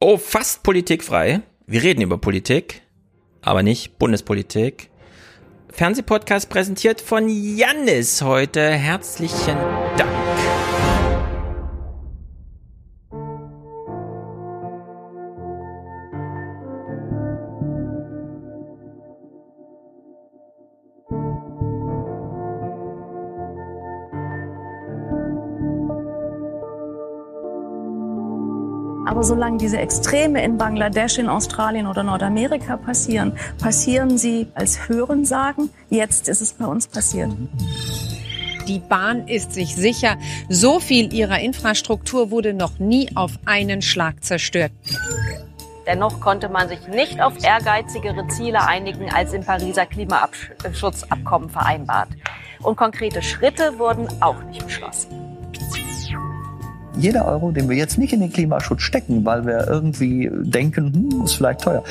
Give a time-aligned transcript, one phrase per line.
[0.00, 1.40] Oh, fast politikfrei.
[1.66, 2.82] Wir reden über Politik,
[3.42, 4.90] aber nicht Bundespolitik.
[5.72, 8.70] Fernsehpodcast präsentiert von Jannis heute.
[8.70, 9.56] Herzlichen
[9.96, 10.08] Dank.
[29.18, 35.70] Aber solange diese Extreme in Bangladesch, in Australien oder Nordamerika passieren, passieren sie als Hörensagen.
[35.90, 37.32] Jetzt ist es bei uns passiert.
[38.68, 40.18] Die Bahn ist sich sicher,
[40.48, 44.70] so viel ihrer Infrastruktur wurde noch nie auf einen Schlag zerstört.
[45.84, 52.10] Dennoch konnte man sich nicht auf ehrgeizigere Ziele einigen, als im Pariser Klimaschutzabkommen vereinbart.
[52.62, 55.27] Und konkrete Schritte wurden auch nicht beschlossen
[56.98, 61.24] jeder Euro, den wir jetzt nicht in den Klimaschutz stecken, weil wir irgendwie denken, hm,
[61.24, 61.82] ist vielleicht teuer,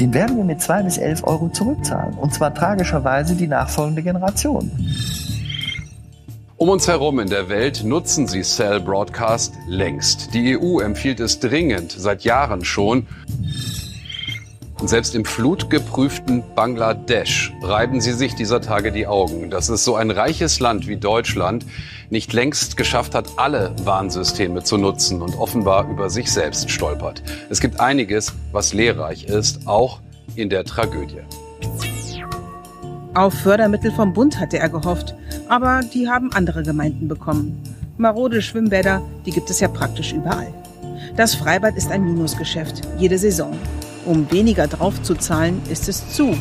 [0.00, 2.14] den werden wir mit zwei bis elf Euro zurückzahlen.
[2.14, 4.70] Und zwar tragischerweise die nachfolgende Generation.
[6.58, 10.32] Um uns herum in der Welt nutzen sie Cell Broadcast längst.
[10.32, 13.06] Die EU empfiehlt es dringend, seit Jahren schon.
[14.80, 19.96] Und selbst im flutgeprüften Bangladesch reiben sie sich dieser Tage die Augen, dass es so
[19.96, 21.64] ein reiches Land wie Deutschland
[22.10, 27.22] nicht längst geschafft hat, alle Warnsysteme zu nutzen und offenbar über sich selbst stolpert.
[27.50, 30.00] Es gibt einiges, was lehrreich ist, auch
[30.34, 31.20] in der Tragödie.
[33.14, 35.14] Auf Fördermittel vom Bund hatte er gehofft,
[35.48, 37.62] aber die haben andere Gemeinden bekommen.
[37.96, 40.52] Marode Schwimmbäder, die gibt es ja praktisch überall.
[41.16, 43.56] Das Freibad ist ein Minusgeschäft, jede Saison.
[44.04, 46.36] Um weniger draufzuzahlen, ist es zu.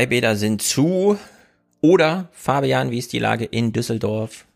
[0.00, 1.18] Freibäder sind zu.
[1.82, 4.46] Oder, Fabian, wie ist die Lage in Düsseldorf?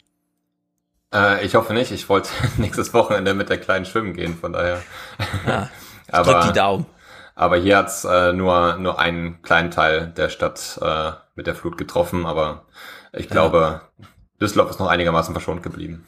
[1.12, 1.90] Äh, ich hoffe nicht.
[1.90, 4.82] Ich wollte nächstes Wochenende mit der Kleinen schwimmen gehen, von daher.
[6.06, 6.86] Ich aber, drück die Daumen.
[7.34, 11.78] Aber hier hat's äh, nur, nur einen kleinen Teil der Stadt äh, mit der Flut
[11.78, 12.66] getroffen, aber
[13.14, 14.06] ich glaube, ja.
[14.38, 16.06] Düsseldorf ist noch einigermaßen verschont geblieben.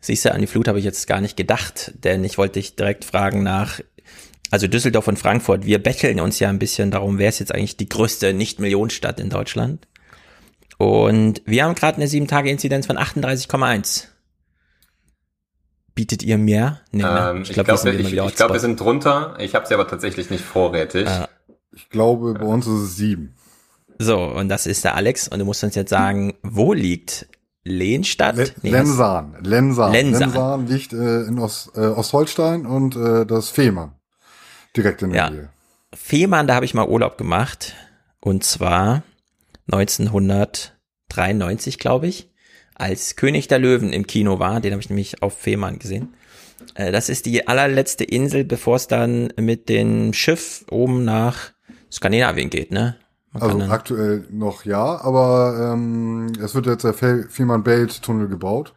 [0.00, 2.76] Siehst du, an die Flut habe ich jetzt gar nicht gedacht, denn ich wollte dich
[2.76, 3.80] direkt fragen nach
[4.50, 7.76] also Düsseldorf und Frankfurt, wir betteln uns ja ein bisschen darum, wer ist jetzt eigentlich
[7.76, 9.86] die größte Nicht-Millionenstadt in Deutschland.
[10.78, 14.04] Und wir haben gerade eine 7-Tage-Inzidenz von 38,1.
[15.94, 16.80] Bietet ihr mehr?
[16.92, 17.30] Nee, ne?
[17.30, 19.34] ähm, ich glaube, glaub, wir, ich, ich glaub, wir sind drunter.
[19.40, 21.08] Ich habe sie aber tatsächlich nicht vorrätig.
[21.08, 21.26] Äh,
[21.72, 23.34] ich glaube, bei uns ist es 7.
[23.98, 25.26] So, und das ist der Alex.
[25.26, 27.26] Und du musst uns jetzt sagen, wo liegt
[27.64, 28.36] Lehnstadt?
[28.36, 29.36] Le nee, Lensan.
[29.42, 29.92] Lensan.
[29.92, 30.20] Lensan.
[30.20, 33.97] Lensan liegt äh, in Ost, äh, Ostholstein und äh, das Fehmarn.
[34.78, 35.28] Direkt in der ja.
[35.30, 35.50] Nähe.
[35.92, 37.74] Fehmarn, da habe ich mal Urlaub gemacht.
[38.20, 39.02] Und zwar
[39.72, 42.30] 1993, glaube ich,
[42.76, 44.60] als König der Löwen im Kino war.
[44.60, 46.14] Den habe ich nämlich auf Fehmarn gesehen.
[46.74, 51.50] Äh, das ist die allerletzte Insel, bevor es dann mit dem Schiff oben nach
[51.90, 52.94] Skandinavien geht, ne?
[53.32, 58.74] Man also aktuell noch ja, aber ähm, es wird jetzt der Fehmarn Belt Tunnel gebaut.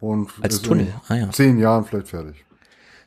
[0.00, 1.30] Und als Tunnel, ah, ja.
[1.30, 2.46] zehn Jahren vielleicht fertig.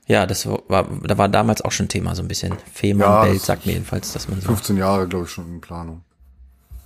[0.05, 2.55] Ja, das war, da war damals auch schon Thema, so ein bisschen.
[2.73, 4.47] Fehmarn, ja, sagt mir jedenfalls, dass man so.
[4.47, 6.01] 15 Jahre, glaube ich, schon in Planung.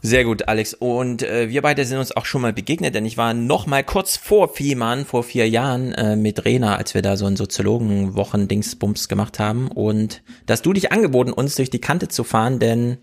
[0.04, 0.76] Sehr gut, Alex.
[0.76, 3.84] Und äh, wir beide sind uns auch schon mal begegnet, denn ich war noch mal
[3.84, 9.08] kurz vor Fehmarn, vor vier Jahren, äh, mit Rena, als wir da so einen Soziologen-Wochen-Dingsbums
[9.08, 9.70] gemacht haben.
[9.70, 13.00] Und dass du dich angeboten, uns durch die Kante zu fahren, denn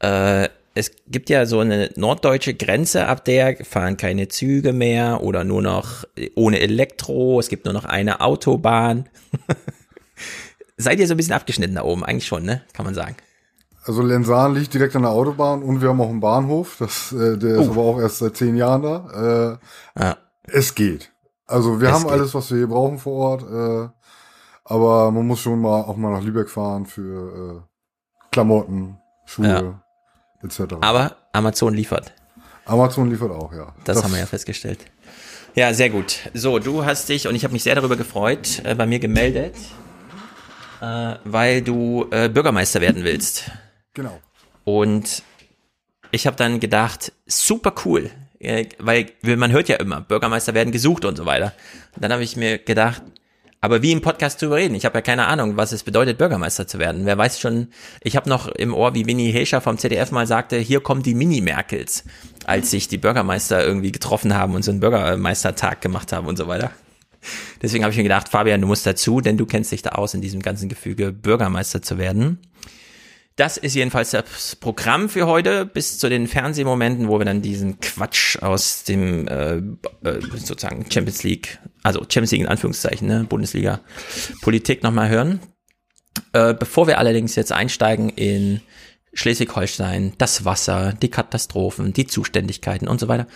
[0.00, 5.42] äh, es gibt ja so eine norddeutsche Grenze, ab der fahren keine Züge mehr oder
[5.42, 6.04] nur noch
[6.34, 7.40] ohne Elektro.
[7.40, 9.08] Es gibt nur noch eine Autobahn.
[10.76, 12.04] Seid ihr so ein bisschen abgeschnitten da oben?
[12.04, 12.60] Eigentlich schon, ne?
[12.74, 13.16] Kann man sagen.
[13.84, 16.76] Also Lensan liegt direkt an der Autobahn und wir haben auch einen Bahnhof.
[16.78, 17.70] Das, äh, der ist oh.
[17.70, 19.58] aber auch erst seit zehn Jahren da.
[19.96, 20.16] Äh, ja.
[20.42, 21.10] Es geht.
[21.46, 22.12] Also wir es haben geht.
[22.12, 23.42] alles, was wir hier brauchen vor Ort.
[23.44, 23.88] Äh,
[24.64, 29.46] aber man muss schon mal auch mal nach Lübeck fahren für äh, Klamotten, Schuhe.
[29.46, 29.85] Ja
[30.42, 30.76] etc.
[30.80, 32.12] Aber Amazon liefert.
[32.64, 33.74] Amazon liefert auch, ja.
[33.84, 34.80] Das, das, haben wir ja festgestellt.
[35.54, 36.18] Ja, sehr gut.
[36.34, 39.54] So, du hast dich, und ich habe mich sehr darüber gefreut, äh, bei mir gemeldet,
[40.80, 43.50] äh, weil du äh, Bürgermeister werden willst.
[43.94, 44.20] Genau.
[44.64, 45.22] Und
[46.10, 51.04] ich habe dann gedacht, super cool, äh, weil man hört ja immer, Bürgermeister werden gesucht
[51.04, 51.52] und so weiter.
[51.94, 53.02] Und dann habe ich mir gedacht,
[53.60, 54.74] Aber wie im Podcast drüber reden?
[54.74, 57.06] Ich habe ja keine Ahnung, was es bedeutet, Bürgermeister zu werden.
[57.06, 57.68] Wer weiß schon,
[58.02, 61.14] ich habe noch im Ohr, wie Winnie Hescher vom ZDF mal sagte, hier kommen die
[61.14, 62.04] Mini-Merkels,
[62.44, 66.46] als sich die Bürgermeister irgendwie getroffen haben und so einen Bürgermeistertag gemacht haben und so
[66.46, 66.70] weiter.
[67.62, 70.14] Deswegen habe ich mir gedacht, Fabian, du musst dazu, denn du kennst dich da aus,
[70.14, 72.38] in diesem ganzen Gefüge Bürgermeister zu werden.
[73.36, 77.80] Das ist jedenfalls das Programm für heute, bis zu den Fernsehmomenten, wo wir dann diesen
[77.80, 83.80] Quatsch aus dem äh, äh, sozusagen Champions League, also Champions League in Anführungszeichen, ne, Bundesliga
[84.40, 85.40] Politik nochmal hören.
[86.32, 88.62] Äh, bevor wir allerdings jetzt einsteigen in
[89.16, 93.26] Schleswig-Holstein, das Wasser, die Katastrophen, die Zuständigkeiten und so weiter,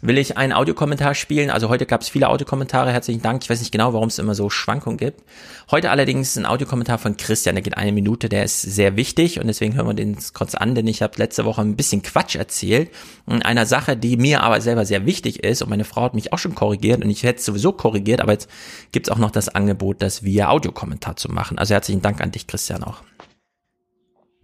[0.00, 1.50] will ich einen Audiokommentar spielen.
[1.50, 3.42] Also heute gab es viele Audiokommentare, herzlichen Dank.
[3.42, 5.22] Ich weiß nicht genau, warum es immer so Schwankungen gibt.
[5.70, 9.46] Heute allerdings ein Audiokommentar von Christian, der geht eine Minute, der ist sehr wichtig und
[9.46, 12.90] deswegen hören wir den kurz an, denn ich habe letzte Woche ein bisschen Quatsch erzählt
[13.26, 16.32] in einer Sache, die mir aber selber sehr wichtig ist und meine Frau hat mich
[16.32, 18.48] auch schon korrigiert und ich hätte es sowieso korrigiert, aber jetzt
[18.92, 21.58] gibt es auch noch das Angebot, das via Audiokommentar zu machen.
[21.58, 23.02] Also herzlichen Dank an dich, Christian, auch.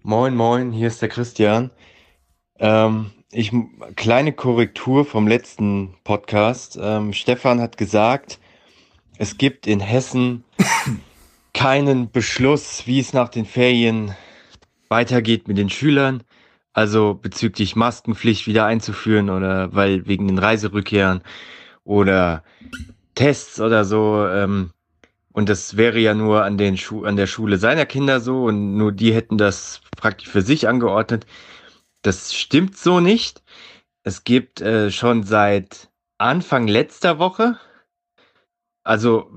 [0.04, 1.70] Moin, moin, hier ist der Christian.
[2.58, 3.52] Ähm, ich,
[3.94, 6.76] kleine Korrektur vom letzten Podcast.
[6.82, 8.40] Ähm, Stefan hat gesagt,
[9.16, 10.42] es gibt in Hessen
[11.54, 14.16] keinen Beschluss, wie es nach den Ferien
[14.88, 16.24] weitergeht mit den Schülern.
[16.72, 21.22] Also bezüglich Maskenpflicht wieder einzuführen oder weil wegen den Reiserückkehren
[21.84, 22.42] oder
[23.14, 24.26] Tests oder so.
[24.26, 24.72] Ähm,
[25.32, 28.76] und das wäre ja nur an, den Schu an der Schule seiner Kinder so und
[28.76, 31.26] nur die hätten das praktisch für sich angeordnet.
[32.02, 33.42] Das stimmt so nicht.
[34.04, 37.58] Es gibt äh, schon seit Anfang letzter Woche,
[38.84, 39.30] also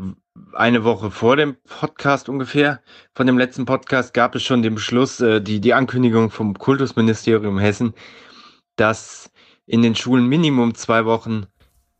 [0.53, 2.81] eine Woche vor dem Podcast ungefähr,
[3.13, 7.59] von dem letzten Podcast gab es schon den Beschluss, äh, die, die Ankündigung vom Kultusministerium
[7.59, 7.93] Hessen,
[8.75, 9.31] dass
[9.65, 11.45] in den Schulen Minimum zwei Wochen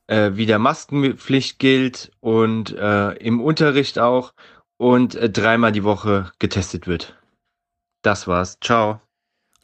[0.08, 4.34] äh, wieder Maskenpflicht gilt und äh, im Unterricht auch
[4.78, 7.16] und äh, dreimal die Woche getestet wird.
[8.02, 8.58] Das war's.
[8.62, 9.02] Ciao.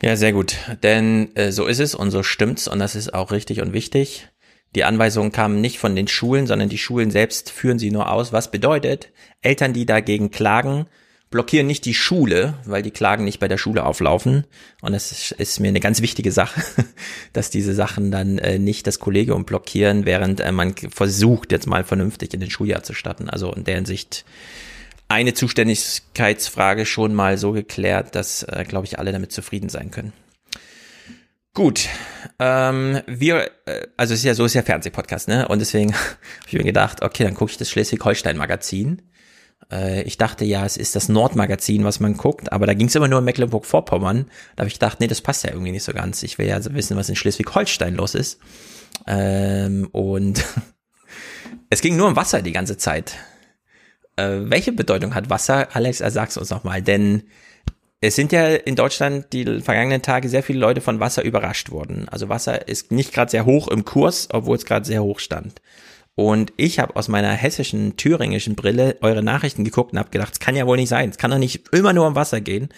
[0.02, 0.56] Ja, sehr gut.
[0.82, 4.30] Denn äh, so ist es und so stimmt's und das ist auch richtig und wichtig.
[4.74, 8.32] Die Anweisungen kamen nicht von den Schulen, sondern die Schulen selbst führen sie nur aus.
[8.32, 9.12] Was bedeutet,
[9.42, 10.88] Eltern, die dagegen klagen,
[11.31, 14.45] blockieren nicht die Schule, weil die Klagen nicht bei der Schule auflaufen.
[14.81, 16.62] Und das ist, mir eine ganz wichtige Sache,
[17.33, 21.83] dass diese Sachen dann äh, nicht das Kollegium blockieren, während äh, man versucht, jetzt mal
[21.83, 23.30] vernünftig in den Schuljahr zu starten.
[23.30, 24.25] Also in der Hinsicht
[25.07, 30.13] eine Zuständigkeitsfrage schon mal so geklärt, dass, äh, glaube ich, alle damit zufrieden sein können.
[31.54, 31.89] Gut,
[32.39, 35.48] ähm, wir, äh, also es ist ja so, es ist ja Fernsehpodcast, ne?
[35.48, 39.01] Und deswegen habe ich mir gedacht, okay, dann gucke ich das Schleswig-Holstein-Magazin
[39.72, 42.96] äh, ich dachte ja, es ist das Nordmagazin, was man guckt, aber da ging es
[42.96, 44.26] immer nur um Mecklenburg-Vorpommern.
[44.56, 46.24] Da habe ich gedacht, nee, das passt ja irgendwie nicht so ganz.
[46.24, 48.40] Ich will ja wissen, was in Schleswig-Holstein los ist.
[49.08, 50.44] Ähm, und
[51.70, 53.16] es ging nur um Wasser die ganze Zeit.
[54.18, 55.76] Äh, welche Bedeutung hat Wasser?
[55.76, 57.24] Alex, sag's uns nochmal, denn
[58.02, 62.10] es sind ja in Deutschland die vergangenen Tage sehr viele Leute von Wasser überrascht worden.
[62.10, 65.62] Also Wasser ist nicht gerade sehr hoch im Kurs, obwohl es gerade sehr hoch stand.
[66.30, 70.40] Und ich habe aus meiner hessischen, thüringischen Brille eure Nachrichten geguckt und habe gedacht, es
[70.40, 71.10] kann ja wohl nicht sein.
[71.10, 72.70] Es kann doch nicht immer nur um Wasser gehen.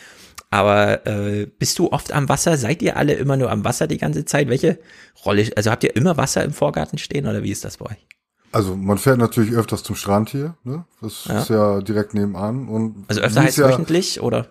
[0.49, 2.57] Aber äh, bist du oft am Wasser?
[2.57, 4.47] Seid ihr alle immer nur am Wasser die ganze Zeit?
[4.47, 4.79] Welche
[5.25, 5.51] Rolle?
[5.57, 8.07] Also habt ihr immer Wasser im Vorgarten stehen oder wie ist das bei euch?
[8.53, 10.85] Also man fährt natürlich öfters zum Strand hier, ne?
[11.01, 11.39] Das ja.
[11.39, 12.69] ist ja direkt nebenan.
[12.69, 14.47] Und also öfter heißt ja wöchentlich oder?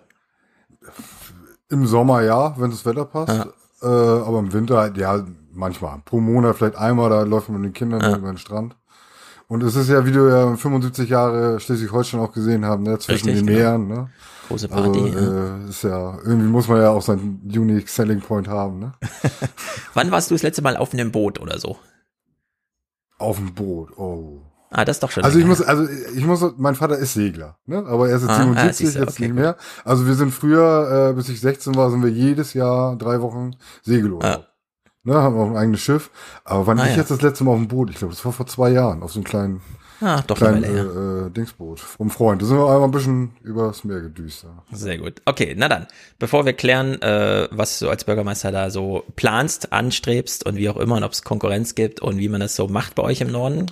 [1.69, 3.29] Im Sommer ja, wenn das Wetter passt.
[3.29, 3.47] Ja.
[3.81, 6.01] Äh, aber im Winter ja, manchmal.
[6.05, 8.17] Pro Monat vielleicht einmal, da läuft man mit den Kindern ja.
[8.17, 8.75] über den Strand.
[9.47, 13.29] Und es ist ja, wie du ja 75 Jahre Schleswig-Holstein auch gesehen haben, ne, zwischen
[13.29, 13.59] Richtig, den genau.
[13.59, 13.87] Meeren.
[13.87, 14.09] Ne?
[14.47, 14.99] Große Party.
[14.99, 15.57] Also, ja.
[15.57, 18.79] Äh, ist ja, irgendwie muss man ja auch seinen unique Selling Point haben.
[18.79, 18.93] Ne?
[19.93, 21.77] Wann warst du das letzte Mal auf einem Boot oder so?
[23.17, 24.41] Auf dem Boot, oh.
[24.69, 25.23] Ah, das ist doch schon.
[25.23, 27.85] Also ich muss, also ich muss, mein Vater ist Segler, ne?
[27.85, 29.55] Aber er ist jetzt ah, 77, ah, jetzt okay, nicht mehr.
[29.85, 33.51] Also wir sind früher, äh, bis ich 16 war, sind wir jedes Jahr drei Wochen
[33.83, 34.23] Segelurlaub.
[34.23, 34.52] Ah.
[35.05, 36.09] Ne, haben auch ein eigenes Schiff.
[36.45, 36.97] Aber wann ah, ich ja.
[36.97, 37.89] jetzt das letzte Mal auf dem Boot?
[37.89, 39.61] Ich glaube, das war vor zwei Jahren, auf so einem kleinen,
[39.99, 42.41] ah, doch kleinen äh, äh, Dingsboot vom Freund.
[42.41, 44.43] Da sind wir einmal ein bisschen übers Meer gedüst.
[44.43, 44.63] Ja.
[44.71, 45.21] Sehr gut.
[45.25, 45.87] Okay, na dann,
[46.19, 50.77] bevor wir klären, äh, was du als Bürgermeister da so planst, anstrebst und wie auch
[50.77, 53.31] immer und ob es Konkurrenz gibt und wie man das so macht bei euch im
[53.31, 53.65] Norden,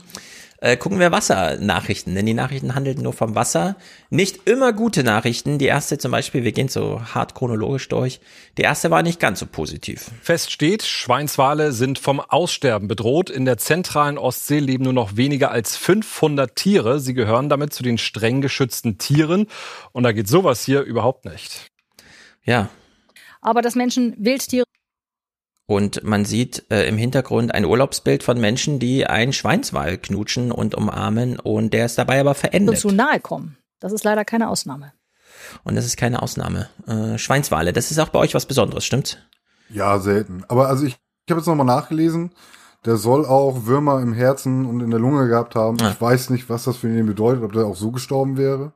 [0.61, 3.75] äh, gucken wir Wassernachrichten, denn die Nachrichten handeln nur vom Wasser.
[4.11, 5.57] Nicht immer gute Nachrichten.
[5.57, 8.21] Die erste zum Beispiel, wir gehen so hart chronologisch durch.
[8.59, 10.11] Die erste war nicht ganz so positiv.
[10.21, 13.31] Fest steht, Schweinswale sind vom Aussterben bedroht.
[13.31, 16.99] In der zentralen Ostsee leben nur noch weniger als 500 Tiere.
[16.99, 19.47] Sie gehören damit zu den streng geschützten Tieren.
[19.93, 21.71] Und da geht sowas hier überhaupt nicht.
[22.43, 22.69] Ja.
[23.41, 24.65] Aber dass Menschen Wildtiere
[25.71, 30.75] Und man sieht äh, im Hintergrund ein Urlaubsbild von Menschen, die einen Schweinswal knutschen und
[30.75, 32.75] umarmen und der ist dabei aber verendet.
[32.75, 33.55] Und zu nahe kommen.
[33.79, 34.91] Das ist leider keine Ausnahme.
[35.63, 36.67] Und das ist keine Ausnahme.
[36.87, 39.17] Äh, Schweinswale, das ist auch bei euch was Besonderes, stimmt's?
[39.69, 40.43] Ja, selten.
[40.49, 42.31] Aber also ich, ich habe jetzt nochmal nachgelesen.
[42.83, 45.77] Der soll auch Würmer im Herzen und in der Lunge gehabt haben.
[45.77, 45.91] Ja.
[45.91, 48.73] Ich weiß nicht, was das für ihn bedeutet, ob der auch so gestorben wäre.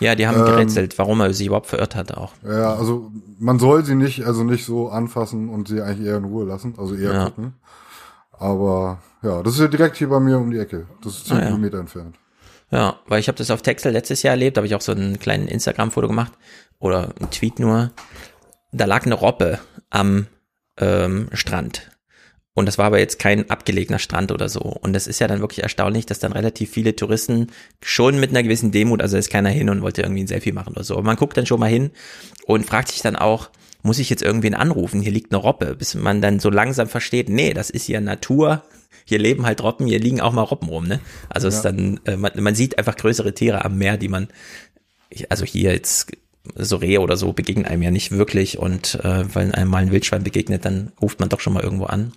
[0.00, 2.32] Ja, die haben ähm, gerätselt, warum er sie überhaupt verirrt hat auch.
[2.42, 6.24] Ja, also man soll sie nicht, also nicht so anfassen und sie eigentlich eher in
[6.24, 7.24] Ruhe lassen, also eher ja.
[7.26, 7.54] gucken.
[8.32, 10.86] Aber ja, das ist ja direkt hier bei mir um die Ecke.
[11.02, 12.16] Das ist zehn ah, Kilometer entfernt.
[12.70, 15.18] Ja, weil ich habe das auf Texel letztes Jahr erlebt, habe ich auch so einen
[15.18, 16.32] kleinen Instagram-Foto gemacht
[16.80, 17.92] oder ein Tweet nur.
[18.72, 19.60] Da lag eine Robbe
[19.90, 20.26] am
[20.78, 21.90] ähm, Strand.
[22.54, 24.60] Und das war aber jetzt kein abgelegener Strand oder so.
[24.60, 27.48] Und das ist ja dann wirklich erstaunlich, dass dann relativ viele Touristen
[27.82, 30.74] schon mit einer gewissen Demut, also ist keiner hin und wollte irgendwie ein Selfie machen
[30.74, 30.94] oder so.
[30.94, 31.90] Aber man guckt dann schon mal hin
[32.46, 33.50] und fragt sich dann auch,
[33.82, 35.02] muss ich jetzt irgendwen anrufen?
[35.02, 38.62] Hier liegt eine Robbe, bis man dann so langsam versteht, nee, das ist ja Natur.
[39.04, 41.00] Hier leben halt Robben, hier liegen auch mal Robben rum, ne?
[41.28, 41.54] Also ja.
[41.54, 44.28] ist dann, äh, man, man sieht einfach größere Tiere am Meer, die man,
[45.28, 46.12] also hier jetzt
[46.54, 49.90] so Rehe oder so begegnen einem ja nicht wirklich und äh, wenn einem mal ein
[49.90, 52.12] Wildschwein begegnet, dann ruft man doch schon mal irgendwo an.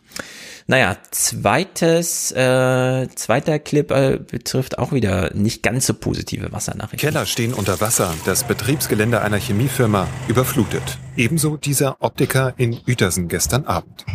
[0.70, 7.10] Naja, zweites, äh, zweiter Clip äh, betrifft auch wieder nicht ganz so positive Wassernachrichten.
[7.10, 10.98] Keller stehen unter Wasser, das Betriebsgelände einer Chemiefirma überflutet.
[11.16, 14.06] Ebenso dieser Optiker in Uetersen gestern Abend.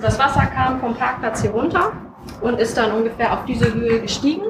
[0.00, 1.92] Das Wasser kam vom Parkplatz hier runter
[2.40, 4.46] und ist dann ungefähr auf diese Höhe gestiegen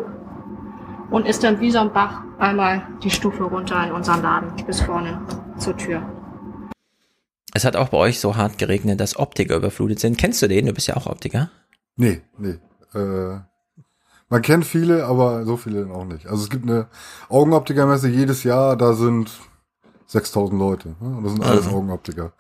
[1.11, 4.81] und ist dann wie so ein Bach einmal die Stufe runter in unseren Laden bis
[4.81, 5.21] vorne
[5.59, 6.03] zur Tür.
[7.53, 10.17] Es hat auch bei euch so hart geregnet, dass Optiker überflutet sind.
[10.17, 10.67] Kennst du den?
[10.67, 11.51] Du bist ja auch Optiker.
[11.97, 12.59] Nee, nee.
[12.95, 13.41] Äh,
[14.29, 16.27] man kennt viele, aber so viele auch nicht.
[16.29, 16.87] Also es gibt eine
[17.29, 19.33] Augenoptikermesse jedes Jahr, da sind
[20.07, 20.95] 6000 Leute.
[21.01, 21.17] Ne?
[21.17, 21.75] Und das sind alles mhm.
[21.75, 22.33] Augenoptiker.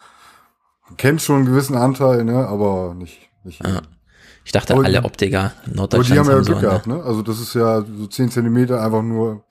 [0.87, 2.47] Man kennt schon einen gewissen Anteil, ne?
[2.47, 4.00] aber nicht, nicht jeden.
[4.45, 7.03] Ich dachte, aber alle Optiker Norddeutschlands Aber die haben ja Glück so gehabt, ne?
[7.03, 9.45] Also das ist ja so 10 Zentimeter einfach nur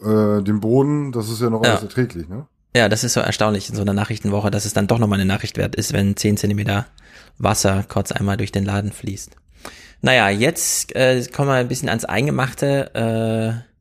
[0.00, 1.70] äh, den Boden, das ist ja noch ja.
[1.70, 2.46] alles erträglich, ne?
[2.76, 5.26] Ja, das ist so erstaunlich in so einer Nachrichtenwoche, dass es dann doch nochmal eine
[5.26, 6.86] Nachricht wert ist, wenn 10 Zentimeter
[7.38, 9.34] Wasser kurz einmal durch den Laden fließt.
[10.02, 13.64] Naja, jetzt äh, kommen wir ein bisschen ans Eingemachte.
[13.64, 13.75] Äh,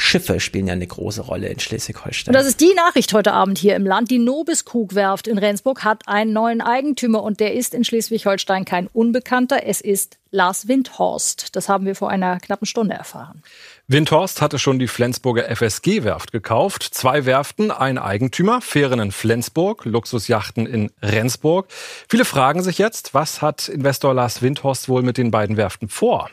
[0.00, 2.34] Schiffe spielen ja eine große Rolle in Schleswig-Holstein.
[2.34, 4.10] Und das ist die Nachricht heute Abend hier im Land.
[4.10, 9.66] Die Nobiskrug-Werft in Rendsburg hat einen neuen Eigentümer und der ist in Schleswig-Holstein kein Unbekannter.
[9.66, 11.56] Es ist Lars Windhorst.
[11.56, 13.42] Das haben wir vor einer knappen Stunde erfahren.
[13.88, 16.82] Windhorst hatte schon die Flensburger FSG-Werft gekauft.
[16.82, 21.66] Zwei Werften, ein Eigentümer, Fähren in Flensburg, Luxusjachten in Rendsburg.
[22.08, 26.30] Viele fragen sich jetzt, was hat Investor Lars Windhorst wohl mit den beiden Werften vor?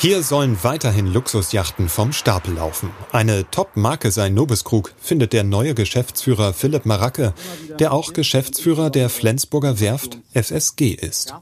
[0.00, 2.90] Hier sollen weiterhin Luxusjachten vom Stapel laufen.
[3.10, 7.34] Eine Top-Marke sei Nobiskrug, findet der neue Geschäftsführer Philipp Maracke,
[7.80, 11.34] der auch Geschäftsführer der Flensburger Werft FSG ist.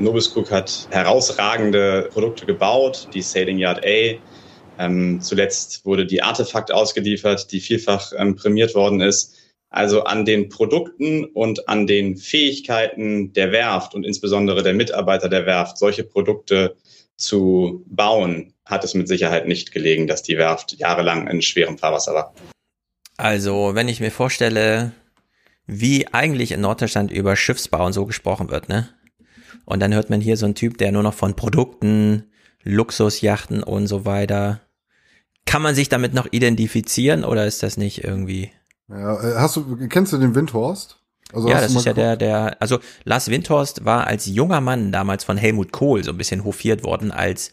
[0.00, 4.18] Nobiskrug hat herausragende Produkte gebaut, die Sailing Yard A.
[4.80, 9.36] Ähm, zuletzt wurde die Artefakt ausgeliefert, die vielfach ähm, prämiert worden ist.
[9.70, 15.46] Also an den Produkten und an den Fähigkeiten der Werft und insbesondere der Mitarbeiter der
[15.46, 16.74] Werft, solche Produkte
[17.16, 22.14] zu bauen, hat es mit Sicherheit nicht gelegen, dass die Werft jahrelang in schwerem Fahrwasser
[22.14, 22.34] war.
[23.16, 24.92] Also, wenn ich mir vorstelle,
[25.66, 28.88] wie eigentlich in Norddeutschland über Schiffsbau und so gesprochen wird, ne?
[29.64, 32.30] Und dann hört man hier so einen Typ, der nur noch von Produkten,
[32.62, 34.60] Luxusjachten und so weiter.
[35.46, 38.50] Kann man sich damit noch identifizieren oder ist das nicht irgendwie?
[38.88, 41.00] Ja, äh, hast du, kennst du den Windhorst?
[41.34, 45.24] Also ja, das ist ja der, der, also Lars Windhorst war als junger Mann damals
[45.24, 47.50] von Helmut Kohl so ein bisschen hofiert worden als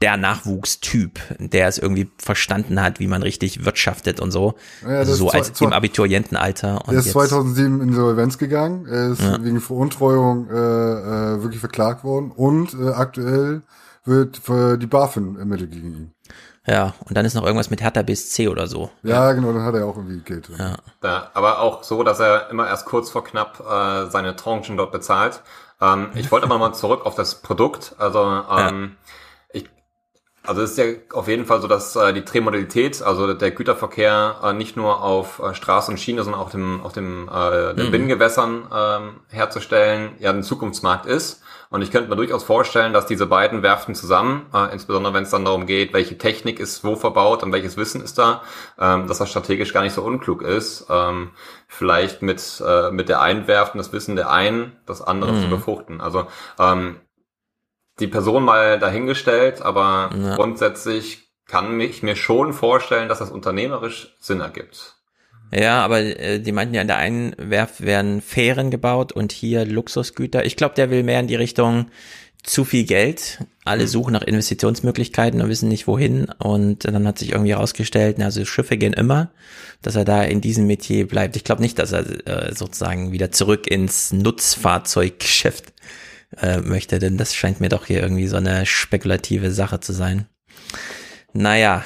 [0.00, 4.54] der Nachwuchstyp, der es irgendwie verstanden hat, wie man richtig wirtschaftet und so.
[4.82, 6.86] Ja, also so als im Abiturientenalter.
[6.86, 8.86] Und er ist 2007 in Insolvenz gegangen.
[8.86, 9.42] Er ist ja.
[9.42, 13.62] wegen Veruntreuung äh, äh, wirklich verklagt worden und äh, aktuell
[14.04, 16.10] wird für die BaFin ermittelt gegen ihn.
[16.66, 18.90] Ja, und dann ist noch irgendwas mit Hertha BSC oder so.
[19.02, 20.56] Ja, genau, dann hat er auch irgendwie Geld drin.
[20.58, 20.76] Ja.
[21.02, 21.30] ja.
[21.34, 25.42] aber auch so, dass er immer erst kurz vor knapp äh, seine Tranchen dort bezahlt.
[25.80, 27.94] Ähm, ich wollte aber mal zurück auf das Produkt.
[27.98, 28.96] Also ähm,
[29.52, 29.60] ja.
[29.60, 29.68] ich,
[30.42, 34.36] also es ist ja auf jeden Fall so, dass äh, die Drehmodalität, also der Güterverkehr
[34.42, 37.88] äh, nicht nur auf äh, Straße und Schiene, sondern auch dem, auf dem äh, den
[37.88, 37.90] mhm.
[37.90, 41.42] Binnengewässern ähm, herzustellen, ja ein Zukunftsmarkt ist.
[41.74, 45.30] Und ich könnte mir durchaus vorstellen, dass diese beiden Werften zusammen, äh, insbesondere wenn es
[45.30, 48.42] dann darum geht, welche Technik ist wo verbaut und welches Wissen ist da,
[48.78, 51.32] ähm, dass das strategisch gar nicht so unklug ist, ähm,
[51.66, 55.40] vielleicht mit, äh, mit der einen Werft das Wissen der einen, das andere mhm.
[55.40, 56.00] zu befruchten.
[56.00, 56.28] Also
[56.60, 57.00] ähm,
[57.98, 60.36] die Person mal dahingestellt, aber ja.
[60.36, 64.93] grundsätzlich kann ich mir schon vorstellen, dass das unternehmerisch Sinn ergibt.
[65.54, 69.64] Ja, aber äh, die meinten ja, in der einen Werft werden Fähren gebaut und hier
[69.64, 70.44] Luxusgüter.
[70.44, 71.86] Ich glaube, der will mehr in die Richtung
[72.42, 73.38] zu viel Geld.
[73.64, 76.26] Alle suchen nach Investitionsmöglichkeiten und wissen nicht wohin.
[76.38, 79.30] Und dann hat sich irgendwie herausgestellt, also Schiffe gehen immer,
[79.80, 81.36] dass er da in diesem Metier bleibt.
[81.36, 85.72] Ich glaube nicht, dass er äh, sozusagen wieder zurück ins Nutzfahrzeuggeschäft
[86.40, 90.26] äh, möchte, denn das scheint mir doch hier irgendwie so eine spekulative Sache zu sein.
[91.32, 91.84] Naja,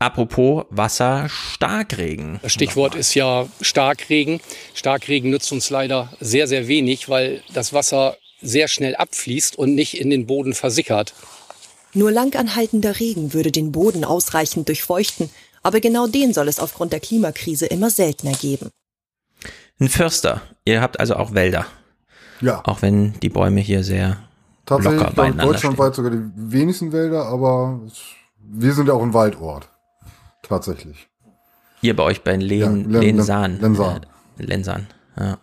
[0.00, 2.38] Apropos Wasser, Starkregen.
[2.42, 4.40] Das Stichwort ist ja Starkregen.
[4.74, 10.00] Starkregen nützt uns leider sehr, sehr wenig, weil das Wasser sehr schnell abfließt und nicht
[10.00, 11.14] in den Boden versickert.
[11.94, 15.30] Nur langanhaltender Regen würde den Boden ausreichend durchfeuchten,
[15.64, 18.70] aber genau den soll es aufgrund der Klimakrise immer seltener geben.
[19.80, 20.42] Ein Förster.
[20.64, 21.66] Ihr habt also auch Wälder.
[22.40, 22.62] Ja.
[22.64, 24.18] Auch wenn die Bäume hier sehr
[24.64, 27.80] Tatsächlich locker beieinander deutschlandweit sogar die wenigsten Wälder, aber
[28.38, 29.68] wir sind ja auch ein Waldort.
[30.48, 31.08] Tatsächlich.
[31.80, 32.58] Hier bei euch bei Len,
[32.90, 33.60] Ja, Len- Lensan.
[33.60, 34.06] Lensan.
[34.38, 34.86] Lensan,
[35.18, 35.38] ja.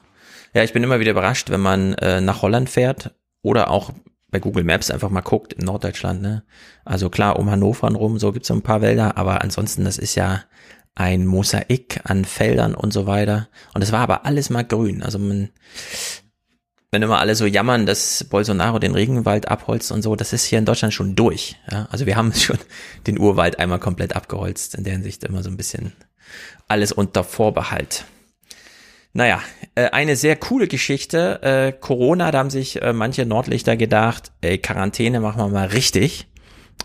[0.54, 3.92] Ja, ich bin immer wieder überrascht, wenn man äh, nach Holland fährt oder auch
[4.32, 6.44] bei Google Maps einfach mal guckt in Norddeutschland, ne?
[6.86, 10.16] Also klar, um Hannover rum, so gibt's so ein paar Wälder, aber ansonsten, das ist
[10.16, 10.44] ja
[10.96, 13.50] ein Mosaik an Feldern und so weiter.
[13.74, 15.04] Und es war aber alles mal grün.
[15.04, 15.50] Also man,
[16.92, 20.60] wenn immer alle so jammern, dass Bolsonaro den Regenwald abholzt und so, das ist hier
[20.60, 21.58] in Deutschland schon durch.
[21.72, 21.88] Ja?
[21.92, 22.60] Also wir haben schon
[23.08, 24.76] den Urwald einmal komplett abgeholzt.
[24.76, 25.94] In der Hinsicht immer so ein bisschen
[26.68, 28.06] alles unter Vorbehalt.
[29.14, 29.42] Naja,
[29.76, 31.42] äh, eine sehr coole Geschichte.
[31.42, 36.28] Äh, Corona, da haben sich äh, manche Nordlichter gedacht, ey, Quarantäne machen wir mal richtig.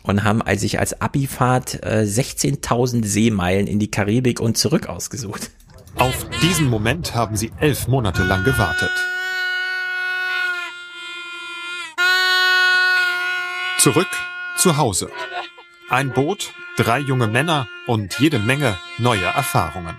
[0.03, 5.51] Und haben sich als Abifahrt äh, 16.000 Seemeilen in die Karibik und zurück ausgesucht.
[5.97, 8.93] Auf diesen Moment haben sie elf Monate lang gewartet.
[13.81, 14.09] Zurück
[14.59, 15.11] zu Hause.
[15.89, 19.99] Ein Boot, drei junge Männer und jede Menge neue Erfahrungen.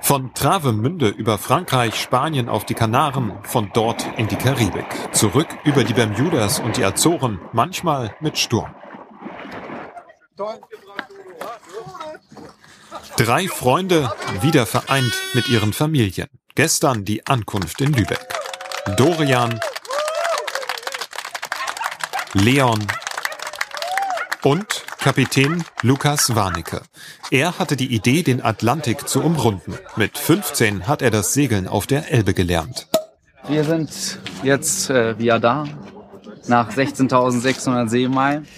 [0.00, 4.84] Von Travemünde über Frankreich, Spanien auf die Kanaren, von dort in die Karibik.
[5.12, 8.74] Zurück über die Bermudas und die Azoren, manchmal mit Sturm.
[13.16, 16.26] Drei Freunde wieder vereint mit ihren Familien.
[16.56, 18.26] Gestern die Ankunft in Lübeck.
[18.96, 19.60] Dorian,
[22.34, 22.84] Leon
[24.42, 24.66] und
[24.98, 26.82] Kapitän Lukas Warnecke.
[27.30, 29.78] Er hatte die Idee, den Atlantik zu umrunden.
[29.94, 32.88] Mit 15 hat er das Segeln auf der Elbe gelernt.
[33.46, 35.64] Wir sind jetzt äh, wieder da,
[36.48, 38.48] nach 16.600 Seemeilen.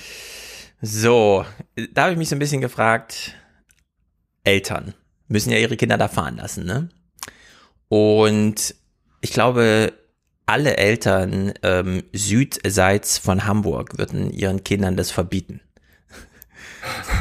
[0.81, 1.45] So,
[1.93, 3.35] da habe ich mich so ein bisschen gefragt,
[4.43, 4.95] Eltern
[5.29, 6.89] müssen ja ihre Kinder da fahren lassen, ne?
[7.89, 8.75] Und
[9.21, 9.93] ich glaube,
[10.47, 15.61] alle Eltern ähm, südseits von Hamburg würden ihren Kindern das verbieten.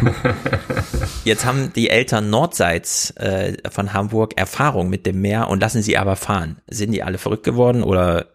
[1.24, 5.98] Jetzt haben die Eltern nordseits äh, von Hamburg Erfahrung mit dem Meer und lassen sie
[5.98, 6.58] aber fahren.
[6.68, 8.28] Sind die alle verrückt geworden oder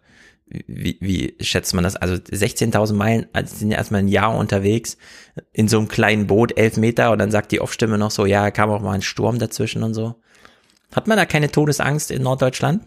[0.67, 1.95] wie, wie schätzt man das?
[1.95, 4.97] Also 16.000 Meilen, also sind ja erstmal ein Jahr unterwegs
[5.53, 8.51] in so einem kleinen Boot, elf Meter und dann sagt die Off-Stimme noch so, ja,
[8.51, 10.15] kam auch mal ein Sturm dazwischen und so.
[10.93, 12.83] Hat man da keine Todesangst in Norddeutschland?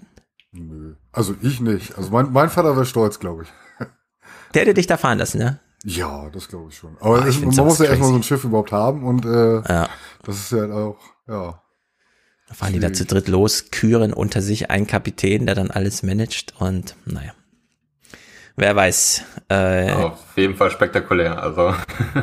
[0.55, 0.95] Nö.
[1.13, 1.97] Also ich nicht.
[1.99, 3.49] Also mein, mein Vater wäre stolz, glaube ich.
[4.55, 5.61] Der hätte dich da fahren lassen, ne?
[5.85, 6.97] Ja, das glaube ich schon.
[7.01, 9.57] Aber Ah, ich find's man muss ja erstmal so ein Schiff überhaupt haben und äh,
[9.69, 9.89] Ja.
[10.23, 11.61] das ist ja auch, ja.
[12.49, 16.03] Da fahren die da zu dritt los, küren unter sich einen Kapitän, der dann alles
[16.03, 17.33] managt und naja.
[18.57, 19.23] Wer weiß.
[19.49, 21.43] Äh, Auf jeden Fall spektakulär.
[21.43, 21.75] Also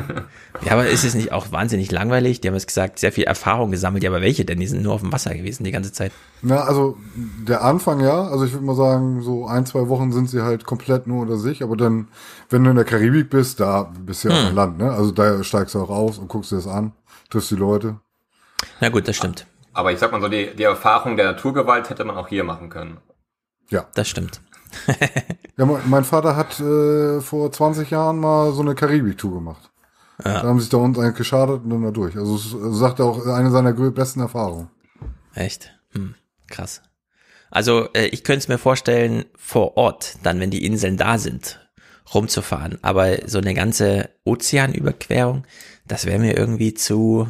[0.64, 2.40] Ja, aber ist es nicht auch wahnsinnig langweilig?
[2.40, 4.02] Die haben jetzt gesagt, sehr viel Erfahrung gesammelt.
[4.02, 4.58] Ja, aber welche denn?
[4.58, 6.10] Die sind nur auf dem Wasser gewesen die ganze Zeit.
[6.40, 10.30] Na, also der Anfang ja, also ich würde mal sagen, so ein, zwei Wochen sind
[10.30, 12.08] sie halt komplett nur unter sich, aber dann,
[12.48, 14.40] wenn du in der Karibik bist, da bist du ja Hm.
[14.42, 14.90] auf dem Land, ne?
[14.92, 16.92] Also da steigst du auch aus und guckst dir das an,
[17.28, 17.96] triffst die Leute.
[18.80, 19.46] Na gut, das stimmt.
[19.74, 22.70] Aber ich sag mal so, die, die Erfahrung der Naturgewalt hätte man auch hier machen
[22.70, 22.98] können.
[23.70, 23.86] Ja.
[23.94, 24.40] Das stimmt.
[25.58, 29.70] Ja, mein, Vater hat äh, vor 20 Jahren mal so eine Karibik-Tour gemacht.
[30.24, 30.40] Ja.
[30.40, 32.16] Da haben sich da uns eigentlich geschadet und dann da durch.
[32.16, 34.70] Also es es sagt er auch, eine seiner besten Erfahrungen.
[35.34, 35.70] Echt?
[35.92, 36.14] Hm,
[36.48, 36.82] krass.
[37.50, 41.60] Also äh, ich könnte es mir vorstellen, vor Ort, dann wenn die Inseln da sind,
[42.14, 42.78] rumzufahren.
[42.82, 45.44] Aber so eine ganze Ozeanüberquerung,
[45.86, 47.28] das wäre mir irgendwie zu.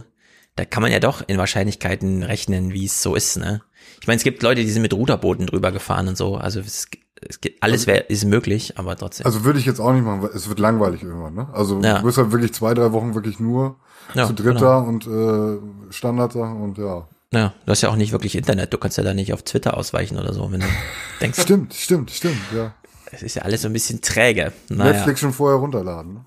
[0.54, 3.62] Da kann man ja doch in Wahrscheinlichkeiten rechnen, wie es so ist, ne?
[4.00, 6.36] Ich meine, es gibt Leute, die sind mit Ruderbooten drüber gefahren und so.
[6.36, 6.88] Also es,
[7.28, 9.26] es gibt, alles wär, ist möglich, aber trotzdem.
[9.26, 11.48] Also würde ich jetzt auch nicht machen, weil es wird langweilig irgendwann, ne?
[11.52, 11.98] Also Ja.
[11.98, 13.76] du bist halt wirklich zwei, drei Wochen wirklich nur
[14.14, 14.82] Ja, zu dritt genau.
[14.84, 17.06] und äh, Standard da und ja.
[17.32, 18.72] Ja, du hast ja auch nicht wirklich Internet.
[18.74, 20.66] Du kannst ja da nicht auf Twitter ausweichen oder so, wenn du
[21.20, 21.40] denkst.
[21.40, 22.74] Stimmt, stimmt, stimmt, ja.
[23.10, 24.52] Es ist ja alles so ein bisschen träge.
[24.68, 24.92] Naja.
[24.92, 26.14] Netflix schon vorher runterladen.
[26.14, 26.24] Ne?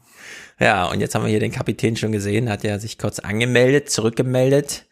[0.59, 3.89] Ja, und jetzt haben wir hier den Kapitän schon gesehen, hat ja sich kurz angemeldet,
[3.91, 4.84] zurückgemeldet.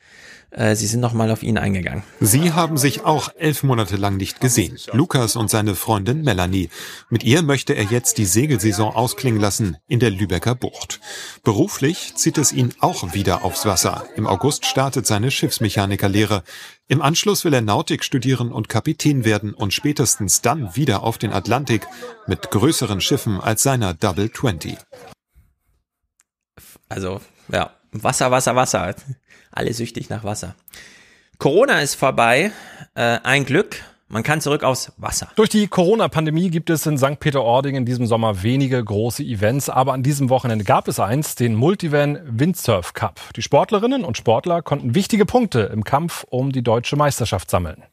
[0.54, 2.04] Äh, Sie sind nochmal auf ihn eingegangen.
[2.20, 4.78] Sie haben sich auch elf Monate lang nicht gesehen.
[4.92, 6.70] Lukas und seine Freundin Melanie.
[7.10, 11.00] Mit ihr möchte er jetzt die Segelsaison ausklingen lassen in der Lübecker Bucht.
[11.44, 14.06] Beruflich zieht es ihn auch wieder aufs Wasser.
[14.16, 16.44] Im August startet seine Schiffsmechanikerlehre.
[16.88, 21.34] Im Anschluss will er Nautik studieren und Kapitän werden und spätestens dann wieder auf den
[21.34, 21.88] Atlantik
[22.28, 24.78] mit größeren Schiffen als seiner Double 20.
[26.90, 28.96] Also, ja, Wasser, Wasser, Wasser.
[29.54, 30.56] Alle süchtig nach Wasser.
[31.38, 32.52] Corona ist vorbei.
[32.96, 33.82] Äh, ein Glück.
[34.08, 35.30] Man kann zurück aufs Wasser.
[35.36, 37.20] Durch die Corona-Pandemie gibt es in St.
[37.20, 41.56] Peter-Ording in diesem Sommer wenige große Events, aber an diesem Wochenende gab es eins, den
[41.56, 43.20] Multivan Windsurf Cup.
[43.36, 47.84] Die Sportlerinnen und Sportler konnten wichtige Punkte im Kampf um die deutsche Meisterschaft sammeln.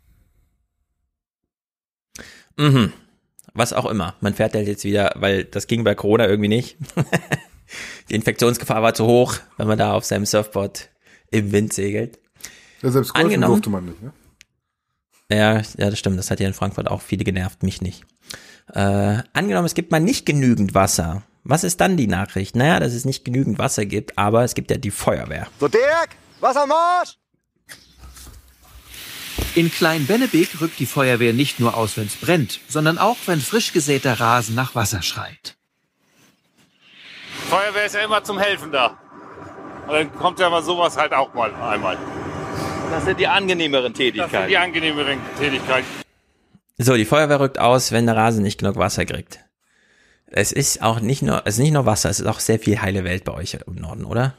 [2.58, 2.92] Mhm.
[3.54, 4.14] Was auch immer.
[4.20, 6.76] Man fährt halt jetzt wieder, weil das ging bei Corona irgendwie nicht.
[8.10, 10.90] die Infektionsgefahr war zu hoch, wenn man da auf seinem Surfboard
[11.30, 12.18] im Wind segelt.
[12.82, 14.12] Ja, selbst Golfen Angenommen- durfte man nicht, ne?
[15.30, 16.18] Ja, ja, das stimmt.
[16.18, 18.04] Das hat hier in Frankfurt auch viele genervt, mich nicht.
[18.72, 21.22] Äh, angenommen, es gibt mal nicht genügend Wasser.
[21.44, 22.56] Was ist dann die Nachricht?
[22.56, 25.46] Naja, dass es nicht genügend Wasser gibt, aber es gibt ja die Feuerwehr.
[25.60, 27.16] So, Dirk, Wassermarsch!
[29.54, 33.72] In Klein-Bennebeek rückt die Feuerwehr nicht nur aus, wenn es brennt, sondern auch, wenn frisch
[33.72, 35.56] gesäter Rasen nach Wasser schreit.
[37.48, 38.98] Feuerwehr ist ja immer zum Helfen da.
[39.90, 41.98] Und dann kommt ja mal sowas halt auch mal einmal.
[42.92, 44.48] Das sind die angenehmeren Das sind Tätigkeiten.
[44.48, 45.86] die angenehmeren Tätigkeiten.
[46.78, 49.40] So, die Feuerwehr rückt aus, wenn der Rasen nicht genug Wasser kriegt.
[50.26, 52.80] Es ist auch nicht nur, es ist nicht nur Wasser, es ist auch sehr viel
[52.80, 54.34] heile Welt bei euch im Norden, oder?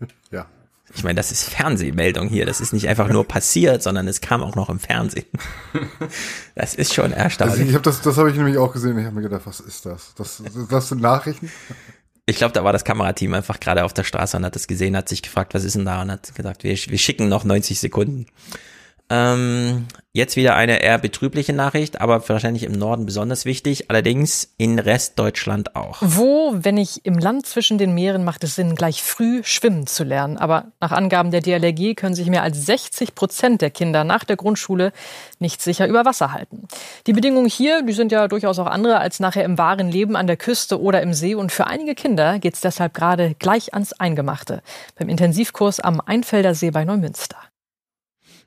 [0.30, 0.46] Ja.
[0.94, 2.46] Ich meine, das ist Fernsehmeldung hier.
[2.46, 5.26] Das ist nicht einfach nur passiert, sondern es kam auch noch im Fernsehen.
[6.54, 7.68] Das ist schon Also erstaunlich.
[7.68, 8.98] ich hab das, das habe ich nämlich auch gesehen.
[8.98, 10.14] Ich habe mir gedacht, was ist das?
[10.14, 11.52] Das, das sind Nachrichten?
[12.28, 14.96] Ich glaube, da war das Kamerateam einfach gerade auf der Straße und hat das gesehen,
[14.96, 17.78] hat sich gefragt, was ist denn da und hat gesagt, wir, wir schicken noch 90
[17.78, 18.26] Sekunden.
[19.08, 24.80] Ähm, jetzt wieder eine eher betrübliche Nachricht, aber wahrscheinlich im Norden besonders wichtig, allerdings in
[24.80, 25.98] Restdeutschland auch.
[26.00, 30.02] Wo, wenn nicht im Land zwischen den Meeren, macht es Sinn, gleich früh schwimmen zu
[30.02, 30.38] lernen?
[30.38, 34.36] Aber nach Angaben der DLRG können sich mehr als 60 Prozent der Kinder nach der
[34.36, 34.92] Grundschule
[35.38, 36.66] nicht sicher über Wasser halten.
[37.06, 40.26] Die Bedingungen hier, die sind ja durchaus auch andere als nachher im wahren Leben an
[40.26, 41.36] der Küste oder im See.
[41.36, 44.62] Und für einige Kinder geht es deshalb gerade gleich ans Eingemachte.
[44.98, 47.36] Beim Intensivkurs am Einfelder See bei Neumünster.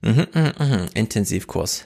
[0.02, 0.86] Mhm, mhm, mhm.
[0.94, 1.86] Intensivkurs.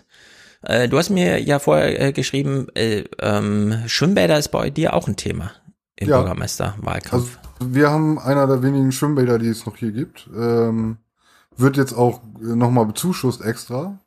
[0.62, 5.08] Äh, du hast mir ja vorher äh, geschrieben, äh, ähm, Schwimmbäder ist bei dir auch
[5.08, 5.52] ein Thema
[5.95, 6.17] im Ja.
[6.19, 7.13] Bürgermeisterwahlkampf.
[7.60, 10.30] Also wir haben einer der wenigen Schwimmbäder, die es noch hier gibt.
[10.36, 10.97] Ähm,
[11.58, 13.99] wird jetzt auch nochmal bezuschusst extra,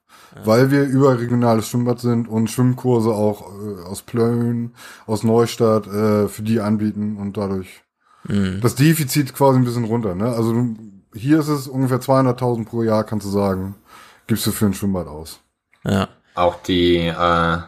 [0.44, 4.72] weil wir überregionales Schwimmbad sind und Schwimmkurse auch äh, aus Plön,
[5.06, 7.82] aus Neustadt äh, für die anbieten und dadurch
[8.28, 8.58] Mhm.
[8.60, 10.16] das Defizit quasi ein bisschen runter.
[10.16, 10.26] Ne?
[10.26, 10.74] Also
[11.14, 13.76] hier ist es ungefähr 200.000 pro Jahr, kannst du sagen,
[14.26, 15.40] gibst du für ein Schwimmbad aus.
[15.84, 16.08] Ja.
[16.34, 17.58] Auch die äh,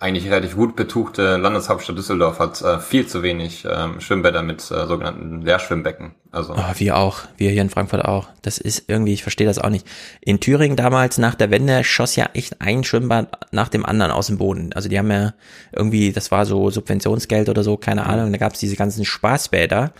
[0.00, 4.86] eigentlich relativ gut betuchte Landeshauptstadt Düsseldorf hat äh, viel zu wenig ähm, Schwimmbäder mit äh,
[4.86, 6.14] sogenannten Leerschwimmbecken.
[6.30, 8.28] Also Oh, wir auch, wir hier in Frankfurt auch.
[8.42, 9.86] Das ist irgendwie, ich verstehe das auch nicht.
[10.20, 14.26] In Thüringen damals nach der Wende schoss ja echt ein Schwimmbad nach dem anderen aus
[14.26, 14.72] dem Boden.
[14.74, 15.32] Also die haben ja
[15.72, 18.32] irgendwie, das war so Subventionsgeld oder so, keine Ahnung.
[18.32, 19.92] Da gab es diese ganzen Spaßbäder,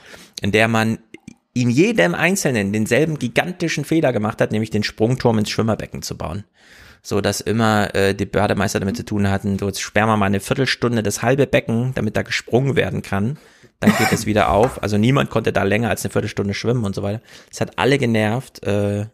[0.42, 0.98] in der man
[1.56, 6.44] in jedem Einzelnen denselben gigantischen Fehler gemacht hat, nämlich den Sprungturm ins Schwimmerbecken zu bauen.
[7.02, 10.26] So dass immer äh, die Bademeister damit zu tun hatten, so jetzt sperren wir mal
[10.26, 13.38] eine Viertelstunde das halbe Becken, damit da gesprungen werden kann.
[13.80, 14.82] Dann geht es wieder auf.
[14.82, 17.22] Also niemand konnte da länger als eine Viertelstunde schwimmen und so weiter.
[17.48, 18.62] Das hat alle genervt.
[18.62, 19.06] Äh,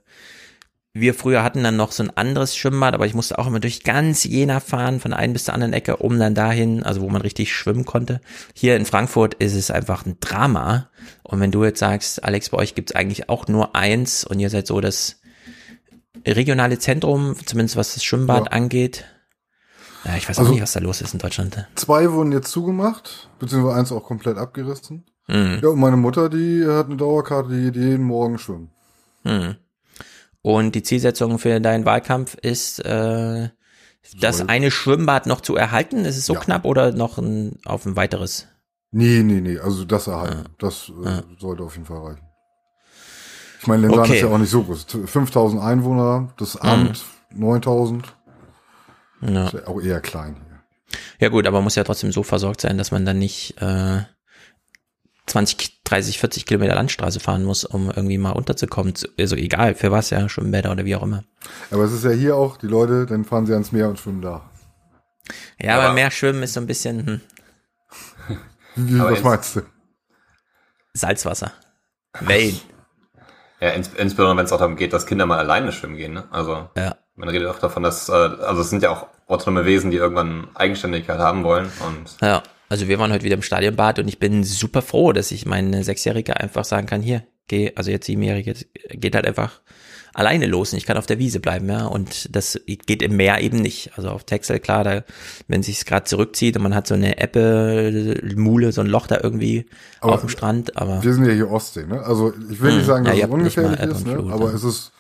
[0.95, 3.83] wir früher hatten dann noch so ein anderes Schwimmbad, aber ich musste auch immer durch
[3.85, 7.23] ganz Jena fahren, von einer bis zur anderen Ecke, um dann dahin, also wo man
[7.23, 8.21] richtig schwimmen konnte.
[8.55, 10.91] Hier in Frankfurt ist es einfach ein Drama.
[11.23, 14.51] Und wenn du jetzt sagst, Alex, bei euch gibt's eigentlich auch nur eins und ihr
[14.51, 15.21] seid so das
[16.27, 18.51] regionale Zentrum, zumindest was das Schwimmbad Ja.
[18.53, 19.05] angeht.
[20.05, 21.67] Ja, ich weiß auch Also- nicht, was da los ist in Deutschland.
[21.77, 25.05] Zwei wurden jetzt zugemacht, beziehungsweise eins auch komplett abgerissen.
[25.29, 25.61] Mhm.
[25.63, 28.71] Ja, und meine Mutter, die hat eine Dauerkarte, die jeden Morgen schwimmen.
[29.25, 29.55] Hm.
[30.43, 33.49] Und die Zielsetzung für deinen Wahlkampf ist, äh,
[34.21, 36.05] das Soll- eine Schwimmbad noch zu erhalten?
[36.05, 36.41] Ist es so Ja.
[36.41, 38.49] knapp oder noch ein, auf ein weiteres?
[38.93, 40.45] Nee, nee, nee, also das erhalten.
[40.59, 42.27] Das äh, sollte auf jeden Fall reichen.
[43.61, 44.17] Ich meine, Lenzahn Okay.
[44.17, 44.87] ist ja auch nicht so groß.
[45.07, 48.15] 5000 Einwohner, das Amt 9000.
[49.23, 49.47] Ja.
[49.47, 50.99] Ist ja auch eher klein hier.
[51.21, 54.03] Ja gut, aber muss ja trotzdem so versorgt sein, dass man dann nicht äh,
[55.27, 58.93] 20, 30, 40 Kilometer Landstraße fahren muss, um irgendwie mal unterzukommen.
[59.19, 61.23] Also egal, für was, ja, Schwimmbäder oder wie auch immer.
[61.71, 64.21] Aber es ist ja hier auch, die Leute, dann fahren sie ans Meer und schwimmen
[64.21, 64.51] da.
[65.61, 67.21] Ja, aber, mehr Schwimmen ist so ein bisschen hm,
[68.77, 69.61] Wie, was jetzt- meinst du?
[70.95, 71.53] Salzwasser.
[72.21, 72.61] Wellen.
[73.61, 76.13] Ja, ins, insbesondere wenn es auch darum geht, dass Kinder mal alleine schwimmen gehen.
[76.15, 76.25] Ne?
[76.31, 76.97] Also ja.
[77.15, 80.49] man redet auch davon, dass äh, also es sind ja auch autonome Wesen, die irgendwann
[80.55, 81.71] Eigenständigkeit haben wollen.
[81.87, 85.31] Und ja, also wir waren heute wieder im Stadionbad und ich bin super froh, dass
[85.31, 88.55] ich meine Sechsjährige einfach sagen kann, hier, geh, also jetzt Siebenjährige,
[88.91, 89.61] geht halt einfach
[90.15, 91.87] alleine los und ich kann auf der Wiese bleiben, ja.
[91.87, 93.93] Und das geht im Meer eben nicht.
[93.97, 95.05] Also auf Texel, klar, da,
[95.49, 99.19] wenn sich gerade zurückzieht und man hat so eine Ebbe, Mule, so ein Loch da
[99.23, 99.67] irgendwie
[100.01, 101.03] aber auf dem Strand, aber.
[101.03, 102.03] Wir sind ja hier Ostsee, ne?
[102.03, 102.87] Also ich will nicht hm.
[102.87, 104.15] sagen, dass ja, es ungefährlich ist, ne?
[104.31, 104.55] aber ja.
[104.55, 104.93] es ist,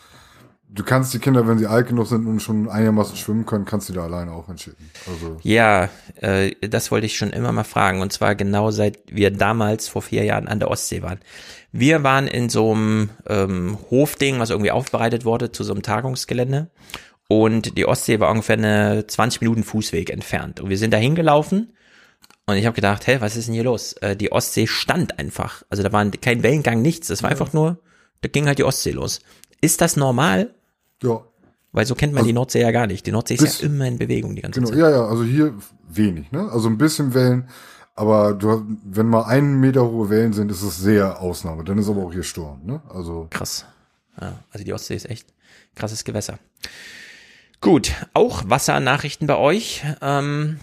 [0.69, 3.89] du kannst die Kinder, wenn sie alt genug sind und schon einigermaßen schwimmen können, kannst
[3.89, 4.91] du da alleine auch hinschicken.
[5.07, 5.39] Also.
[5.43, 5.89] Ja,
[6.21, 8.01] äh, das wollte ich schon immer mal fragen.
[8.01, 11.19] Und zwar genau seit wir damals vor vier Jahren an der Ostsee waren.
[11.73, 16.71] Wir waren in so einem ähm, Hofding, was irgendwie aufbereitet wurde zu so einem Tagungsgelände.
[17.29, 20.61] Und die Ostsee war ungefähr eine 20 Minuten Fußweg entfernt.
[20.61, 21.73] Und wir sind da hingelaufen
[22.47, 23.95] und ich habe gedacht, hä, was ist denn hier los?
[23.95, 25.63] Äh, die Ostsee stand einfach.
[25.71, 27.09] Also da war kein Wellengang, nichts.
[27.09, 27.37] Das war ja.
[27.37, 27.79] einfach nur,
[28.21, 29.21] da ging halt die Ostsee los.
[29.61, 30.55] Ist das normal?
[31.03, 31.23] Ja.
[31.71, 33.07] Weil so kennt man also, die Nordsee ja gar nicht.
[33.07, 34.79] Die Nordsee ist ja immer in Bewegung die ganze genau, Zeit.
[34.79, 35.55] Ja, ja, also hier
[35.89, 36.51] wenig, ne?
[36.51, 37.49] Also ein bisschen Wellen,
[37.95, 41.65] aber du, wenn mal einen Meter hohe Wellen sind, ist es sehr Ausnahme.
[41.65, 42.83] Dann ist aber auch hier Sturm, ne?
[42.89, 43.27] Also.
[43.31, 43.67] Krass.
[44.21, 45.33] Ja, also die Ostsee ist echt
[45.75, 46.39] krasses Gewässer.
[47.61, 49.85] Gut, auch Wassernachrichten bei euch.
[50.01, 50.59] Ähm,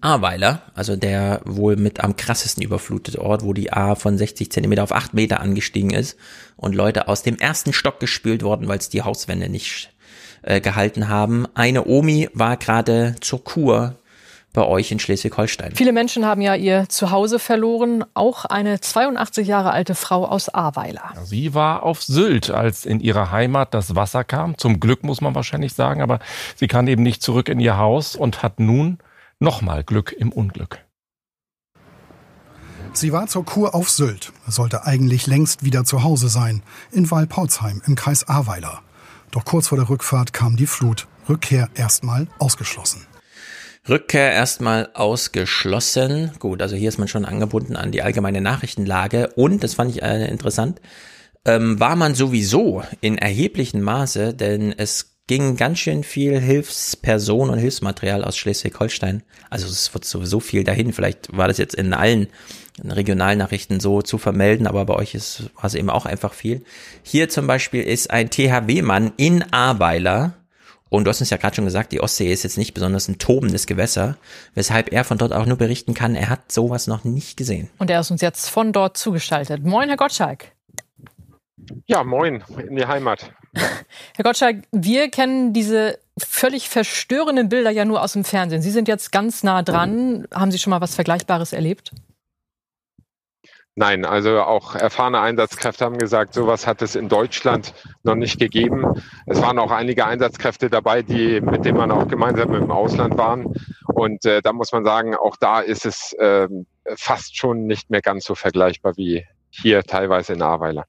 [0.00, 4.82] Ahrweiler, also der wohl mit am krassesten überflutete Ort, wo die A von 60 Zentimeter
[4.82, 6.16] auf 8 Meter angestiegen ist
[6.56, 9.92] und Leute aus dem ersten Stock gespült wurden, weil es die Hauswände nicht
[10.42, 11.46] äh, gehalten haben.
[11.54, 13.96] Eine Omi war gerade zur Kur
[14.52, 15.74] bei euch in Schleswig-Holstein.
[15.74, 21.12] Viele Menschen haben ja ihr Zuhause verloren, auch eine 82 Jahre alte Frau aus Ahrweiler.
[21.24, 24.58] Sie war auf Sylt, als in ihrer Heimat das Wasser kam.
[24.58, 26.18] Zum Glück muss man wahrscheinlich sagen, aber
[26.54, 28.98] sie kann eben nicht zurück in ihr Haus und hat nun
[29.38, 30.80] nochmal Glück im Unglück.
[32.94, 37.80] Sie war zur Kur auf Sylt, sollte eigentlich längst wieder zu Hause sein, in Walpautsheim
[37.86, 38.82] im Kreis Ahrweiler.
[39.30, 43.06] Doch kurz vor der Rückfahrt kam die Flut, Rückkehr erstmal ausgeschlossen.
[43.88, 46.32] Rückkehr erstmal ausgeschlossen.
[46.38, 50.02] Gut, also hier ist man schon angebunden an die allgemeine Nachrichtenlage und, das fand ich
[50.02, 50.80] äh, interessant,
[51.44, 57.58] ähm, war man sowieso in erheblichem Maße, denn es ging ganz schön viel Hilfsperson und
[57.58, 59.22] Hilfsmaterial aus Schleswig-Holstein.
[59.50, 60.92] Also es wird sowieso viel dahin.
[60.92, 62.28] Vielleicht war das jetzt in allen
[62.84, 66.64] Regionalnachrichten so zu vermelden, aber bei euch ist, war es eben auch einfach viel.
[67.02, 70.34] Hier zum Beispiel ist ein THW-Mann in Ahrweiler
[70.92, 73.16] und du hast uns ja gerade schon gesagt, die Ostsee ist jetzt nicht besonders ein
[73.16, 74.18] tobendes Gewässer,
[74.54, 77.70] weshalb er von dort auch nur berichten kann, er hat sowas noch nicht gesehen.
[77.78, 79.64] Und er ist uns jetzt von dort zugeschaltet.
[79.64, 80.52] Moin, Herr Gottschalk.
[81.86, 83.32] Ja, moin, in die Heimat.
[83.54, 88.60] Herr Gottschalk, wir kennen diese völlig verstörenden Bilder ja nur aus dem Fernsehen.
[88.60, 90.26] Sie sind jetzt ganz nah dran.
[90.34, 91.92] Haben Sie schon mal was Vergleichbares erlebt?
[93.74, 99.02] Nein, also auch erfahrene Einsatzkräfte haben gesagt, sowas hat es in Deutschland noch nicht gegeben.
[99.26, 103.54] Es waren auch einige Einsatzkräfte dabei, die, mit denen man auch gemeinsam im Ausland waren.
[103.86, 106.48] Und äh, da muss man sagen, auch da ist es äh,
[106.96, 110.84] fast schon nicht mehr ganz so vergleichbar wie hier teilweise in Ahrweiler.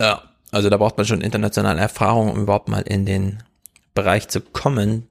[0.00, 3.44] Ja, also da braucht man schon internationale Erfahrung, um überhaupt mal in den
[3.94, 5.08] Bereich zu kommen.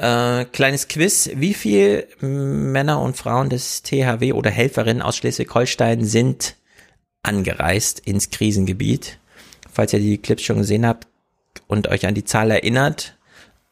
[0.00, 1.28] Äh, kleines Quiz.
[1.34, 6.56] Wie viel Männer und Frauen des THW oder Helferinnen aus Schleswig-Holstein sind
[7.22, 9.18] angereist ins Krisengebiet?
[9.70, 11.06] Falls ihr die Clips schon gesehen habt
[11.66, 13.18] und euch an die Zahl erinnert.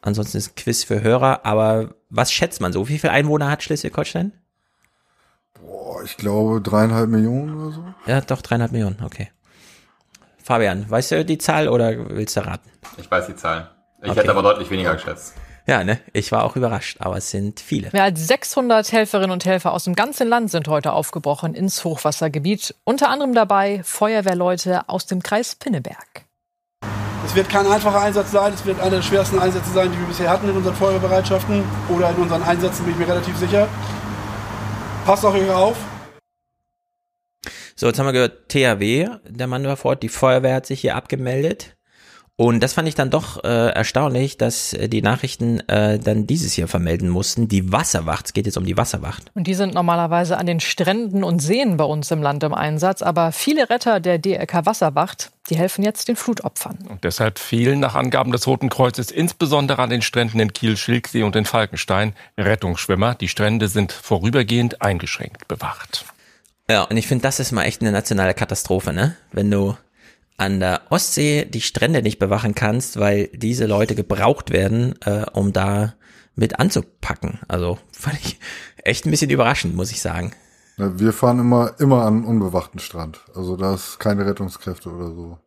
[0.01, 1.45] Ansonsten ist ein Quiz für Hörer.
[1.47, 2.87] Aber was schätzt man so?
[2.89, 4.31] Wie viele Einwohner hat Schleswig-Holstein?
[5.59, 7.83] Boah, ich glaube dreieinhalb Millionen oder so.
[8.05, 9.31] Ja, doch, dreieinhalb Millionen, okay.
[10.43, 12.69] Fabian, weißt du die Zahl oder willst du raten?
[12.97, 13.71] Ich weiß die Zahl.
[14.03, 14.19] Ich okay.
[14.19, 15.33] hätte aber deutlich weniger geschätzt.
[15.69, 15.99] Ja, ne?
[16.13, 17.89] Ich war auch überrascht, aber es sind viele.
[17.93, 22.73] Mehr als 600 Helferinnen und Helfer aus dem ganzen Land sind heute aufgebrochen ins Hochwassergebiet.
[22.85, 26.25] Unter anderem dabei Feuerwehrleute aus dem Kreis Pinneberg.
[27.23, 28.51] Es wird kein einfacher Einsatz sein.
[28.51, 32.09] Es wird einer der schwersten Einsätze sein, die wir bisher hatten in unseren Feuerwehrbereitschaften oder
[32.09, 33.67] in unseren Einsätzen, bin ich mir relativ sicher.
[35.05, 35.77] Passt auch hier auf.
[37.75, 40.95] So, jetzt haben wir gehört, THW, der Mann war fort, die Feuerwehr hat sich hier
[40.95, 41.75] abgemeldet.
[42.39, 46.53] Und das fand ich dann doch äh, erstaunlich, dass äh, die Nachrichten äh, dann dieses
[46.53, 47.49] hier vermelden mussten.
[47.49, 49.23] Die Wasserwacht, es geht jetzt um die Wasserwacht.
[49.35, 53.01] Und die sind normalerweise an den Stränden und Seen bei uns im Land im Einsatz.
[53.01, 56.77] Aber viele Retter der DRK Wasserwacht, die helfen jetzt den Flutopfern.
[56.87, 61.23] Und deshalb fehlen nach Angaben des Roten Kreuzes insbesondere an den Stränden in Kiel, Schilksee
[61.23, 63.15] und in Falkenstein Rettungsschwimmer.
[63.15, 66.05] Die Strände sind vorübergehend eingeschränkt bewacht.
[66.69, 69.17] Ja, und ich finde, das ist mal echt eine nationale Katastrophe, ne?
[69.33, 69.75] Wenn du
[70.39, 75.53] an der Ostsee die Strände nicht bewachen kannst, weil diese Leute gebraucht werden, äh, um
[75.53, 75.93] da
[76.35, 77.39] mit anzupacken.
[77.47, 78.39] Also fand ich
[78.83, 80.31] echt ein bisschen überraschend, muss ich sagen.
[80.77, 83.19] Ja, wir fahren immer, immer an unbewachten Strand.
[83.35, 85.37] Also da ist keine Rettungskräfte oder so.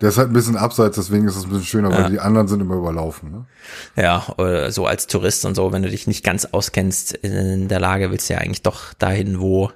[0.00, 2.02] Der ist halt ein bisschen abseits, deswegen ist es ein bisschen schöner, ja.
[2.02, 3.30] weil die anderen sind immer überlaufen.
[3.30, 3.46] Ne?
[3.94, 7.78] Ja, oder so als Tourist und so, wenn du dich nicht ganz auskennst in der
[7.78, 9.70] Lage, willst du ja eigentlich doch dahin, wo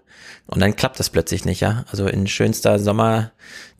[0.46, 1.84] und dann klappt das plötzlich nicht, ja.
[1.90, 2.78] Also in schönster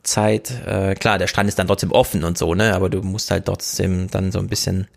[0.07, 3.29] Sommerzeit, äh, klar, der Strand ist dann trotzdem offen und so, ne, aber du musst
[3.29, 4.87] halt trotzdem dann so ein bisschen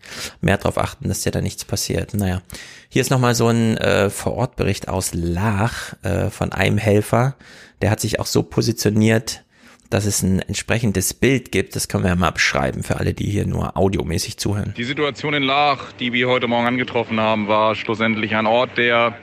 [0.40, 2.14] mehr drauf achten, dass dir da nichts passiert.
[2.14, 2.42] Naja,
[2.88, 7.34] hier ist nochmal so ein äh, Vorortbericht aus Lach äh, von einem Helfer,
[7.82, 9.42] der hat sich auch so positioniert,
[9.88, 11.74] dass es ein entsprechendes Bild gibt.
[11.74, 14.74] Das können wir ja mal beschreiben für alle, die hier nur audiomäßig zuhören.
[14.76, 19.16] Die Situation in Lach, die wir heute Morgen angetroffen haben, war schlussendlich ein Ort, der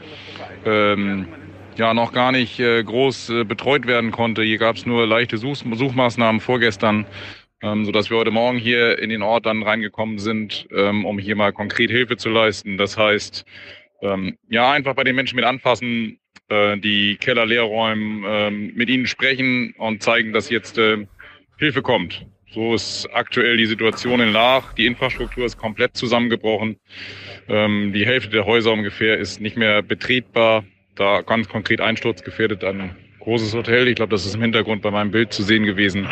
[0.65, 1.27] ähm,
[1.77, 4.43] ja noch gar nicht äh, groß äh, betreut werden konnte.
[4.43, 7.05] Hier gab es nur leichte Such Suchmaßnahmen vorgestern,
[7.61, 11.35] ähm, sodass wir heute Morgen hier in den Ort dann reingekommen sind, ähm, um hier
[11.35, 12.77] mal konkret Hilfe zu leisten.
[12.77, 13.45] Das heißt,
[14.01, 18.89] ähm, ja, einfach bei den Menschen mit anfassen, äh, die Keller leer räumen, äh, mit
[18.89, 21.07] ihnen sprechen und zeigen, dass jetzt äh,
[21.57, 22.25] Hilfe kommt.
[22.51, 24.73] So ist aktuell die Situation in Laach.
[24.73, 26.77] Die Infrastruktur ist komplett zusammengebrochen.
[27.49, 30.63] Ähm, die Hälfte der Häuser ungefähr ist nicht mehr betretbar.
[30.97, 33.87] Da ganz konkret einsturzgefährdet ein großes Hotel.
[33.87, 36.07] Ich glaube, das ist im Hintergrund bei meinem Bild zu sehen gewesen.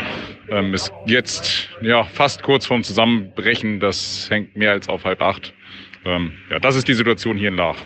[0.49, 3.79] Ähm, ist jetzt ja fast kurz vorm Zusammenbrechen.
[3.79, 5.53] Das hängt mehr als auf halb acht.
[6.05, 7.85] Ähm, ja, das ist die Situation hier in Laach.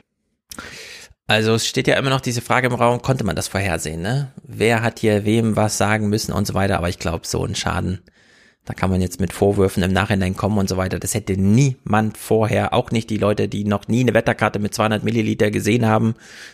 [1.28, 4.34] Also es steht ja immer noch diese Frage im Raum, konnte man das vorhersehen, ne?
[4.44, 7.54] Wer hat hier wem was sagen müssen und so weiter, aber ich glaube, so ein
[7.54, 8.02] Schaden,
[8.70, 11.00] da kann man jetzt mit Vorwürfen im Nachhinein kommen und so weiter.
[11.00, 15.04] Das hätte niemand vorher, auch nicht die Leute, die noch nie eine Wetterkarte mit 200
[15.04, 16.14] Milliliter gesehen haben,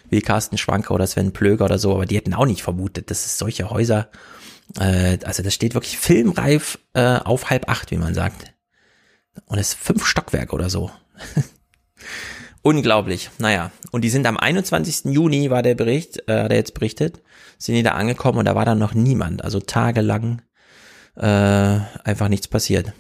[0.10, 3.26] wie Carsten Schwanke oder Sven Plöger oder so, aber die hätten auch nicht vermutet, dass
[3.26, 4.08] es solche Häuser,
[4.80, 8.54] äh, also das steht wirklich filmreif äh, auf halb acht, wie man sagt.
[9.48, 10.92] Und es ist fünf Stockwerke oder so.
[12.62, 13.30] Unglaublich.
[13.40, 15.14] Naja, und die sind am 21.
[15.14, 17.22] Juni, war der Bericht, äh, der jetzt berichtet,
[17.58, 19.44] sind die da angekommen und da war dann noch niemand.
[19.44, 20.42] Also tagelang
[21.18, 22.94] äh, einfach nichts passiert.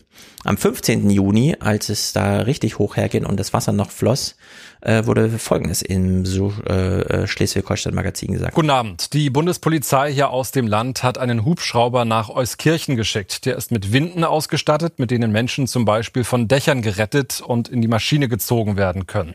[0.44, 1.10] Am 15.
[1.10, 4.36] Juni, als es da richtig hoch herging und das Wasser noch floss,
[4.82, 8.54] äh, wurde Folgendes im äh, äh, Schleswig-Holstein-Magazin gesagt.
[8.54, 9.14] Guten Abend.
[9.14, 13.46] Die Bundespolizei hier aus dem Land hat einen Hubschrauber nach Euskirchen geschickt.
[13.46, 17.82] Der ist mit Winden ausgestattet, mit denen Menschen zum Beispiel von Dächern gerettet und in
[17.82, 19.34] die Maschine gezogen werden können.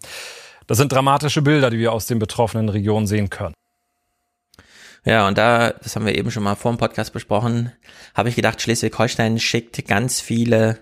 [0.68, 3.54] Das sind dramatische Bilder, die wir aus den betroffenen Regionen sehen können.
[5.04, 7.72] Ja, und da, das haben wir eben schon mal vor dem Podcast besprochen,
[8.14, 10.78] habe ich gedacht, Schleswig-Holstein schickt ganz viele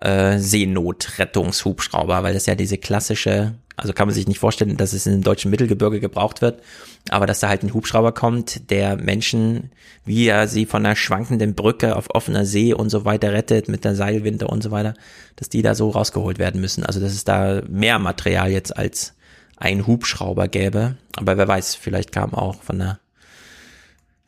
[0.00, 5.06] äh, Seenotrettungshubschrauber, weil das ja diese klassische, also kann man sich nicht vorstellen, dass es
[5.06, 6.60] im deutschen Mittelgebirge gebraucht wird,
[7.08, 9.70] aber dass da halt ein Hubschrauber kommt, der Menschen,
[10.04, 13.84] wie er sie von einer schwankenden Brücke auf offener See und so weiter rettet, mit
[13.84, 14.94] der Seilwinde und so weiter,
[15.36, 16.84] dass die da so rausgeholt werden müssen.
[16.84, 19.14] Also dass es da mehr Material jetzt als
[19.56, 20.96] ein Hubschrauber gäbe.
[21.16, 22.98] Aber wer weiß, vielleicht kam auch von der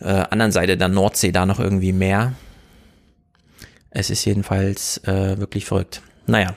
[0.05, 2.35] äh, anderen Seite der Nordsee da noch irgendwie mehr.
[3.91, 6.03] Es ist jedenfalls äh, wirklich verrückt.
[6.27, 6.55] Naja.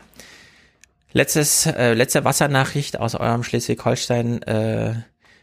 [1.13, 4.41] Letztes, äh, letzte Wassernachricht aus eurem Schleswig-Holstein.
[4.43, 4.95] Äh,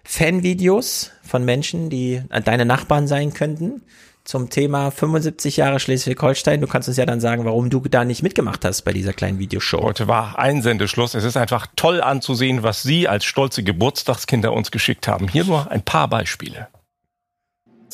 [0.05, 3.83] Fanvideos von Menschen, die äh, deine Nachbarn sein könnten,
[4.25, 6.61] zum Thema 75 Jahre Schleswig-Holstein.
[6.61, 9.39] Du kannst uns ja dann sagen, warum du da nicht mitgemacht hast bei dieser kleinen
[9.39, 9.83] Videoshow.
[9.83, 11.15] Heute war Einsendeschluss.
[11.15, 15.29] Es ist einfach toll anzusehen, was Sie als stolze Geburtstagskinder uns geschickt haben.
[15.29, 16.69] Hier nur ein paar Beispiele.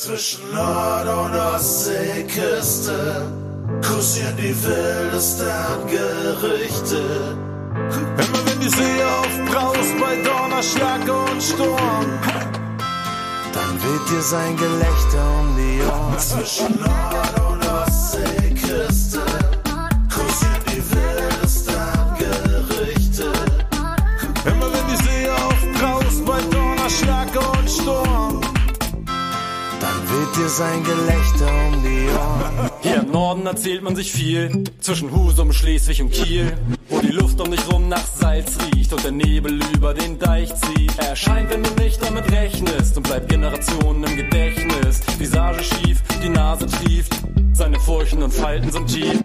[0.03, 3.21] Zwischen Nord- und Ostseeküste
[3.87, 5.45] kursieren die wildesten
[5.85, 7.37] Gerüchte.
[8.17, 12.07] Immer wenn die See aufbraust bei Donnerschlag und Sturm,
[13.53, 16.17] dann weht dir sein Gelächter um die Ohren.
[16.17, 17.50] Zwischen Nord- und
[30.51, 32.71] sein Gelächter um die Ohren.
[32.81, 36.57] Hier im Norden erzählt man sich viel, zwischen Husum, Schleswig und Kiel,
[36.89, 40.53] wo die Luft um dich rum nach Salz riecht und der Nebel über den Deich
[40.55, 40.97] zieht.
[40.97, 45.01] Er erscheint, wenn du nicht damit rechnest und bleibt Generationen im Gedächtnis.
[45.17, 47.13] Visage schief, die Nase trieft,
[47.53, 49.23] seine Furchen und Falten sind tief.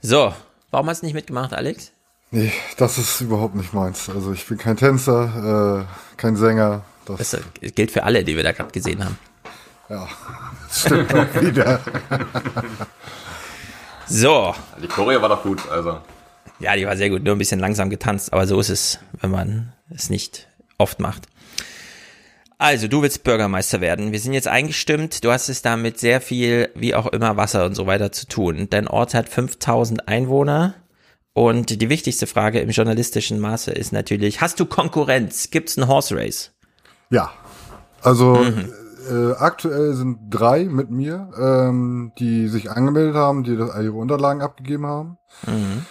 [0.00, 0.34] So,
[0.72, 1.92] warum hast du nicht mitgemacht, Alex?
[2.32, 4.10] Nee, das ist überhaupt nicht meins.
[4.10, 6.82] Also ich bin kein Tänzer, äh, kein Sänger.
[7.06, 9.16] Das, das gilt für alle, die wir da gerade gesehen haben.
[9.88, 10.08] Ja,
[10.68, 11.80] das stimmt auch wieder.
[14.06, 14.54] So.
[14.82, 16.00] Die Choreo war doch gut, also.
[16.60, 19.30] Ja, die war sehr gut, nur ein bisschen langsam getanzt, aber so ist es, wenn
[19.30, 21.28] man es nicht oft macht.
[22.60, 24.10] Also, du willst Bürgermeister werden.
[24.10, 25.22] Wir sind jetzt eingestimmt.
[25.22, 28.26] Du hast es da mit sehr viel, wie auch immer, Wasser und so weiter zu
[28.26, 28.66] tun.
[28.68, 30.74] Dein Ort hat 5000 Einwohner.
[31.34, 35.50] Und die wichtigste Frage im journalistischen Maße ist natürlich, hast du Konkurrenz?
[35.50, 36.50] Gibt's ein Horse Race?
[37.10, 37.30] Ja.
[38.02, 38.72] Also mhm.
[39.08, 44.42] Äh, aktuell sind drei mit mir, ähm, die sich angemeldet haben, die das, ihre Unterlagen
[44.42, 45.18] abgegeben haben.
[45.46, 45.86] Mhm.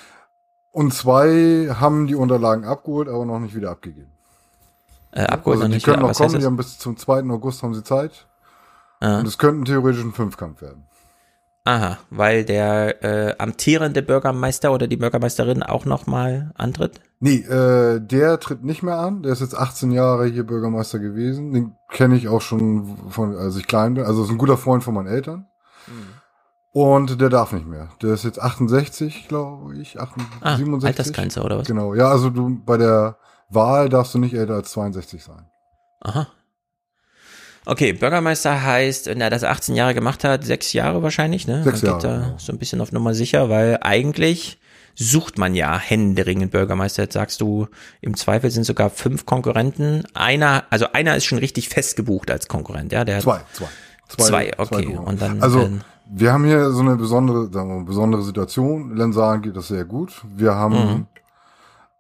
[0.72, 4.12] Und zwei haben die Unterlagen abgeholt, aber noch nicht wieder abgegeben.
[5.12, 7.24] Äh, abgeholt also die nicht können noch kommen, die haben bis zum 2.
[7.30, 8.28] August haben sie Zeit.
[9.00, 9.20] Ah.
[9.20, 10.88] Und es könnten theoretisch ein Fünfkampf werden.
[11.64, 17.02] Aha, weil der äh, amtierende Bürgermeister oder die Bürgermeisterin auch nochmal antritt?
[17.20, 19.24] Nee, äh, der tritt nicht mehr an.
[19.24, 21.52] Der ist jetzt 18 Jahre hier Bürgermeister gewesen.
[21.52, 24.06] Den kenne ich auch schon von, als ich klein bin.
[24.06, 25.48] Also ist ein guter Freund von meinen Eltern.
[25.88, 26.08] Mhm.
[26.74, 27.90] Und der darf nicht mehr.
[28.04, 30.00] Der ist jetzt 68, glaube ich.
[30.00, 30.88] 68, Ah, 67.
[30.88, 31.68] Altersgrenze oder was?
[31.68, 31.96] Genau.
[31.96, 33.18] Ja, also du bei der
[33.50, 35.50] Wahl darfst du nicht älter als 62 sein.
[36.02, 36.28] Aha.
[37.66, 41.64] Okay, Bürgermeister heißt, wenn er das 18 Jahre gemacht hat, sechs Jahre wahrscheinlich, ne?
[41.64, 42.36] Sechs geht Jahre, da genau.
[42.38, 44.57] so ein bisschen auf Nummer sicher, weil eigentlich
[45.00, 47.04] sucht man ja händeringend Bürgermeister.
[47.04, 47.68] Jetzt sagst du,
[48.02, 50.04] im Zweifel sind sogar fünf Konkurrenten.
[50.16, 53.06] Einer, also einer ist schon richtig festgebucht als Konkurrent, ja?
[53.06, 53.68] Der Zwei, zwei.
[54.10, 54.86] Zwei, okay.
[54.86, 55.04] genau.
[55.04, 58.96] Und dann, also dann wir haben hier so eine besondere, wir mal, besondere Situation.
[58.96, 60.24] Lensaren geht das sehr gut.
[60.36, 61.06] Wir haben Mhm.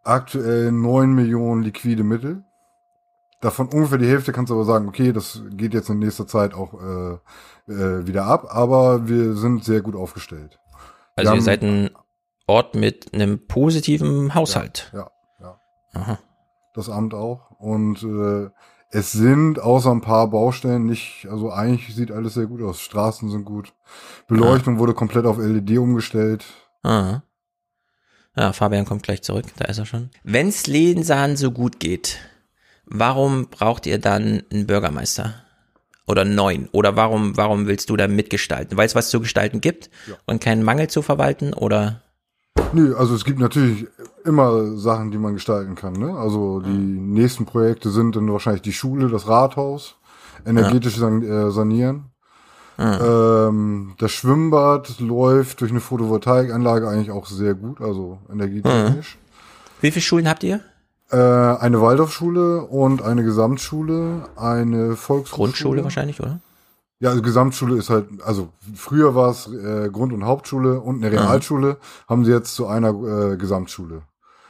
[0.03, 2.43] aktuell neun Millionen liquide Mittel.
[3.41, 6.53] Davon ungefähr die Hälfte kannst du aber sagen, okay, das geht jetzt in nächster Zeit
[6.55, 10.57] auch äh, äh, wieder ab, aber wir sind sehr gut aufgestellt.
[11.15, 11.89] Wir also ihr haben- seid ein
[12.47, 14.89] Ort mit einem positiven Haushalt.
[14.93, 15.59] Ja, ja.
[15.93, 16.19] Aha.
[16.73, 17.51] Das Amt auch.
[17.59, 18.49] Und äh,
[18.89, 22.79] es sind außer ein paar Baustellen nicht, also eigentlich sieht alles sehr gut aus.
[22.79, 23.73] Straßen sind gut.
[24.27, 26.45] Beleuchtung wurde komplett auf LED umgestellt.
[26.83, 27.21] Ah.
[28.37, 30.09] Ja, Fabian kommt gleich zurück, da ist er schon.
[30.23, 32.19] Wenn's Lensahn so gut geht,
[32.85, 35.33] warum braucht ihr dann einen Bürgermeister?
[36.05, 36.69] Oder neuen?
[36.71, 38.77] Oder warum, warum willst du da mitgestalten?
[38.77, 39.89] Weil es was zu gestalten gibt
[40.25, 41.53] und keinen Mangel zu verwalten?
[41.53, 42.01] Oder?
[42.73, 43.87] Nö, also es gibt natürlich
[44.25, 45.93] immer Sachen, die man gestalten kann.
[45.93, 46.17] Ne?
[46.17, 49.95] Also die nächsten Projekte sind dann wahrscheinlich die Schule, das Rathaus,
[50.45, 52.11] energetisch san äh, sanieren.
[52.79, 59.17] Ähm, das Schwimmbad läuft durch eine Photovoltaikanlage eigentlich auch sehr gut, also energetisch.
[59.81, 60.61] Wie viele Schulen habt ihr?
[61.09, 65.37] Äh, eine Waldorfschule und eine Gesamtschule, eine Volksschule.
[65.37, 66.39] Grundschule wahrscheinlich, oder?
[66.99, 71.11] Ja, also Gesamtschule ist halt, also früher war es äh, Grund- und Hauptschule und eine
[71.11, 71.77] Realschule,
[72.07, 72.89] haben sie jetzt zu einer
[73.33, 74.01] äh, Gesamtschule.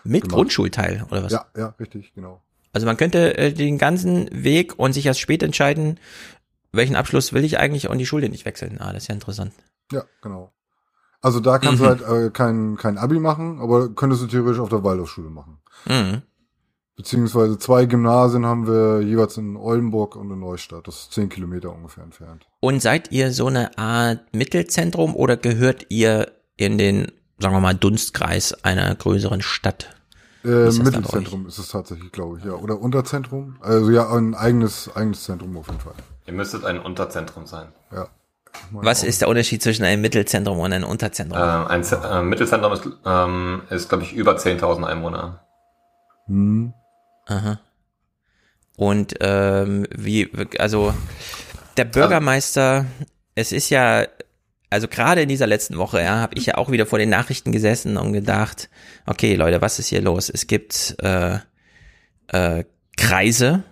[0.06, 0.36] Mit gemacht.
[0.36, 1.32] Grundschulteil, oder was?
[1.34, 2.42] Ja, ja, richtig, genau.
[2.72, 6.00] Also man könnte äh, den ganzen Weg und sich erst spät entscheiden,
[6.72, 8.78] welchen Abschluss will ich eigentlich und die Schule nicht wechseln.
[8.80, 9.52] Ah, das ist ja interessant.
[9.92, 10.54] Ja, genau.
[11.22, 11.86] Also da kannst Mhm.
[11.86, 15.58] du halt äh, kein, kein Abi machen, aber könntest du theoretisch auf der Waldorfschule machen.
[15.86, 16.22] Mhm.
[16.98, 20.88] Beziehungsweise zwei Gymnasien haben wir jeweils in Oldenburg und in Neustadt.
[20.88, 22.48] Das ist zehn Kilometer ungefähr entfernt.
[22.60, 27.76] Und seid ihr so eine Art Mittelzentrum oder gehört ihr in den, sagen wir mal,
[27.76, 29.96] Dunstkreis einer größeren Stadt?
[30.44, 32.54] Äh, ist Mittelzentrum ist es tatsächlich, glaube ich, ja.
[32.54, 33.58] Oder Unterzentrum.
[33.60, 35.94] Also ja, ein eigenes, eigenes Zentrum auf jeden Fall.
[36.26, 37.68] Ihr müsstet ein Unterzentrum sein.
[37.92, 38.08] Ja.
[38.72, 41.40] Was ist der Unterschied zwischen einem Mittelzentrum und einem Unterzentrum?
[41.40, 45.42] Ähm, ein Z äh, Mittelzentrum ist, ähm, ist glaube ich, über 10.000 Einwohner.
[46.26, 46.74] Hm.
[47.28, 47.60] Aha.
[48.76, 50.94] Und ähm, wie, also
[51.78, 52.86] der Bürgermeister,
[53.36, 54.08] es ist ja,
[54.70, 57.52] also gerade in dieser letzten Woche, ja, habe ich ja auch wieder vor den Nachrichten
[57.52, 58.70] gesessen und gedacht,
[59.06, 60.30] okay, Leute, was ist hier los?
[60.30, 61.40] Es gibt äh,
[62.28, 62.64] äh,
[62.98, 63.64] Kreise,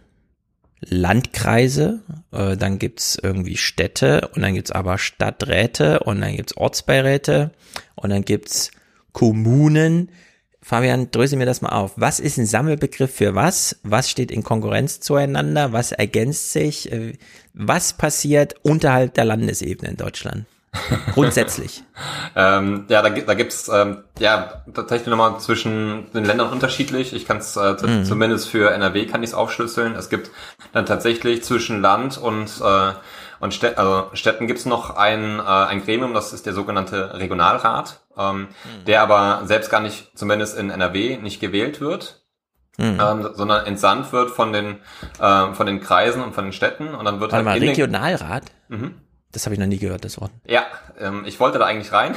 [0.81, 2.01] Landkreise,
[2.31, 7.51] äh, dann gibt's irgendwie Städte und dann gibt's aber Stadträte und dann gibt's Ortsbeiräte
[7.95, 8.71] und dann gibt's
[9.11, 10.09] Kommunen.
[10.67, 11.91] Fabian, dröse mir das mal auf.
[11.95, 13.75] Was ist ein Sammelbegriff für was?
[13.83, 15.73] Was steht in Konkurrenz zueinander?
[15.73, 16.91] Was ergänzt sich?
[16.91, 17.13] Äh,
[17.53, 20.45] Was passiert unterhalb der Landesebene in Deutschland?
[21.13, 21.83] Grundsätzlich.
[22.35, 27.13] Ähm, ja, da, da gibt's ähm, ja tatsächlich nochmal zwischen den Ländern unterschiedlich.
[27.13, 28.03] Ich kann es äh, Mhm.
[28.03, 29.93] zumindest für NRW kann ich es aufschlüsseln.
[29.95, 30.31] Es gibt
[30.73, 32.91] dann tatsächlich zwischen Land und äh,
[33.39, 38.01] und Städ also Städten gibt's noch ein, äh, ein Gremium, das ist der sogenannte Regionalrat,
[38.17, 38.47] ähm,
[38.87, 42.21] der aber selbst gar nicht, zumindest in NRW, nicht gewählt wird.
[42.77, 42.99] Mhm.
[43.01, 44.79] Ähm, sondern entsandt wird von den
[45.21, 47.61] ähm, von den Kreisen und von den Städten und dann wird Warte halt mal, in
[47.61, 48.43] den- Regionalrat?
[48.67, 48.95] Mhm.
[49.35, 50.31] Das habe ich noch nie gehört, das Wort.
[50.47, 50.63] Ja,
[50.97, 52.15] ähm, ich wollte da eigentlich rein,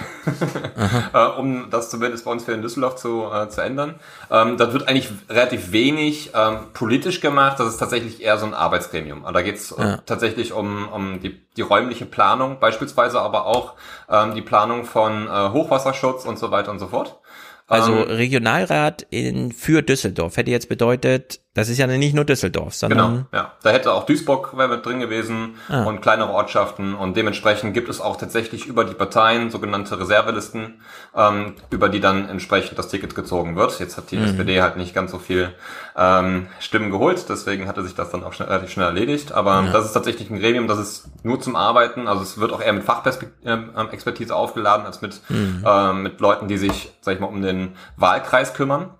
[1.12, 3.96] äh, um das zumindest bei uns für in Düsseldorf zu, äh, zu ändern.
[4.30, 8.54] Ähm, das wird eigentlich relativ wenig ähm, politisch gemacht, das ist tatsächlich eher so ein
[8.54, 9.24] Arbeitsgremium.
[9.32, 9.94] Da geht es Ja.
[9.94, 13.74] äh, tatsächlich um, um die, die räumliche Planung, beispielsweise aber auch
[14.08, 17.18] ähm, die Planung von äh, Hochwasserschutz und so weiter und so fort.
[17.66, 22.74] Also Ähm, Regionalrat in, für Düsseldorf hätte jetzt bedeutet, Das ist ja nicht nur Düsseldorf,
[22.74, 22.98] sondern.
[22.98, 23.52] Genau, ja.
[23.62, 25.82] Da hätte auch Duisburg wäre drin gewesen Ah.
[25.84, 26.94] und kleinere Ortschaften.
[26.94, 30.80] Und dementsprechend gibt es auch tatsächlich über die Parteien sogenannte Reservelisten,
[31.16, 33.80] ähm, über die dann entsprechend das Ticket gezogen wird.
[33.80, 34.24] Jetzt hat die Mhm.
[34.26, 35.52] SPD halt nicht ganz so viel
[36.00, 39.32] ähm, Stimmen geholt, deswegen hatte sich das dann auch schnell, relativ schnell erledigt.
[39.32, 39.72] Aber Ja.
[39.72, 42.06] das ist tatsächlich ein Gremium, das ist nur zum Arbeiten.
[42.06, 45.64] Also es wird auch eher mit Fachexpertise aufgeladen als mit, Mhm.
[45.66, 48.90] ähm, mit Leuten, die sich, sag ich mal, um den Wahlkreis kümmern.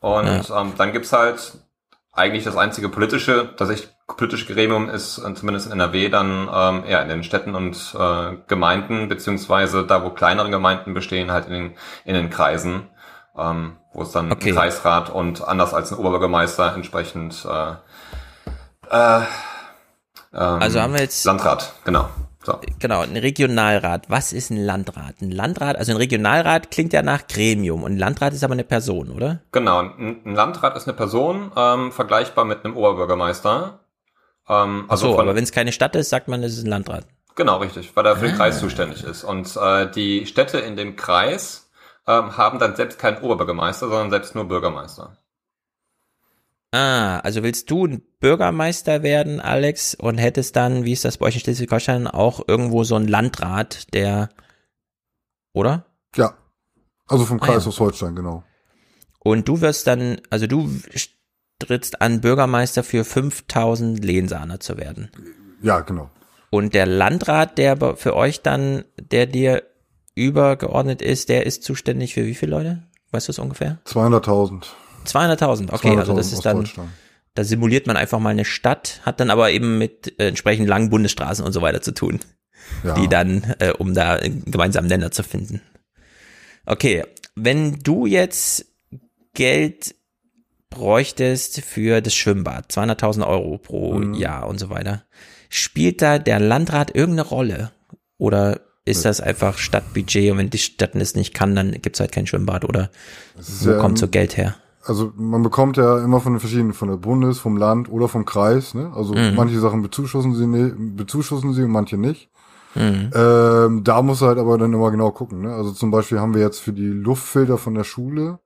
[0.00, 1.52] Und ähm, dann gibt's halt
[2.18, 7.02] eigentlich das einzige politische, tatsächlich politische Gremium ist äh, zumindest in NRW dann ähm, eher
[7.02, 11.76] in den Städten und äh, Gemeinden, beziehungsweise da, wo kleinere Gemeinden bestehen, halt in den,
[12.04, 12.88] in den Kreisen,
[13.36, 14.52] ähm, wo es dann Okay.
[14.52, 17.70] Kreisrat und anders als ein Oberbürgermeister entsprechend äh,
[18.90, 19.20] äh,
[20.34, 22.08] ähm, Also haben wir jetzt- Landrat, genau.
[22.48, 22.60] So.
[22.78, 24.08] Genau, ein Regionalrat.
[24.08, 25.16] Was ist ein Landrat?
[25.20, 28.64] Ein Landrat, also ein Regionalrat klingt ja nach Gremium und ein Landrat ist aber eine
[28.64, 29.40] Person, oder?
[29.52, 33.80] Genau, ein ein Landrat ist eine Person, ähm, vergleichbar mit einem Oberbürgermeister.
[34.48, 36.70] Ähm, Ach so, von- aber wenn es keine Stadt ist, sagt man, es ist ein
[36.70, 37.04] Landrat.
[37.36, 38.38] Genau, richtig, weil er für den Ah.
[38.38, 39.22] Kreis zuständig ist.
[39.24, 41.68] Und äh, die Städte in dem Kreis
[42.06, 45.17] ähm, haben dann selbst keinen Oberbürgermeister, sondern selbst nur Bürgermeister.
[46.70, 51.26] Ah, also willst du ein Bürgermeister werden, Alex, und hättest dann, wie ist das bei
[51.26, 54.28] euch in Schleswig-Holstein, auch irgendwo so einen Landrat, der,
[55.54, 55.86] oder?
[56.14, 56.34] Ja.
[57.06, 57.68] Also vom Ah, Kreis ja.
[57.68, 58.44] aus Holstein, genau.
[59.20, 60.70] Und du wirst dann, also du
[61.58, 65.10] trittst an, Bürgermeister für 5000 Lehnsahner zu werden.
[65.62, 66.10] Ja, genau.
[66.50, 69.62] Und der Landrat, der für euch dann, der dir
[70.14, 72.82] übergeordnet ist, der ist zuständig für wie viele Leute?
[73.10, 73.78] Weißt du es ungefähr?
[73.86, 74.66] 200.000.
[75.06, 76.68] 200.000, okay, also 200.000 das ist dann,
[77.34, 80.90] da simuliert man einfach mal eine Stadt, hat dann aber eben mit äh, entsprechend langen
[80.90, 82.20] Bundesstraßen und so weiter zu tun,
[82.84, 82.94] Ja.
[82.94, 85.62] die dann, äh, um da einen gemeinsamen Nenner zu finden.
[86.66, 88.66] Okay, wenn du jetzt
[89.34, 89.94] Geld
[90.70, 94.14] bräuchtest für das Schwimmbad, 200.000 Euro pro Mhm.
[94.14, 95.04] Jahr und so weiter,
[95.48, 97.70] spielt da der Landrat irgendeine Rolle?
[98.18, 102.10] Oder ist das einfach Stadtbudget und wenn die Stadt es nicht kann, dann gibt's halt
[102.12, 102.90] kein Schwimmbad oder
[103.36, 104.56] wo ja, kommt so ähm, Geld her?
[104.88, 108.24] Also man bekommt ja immer von den verschiedenen, von der Bundes, vom Land oder vom
[108.24, 108.74] Kreis.
[108.74, 108.90] Ne?
[108.94, 109.34] Also Mhm.
[109.36, 112.30] manche Sachen bezuschussen sie, ne, bezuschussen sie und manche nicht.
[112.74, 113.10] Mhm.
[113.14, 115.42] Ähm, da muss halt aber dann immer genau gucken.
[115.42, 115.54] Ne?
[115.54, 118.38] Also zum Beispiel haben wir jetzt für die Luftfilter von der Schule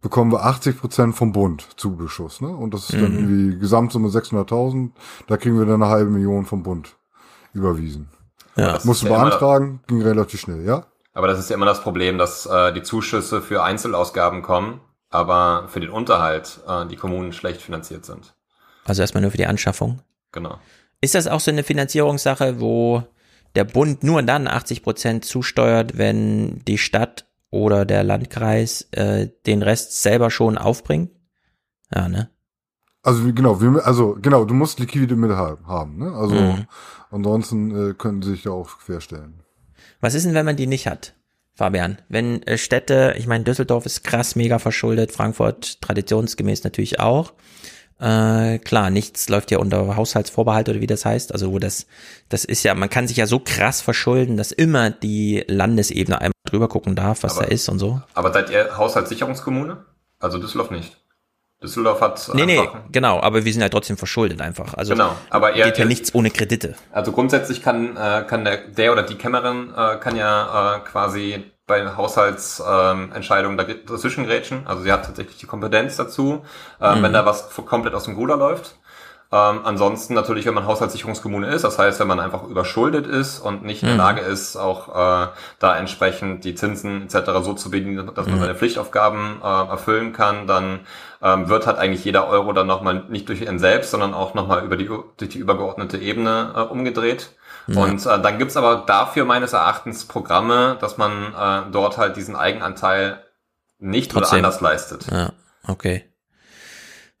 [0.00, 2.40] bekommen wir 80 Prozent vom Bund Zubeschuss.
[2.40, 2.48] Ne?
[2.48, 3.18] Und das ist dann Mhm.
[3.18, 4.92] irgendwie Gesamtsumme 600.000.
[5.26, 6.96] Da kriegen wir dann eine halbe Million vom Bund
[7.52, 8.08] überwiesen.
[8.56, 8.72] Ja.
[8.74, 10.84] Das Musst du beantragen, ging relativ schnell, ja?
[11.14, 14.80] Aber das ist ja immer das Problem, dass äh, die Zuschüsse für Einzelausgaben kommen,
[15.10, 18.34] aber für den Unterhalt äh, die Kommunen schlecht finanziert sind.
[18.84, 20.00] Also erstmal nur für die Anschaffung.
[20.32, 20.58] Genau.
[21.00, 23.02] Ist das auch so eine Finanzierungssache, wo
[23.54, 29.62] der Bund nur dann 80 Prozent zusteuert, wenn die Stadt oder der Landkreis äh, den
[29.62, 31.10] Rest selber schon aufbringt?
[31.94, 32.30] Ja, ne?
[33.02, 36.12] Also wie- genau, wir, also genau, du musst liquide Mittel haben, ne?
[36.12, 36.66] Also Mhm.
[37.10, 39.42] ansonsten äh, können sie sich da auch querstellen.
[40.00, 41.14] Was ist denn, wenn man die nicht hat,
[41.58, 41.98] Fabian?
[42.08, 47.32] Wenn äh, Städte, ich meine, Düsseldorf ist krass mega verschuldet, Frankfurt traditionsgemäß natürlich auch.
[48.00, 51.32] Äh, klar, nichts läuft ja unter Haushaltsvorbehalt oder wie das heißt.
[51.32, 51.88] Also wo das,
[52.28, 56.30] das ist ja, man kann sich ja so krass verschulden, dass immer die Landesebene einmal
[56.44, 58.00] drüber gucken darf, was Aber- da ist und so.
[58.14, 59.84] Aber seid ihr Haushaltssicherungskommune?
[60.20, 60.96] Also Düsseldorf nicht.
[61.62, 64.74] Düsseldorf hat Nee, nee, genau, aber wir sind ja trotzdem verschuldet einfach.
[64.74, 66.76] Also Genau, aber ihr- geht ja ihr- nichts ohne Kredite.
[66.92, 71.50] Also grundsätzlich kann, äh, kann der, der oder die Kämmerin äh, kann ja äh, quasi
[71.66, 74.66] bei Haushaltsentscheidungen ähm, dazwischen grätschen.
[74.66, 76.44] Also sie hat tatsächlich die Kompetenz dazu,
[76.80, 77.02] äh, Mhm.
[77.02, 78.76] wenn da was komplett aus dem Ruder läuft.
[79.30, 83.62] Ähm, ansonsten natürlich, wenn man Haushaltssicherungskommune ist, das heißt, wenn man einfach überschuldet ist und
[83.62, 84.00] nicht in der Mhm.
[84.00, 87.30] Lage ist, auch äh, da entsprechend die Zinsen etc.
[87.42, 88.40] so zu bedienen, dass man Mhm.
[88.40, 90.80] seine Pflichtaufgaben äh, erfüllen kann, dann
[91.20, 94.64] ähm, wird halt eigentlich jeder Euro dann nochmal nicht durch ihn selbst, sondern auch nochmal
[94.64, 97.30] über die, durch die übergeordnete Ebene äh, umgedreht.
[97.66, 97.82] Ja.
[97.82, 102.34] Und äh, dann gibt's aber dafür meines Erachtens Programme, dass man äh, dort halt diesen
[102.34, 103.22] Eigenanteil
[103.78, 104.38] nicht oder Trotzdem.
[104.44, 105.06] anders leistet.
[105.10, 105.32] Ja,
[105.66, 106.04] okay.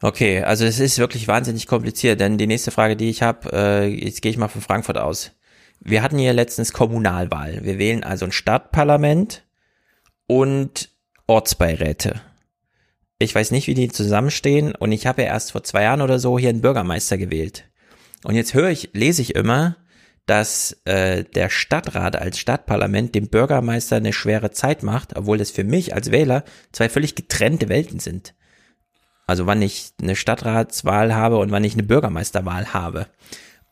[0.00, 3.86] Okay, also es ist wirklich wahnsinnig kompliziert, denn die nächste Frage, die ich habe, äh,
[3.86, 5.32] jetzt gehe ich mal von Frankfurt aus.
[5.80, 7.64] Wir hatten hier letztens Kommunalwahl.
[7.64, 9.44] Wir wählen also ein Stadtparlament
[10.26, 10.90] und
[11.26, 12.20] Ortsbeiräte.
[13.18, 16.20] Ich weiß nicht, wie die zusammenstehen und ich habe ja erst vor zwei Jahren oder
[16.20, 17.64] so hier einen Bürgermeister gewählt.
[18.22, 19.76] Und jetzt höre ich, lese ich immer,
[20.26, 25.64] dass äh, der Stadtrat als Stadtparlament dem Bürgermeister eine schwere Zeit macht, obwohl das für
[25.64, 28.34] mich als Wähler zwei völlig getrennte Welten sind.
[29.28, 33.06] Also wann ich eine Stadtratswahl habe und wann ich eine Bürgermeisterwahl habe.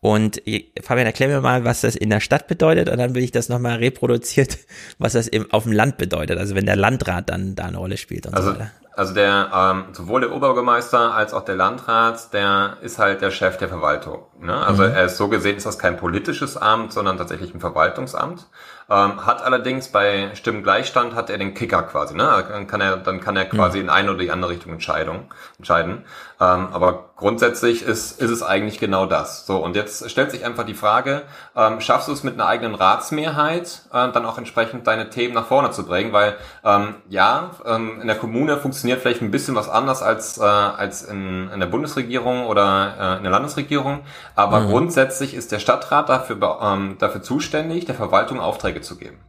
[0.01, 3.23] Und äh, Fabian, erklär mir mal, was das in der Stadt bedeutet und dann will
[3.23, 4.59] ich das nochmal reproduziert,
[4.99, 6.39] was das im, auf dem Land bedeutet.
[6.39, 8.71] Also wenn der Landrat dann da eine Rolle spielt und Also so weiter.
[8.95, 13.57] Also der ähm, sowohl der Oberbürgermeister als auch der Landrat, der ist halt der Chef
[13.57, 14.27] der Verwaltung.
[14.41, 14.55] Ne?
[14.55, 14.91] Also mhm.
[14.91, 18.47] er ist so gesehen ist das kein politisches Amt, sondern tatsächlich ein Verwaltungsamt.
[18.89, 22.15] Ähm, hat allerdings bei Stimmengleichstand hat er den Kicker quasi.
[22.15, 22.45] Ne?
[22.49, 23.85] Dann kann er dann kann er quasi mhm.
[23.85, 26.05] in eine oder die andere Richtung Entscheidung entscheiden.
[26.39, 29.47] Ähm, aber grundsätzlich ist, ist es eigentlich genau das.
[29.47, 31.23] So, und jetzt stellt sich einfach die Frage,
[31.57, 35.47] ähm, schaffst du es mit einer eigenen Ratsmehrheit, äh, dann auch entsprechend deine Themen nach
[35.47, 36.13] vorne zu bringen?
[36.13, 40.43] Weil ähm, ja, ähm, in der Kommune funktioniert vielleicht ein bisschen was anders als, äh,
[40.43, 44.01] als in, in der Bundesregierung oder äh, in der Landesregierung,
[44.35, 44.71] aber mhm.
[44.71, 49.21] grundsätzlich ist der Stadtrat dafür, ähm, dafür zuständig, der Verwaltung Aufträge zu geben.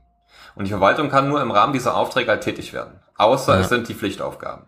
[0.56, 3.00] Und die Verwaltung kann nur im Rahmen dieser Aufträge halt tätig werden.
[3.16, 3.62] Außer ja.
[3.62, 4.64] es sind die Pflichtaufgaben.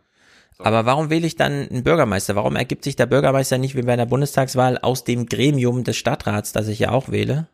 [0.62, 2.36] Aber warum wähle ich dann einen Bürgermeister?
[2.36, 6.51] Warum ergibt sich der Bürgermeister nicht wie bei einer Bundestagswahl aus dem Gremium des Stadtrats,
[6.51, 7.47] das ich ja auch wähle?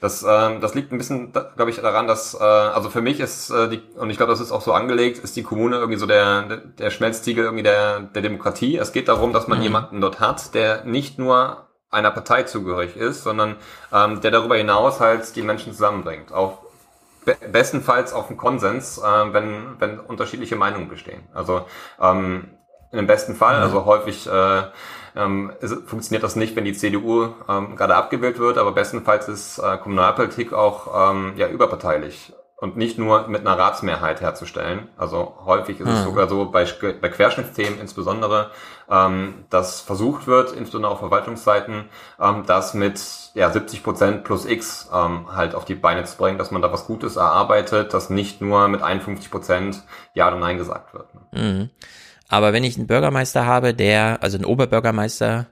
[0.00, 3.50] Das, ähm, das liegt ein bisschen, glaube ich, daran, dass, äh, also für mich ist
[3.50, 6.06] äh, die, und ich glaube, das ist auch so angelegt, ist die Kommune irgendwie so
[6.06, 6.42] der,
[6.78, 8.76] der Schmelztiegel irgendwie der, der Demokratie.
[8.76, 9.64] Es geht darum, dass man mhm.
[9.64, 13.56] jemanden dort hat, der nicht nur einer Partei zugehörig ist, sondern
[13.92, 16.32] ähm, der darüber hinaus halt die Menschen zusammenbringt.
[16.32, 16.67] Auch be
[17.50, 21.22] bestenfalls auf einen Konsens, äh, wenn, wenn unterschiedliche Meinungen bestehen.
[21.32, 21.66] Also
[22.00, 22.50] ähm,
[22.92, 23.62] im besten Fall, mhm.
[23.62, 24.62] also häufig äh,
[25.16, 29.58] ähm, ist, funktioniert das nicht, wenn die CDU ähm, gerade abgewählt wird, aber bestenfalls ist
[29.58, 34.88] äh, Kommunalpolitik auch ähm, ja überparteilich und nicht nur mit einer Ratsmehrheit herzustellen.
[34.96, 35.92] Also häufig ist mhm.
[35.92, 36.66] es sogar so bei,
[37.00, 38.50] bei Querschnittsthemen insbesondere,
[38.90, 41.84] ähm, dass versucht wird, insbesondere auf Verwaltungsseiten,
[42.20, 43.00] ähm, das mit
[43.34, 46.72] ja, 70 Prozent plus X ähm, halt auf die Beine zu bringen, dass man da
[46.72, 49.84] was Gutes erarbeitet, dass nicht nur mit 51 Prozent
[50.14, 51.06] Ja oder Nein gesagt wird.
[51.32, 51.70] Mhm.
[52.28, 55.46] Aber wenn ich einen Bürgermeister habe, der, also einen Oberbürgermeister,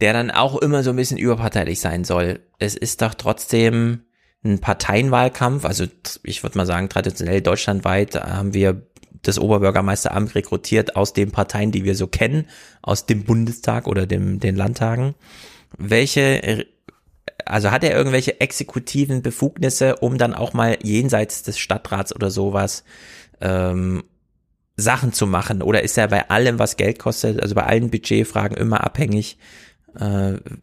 [0.00, 4.04] der dann auch immer so ein bisschen überparteilich sein soll, es ist doch trotzdem
[4.44, 5.64] ein Parteienwahlkampf.
[5.64, 5.86] Also
[6.22, 8.82] ich würde mal sagen, traditionell deutschlandweit haben wir
[9.22, 12.46] das Oberbürgermeisteramt rekrutiert aus den Parteien, die wir so kennen,
[12.82, 15.14] aus dem Bundestag oder dem, den Landtagen.
[15.78, 16.66] Welche,
[17.46, 22.84] also hat er irgendwelche exekutiven Befugnisse, um dann auch mal jenseits des Stadtrats oder sowas
[23.40, 24.04] ähm,
[24.76, 25.62] Sachen zu machen?
[25.62, 29.63] Oder ist er bei allem, was Geld kostet, also bei allen Budgetfragen immer abhängig äh,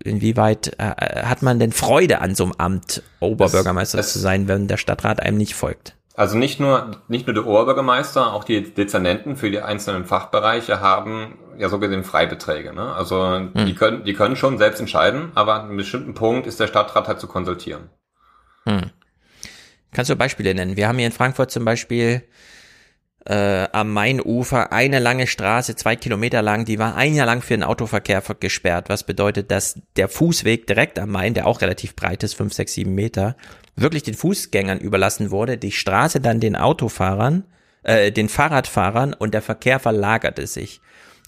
[0.04, 4.48] inwieweit äh, hat man denn Freude an so einem Amt, Oberbürgermeister es, es, zu sein,
[4.48, 5.96] wenn der Stadtrat einem nicht folgt?
[6.16, 11.38] Also nicht nur, nicht nur der Oberbürgermeister, auch die Dezernenten für die einzelnen Fachbereiche haben
[11.58, 12.74] ja so gesehen Freibeträge.
[12.74, 12.94] Ne?
[12.94, 13.66] Also hm.
[13.66, 17.08] die, können, die können schon selbst entscheiden, aber an einem bestimmten Punkt ist der Stadtrat
[17.08, 17.90] halt zu konsultieren.
[18.66, 18.92] Hm.
[19.94, 20.78] Kannst du Beispiele nennen?
[20.78, 22.24] Wir haben hier in Frankfurt zum Beispiel
[23.26, 27.54] äh, am Mainufer eine lange Straße, zwei Kilometer lang, die war ein Jahr lang für
[27.54, 32.24] den Autoverkehr gesperrt, was bedeutet, dass der Fußweg direkt am Main, der auch relativ breit
[32.24, 33.36] ist, fünf, sechs, sieben Meter,
[33.76, 37.44] wirklich den Fußgängern überlassen wurde, die Straße dann den Autofahrern,
[37.84, 40.82] äh, den Fahrradfahrern und der Verkehr verlagerte sich.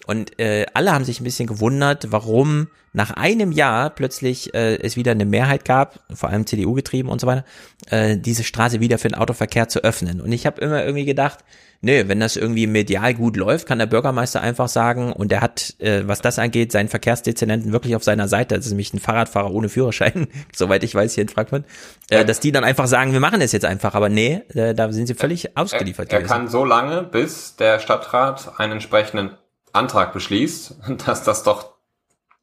[0.06, 4.96] Und äh, alle haben sich ein bisschen gewundert, warum nach einem Jahr plötzlich äh, es
[4.96, 7.46] wieder eine Mehrheit gab, vor allem CDU getrieben und so weiter,
[7.90, 10.22] äh, diese Straße wieder für den Autoverkehr zu öffnen.
[10.22, 11.40] Und ich habe immer irgendwie gedacht,
[11.84, 15.76] nö, wenn das irgendwie medial gut läuft, kann der Bürgermeister einfach sagen, und er hat,
[15.80, 19.52] äh, was das angeht, seinen Verkehrsdezernenten wirklich auf seiner Seite, das ist nämlich ein Fahrradfahrer
[19.52, 21.66] ohne Führerschein, soweit ich weiß hier in Frankfurt,
[22.10, 24.92] äh, dass die dann einfach sagen, wir machen das jetzt einfach, aber nee, äh, da
[24.92, 26.12] sind sie völlig ausgeliefert.
[26.12, 29.32] Er, er kann so lange, bis der Stadtrat einen entsprechenden
[29.74, 30.76] Antrag beschließt,
[31.06, 31.74] dass das doch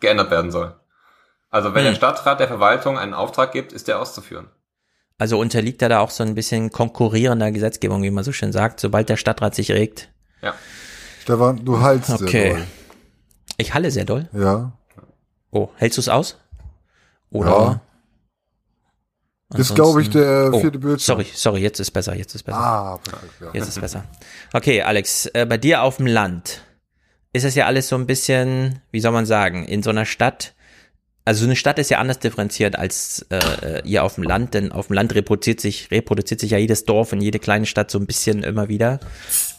[0.01, 0.75] geändert werden soll.
[1.49, 1.91] Also wenn hm.
[1.91, 4.49] der Stadtrat der Verwaltung einen Auftrag gibt, ist der auszuführen.
[5.21, 8.81] Also unterliegt er da auch so ein bisschen konkurrierender Gesetzgebung, wie man so schön sagt,
[8.81, 10.09] sobald der Stadtrat sich regt.
[10.41, 10.55] Ja.
[11.21, 12.31] Stefan, du hältst okay.
[12.31, 12.67] sehr doll.
[13.59, 14.31] Ich halle sehr doll?
[14.33, 14.73] Ja.
[15.51, 16.39] Oh, hältst du es aus?
[17.29, 17.51] Oder?
[17.51, 17.81] Ja.
[19.51, 21.19] Das ist, glaube ich, der oh, vierte oh, Bildschirm.
[21.19, 22.59] Sorry, sorry, jetzt ist besser, jetzt ist besser.
[22.59, 23.51] Ah, perfekt, ja.
[23.53, 24.05] Jetzt ist besser.
[24.55, 26.63] Okay, Alex, äh, bei dir auf dem Land
[27.35, 30.55] ist es ja alles so ein bisschen, wie soll man sagen, in so einer Stadt,
[31.25, 34.73] also so eine Stadt ist ja anders differenziert als äh, ihr auf dem Land, denn
[34.73, 37.99] auf dem Land reproduziert sich, reproduziert sich ja jedes Dorf und jede kleine Stadt so
[37.99, 39.01] ein bisschen immer wieder.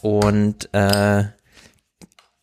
[0.02, 1.24] Und äh,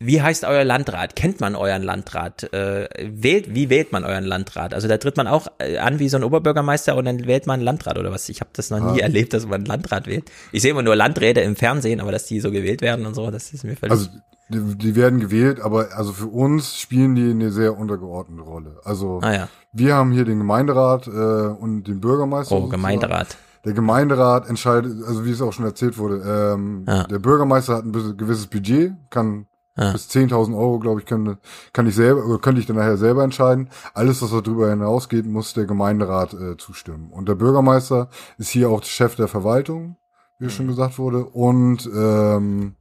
[0.02, 1.18] wie heißt euer Landrat?
[1.18, 2.54] Kennt man euren Landrat?
[2.54, 4.74] Äh, wählt, wie wählt man euren Landrat?
[4.74, 7.56] Also da tritt man auch äh, an wie so ein Oberbürgermeister und dann wählt man
[7.56, 8.30] einen Landrat oder was?
[8.30, 9.06] Ich habe das noch nie ah.
[9.06, 10.32] erlebt, dass man einen Landrat wählt.
[10.54, 13.30] Ich sehe immer nur Landräte im Fernsehen, aber dass die so gewählt werden und so,
[13.30, 13.91] das ist mir völlig.
[13.91, 14.08] Also
[14.47, 18.80] die, die werden gewählt, aber also für uns spielen die eine sehr untergeordnete Rolle.
[18.86, 19.50] Also ah, ja.
[19.74, 22.56] wir haben hier den Gemeinderat äh, und den Bürgermeister.
[22.56, 23.38] Oh, Gemeinderat.
[23.66, 27.04] Der Gemeinderat entscheidet, also wie es auch schon erzählt wurde, ähm, ja.
[27.04, 29.45] der Bürgermeister hat ein gewisses Budget, kann
[29.80, 29.92] ja.
[29.92, 31.38] bis 10.000 Euro, glaube ich, kann,
[31.74, 33.70] kann ich selber, oder könnte ich dann nachher selber entscheiden.
[33.94, 37.12] Alles, was darüber hinausgeht, muss der Gemeinderat äh, zustimmen.
[37.12, 39.96] Und der Bürgermeister ist hier auch Chef der Verwaltung,
[40.38, 40.50] wie mhm.
[40.50, 42.76] schon gesagt wurde, und ähm,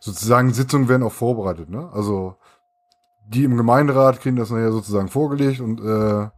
[0.00, 1.90] sozusagen Sitzungen werden auch vorbereitet, ne?
[1.92, 2.36] Also
[3.26, 6.28] die im Gemeinderat kriegen das nachher sozusagen vorgelegt und äh,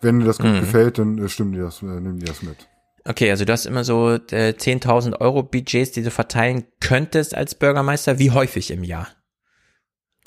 [0.00, 0.60] wenn dir das gut Mhm.
[0.60, 2.68] gefällt, dann äh, stimmen die das, äh, nehmen die das mit.
[3.04, 7.54] Okay, also du hast immer so äh, 10.000 Euro Budgets, die du verteilen könntest als
[7.54, 8.18] Bürgermeister.
[8.18, 9.06] Wie häufig im Jahr?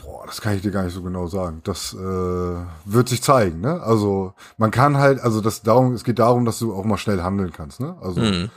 [0.04, 1.62] Boah, das kann ich dir gar nicht so genau sagen.
[1.66, 1.98] Das äh,
[2.86, 3.82] wird sich zeigen, ne?
[3.84, 7.22] Also man kann halt, also das darum, es geht darum, dass du auch mal schnell
[7.22, 7.96] handeln kannst, ne?
[8.02, 8.50] Also Mhm.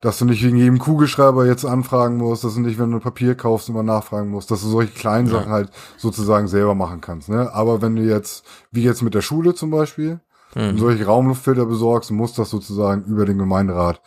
[0.00, 3.34] dass du nicht wegen jedem Kugelschreiber jetzt anfragen musst, dass du nicht, wenn du Papier
[3.34, 5.34] kaufst, immer nachfragen musst, dass du solche kleinen Ja.
[5.34, 7.52] Sachen halt sozusagen selber machen kannst, ne?
[7.52, 10.20] Aber wenn du jetzt, wie jetzt mit der Schule zum Beispiel,
[10.56, 10.78] Mhm.
[10.78, 14.00] solche Raumluftfilter besorgst, muss das sozusagen über den Gemeinderat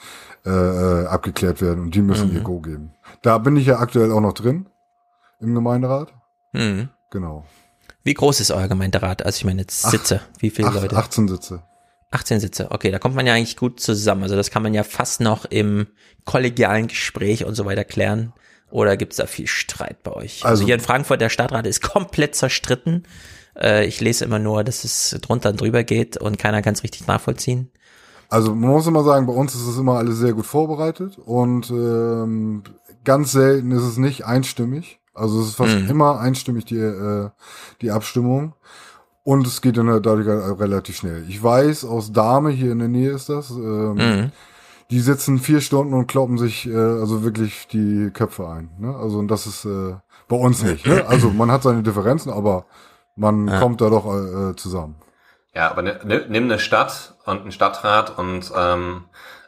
[0.45, 2.35] äh, äh, abgeklärt werden und die müssen Mhm.
[2.35, 2.91] ihr Go geben.
[3.21, 4.65] Da bin ich ja aktuell auch noch drin
[5.39, 6.11] im Gemeinderat.
[6.53, 6.89] Mhm.
[7.11, 7.45] Genau.
[8.03, 9.25] Wie groß ist euer Gemeinderat?
[9.25, 10.21] Also ich meine jetzt Ach, Sitze.
[10.39, 10.95] Wie viele acht- Leute?
[10.97, 11.63] 18 Sitze.
[12.11, 12.69] 18 Sitze.
[12.71, 14.23] Okay, da kommt man ja eigentlich gut zusammen.
[14.23, 15.87] Also das kann man ja fast noch im
[16.25, 18.33] kollegialen Gespräch und so weiter klären.
[18.69, 20.37] Oder gibt's da viel Streit bei euch?
[20.43, 23.03] Also, Also- hier in Frankfurt, der Stadtrat ist komplett zerstritten.
[23.55, 26.83] Äh, ich lese immer nur, dass es drunter und drüber geht und keiner kann es
[26.83, 27.71] richtig nachvollziehen.
[28.29, 31.69] Also man muss immer sagen, bei uns ist es immer alles sehr gut vorbereitet und
[31.69, 32.63] ähm,
[33.03, 34.99] ganz selten ist es nicht einstimmig.
[35.13, 35.89] Also es ist fast Mhm.
[35.89, 37.29] immer einstimmig die, äh,
[37.81, 38.53] die Abstimmung.
[39.23, 41.23] Und es geht dann halt dadurch halt relativ schnell.
[41.29, 44.31] Ich weiß, aus Dahme, hier in der Nähe ist das, ähm, Mhm.
[44.91, 48.69] die sitzen vier Stunden und kloppen sich äh, also wirklich die Köpfe ein.
[48.79, 48.93] Ne?
[48.95, 49.95] Also und das ist äh,
[50.27, 50.85] bei uns nicht.
[50.85, 51.05] Ne?
[51.07, 52.65] Also man hat seine Differenzen, aber
[53.15, 53.59] man Ja.
[53.59, 54.95] kommt da doch äh, zusammen.
[55.55, 59.03] Ja, aber ni- ni- nimm eine Stadt und einen Stadtrat und ähm,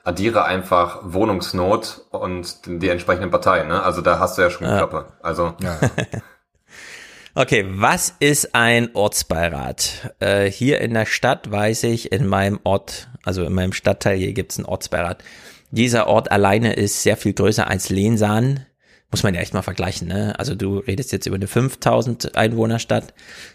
[0.06, 3.68] addiere einfach Wohnungsnot und die, entsprechenden Parteien.
[3.68, 3.84] Ne?
[3.84, 4.78] Also da hast du ja schon Ja.
[4.78, 5.08] Klappe.
[5.22, 5.54] Also
[7.38, 10.16] Okay, was ist ein Ortsbeirat?
[10.20, 14.32] Äh, hier in der Stadt weiß ich, in meinem Ort, also in meinem Stadtteil hier
[14.32, 15.22] gibt's einen Ortsbeirat.
[15.70, 18.66] Dieser Ort alleine ist sehr viel größer als Lehnsahn.
[19.12, 20.34] Muss man ja echt mal vergleichen, ne?
[20.40, 23.14] Also du redest jetzt über eine 5000 Einwohnerstadt.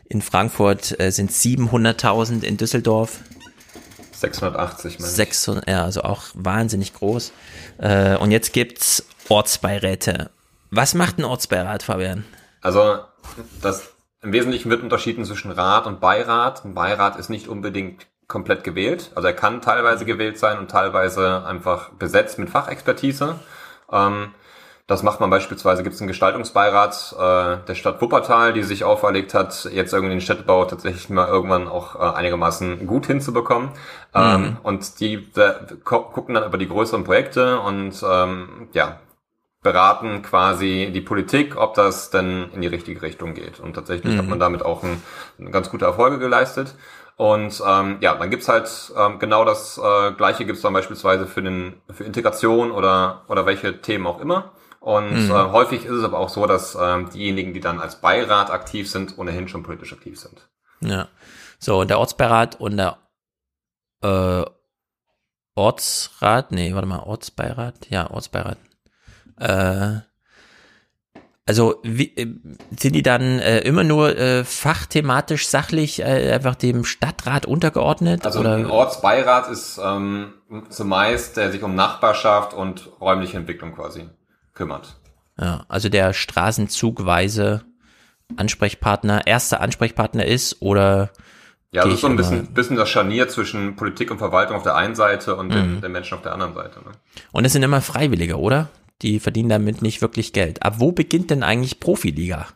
[0.08, 3.20] In Frankfurt äh, sind 700.000, in Düsseldorf
[4.20, 5.16] 680, meine ich.
[5.16, 7.32] 600, ja, also auch wahnsinnig groß.
[7.78, 10.30] Äh, und jetzt gibt's Ortsbeiräte.
[10.70, 12.24] Was macht ein Ortsbeirat, Fabian?
[12.60, 13.00] Also
[13.60, 13.90] das
[14.22, 16.64] im Wesentlichen wird unterschieden zwischen Rat und Beirat.
[16.64, 19.10] Ein Beirat ist nicht unbedingt komplett gewählt.
[19.14, 23.40] Also er kann teilweise gewählt sein und teilweise einfach besetzt mit Fachexpertise.
[23.90, 24.32] Ähm,
[24.90, 29.34] das macht man beispielsweise, gibt es einen Gestaltungsbeirat äh, der Stadt Wuppertal, die sich auferlegt
[29.34, 33.70] hat, jetzt irgendwie den Städtebau tatsächlich mal irgendwann auch äh, einigermaßen gut hinzubekommen.
[34.14, 34.56] Ähm, Mhm.
[34.62, 35.28] und die
[35.84, 38.98] gu- gucken dann über die größeren Projekte und ähm, ja,
[39.62, 43.60] beraten quasi die Politik, ob das denn in die richtige Richtung geht.
[43.60, 44.18] Und tatsächlich Mhm.
[44.18, 45.02] hat man damit auch ein,
[45.52, 46.74] ganz gute Erfolge geleistet.
[47.16, 51.42] Und ähm, ja, dann gibt's halt ähm, genau das äh, Gleiche gibt's dann beispielsweise für,
[51.42, 54.52] den, für Integration oder, oder welche Themen auch immer.
[54.80, 55.30] Und Mhm.
[55.30, 58.90] äh, häufig ist es aber auch so, dass ähm, diejenigen, die dann als Beirat aktiv
[58.90, 60.48] sind, ohnehin schon politisch aktiv sind.
[60.80, 61.08] Ja.
[61.58, 62.96] So, und der Ortsbeirat und der
[64.02, 64.44] äh,
[65.54, 68.56] Ortsrat, nee, warte mal, Ortsbeirat, ja, Ortsbeirat.
[69.38, 69.98] Äh,
[71.46, 72.34] also wie, äh,
[72.78, 78.24] sind die dann äh, immer nur äh, fachthematisch, sachlich äh, einfach dem Stadtrat untergeordnet?
[78.24, 78.54] Also oder?
[78.54, 80.32] ein Ortsbeirat ist ähm,
[80.70, 84.08] zumeist, der sich um Nachbarschaft und räumliche Entwicklung quasi
[84.54, 84.96] kümmert.
[85.38, 87.62] Ja, also der straßenzugweise
[88.36, 91.10] Ansprechpartner, erster Ansprechpartner ist oder
[91.72, 94.76] Ja, das ist so ein bisschen, bisschen das Scharnier zwischen Politik und Verwaltung auf der
[94.76, 95.80] einen Seite und den, Mhm.
[95.80, 96.80] den Menschen auf der anderen Seite.
[96.80, 96.92] Ne?
[97.32, 98.68] Und es sind immer Freiwillige, oder?
[99.02, 100.62] Die verdienen damit nicht wirklich Geld.
[100.62, 102.46] Ab wo beginnt denn eigentlich Profiliga?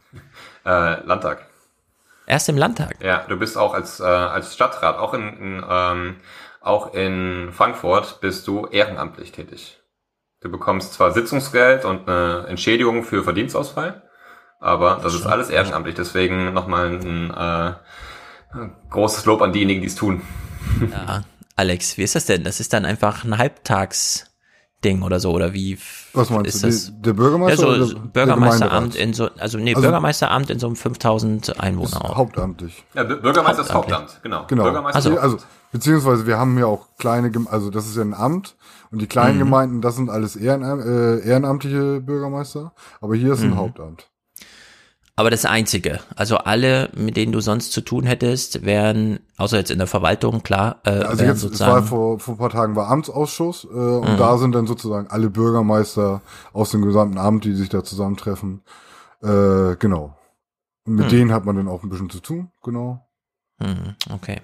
[0.67, 1.47] Äh, Landtag.
[2.27, 2.97] Erst im Landtag.
[3.03, 6.17] Ja, du bist auch als, äh, als Stadtrat, auch in, in, ähm,
[6.61, 9.79] auch in Frankfurt bist du ehrenamtlich tätig.
[10.45, 14.03] Du bekommst zwar Sitzungsgeld und eine Entschädigung für Verdienstausfall,
[14.61, 15.95] aber das ist alles ehrenamtlich.
[15.95, 17.73] Deswegen nochmal ein äh,
[18.91, 20.21] großes Lob an diejenigen, die es tun.
[20.93, 21.23] Ja,
[21.57, 22.45] Alex, wie ist das denn?
[22.45, 25.79] Das ist dann einfach ein Halbtagsding oder so, oder wie?
[26.13, 26.85] Was meinst ist du, das?
[26.93, 30.77] der- der Bürgermeister Ja, so Bürgermeisteramt in so, also nee, Also- Bürgermeisteramt in so einem
[30.77, 32.01] 5000 Einwohner.
[32.17, 32.85] Hauptamtlich.
[32.93, 33.73] Ja, Bü- Bürgermeister ist.
[33.73, 34.45] Hauptamt, genau.
[34.47, 34.65] Genau.
[34.65, 35.39] Bürgermeister Also, also,
[35.73, 38.57] beziehungsweise wir haben ja auch kleine, also das ist ja ein Amt
[38.95, 39.41] und die kleinen Mhm.
[39.41, 43.57] Gemeinden, das sind alles Ehrenam äh, ehrenamtliche Bürgermeister, aber hier ist ein Mhm.
[43.57, 44.09] Hauptamt.
[45.17, 49.71] Aber das Einzige, also alle, mit denen du sonst zu tun hättest, wären, außer jetzt
[49.73, 51.73] in der Verwaltung, klar, äh, Also jetzt, sozusagen.
[51.73, 54.17] war vor, vor ein paar Tagen war Amtsausschuss äh, und Mhm.
[54.17, 56.21] da sind dann sozusagen alle Bürgermeister
[56.53, 58.63] aus dem gesamten Amt, die sich da zusammentreffen.
[59.23, 60.17] Äh, genau.
[60.87, 61.11] Und mit Mhm.
[61.11, 63.05] denen hat man dann auch ein bisschen zu tun, genau.
[63.61, 64.41] Hm, Okay.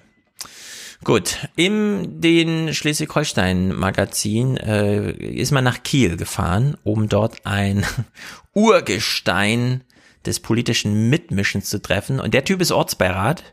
[1.03, 7.83] Gut, im den Schleswig-Holstein-Magazin äh, ist man nach Kiel gefahren, um dort ein
[8.53, 9.83] Urgestein
[10.27, 12.19] des politischen Mitmischens zu treffen.
[12.19, 13.43] Und der Typ ist Ortsbeirat.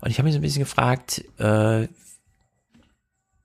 [0.00, 1.88] Und ich habe mich so ein bisschen gefragt, äh,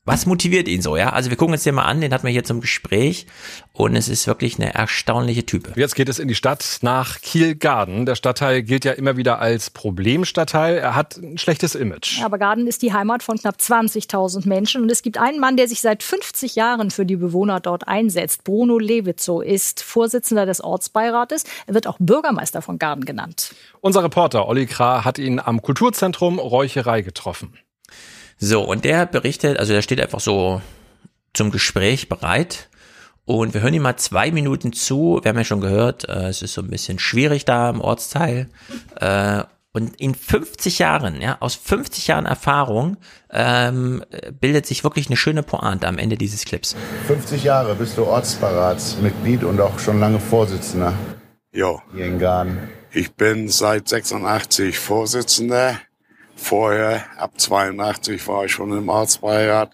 [0.07, 1.09] was motiviert ihn so, ja?
[1.09, 3.27] Also wir gucken uns den mal an, den hatten wir hier zum Gespräch
[3.73, 5.73] und es ist wirklich eine erstaunliche Type.
[5.75, 8.05] Jetzt geht es in die Stadt nach Kiel-Garden.
[8.05, 10.77] Der Stadtteil gilt ja immer wieder als Problemstadtteil.
[10.77, 12.23] Er hat ein schlechtes Image.
[12.23, 15.67] Aber Garden ist die Heimat von knapp 20.000 Menschen und es gibt einen Mann, der
[15.67, 18.45] sich seit 50 Jahren für die Bewohner dort einsetzt.
[18.45, 21.43] Bruno Lewitzow ist Vorsitzender des Ortsbeirates.
[21.65, 23.53] Er wird auch Bürgermeister von Garden genannt.
[23.81, 27.57] Unser Reporter Olli Krah hat ihn am Kulturzentrum Räucherei getroffen.
[28.37, 30.61] So, und der berichtet, also der steht einfach so
[31.33, 32.69] zum Gespräch bereit.
[33.25, 35.19] Und wir hören ihm mal zwei Minuten zu.
[35.21, 38.47] Wir haben ja schon gehört, äh, es ist so ein bisschen schwierig da im Ortsteil.
[38.95, 42.97] Äh, und in 50 Jahren, ja, aus 50 Jahren Erfahrung,
[43.29, 44.03] ähm,
[44.39, 46.75] bildet sich wirklich eine schöne Pointe am Ende dieses Clips.
[47.07, 50.93] 50 Jahre bist du Ortsberatsmitglied und auch schon lange Vorsitzender.
[51.51, 51.81] Jo.
[51.93, 52.69] Hier in Garden.
[52.91, 55.77] Ich bin seit 86 Vorsitzender
[56.37, 59.71] Vorher, ab 82, war ich schon im Ortsbeirat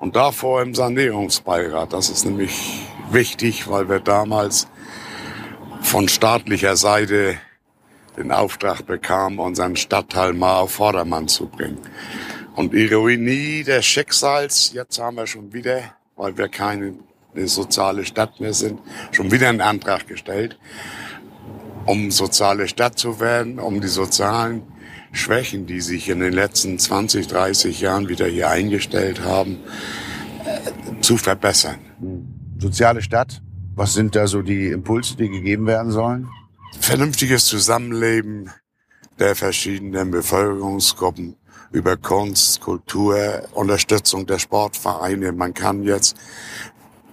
[0.00, 1.92] und davor im Sanierungsbeirat.
[1.92, 4.66] Das ist nämlich wichtig, weil wir damals
[5.82, 7.36] von staatlicher Seite
[8.16, 11.78] den Auftrag bekamen, unseren Stadtteil mal auf Vordermann zu bringen.
[12.56, 15.82] Und Ironie des Schicksals, jetzt haben wir schon wieder,
[16.16, 16.94] weil wir keine
[17.44, 18.80] soziale Stadt mehr sind,
[19.12, 20.58] schon wieder einen Antrag gestellt,
[21.84, 24.62] um soziale Stadt zu werden, um die sozialen
[25.16, 29.58] Schwächen, die sich in den letzten 20, 30 Jahren wieder hier eingestellt haben,
[30.44, 31.78] äh, zu verbessern.
[32.58, 33.42] Soziale Stadt,
[33.74, 36.28] was sind da so die Impulse, die gegeben werden sollen?
[36.80, 38.50] Vernünftiges Zusammenleben
[39.18, 41.36] der verschiedenen Bevölkerungsgruppen
[41.72, 45.32] über Kunst, Kultur, Unterstützung der Sportvereine.
[45.32, 46.16] Man kann jetzt,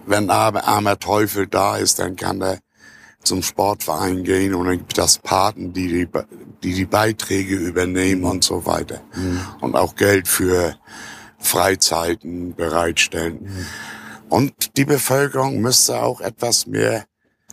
[0.06, 2.58] wenn armer, Teufel da ist, dann kann er
[3.22, 6.08] zum Sportverein gehen und dann gibt das Paten, die die,
[6.64, 9.02] die, die Beiträge übernehmen und so weiter.
[9.14, 9.40] Mhm.
[9.60, 10.76] Und auch Geld für
[11.38, 13.42] Freizeiten bereitstellen.
[13.42, 13.66] Mhm.
[14.30, 17.04] Und die Bevölkerung müsste auch etwas mehr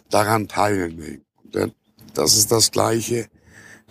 [0.09, 1.25] daran teilnehmen.
[1.43, 1.73] Denn
[2.13, 3.27] das ist das Gleiche.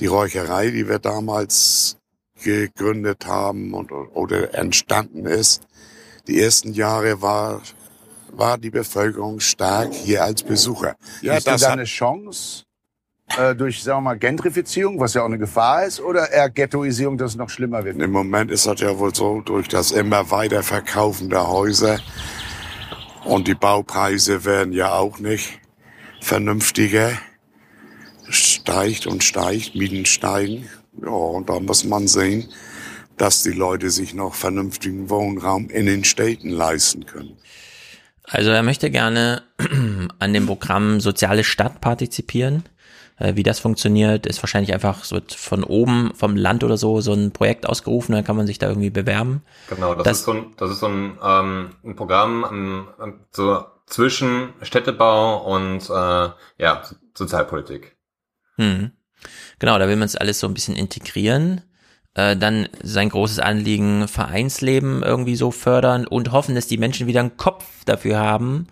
[0.00, 1.98] Die Räucherei, die wir damals
[2.42, 5.66] gegründet haben und, oder entstanden ist.
[6.26, 7.60] Die ersten Jahre war
[8.32, 10.94] war die Bevölkerung stark hier als Besucher.
[11.20, 12.64] Ja, ist das da eine Chance
[13.38, 17.18] äh, durch, sagen wir mal, Gentrifizierung, was ja auch eine Gefahr ist, oder eher Ghettoisierung,
[17.18, 18.00] dass es noch schlimmer wird?
[18.00, 21.98] Im Moment ist das ja wohl so, durch das immer weiter Verkaufen der Häuser
[23.24, 25.60] und die Baupreise werden ja auch nicht
[26.20, 27.12] vernünftiger,
[28.28, 30.68] steigt und steigt, Mieten steigen.
[31.02, 32.48] Ja, und da muss man sehen,
[33.16, 37.36] dass die Leute sich noch vernünftigen Wohnraum in den Städten leisten können.
[38.24, 39.42] Also er möchte gerne
[40.18, 42.64] an dem Programm Soziale Stadt partizipieren.
[43.20, 47.12] Äh, wie das funktioniert, ist wahrscheinlich einfach so von oben, vom Land oder so, so
[47.12, 49.42] ein Projekt ausgerufen, dann kann man sich da irgendwie bewerben.
[49.68, 53.64] Genau, das, das ist so ein, das ist so ein, ähm, ein Programm ähm, so
[53.86, 56.82] zwischen Städtebau und äh, ja,
[57.14, 57.96] Sozialpolitik.
[58.56, 58.92] Hm.
[59.58, 61.60] Genau, da will man es alles so ein bisschen integrieren.
[62.14, 67.20] Äh, dann sein großes Anliegen Vereinsleben irgendwie so fördern und hoffen, dass die Menschen wieder
[67.20, 68.66] einen Kopf dafür haben,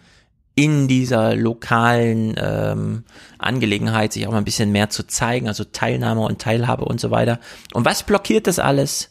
[0.58, 3.04] in dieser lokalen ähm,
[3.38, 7.12] Angelegenheit sich auch mal ein bisschen mehr zu zeigen, also Teilnahme und Teilhabe und so
[7.12, 7.38] weiter.
[7.74, 9.10] Und was blockiert das alles?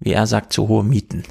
[0.00, 1.22] Wie er sagt, zu hohe Mieten.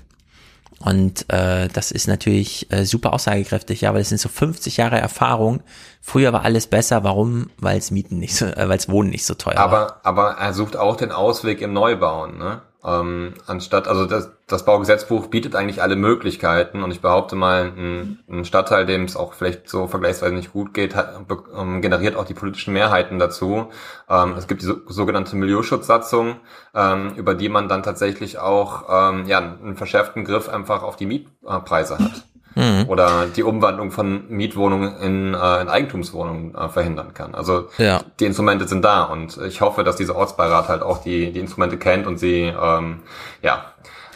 [0.79, 4.97] Und äh, das ist natürlich äh, super aussagekräftig, ja, weil es sind so 50 Jahre
[4.97, 5.61] Erfahrung.
[5.99, 7.03] Früher war alles besser.
[7.03, 7.49] Warum?
[7.57, 9.99] Weil es Mieten nicht so, äh, weil es Wohnen nicht so teuer aber, war.
[10.03, 12.61] Aber er sucht auch den Ausweg im Neubauen, ne?
[12.81, 18.19] Ähm, anstatt, also das, das Baugesetzbuch bietet eigentlich alle Möglichkeiten und ich behaupte mal, ein,
[18.29, 21.25] ein Stadtteil, dem es auch vielleicht so vergleichsweise nicht gut geht, hat,
[21.57, 23.67] ähm, generiert auch die politischen Mehrheiten dazu.
[24.09, 26.37] Ähm, es gibt die so, sogenannte Milieuschutzsatzung,
[26.73, 31.05] ähm, über die man dann tatsächlich auch ähm, ja, einen verschärften Griff einfach auf die
[31.05, 32.28] Mietpreise hat.
[32.55, 32.85] Mhm.
[32.87, 37.35] Oder die Umwandlung von Mietwohnungen in, äh, in Eigentumswohnungen äh, verhindern kann.
[37.35, 38.01] Also ja.
[38.19, 41.77] die Instrumente sind da und ich hoffe, dass dieser Ortsbeirat halt auch die, die Instrumente
[41.77, 43.01] kennt und sie ähm,
[43.41, 43.65] ja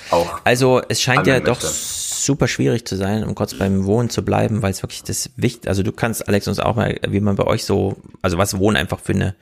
[0.10, 0.40] auch.
[0.44, 4.62] Also es scheint ja doch super schwierig zu sein, um kurz beim Wohnen zu bleiben,
[4.62, 7.46] weil es wirklich das wichtig, also du kannst Alex uns auch mal, wie man bei
[7.46, 9.36] euch so, also was Wohnen einfach für eine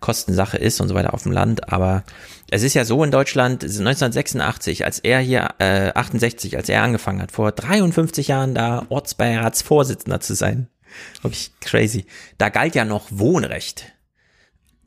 [0.00, 2.04] Kostensache ist und so weiter auf dem Land, aber
[2.52, 7.22] es ist ja so in Deutschland, 1986, als er hier, äh, 68, als er angefangen
[7.22, 10.68] hat, vor 53 Jahren da Ortsbeiratsvorsitzender zu sein,
[11.22, 12.04] wirklich crazy,
[12.36, 13.86] da galt ja noch Wohnrecht.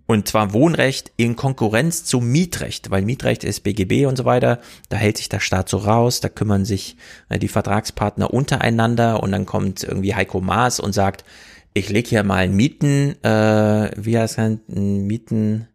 [0.06, 4.60] Und zwar Wohnrecht in Konkurrenz zu Mietrecht, weil Mietrecht ist BGB und so weiter.
[4.90, 6.98] Da hält sich der Staat so raus, da kümmern sich
[7.30, 11.26] äh, die Vertragspartner untereinander und dann kommt irgendwie Heiko Maas und sagt,
[11.74, 15.68] ich leg hier mal Mieten, äh, wie heißt es, Mieten,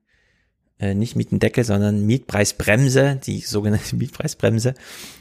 [0.80, 4.74] äh, nicht Mietendeckel, sondern Mietpreisbremse, die sogenannte Mietpreisbremse,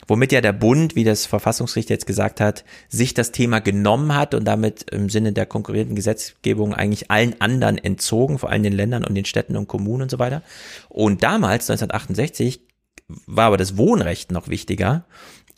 [0.07, 4.33] womit ja der Bund, wie das Verfassungsgericht jetzt gesagt hat, sich das Thema genommen hat
[4.33, 9.03] und damit im Sinne der konkurrierenden Gesetzgebung eigentlich allen anderen entzogen, vor allem den Ländern
[9.03, 10.43] und den Städten und Kommunen und so weiter.
[10.87, 12.61] Und damals, 1968,
[13.25, 15.05] war aber das Wohnrecht noch wichtiger.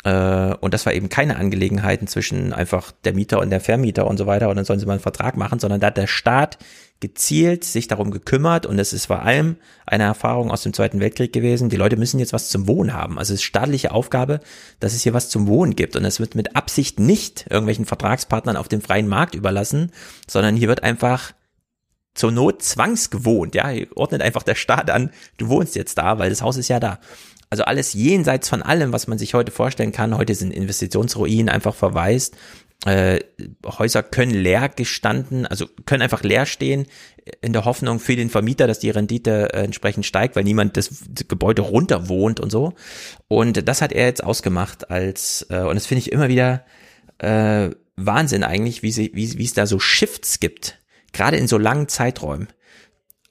[0.03, 4.17] Äh, und das war eben keine Angelegenheiten zwischen einfach der Mieter und der Vermieter und
[4.17, 6.57] so weiter und dann sollen sie mal einen Vertrag machen, sondern da hat der Staat
[7.01, 11.33] gezielt sich darum gekümmert und es ist vor allem eine Erfahrung aus dem Zweiten Weltkrieg
[11.33, 11.67] gewesen.
[11.67, 13.17] Die Leute müssen jetzt was zum Wohnen haben.
[13.17, 14.39] Also es ist staatliche Aufgabe,
[14.79, 18.55] dass es hier was zum Wohnen gibt und es wird mit Absicht nicht irgendwelchen Vertragspartnern
[18.55, 19.91] auf dem freien Markt überlassen,
[20.27, 21.33] sondern hier wird einfach
[22.13, 23.55] zur Not zwangsgewohnt.
[23.55, 26.67] Ja, hier ordnet einfach der Staat an, du wohnst jetzt da, weil das Haus ist
[26.67, 26.99] ja da.
[27.49, 30.15] Also alles jenseits von allem, was man sich heute vorstellen kann.
[30.15, 32.37] Heute sind Investitionsruinen einfach verwaist
[32.85, 33.19] äh,
[33.65, 36.87] Häuser können leer gestanden, also können einfach leer stehen,
[37.41, 41.03] in der Hoffnung für den Vermieter, dass die Rendite äh, entsprechend steigt, weil niemand das,
[41.09, 42.73] das Gebäude runter wohnt und so.
[43.27, 46.65] Und das hat er jetzt ausgemacht als, äh, und das finde ich immer wieder
[47.19, 50.79] äh, Wahnsinn eigentlich, wie, sie, wie, wie es da so Shifts gibt,
[51.13, 52.47] gerade in so langen Zeiträumen.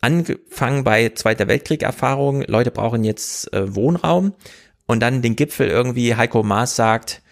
[0.00, 4.34] Angefangen bei Zweiter Weltkrieg-Erfahrungen, Leute brauchen jetzt äh, Wohnraum
[4.86, 7.22] und dann den Gipfel irgendwie, Heiko Maas sagt,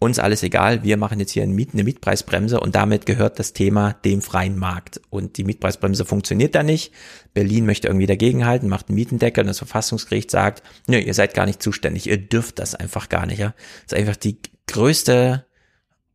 [0.00, 3.52] uns alles egal, wir machen jetzt hier eine, Miet, eine Mietpreisbremse und damit gehört das
[3.52, 5.00] Thema dem freien Markt.
[5.10, 6.92] Und die Mietpreisbremse funktioniert da nicht.
[7.34, 11.46] Berlin möchte irgendwie dagegenhalten, macht einen Mietendeckel und das Verfassungsgericht sagt, nö, ihr seid gar
[11.46, 13.38] nicht zuständig, ihr dürft das einfach gar nicht.
[13.38, 13.54] Ja?
[13.86, 14.38] Das ist einfach die
[14.68, 15.46] größte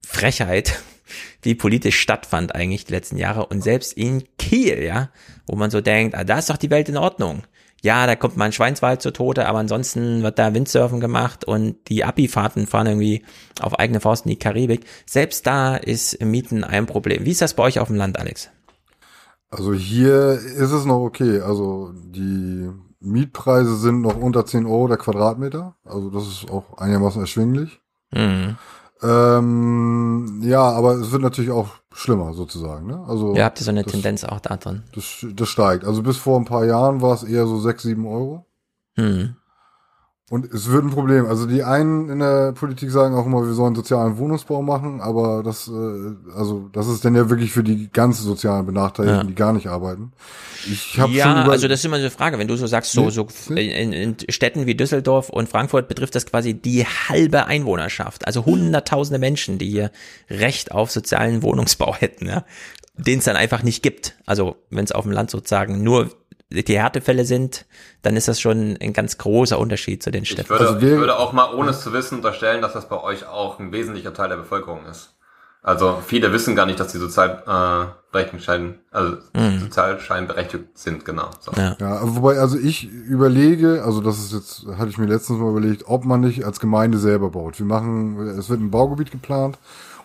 [0.06, 0.82] Frechheit,
[1.44, 3.48] die politisch stattfand eigentlich die letzten Jahre.
[3.48, 5.10] Und selbst in Kiel, ja,
[5.46, 7.44] wo man so denkt, ah, da ist doch die Welt in Ordnung
[7.84, 11.76] ja, da kommt mal ein Schweinswald zu Tode, aber ansonsten wird da Windsurfen gemacht und
[11.90, 13.24] die Abi-Fahrten fahren irgendwie
[13.60, 14.86] auf eigene Faust in die Karibik.
[15.06, 17.26] Selbst da ist Mieten ein Problem.
[17.26, 18.50] Wie ist das bei euch auf dem Land, Alex?
[19.50, 21.42] Also hier ist es noch okay.
[21.42, 22.72] Also die
[23.02, 25.76] Mietpreise sind noch unter 10 Euro der Quadratmeter.
[25.84, 27.82] Also das ist auch einigermaßen erschwinglich.
[28.14, 28.56] Mhm.
[29.04, 32.88] Ähm, ja, aber es wird natürlich auch schlimmer sozusagen.
[32.88, 33.04] Ne?
[33.08, 34.84] Also ja, habt ihr so eine das, Tendenz auch da drin?
[34.94, 35.84] Das, das steigt.
[35.84, 38.46] Also bis vor ein paar Jahren war es eher so sechs, sieben Euro.
[38.96, 39.36] Hm.
[40.30, 41.26] Und es wird ein Problem.
[41.26, 45.44] Also die einen in der Politik sagen auch immer, wir sollen sozialen Wohnungsbau machen, aber
[45.44, 49.24] das, äh, also das ist dann ja wirklich für die ganzen sozialen Benachteiligten, ja.
[49.26, 50.14] die gar nicht arbeiten.
[50.66, 52.94] Ich hab ja, schon also das ist immer so eine Frage, wenn du so sagst,
[52.94, 58.26] so, so in, in Städten wie Düsseldorf und Frankfurt betrifft das quasi die halbe Einwohnerschaft,
[58.26, 59.92] also hunderttausende Menschen, die hier
[60.30, 62.46] Recht auf sozialen Wohnungsbau hätten, ja,
[62.96, 64.16] den es dann einfach nicht gibt.
[64.26, 66.12] Also wenn es auf dem Land sozusagen nur
[66.50, 67.66] die Härtefälle sind,
[68.02, 70.42] dann ist das schon ein ganz großer Unterschied zu den Städten.
[70.42, 73.02] Ich würde, also ich würde auch mal, ohne es zu wissen, unterstellen, dass das bei
[73.02, 75.14] euch auch ein wesentlicher Teil der Bevölkerung ist.
[75.64, 78.50] Also viele wissen gar nicht, dass sie sozial äh, berechtigt
[78.92, 79.60] also mhm.
[79.62, 81.30] sozial scheinberechtigt sind, genau.
[81.40, 81.54] So.
[81.56, 81.78] Ja.
[81.80, 85.88] ja, wobei, also ich überlege, also das ist jetzt, hatte ich mir letztens mal überlegt,
[85.88, 87.60] ob man nicht als Gemeinde selber baut.
[87.60, 89.58] Wir machen, es wird ein Baugebiet geplant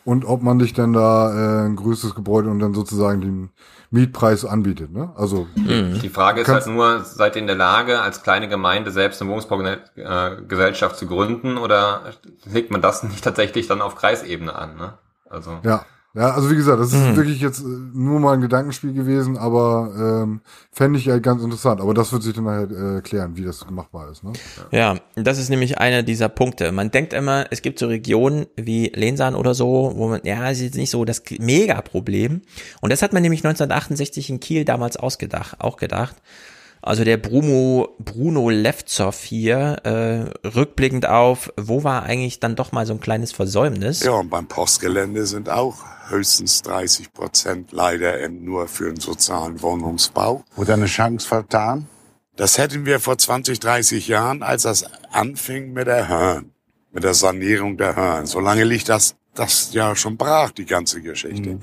[0.09, 3.51] und ob man nicht dann da äh, ein größeres Gebäude und dann sozusagen den
[3.91, 4.91] Mietpreis anbietet.
[4.91, 5.13] Ne?
[5.17, 5.99] Also mhm.
[6.01, 9.31] die Frage ist halt nur, seid ihr in der Lage, als kleine Gemeinde selbst eine
[9.31, 12.15] Wohnungsbaugesellschaft zu gründen oder
[12.47, 14.77] legt man das nicht tatsächlich dann auf Kreisebene an?
[14.79, 14.95] Ne?
[15.29, 15.85] Also ja.
[16.19, 17.17] Ja, also wie gesagt, das ist mhm.
[17.17, 17.65] wirklich jetzt äh,
[17.95, 20.41] nur mal ein Gedankenspiel gewesen, aber ähm,
[20.73, 21.81] fände ich ja ganz interessant.
[21.81, 24.25] Aber das wird sich dann nachher äh, klären, wie das machbar ist.
[24.25, 24.33] Ne?
[24.73, 26.73] Ja, das ist nämlich einer dieser Punkte.
[26.73, 30.61] Man denkt immer, es gibt so Regionen wie Lensahn oder so, wo man, ja, es
[30.61, 32.43] ist nicht so das Mega-Problem.
[32.81, 36.17] Und das hat man nämlich 1968 in Kiel damals ausgedacht, auch gedacht.
[36.81, 42.87] Also der Bruno, Bruno Levtsov hier, äh, rückblickend auf, wo war eigentlich dann doch mal
[42.87, 44.01] so ein kleines Versäumnis?
[44.01, 45.77] Ja, und beim Postgelände sind auch
[46.09, 50.45] höchstens 30 Prozent leider nur für den sozialen Wohnungsbau.
[50.57, 51.87] Oder eine Chance vertan?
[52.37, 56.53] Das hätten wir vor 20, 30 Jahren, als das anfing mit der Hörn,
[56.93, 58.27] mit der Sanierung der Hörn.
[58.27, 61.51] Solange liegt das, das ja schon brach, die ganze Geschichte.
[61.51, 61.61] Mhm.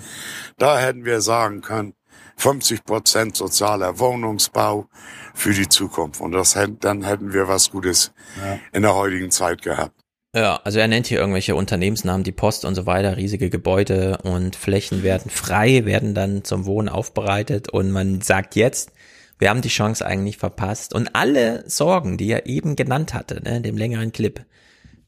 [0.58, 1.94] Da hätten wir sagen können,
[2.38, 4.88] 50 Prozent sozialer Wohnungsbau
[5.34, 6.22] für die Zukunft.
[6.22, 8.60] Und das, dann hätten wir was Gutes ja.
[8.74, 10.00] in der heutigen Zeit gehabt.
[10.36, 14.58] Ja, also er nennt hier irgendwelche Unternehmensnamen, die Post und so weiter, riesige Gebäude und
[14.58, 18.92] Flächen werden frei, werden dann zum Wohnen aufbereitet und man sagt jetzt,
[19.40, 23.62] wir haben die Chance eigentlich verpasst und alle Sorgen, die er eben genannt hatte, ne,
[23.62, 24.46] dem längeren Clip,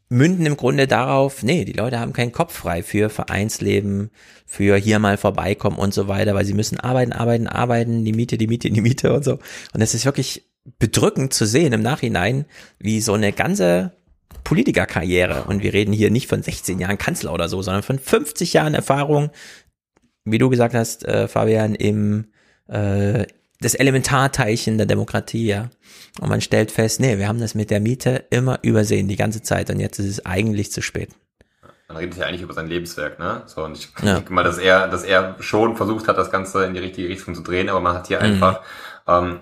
[0.09, 4.09] münden im Grunde darauf, nee, die Leute haben keinen Kopf frei für Vereinsleben,
[4.45, 8.37] für hier mal vorbeikommen und so weiter, weil sie müssen arbeiten, arbeiten, arbeiten, die Miete,
[8.37, 9.39] die Miete, die Miete und so.
[9.73, 10.45] Und es ist wirklich
[10.79, 12.45] bedrückend zu sehen im Nachhinein,
[12.79, 13.93] wie so eine ganze
[14.43, 18.53] Politikerkarriere, und wir reden hier nicht von 16 Jahren Kanzler oder so, sondern von 50
[18.53, 19.29] Jahren Erfahrung,
[20.23, 22.27] wie du gesagt hast, äh, Fabian, im
[22.67, 23.25] äh,
[23.61, 25.69] das Elementarteilchen der Demokratie, ja.
[26.19, 29.41] Und man stellt fest, nee, wir haben das mit der Miete immer übersehen, die ganze
[29.41, 31.09] Zeit, und jetzt ist es eigentlich zu spät.
[31.87, 33.43] Man redet ja eigentlich über sein Lebenswerk, ne?
[33.45, 34.15] So, und ich ja.
[34.15, 37.33] denke mal, dass er, dass er schon versucht hat, das Ganze in die richtige Richtung
[37.33, 38.25] zu drehen, aber man hat hier mhm.
[38.25, 38.61] einfach
[39.07, 39.39] ähm,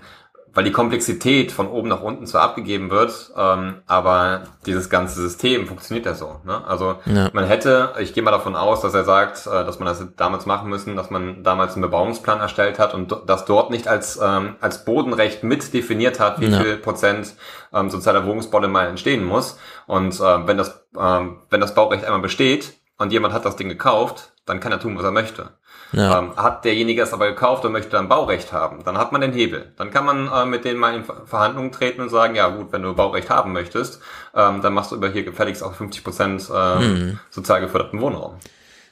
[0.56, 5.68] weil die Komplexität von oben nach unten zwar abgegeben wird, ähm, aber dieses ganze System
[5.68, 6.40] funktioniert ja so.
[6.46, 6.66] Ne?
[6.66, 7.30] Also ja.
[7.34, 10.46] man hätte, ich gehe mal davon aus, dass er sagt, äh, dass man das damals
[10.46, 14.56] machen müssen, dass man damals einen Bebauungsplan erstellt hat und das dort nicht als ähm,
[14.62, 16.62] als Bodenrecht mit definiert hat, wie ja.
[16.62, 17.34] viel Prozent
[17.74, 19.60] ähm, sozialer Wohnungsbau mal entstehen muss.
[19.88, 23.68] Und äh, wenn das ähm, wenn das Baurecht einmal besteht und jemand hat das Ding
[23.68, 25.50] gekauft, dann kann er tun, was er möchte.
[25.92, 26.20] Ja.
[26.20, 29.34] Ähm, hat derjenige es aber gekauft und möchte dann Baurecht haben, dann hat man den
[29.34, 29.72] Hebel.
[29.78, 32.82] Dann kann man äh, mit denen mal in Verhandlungen treten und sagen, ja gut, wenn
[32.82, 34.02] du Baurecht haben möchtest,
[34.36, 37.20] ähm, dann machst du über hier gefälligst auch 50 Prozent äh, mhm.
[37.30, 38.36] sozial geförderten Wohnraum.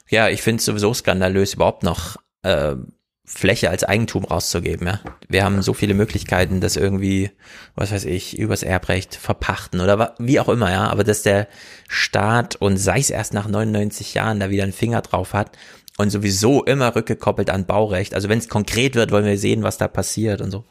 [0.08, 2.76] Ja, ich finde es sowieso skandalös, überhaupt noch äh,
[3.26, 4.86] Fläche als Eigentum rauszugeben.
[4.86, 7.30] Ja, wir haben so viele Möglichkeiten, das irgendwie,
[7.74, 10.70] was weiß ich, übers Erbrecht verpachten oder wie auch immer.
[10.70, 11.48] Ja, aber dass der
[11.88, 15.52] Staat und sei es erst nach 99 Jahren da wieder einen Finger drauf hat
[15.96, 18.14] und sowieso immer rückgekoppelt an Baurecht.
[18.14, 20.64] Also wenn es konkret wird, wollen wir sehen, was da passiert und so.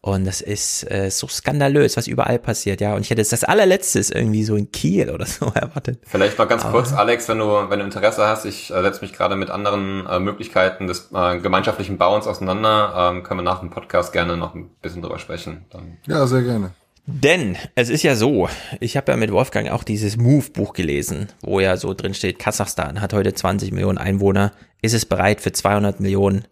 [0.00, 2.94] Und das ist äh, so skandalös, was überall passiert, ja.
[2.94, 6.00] Und ich hätte es das allerletzte ist irgendwie so in Kiel oder so erwartet.
[6.04, 9.00] Vielleicht noch ganz Aber, kurz, Alex, wenn du, wenn du Interesse hast, ich äh, setze
[9.02, 13.12] mich gerade mit anderen äh, Möglichkeiten des äh, gemeinschaftlichen Bauens auseinander.
[13.12, 15.66] Ähm, können wir nach dem Podcast gerne noch ein bisschen drüber sprechen.
[15.70, 15.98] Dann.
[16.06, 16.72] Ja, sehr gerne.
[17.06, 18.48] Denn es ist ja so,
[18.80, 23.02] ich habe ja mit Wolfgang auch dieses Move-Buch gelesen, wo ja so drin steht, Kasachstan
[23.02, 26.46] hat heute 20 Millionen Einwohner, ist es bereit für 200 Millionen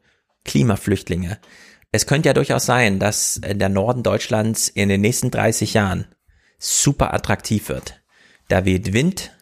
[0.45, 1.39] Klimaflüchtlinge.
[1.91, 6.07] Es könnte ja durchaus sein, dass der Norden Deutschlands in den nächsten 30 Jahren
[6.59, 8.03] super attraktiv wird.
[8.49, 9.33] Da weht Wind,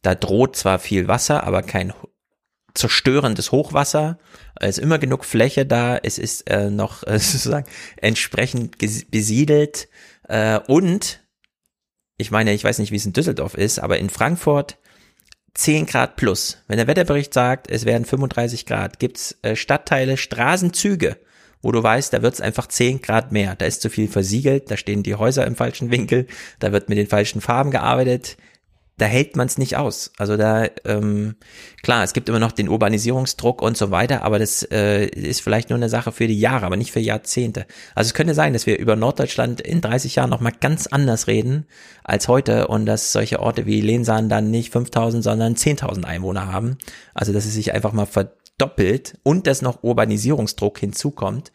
[0.00, 1.92] da droht zwar viel Wasser, aber kein
[2.72, 4.18] zerstörendes Hochwasser.
[4.60, 9.88] Es ist immer genug Fläche da, es ist äh, noch äh, sozusagen entsprechend besiedelt
[10.28, 11.20] äh, und
[12.16, 14.78] ich meine, ich weiß nicht, wie es in Düsseldorf ist, aber in Frankfurt
[15.54, 16.58] 10 Grad plus.
[16.68, 21.16] Wenn der Wetterbericht sagt, es werden 35 Grad, gibt's äh, Stadtteile, Straßenzüge,
[21.62, 23.56] wo du weißt, da wird's einfach 10 Grad mehr.
[23.56, 26.26] Da ist zu viel versiegelt, da stehen die Häuser im falschen Winkel,
[26.58, 28.36] da wird mit den falschen Farben gearbeitet,
[28.98, 30.12] da hält man es nicht aus.
[30.18, 31.36] Also da, ähm,
[31.82, 35.70] klar, es gibt immer noch den Urbanisierungsdruck und so weiter, aber das äh, ist vielleicht
[35.70, 37.66] nur eine Sache für die Jahre, aber nicht für Jahrzehnte.
[37.94, 41.66] Also es könnte sein, dass wir über Norddeutschland in 30 Jahren nochmal ganz anders reden
[42.02, 46.76] als heute und dass solche Orte wie Lensahn dann nicht 5000, sondern 10.000 Einwohner haben.
[47.14, 51.52] Also dass es sich einfach mal verdoppelt und dass noch Urbanisierungsdruck hinzukommt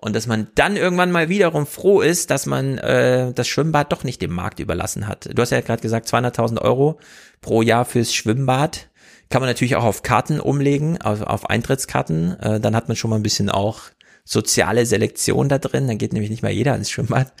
[0.00, 4.02] und dass man dann irgendwann mal wiederum froh ist, dass man äh, das Schwimmbad doch
[4.02, 5.28] nicht dem Markt überlassen hat.
[5.32, 6.98] Du hast ja gerade gesagt, 200.000 Euro
[7.40, 8.88] pro Jahr fürs Schwimmbad.
[9.28, 12.40] Kann man natürlich auch auf Karten umlegen, auf, auf Eintrittskarten.
[12.40, 13.82] Äh, dann hat man schon mal ein bisschen auch
[14.24, 15.86] soziale Selektion da drin.
[15.86, 17.32] Dann geht nämlich nicht mal jeder ins Schwimmbad.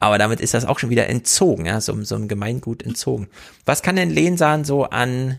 [0.00, 3.28] Aber damit ist das auch schon wieder entzogen, ja, so, so ein Gemeingut entzogen.
[3.64, 5.38] Was kann denn Lehnsahn so an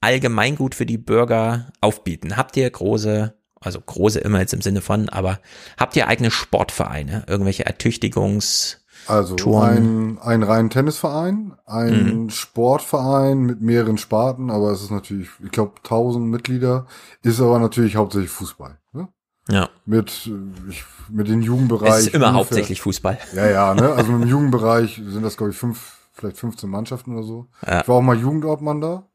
[0.00, 2.36] Allgemeingut für die Bürger aufbieten?
[2.36, 5.38] Habt ihr große also große immer jetzt im Sinne von, aber
[5.78, 12.30] habt ihr eigene Sportvereine, irgendwelche Ertüchtigungs- also ein, ein rein Tennisverein, ein mhm.
[12.30, 16.86] Sportverein mit mehreren Sparten, aber es ist natürlich, ich glaube, 1000 Mitglieder,
[17.22, 18.78] ist aber natürlich hauptsächlich Fußball.
[18.92, 19.08] Ne?
[19.48, 19.68] Ja.
[19.84, 20.30] Mit,
[20.68, 21.90] ich, mit den Jugendbereich.
[21.90, 23.18] Es ist immer ungefähr, hauptsächlich Fußball.
[23.34, 23.92] Ja, ja, ne?
[23.96, 27.46] Also im Jugendbereich sind das, glaube ich, fünf, vielleicht 15 Mannschaften oder so.
[27.66, 27.80] Ja.
[27.80, 29.08] Ich war auch mal Jugendobmann da.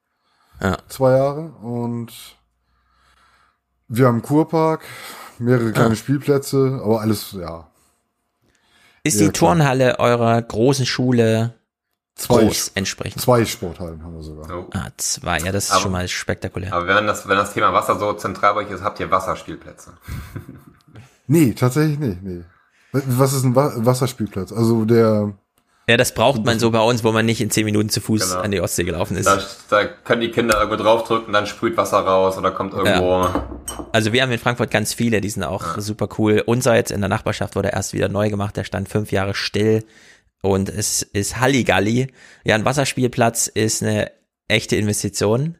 [0.61, 0.77] Ja.
[0.87, 2.11] Zwei Jahre und
[3.87, 4.83] wir haben einen Kurpark,
[5.39, 5.95] mehrere kleine ah.
[5.95, 7.67] Spielplätze, aber alles, ja.
[9.03, 11.53] Ist die Turnhalle eurer großen Schule
[12.15, 13.21] zwei, groß entsprechend?
[13.21, 14.49] Zwei Sporthallen haben wir sogar.
[14.49, 14.69] Oh.
[14.73, 16.73] Ah, zwei, ja, das ist aber, schon mal spektakulär.
[16.73, 19.93] Aber wenn das, wenn das Thema Wasser so zentral bei euch ist, habt ihr Wasserspielplätze?
[21.27, 22.43] nee, tatsächlich nicht, nee.
[22.91, 24.53] Was ist ein Wasserspielplatz?
[24.53, 25.33] Also der,
[25.87, 28.29] ja, das braucht man so bei uns, wo man nicht in zehn Minuten zu Fuß
[28.29, 28.41] genau.
[28.41, 29.27] an die Ostsee gelaufen ist.
[29.27, 29.39] Da,
[29.69, 33.21] da, können die Kinder irgendwo draufdrücken, dann sprüht Wasser raus oder kommt irgendwo.
[33.21, 33.49] Ja.
[33.91, 35.81] Also wir haben in Frankfurt ganz viele, die sind auch ja.
[35.81, 36.41] super cool.
[36.45, 39.83] Unser jetzt in der Nachbarschaft wurde erst wieder neu gemacht, der stand fünf Jahre still
[40.41, 42.07] und es ist Halligalli.
[42.43, 44.11] Ja, ein Wasserspielplatz ist eine
[44.47, 45.57] echte Investition.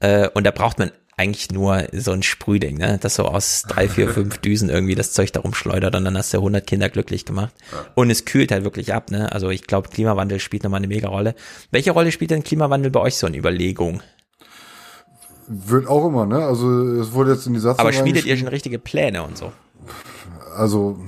[0.00, 2.98] Äh, und da braucht man eigentlich nur so ein Sprühding, ne?
[3.00, 6.32] Das so aus drei, vier, fünf Düsen irgendwie das Zeug da rumschleudert und dann hast
[6.32, 7.52] du 100 Kinder glücklich gemacht.
[7.94, 9.30] Und es kühlt halt wirklich ab, ne?
[9.32, 11.34] Also ich glaube, Klimawandel spielt nochmal eine mega Rolle.
[11.70, 14.02] Welche Rolle spielt denn Klimawandel bei euch so in Überlegung?
[15.46, 16.44] Wird auch immer, ne?
[16.44, 16.68] Also
[17.00, 19.52] es wurde jetzt in die Satzung Aber schmiedet ihr schon richtige Pläne und so?
[20.56, 20.98] Also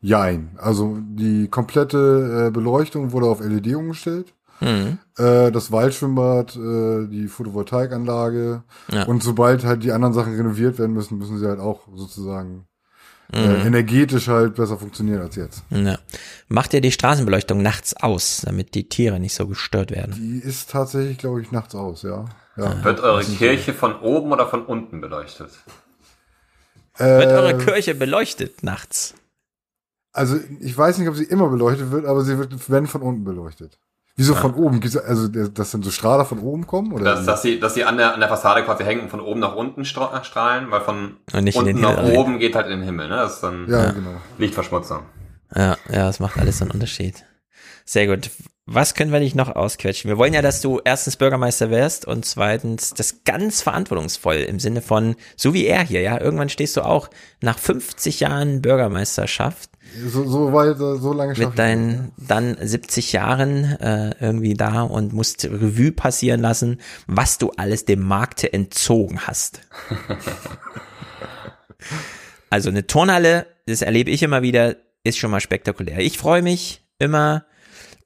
[0.00, 0.50] jein.
[0.58, 4.34] Also die komplette äh, Beleuchtung wurde auf LED umgestellt.
[4.62, 4.98] Mhm.
[5.18, 8.62] Äh, das Waldschwimmbad, äh, die Photovoltaikanlage.
[8.90, 9.04] Ja.
[9.04, 12.66] Und sobald halt die anderen Sachen renoviert werden müssen, müssen sie halt auch sozusagen
[13.32, 13.66] äh, Mhm.
[13.66, 15.62] energetisch halt besser funktionieren als jetzt.
[15.70, 15.98] Ja.
[16.48, 20.14] Macht ihr die Straßenbeleuchtung nachts aus, damit die Tiere nicht so gestört werden?
[20.14, 22.26] Die ist tatsächlich, glaube ich, nachts aus, ja.
[22.58, 22.84] ja.
[22.84, 23.24] Wird eure.
[23.24, 25.50] Kirche von oben oder von unten beleuchtet?
[26.98, 29.14] Wird Äh, eure Kirche beleuchtet nachts?
[30.12, 33.24] Also ich weiß nicht, ob sie immer beleuchtet wird, aber sie wird, wenn von unten
[33.24, 33.78] beleuchtet.
[34.16, 34.40] Wieso Ja.
[34.40, 34.80] von oben?
[35.06, 36.92] Also, dass dann so Strahler von oben kommen?
[36.92, 37.04] Oder?
[37.04, 39.40] Dass, dass sie, dass sie an der, an der Fassade quasi hängen und von oben
[39.40, 42.16] nach unten stra strahlen, weil von unten nach Himmel rein.
[42.16, 43.16] oben geht halt in den Himmel, ne?
[43.16, 44.16] Das ist dann Ja, genau.
[44.38, 45.00] Lichtverschmutzung.
[45.54, 47.24] Ja, ja, das macht alles so einen Unterschied.
[47.84, 48.30] Sehr gut.
[48.64, 50.08] Was können wir dich noch ausquetschen?
[50.08, 54.82] Wir wollen ja, dass du erstens Bürgermeister wärst und zweitens das ganz verantwortungsvoll im Sinne
[54.82, 57.08] von, so wie er hier, ja, irgendwann stehst du auch
[57.40, 59.70] nach 50 Jahren Bürgermeisterschaft
[60.08, 65.44] So, so weit, so lange mit deinen dann 70 Jahren äh, irgendwie da und musst
[65.44, 69.60] Revue passieren lassen, was du alles dem Markte entzogen hast.
[72.52, 76.00] Also eine Turnhalle, das erlebe ich immer wieder, ist schon mal spektakulär.
[76.00, 77.46] Ich freue mich immer,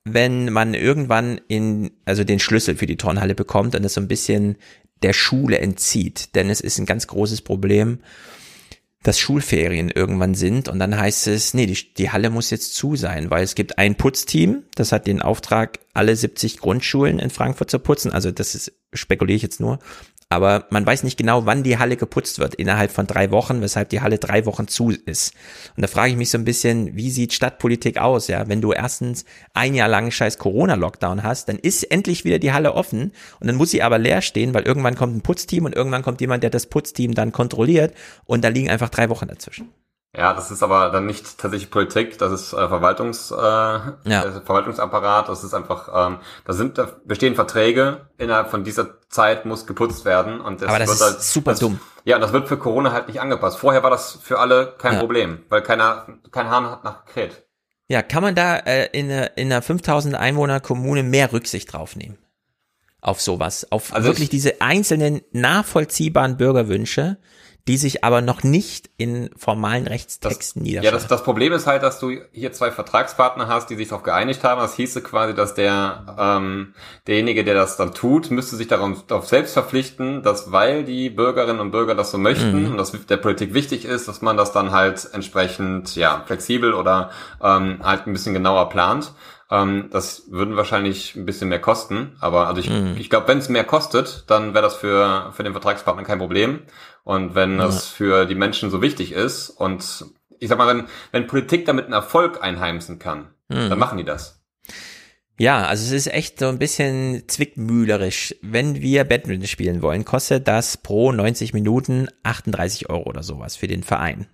[0.05, 4.07] wenn man irgendwann in, also den Schlüssel für die Turnhalle bekommt und das so ein
[4.07, 4.57] bisschen
[5.03, 6.37] der Schule entzieht.
[6.37, 7.99] Denn es ist ein ganz großes Problem,
[9.07, 12.97] dass Schulferien irgendwann sind und dann heißt es, nee, die, die Halle muss jetzt zu
[12.97, 17.71] sein, weil es gibt ein Putzteam, das hat den Auftrag, alle 70 Grundschulen in Frankfurt
[17.71, 18.11] zu putzen.
[18.11, 19.79] Also das ist, spekuliere ich jetzt nur.
[20.29, 23.91] Aber man weiß nicht genau, wann die Halle geputzt wird, innerhalb von drei Wochen, weshalb
[23.91, 25.35] die Halle drei Wochen zu ist.
[25.77, 28.49] Und da frage ich mich so ein bisschen, wie sieht Stadtpolitik aus, ja?
[28.49, 29.25] Wenn du erstens
[29.55, 33.55] ein Jahr lang scheiß Corona-Lockdown hast, dann ist endlich wieder die Halle offen und dann
[33.55, 36.51] muss sie aber leer stehen, weil irgendwann kommt ein Putzteam und irgendwann kommt jemand, der
[36.51, 37.95] das Putzteam dann kontrolliert
[38.25, 39.69] und da liegen einfach drei Wochen dazwischen.
[40.17, 43.93] Ja, das ist aber dann nicht tatsächlich Politik, das ist äh, Verwaltungs, äh, Ja.
[44.05, 49.45] äh, Verwaltungsapparat, das ist einfach, ähm, da sind, da bestehen Verträge, innerhalb von dieser Zeit
[49.45, 51.81] muss geputzt werden und das Aber das wird ist halt, super das, dumm.
[52.05, 53.59] Ja, und das wird für Corona halt nicht angepasst.
[53.59, 55.01] Vorher war das für alle kein Ja.
[55.01, 57.43] Problem, weil keiner, kein Hahn hat nachgekräht.
[57.89, 61.95] Ja, kann man da äh, in, einer- in einer 5000 Einwohner Kommune mehr Rücksicht drauf
[61.95, 62.17] nehmen?
[63.03, 67.19] Auf sowas, auf Also wirklich ich- diese einzelnen nachvollziehbaren Bürgerwünsche,
[67.69, 70.99] die sich aber noch nicht in formalen Rechtstexten Ja, niederschlagen.
[70.99, 74.45] das, das Problem ist halt, dass du hier zwei Vertragspartner hast, die sich darauf geeinigt
[74.45, 74.61] haben.
[74.61, 76.75] Das hieße quasi, dass der ähm,
[77.09, 81.59] derjenige, der das dann tut, müsste sich darauf, darauf selbst verpflichten, dass weil die Bürgerinnen
[81.61, 82.71] und Bürger das so möchten Mhm.
[82.73, 87.11] und das der Politik wichtig ist, dass man das dann halt entsprechend ja flexibel oder
[87.43, 89.13] ähm, halt ein bisschen genauer plant.
[89.51, 92.97] Ähm, das würden wahrscheinlich ein bisschen mehr kosten, aber also ich, Mhm.
[92.99, 96.63] ich glaube, wenn es mehr kostet, dann wäre das für für den Vertragspartner kein Problem.
[97.05, 97.67] Und wenn Ja.
[97.67, 100.05] das für die Menschen so wichtig ist und
[100.41, 103.69] ich sag mal, wenn, wenn Politik damit einen Erfolg einheimsen kann, Mhm.
[103.71, 104.43] dann machen die das.
[105.39, 108.35] Ja, also es ist echt so ein bisschen zwickmühlerisch.
[108.43, 113.67] Wenn wir Badminton spielen wollen, kostet das pro 90 Minuten 38 Euro oder sowas für
[113.69, 114.27] den Verein.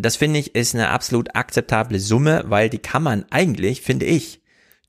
[0.00, 4.40] Das finde ich ist eine absolut akzeptable Summe, weil die kann man eigentlich, finde ich,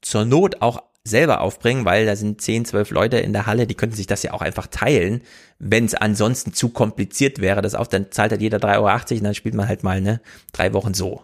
[0.01, 3.73] zur Not auch selber aufbringen, weil da sind 10, 12 Leute in der Halle, die
[3.75, 5.21] könnten sich das ja auch einfach teilen.
[5.59, 9.23] Wenn es ansonsten zu kompliziert wäre, das auch, dann zahlt halt jeder 3,80 Euro und
[9.23, 10.21] dann spielt man halt mal ne
[10.53, 11.23] drei Wochen so.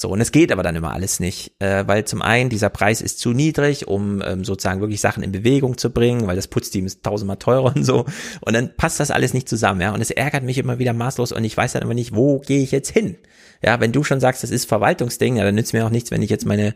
[0.00, 3.02] So, und es geht aber dann immer alles nicht, äh, weil zum einen dieser Preis
[3.02, 6.86] ist zu niedrig, um ähm, sozusagen wirklich Sachen in Bewegung zu bringen, weil das Putzteam
[6.86, 8.06] ist tausendmal teurer und so.
[8.40, 9.92] Und dann passt das alles nicht zusammen, ja.
[9.92, 12.62] Und es ärgert mich immer wieder maßlos und ich weiß dann immer nicht, wo gehe
[12.62, 13.18] ich jetzt hin?
[13.62, 16.22] Ja, wenn du schon sagst, das ist Verwaltungsding, ja, dann nützt mir auch nichts, wenn
[16.22, 16.74] ich jetzt meine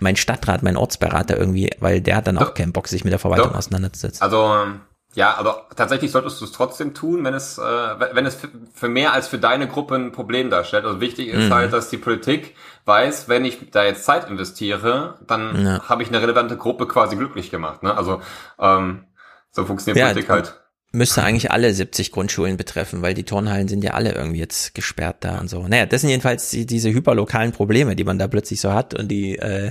[0.00, 3.18] mein Stadtrat, mein Ortsberater irgendwie, weil der hat dann auch keinen Bock, sich mit der
[3.18, 3.58] Verwaltung Doch.
[3.58, 4.22] auseinanderzusetzen.
[4.22, 4.80] Also ähm,
[5.14, 8.38] ja, aber tatsächlich solltest du es trotzdem tun, wenn es, äh, wenn es
[8.74, 10.84] für, mehr als für deine Gruppe ein Problem darstellt.
[10.84, 11.54] Also wichtig ist Mhm.
[11.54, 12.54] halt, dass die Politik
[12.84, 15.88] weiß, wenn ich da jetzt Zeit investiere, dann Ja.
[15.88, 17.82] habe ich eine relevante Gruppe quasi glücklich gemacht.
[17.82, 17.96] Ne?
[17.96, 18.20] Also
[18.60, 19.04] ähm,
[19.50, 20.54] so funktioniert Politik halt.
[20.92, 25.18] Müsste eigentlich alle 70 Grundschulen betreffen, weil die Turnhallen sind ja alle irgendwie jetzt gesperrt
[25.20, 25.66] da und so.
[25.68, 29.06] Naja, das sind jedenfalls die, diese hyperlokalen Probleme, die man da plötzlich so hat und
[29.08, 29.70] die äh,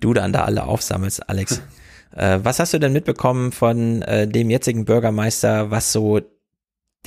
[0.00, 1.60] du dann da alle aufsammelst, Alex.
[2.14, 6.20] äh, was hast du denn mitbekommen von äh, dem jetzigen Bürgermeister, was so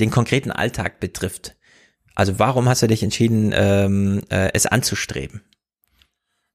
[0.00, 1.56] den konkreten Alltag betrifft?
[2.14, 5.42] Also warum hast du dich entschieden, ähm, äh, es anzustreben?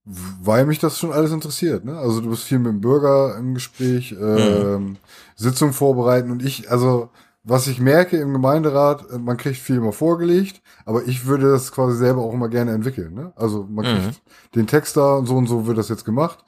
[0.03, 1.95] Weil mich das schon alles interessiert, ne?
[1.95, 4.97] Also du bist viel mit dem Bürger im Gespräch, ähm,
[5.35, 7.11] Sitzung vorbereiten und ich, also
[7.43, 11.71] was ich merke im Gemeinderat, äh, man kriegt viel immer vorgelegt, aber ich würde das
[11.71, 13.13] quasi selber auch immer gerne entwickeln.
[13.13, 13.31] Ne?
[13.35, 14.55] Also man kriegt Mhm.
[14.55, 16.39] den Text da und so und so wird das jetzt gemacht.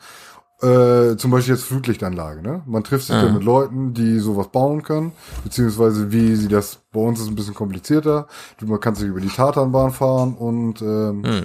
[0.64, 2.42] Äh, zum Beispiel jetzt Flutlichtanlage.
[2.42, 2.62] Ne?
[2.66, 3.22] Man trifft sich Mhm.
[3.22, 5.12] dann mit Leuten, die sowas bauen können,
[5.44, 8.28] beziehungsweise wie sie das, bei uns ist ein bisschen komplizierter.
[8.62, 11.44] Man kann sich über die Tatanbahn fahren und ähm, Mhm.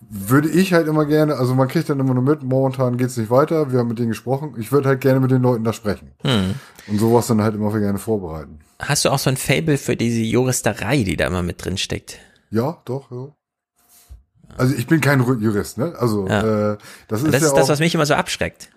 [0.00, 3.30] würde ich halt immer gerne, also man kriegt dann immer nur mit, momentan geht's nicht
[3.30, 6.12] weiter, wir haben mit denen gesprochen, ich würde halt gerne mit den Leuten da sprechen.
[6.22, 6.54] Hm.
[6.88, 8.58] Und sowas dann halt immer gerne vorbereiten.
[8.80, 12.18] Hast du auch so ein Fable für diese Juristerei, die da immer mit drin steckt?
[12.50, 13.28] Ja, doch, ja.
[14.56, 15.94] Also ich bin kein Jurist, ne?
[15.98, 16.72] Also Ja.
[16.72, 16.78] äh,
[17.08, 18.70] das Das ist ist ja das, auch, was mich immer so abschreckt.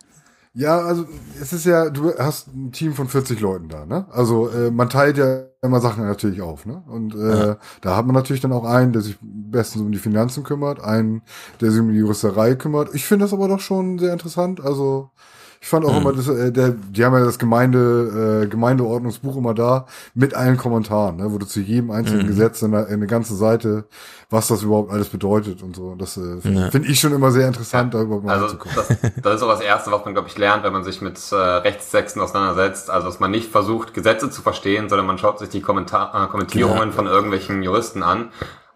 [0.55, 1.05] Ja, also
[1.39, 4.07] es ist ja, du hast ein Team von 40 Leuten da, ne?
[4.09, 6.83] Also äh, man teilt ja immer Sachen natürlich auf, ne?
[6.87, 7.57] Und äh, Ja.
[7.81, 11.21] da hat man natürlich dann auch einen, der sich bestens um die Finanzen kümmert, einen,
[11.61, 12.93] der sich um die Juristerei kümmert.
[12.95, 14.59] Ich finde das aber doch schon sehr interessant.
[14.59, 15.11] Also
[15.61, 15.97] ich fand auch Mhm.
[15.97, 20.55] immer, das, äh, der, die haben ja das Gemeinde, äh, Gemeindeordnungsbuch immer da mit allen
[20.57, 21.31] Kommentaren, ne?
[21.31, 22.27] wo du zu jedem einzelnen Mhm.
[22.27, 23.85] Gesetz eine, eine ganze Seite,
[24.29, 25.95] was das überhaupt alles bedeutet und so.
[25.95, 26.71] Das äh, finde Ja.
[26.71, 28.77] find ich schon immer sehr interessant, da überhaupt mal Also reinzugucken.
[28.77, 31.19] das, das ist so das Erste, was man, glaube ich, lernt, wenn man sich mit
[31.31, 32.89] äh, Rechtstexten auseinandersetzt.
[32.89, 36.27] Also dass man nicht versucht, Gesetze zu verstehen, sondern man schaut sich die Kommentar äh,
[36.27, 36.93] Kommentierungen Genau.
[36.93, 38.29] von irgendwelchen Juristen an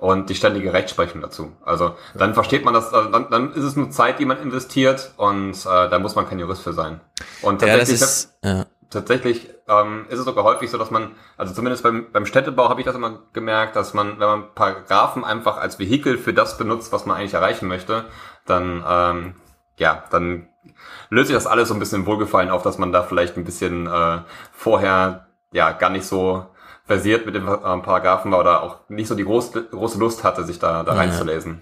[0.03, 1.53] und die ständige Rechtsprechung dazu.
[1.63, 5.13] Also dann versteht man das, also dann, dann ist es nur Zeit, die man investiert
[5.15, 6.99] und äh, da muss man kein Jurist für sein.
[7.41, 8.65] Und Ja, tatsächlich, ist, ja.
[8.89, 12.81] tatsächlich ähm, ist es sogar häufig so, dass man, also zumindest beim, beim Städtebau habe
[12.81, 16.91] ich das immer gemerkt, dass man, wenn man Paragraphen einfach als Vehikel für das benutzt,
[16.91, 18.03] was man eigentlich erreichen möchte,
[18.45, 19.35] dann, ähm,
[19.77, 20.49] ja, dann
[21.09, 23.45] löst sich das alles so ein bisschen im Wohlgefallen auf, dass man da vielleicht ein
[23.45, 24.19] bisschen äh,
[24.51, 26.45] vorher ja gar nicht so
[26.85, 30.43] versiert mit den äh, Paragraphen war oder auch nicht so die große, große Lust hatte,
[30.43, 30.97] sich da, da Ja.
[30.99, 31.61] reinzulesen.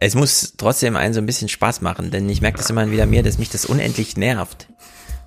[0.00, 3.06] Es muss trotzdem einen so ein bisschen Spaß machen, denn ich merke das immer wieder
[3.06, 4.68] mehr, dass mich das unendlich nervt,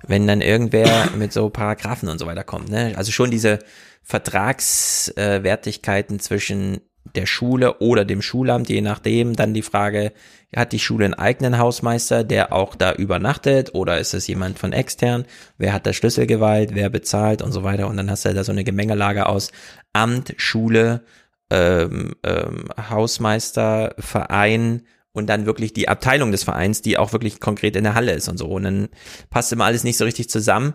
[0.06, 2.70] wenn dann irgendwer mit so Paragraphen und so weiter kommt.
[2.70, 2.94] Ne?
[2.96, 3.58] Also schon diese
[4.02, 6.80] Vertragswertigkeiten zwischen
[7.14, 10.12] der Schule oder dem Schulamt, je nachdem, dann die Frage,
[10.54, 14.72] hat die Schule einen eigenen Hausmeister, der auch da übernachtet oder ist es jemand von
[14.72, 15.24] extern?
[15.56, 17.88] Wer hat da Schlüsselgewalt, wer bezahlt und so weiter?
[17.88, 19.50] Und dann hast du da so eine Gemengelage aus
[19.92, 21.02] Amt, Schule,
[21.50, 24.82] ähm, ähm, Hausmeister, Verein
[25.12, 28.28] und dann wirklich die Abteilung des Vereins, die auch wirklich konkret in der Halle ist
[28.28, 28.46] und so.
[28.46, 28.88] Und dann
[29.30, 30.74] passt immer alles nicht so richtig zusammen.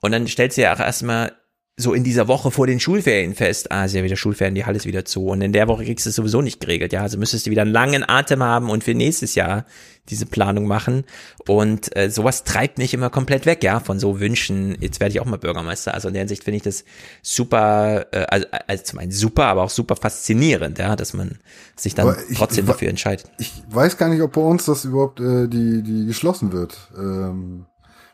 [0.00, 1.32] Und dann stellst du ja auch erstmal
[1.80, 4.76] so in dieser Woche vor den Schulferien fest, ah, ist ja wieder Schulferien, die Halle
[4.76, 5.26] ist wieder zu.
[5.26, 7.02] Und in der Woche kriegst du es sowieso nicht geregelt, ja.
[7.02, 9.64] Also müsstest du wieder einen langen Atem haben und für nächstes Jahr
[10.08, 11.04] diese Planung machen.
[11.46, 15.20] Und äh, sowas treibt mich immer komplett weg, ja, von so Wünschen, jetzt werde ich
[15.20, 15.94] auch mal Bürgermeister.
[15.94, 16.84] Also in der Hinsicht finde ich das
[17.22, 21.38] super, äh, also, also zum einen super, aber auch super faszinierend, ja, dass man
[21.76, 23.30] sich dann ich- trotzdem dafür entscheidet.
[23.38, 26.76] Ich weiß gar nicht, ob bei uns das überhaupt äh, die, die geschlossen wird.
[26.96, 27.66] Ähm,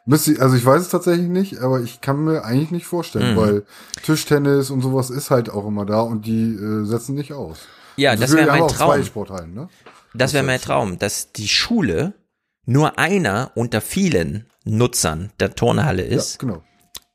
[0.04, 3.40] müsste, also ich weiß es tatsächlich nicht, aber ich kann mir eigentlich nicht vorstellen, Mhm.
[3.40, 3.62] weil
[4.02, 7.60] Tischtennis und sowas ist halt auch immer da und die äh, setzen nicht aus.
[7.96, 9.54] Ja, Also das wäre mein Traum.
[9.54, 9.68] Ne?
[10.14, 12.14] Das wäre mein Traum, dass die Schule
[12.66, 16.38] nur einer unter vielen Nutzern der Turnhalle ist.
[16.38, 16.62] genau.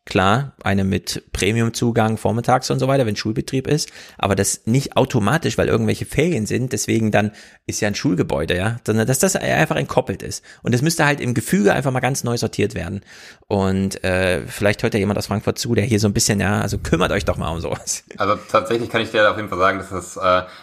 [0.10, 5.58] Klar, eine mit Premiumzugang vormittags und so weiter, wenn Schulbetrieb ist, aber das nicht automatisch,
[5.60, 7.32] weil irgendwelche Ferien sind, deswegen dann
[7.68, 10.44] ist ja ein Schulgebäude, ja, sondern dass das einfach entkoppelt ist.
[10.64, 13.02] Und das müsste halt im Gefüge einfach mal ganz neu sortiert werden.
[13.48, 16.60] Und äh, vielleicht hört ja jemand aus Frankfurt zu, der hier so ein bisschen, ja,
[16.60, 18.04] also kümmert euch doch mal um sowas.
[18.18, 20.20] Also tatsächlich kann ich dir auf jeden Fall sagen, dass das, äh,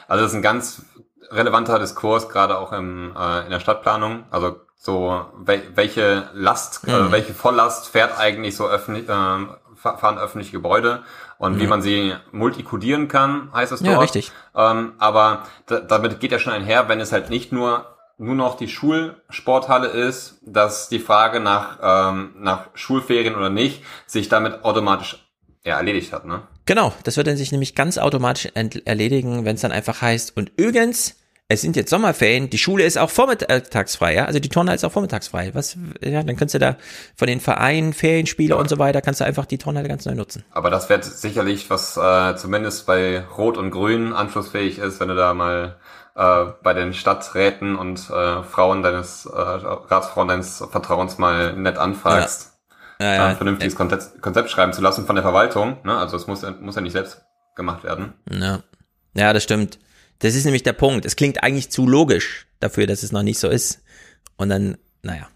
[0.09, 0.83] also das ist ein ganz
[1.31, 4.25] relevanter Diskurs, gerade auch im, äh, in der Stadtplanung.
[4.31, 6.93] Also so, wel welche Last, Mhm.
[6.95, 9.13] äh, welche Volllast fährt eigentlich so öffentlich, äh,
[9.77, 11.03] fa- fahren öffentliche Gebäude
[11.39, 11.69] und wie Mhm.
[11.69, 14.03] man sie multikodieren kann, heißt es Ja, dort.
[14.05, 14.33] richtig.
[14.55, 18.57] Ähm, aber da, damit geht ja schon einher, wenn es halt nicht nur nur noch
[18.57, 25.23] die Schulsporthalle ist, dass die Frage nach, ähm, nach Schulferien oder nicht sich damit automatisch
[25.65, 26.41] ja, erledigt hat, ne?
[26.65, 30.51] Genau, das wird dann sich nämlich ganz automatisch erledigen, wenn es dann einfach heißt, und
[30.57, 31.17] übrigens,
[31.49, 34.91] es sind jetzt Sommerferien, die Schule ist auch vormittagsfrei, ja, also die Turnhalle ist auch
[34.91, 35.51] vormittagsfrei.
[35.55, 36.77] Was, ja, dann kannst du da
[37.15, 40.45] von den Vereinen, Ferienspiele und so weiter, kannst du einfach die Turnhalle ganz neu nutzen.
[40.51, 45.15] Aber das wird sicherlich, was äh, zumindest bei Rot und Grün anschlussfähig ist, wenn du
[45.15, 45.77] da mal
[46.17, 52.55] äh, bei den Stadträten und äh, Frauen deines, äh, Ratsfrauen deines Vertrauens mal nett anfragst,
[52.99, 53.27] Ja, ja.
[53.27, 55.77] ein vernünftiges Konzept, Konzept schreiben zu lassen von der Verwaltung.
[55.85, 55.97] Ne?
[55.97, 57.23] Also es muss, ja- muss ja nicht selbst
[57.55, 58.15] gemacht werden.
[58.31, 58.61] Ja.
[59.15, 59.79] ja, das stimmt.
[60.19, 61.05] Das ist nämlich der Punkt.
[61.05, 63.83] Es klingt eigentlich zu logisch dafür, dass es noch nicht so ist.
[64.37, 65.29] Und dann, naja.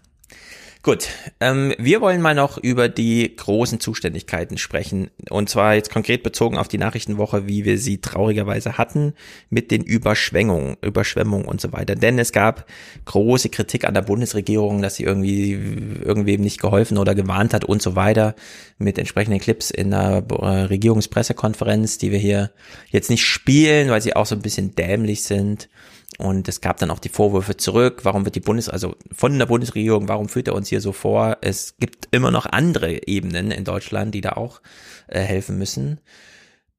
[0.83, 1.09] Gut,
[1.39, 5.11] ähm, wir wollen mal noch über die großen Zuständigkeiten sprechen.
[5.29, 9.13] Und zwar jetzt konkret bezogen auf die Nachrichtenwoche, wie wir sie traurigerweise hatten,
[9.51, 11.93] mit den Überschwemmungen, Überschwemmungen und so weiter.
[11.93, 12.65] Denn es gab
[13.05, 17.83] große Kritik an der Bundesregierung, dass sie irgendwie irgendwem nicht geholfen oder gewarnt hat und
[17.83, 18.33] so weiter.
[18.79, 22.49] Mit entsprechenden Clips in der äh, Regierungspressekonferenz, die wir hier
[22.89, 25.69] jetzt nicht spielen, weil sie auch so ein bisschen dämlich sind.
[26.17, 29.45] Und es gab dann auch die Vorwürfe zurück, warum wird die Bundes, also von der
[29.45, 31.37] Bundesregierung, warum führt er uns hier so vor?
[31.41, 34.61] Es gibt immer noch andere Ebenen in Deutschland, die da auch
[35.07, 35.99] äh, helfen müssen.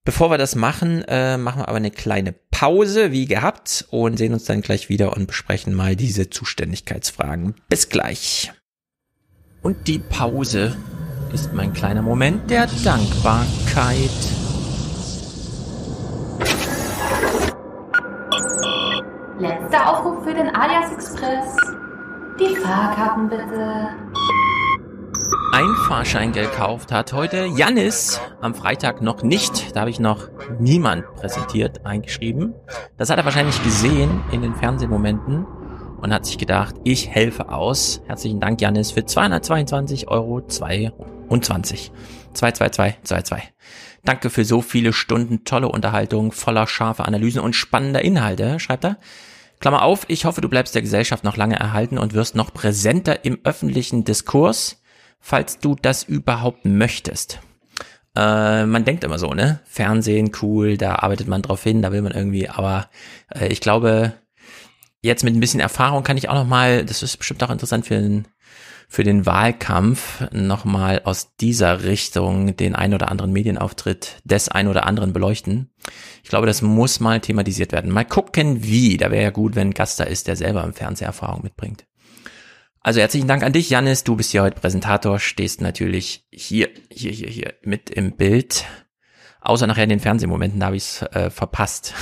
[0.05, 4.33] Bevor wir das machen, äh, machen wir aber eine kleine Pause, wie gehabt, und sehen
[4.33, 7.55] uns dann gleich wieder und besprechen mal diese Zuständigkeitsfragen.
[7.69, 8.53] Bis gleich.
[9.63, 10.77] Und die Pause
[11.33, 14.11] ist mein kleiner Moment der Dankbarkeit.
[19.43, 21.57] Letzter Aufruf für den Alias Express.
[22.39, 23.89] Die Fahrkarten bitte.
[25.53, 29.75] Ein Fahrschein gekauft hat heute Jannis am Freitag noch nicht.
[29.75, 30.29] Da habe ich noch
[30.61, 32.55] niemand präsentiert, eingeschrieben.
[32.99, 35.45] Das hat er wahrscheinlich gesehen in den Fernsehmomenten
[36.01, 38.01] und hat sich gedacht, ich helfe aus.
[38.07, 41.91] Herzlichen Dank, Jannis, für 222 Euro 22.
[42.33, 43.53] 22222.
[44.05, 48.99] Danke für so viele Stunden tolle Unterhaltung, voller scharfer Analysen und spannender Inhalte, schreibt er.
[49.63, 53.25] Klammer auf, ich hoffe, du bleibst der Gesellschaft noch lange erhalten und wirst noch präsenter
[53.25, 54.83] im öffentlichen Diskurs,
[55.21, 57.39] falls du das überhaupt möchtest.
[58.17, 59.61] Äh, man denkt immer so, ne?
[59.65, 62.91] Fernsehen, cool, da arbeitet man drauf hin, da will man irgendwie, aber
[63.33, 64.15] äh, ich glaube,
[65.01, 67.87] jetzt mit ein bisschen Erfahrung kann ich auch noch mal, das ist bestimmt auch interessant
[67.87, 68.27] für den,
[68.93, 74.69] für den Wahlkampf, noch mal aus dieser Richtung den ein oder anderen Medienauftritt des ein
[74.69, 75.71] oder anderen beleuchten.
[76.23, 77.91] Ich glaube, das muss mal thematisiert werden.
[77.91, 78.99] Mal gucken, wie.
[78.99, 81.87] Da wäre ja gut, wenn ein Gast da ist, der selber im Fernsehen Erfahrung mitbringt.
[82.81, 84.05] Also herzlichen Dank an dich, Janis.
[84.05, 88.67] Du bist hier heute Präsentator, stehst natürlich hier, hier, hier, hier mit im Bild.
[89.41, 91.95] Außer nachher in den Fernsehmomenten, da habe ich es äh, verpasst.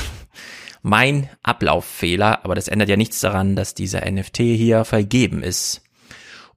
[0.83, 5.83] mein Ablauffehler, aber das ändert ja nichts daran, dass dieser NFT hier vergeben ist.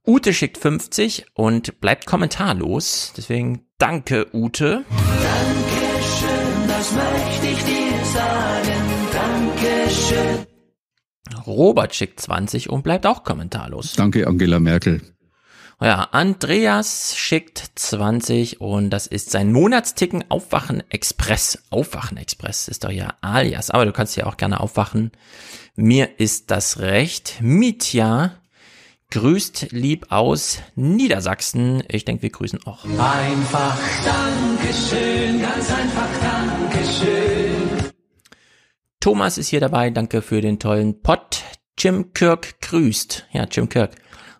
[0.06, 3.14] Ute schickt 50 und bleibt kommentarlos.
[3.16, 4.84] Deswegen danke, Ute.
[4.90, 8.82] Dankeschön, das möchte ich dir sagen.
[9.12, 10.46] Dankeschön.
[11.46, 13.94] Robert schickt 20 und bleibt auch kommentarlos.
[13.94, 15.00] Danke, Angela Merkel.
[15.80, 21.64] Ja, Andreas schickt 20 und das ist sein Monatsticken Aufwachen Express.
[21.70, 25.12] Aufwachen Express ist doch ja alias, aber du kannst ja auch gerne aufwachen.
[25.76, 27.38] Mir ist das recht.
[27.40, 28.38] Mitya
[29.14, 31.84] grüßt lieb aus Niedersachsen.
[31.88, 32.84] Ich denke, wir grüßen auch.
[32.84, 37.92] Einfach Dankeschön, ganz einfach Dankeschön.
[38.98, 39.90] Thomas ist hier dabei.
[39.90, 41.44] Danke für den tollen Pod.
[41.78, 43.26] Jim Kirk grüßt.
[43.30, 43.92] Ja, Jim Kirk.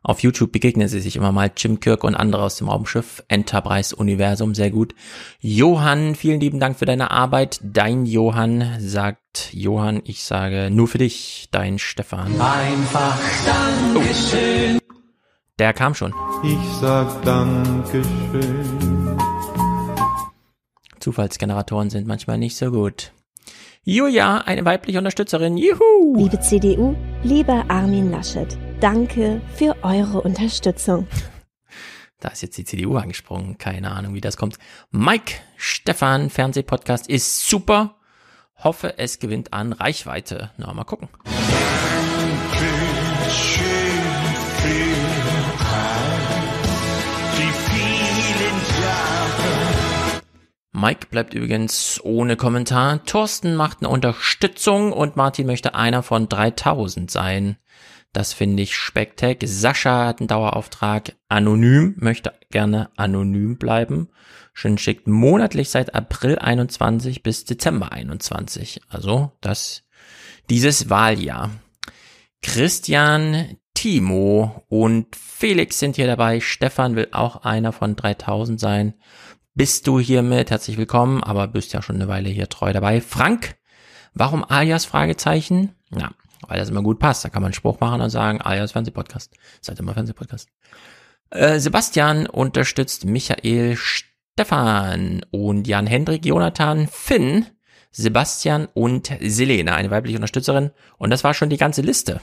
[0.06, 3.96] Auf YouTube begegnen sie sich immer mal Jim Kirk und andere aus dem Raumschiff Enterprise
[3.96, 4.54] Universum.
[4.54, 4.94] Sehr gut.
[5.40, 7.58] Johann, vielen lieben Dank für deine Arbeit.
[7.62, 12.38] Dein Johann sagt Johann, ich sage nur für dich, dein Stefan.
[12.38, 14.78] Einfach Dankeschön.
[14.78, 14.94] Oh.
[15.58, 16.12] Der kam schon.
[16.42, 19.16] Ich sag Dankeschön.
[21.00, 23.12] Zufallsgeneratoren sind manchmal nicht so gut.
[23.86, 25.56] Julia, eine weibliche Unterstützerin.
[25.58, 26.16] Juhu!
[26.16, 31.06] Liebe CDU, lieber Armin Laschet, danke für eure Unterstützung.
[32.20, 33.56] Da ist jetzt die CDU angesprungen.
[33.56, 34.58] Keine Ahnung, wie das kommt.
[34.90, 37.96] Mike Stefan, Fernsehpodcast ist super.
[38.56, 40.50] Hoffe, es gewinnt an Reichweite.
[40.58, 41.08] Na, mal gucken.
[50.72, 53.02] Mike bleibt übrigens ohne Kommentar.
[53.06, 57.56] Thorsten macht eine Unterstützung und Martin möchte einer von 3000 sein.
[58.14, 59.38] Das finde ich spektak.
[59.44, 61.16] Sascha hat einen Dauerauftrag.
[61.28, 64.08] Anonym möchte gerne anonym bleiben.
[64.52, 68.82] Schön schickt monatlich seit April 21 bis Dezember 21.
[68.88, 69.82] Also das,
[70.48, 71.50] dieses Wahljahr.
[72.40, 76.38] Christian, Timo und Felix sind hier dabei.
[76.38, 78.94] Stefan will auch einer von 3000 sein.
[79.54, 80.52] Bist du hiermit?
[80.52, 83.00] Herzlich willkommen, aber bist ja schon eine Weile hier treu dabei.
[83.00, 83.56] Frank,
[84.12, 84.84] warum alias?
[84.84, 85.74] Fragezeichen.
[85.90, 86.12] Ja,
[86.48, 87.24] weil das immer gut passt.
[87.24, 89.32] Da kann man einen Spruch machen und sagen, alias Fernsehpodcast.
[89.60, 90.48] Seid immer Fernsehpodcast.
[91.30, 97.46] Äh, Sebastian unterstützt Michael Stefan und Jan Hendrik, Jonathan, Finn,
[97.90, 100.70] Sebastian und Selena, eine weibliche Unterstützerin.
[100.98, 102.20] Und das war schon die ganze Liste.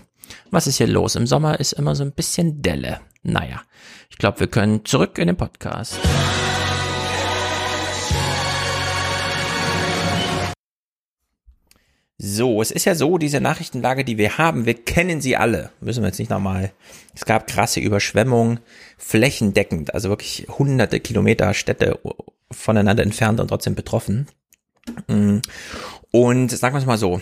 [0.50, 1.16] Was ist hier los?
[1.16, 3.00] Im Sommer ist immer so ein bisschen Delle.
[3.24, 3.62] Naja,
[4.10, 5.98] ich glaube, wir können zurück in den Podcast.
[12.24, 15.72] So, es ist ja so, diese Nachrichtenlage, die wir haben, wir kennen sie alle.
[15.80, 16.72] Müssen wir jetzt nicht nochmal.
[17.16, 18.60] Es gab krasse Überschwemmungen,
[19.00, 22.00] flächendeckend, also wirklich hunderte Kilometer Städte
[22.52, 24.28] voneinander entfernt und trotzdem betroffen.
[25.08, 25.38] Mm.
[26.12, 27.22] Und sagen wir es mal so.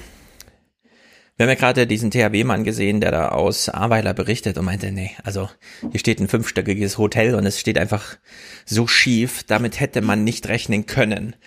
[1.37, 5.11] Wir haben ja gerade diesen THW-Mann gesehen, der da aus Ahrweiler berichtet und meinte, nee,
[5.23, 5.49] also
[5.91, 8.17] hier steht ein fünfstöckiges Hotel und es steht einfach
[8.65, 11.37] so schief, damit hätte man nicht rechnen können.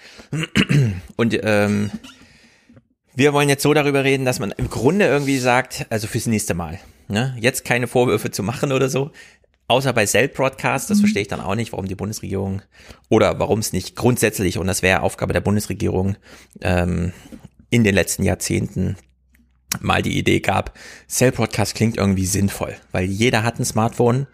[1.16, 1.90] Und ähm,
[3.14, 6.54] wir wollen jetzt so darüber reden, dass man im Grunde irgendwie sagt, also fürs nächste
[6.54, 6.78] Mal,
[7.08, 9.10] ne, jetzt keine Vorwürfe zu machen oder so,
[9.68, 12.62] außer bei Cell-Broadcast, das verstehe ich dann auch nicht, warum die Bundesregierung
[13.08, 16.16] oder warum es nicht grundsätzlich, und das wäre Aufgabe der Bundesregierung
[16.60, 17.12] ähm,
[17.70, 18.96] in den letzten Jahrzehnten,
[19.80, 20.78] mal die Idee gab,
[21.08, 24.26] Cell-Broadcast klingt irgendwie sinnvoll, weil jeder hat ein Smartphone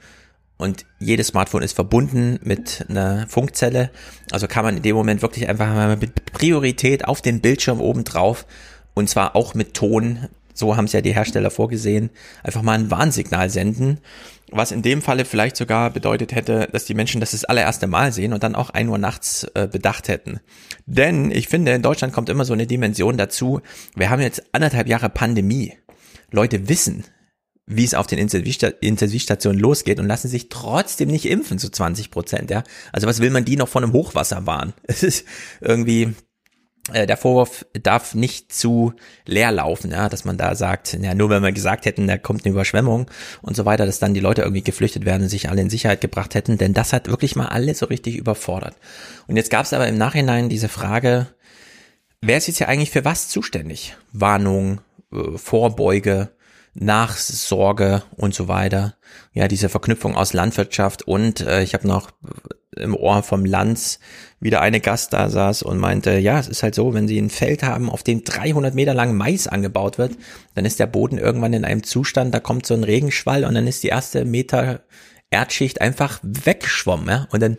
[0.58, 3.90] und jedes Smartphone ist verbunden mit einer Funkzelle.
[4.30, 8.04] Also kann man in dem Moment wirklich einfach mal mit Priorität auf den Bildschirm oben
[8.04, 8.44] drauf
[8.94, 12.10] und zwar auch mit Ton, so haben es ja die Hersteller vorgesehen,
[12.42, 14.00] einfach mal ein Warnsignal senden,
[14.50, 18.12] was in dem Falle vielleicht sogar bedeutet hätte, dass die Menschen das das allererste Mal
[18.12, 20.40] sehen und dann auch ein Uhr nachts äh, bedacht hätten.
[20.86, 23.60] Denn ich finde, in Deutschland kommt immer so eine Dimension dazu,
[23.94, 25.74] wir haben jetzt anderthalb Jahre Pandemie.
[26.32, 27.04] Leute wissen,
[27.68, 32.50] wie es auf den Intensivstationen losgeht und lassen sich trotzdem nicht impfen zu 20 Prozent,
[32.50, 32.64] ja.
[32.92, 34.72] Also was will man die noch von einem Hochwasser warnen?
[34.88, 35.26] Es ist
[35.60, 36.14] irgendwie,
[36.94, 38.94] äh, der Vorwurf darf nicht zu
[39.26, 42.44] leer laufen, ja, dass man da sagt, ja, nur wenn wir gesagt hätten, da kommt
[42.44, 43.10] eine Überschwemmung
[43.42, 46.00] und so weiter, dass dann die Leute irgendwie geflüchtet werden und sich alle in Sicherheit
[46.00, 48.76] gebracht hätten, denn das hat wirklich mal alle so richtig überfordert.
[49.26, 51.26] Und jetzt gab es aber im Nachhinein diese Frage,
[52.22, 53.94] wer ist jetzt ja eigentlich für was zuständig?
[54.12, 54.80] Warnung,
[55.12, 56.30] äh, Vorbeuge,
[56.80, 58.94] Nachsorge und so weiter.
[59.32, 62.10] Ja, diese Verknüpfung aus Landwirtschaft und äh, ich habe noch
[62.76, 63.98] im Ohr vom Lanz
[64.40, 67.30] wieder eine Gast da saß und meinte, ja, es ist halt so, wenn sie ein
[67.30, 70.12] Feld haben, auf dem 300 Meter lang Mais angebaut wird,
[70.54, 73.66] dann ist der Boden irgendwann in einem Zustand, da kommt so ein Regenschwall und dann
[73.66, 74.82] ist die erste Meter
[75.30, 77.58] Erdschicht einfach weggeschwommen, ja, und dann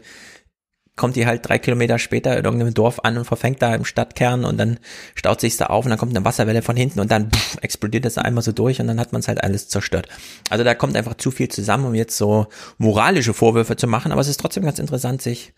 [0.99, 4.45] kommt die halt drei Kilometer später in irgendeinem Dorf an und verfängt da im Stadtkern
[4.45, 4.79] und dann
[5.15, 8.05] staut sich's da auf und dann kommt eine Wasserwelle von hinten und dann pff, explodiert
[8.05, 10.09] das einmal so durch und dann hat man es halt alles zerstört.
[10.49, 12.47] Also da kommt einfach zu viel zusammen, um jetzt so
[12.77, 15.53] moralische Vorwürfe zu machen, aber es ist trotzdem ganz interessant, sich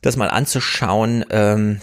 [0.00, 1.80] das mal anzuschauen, ähm,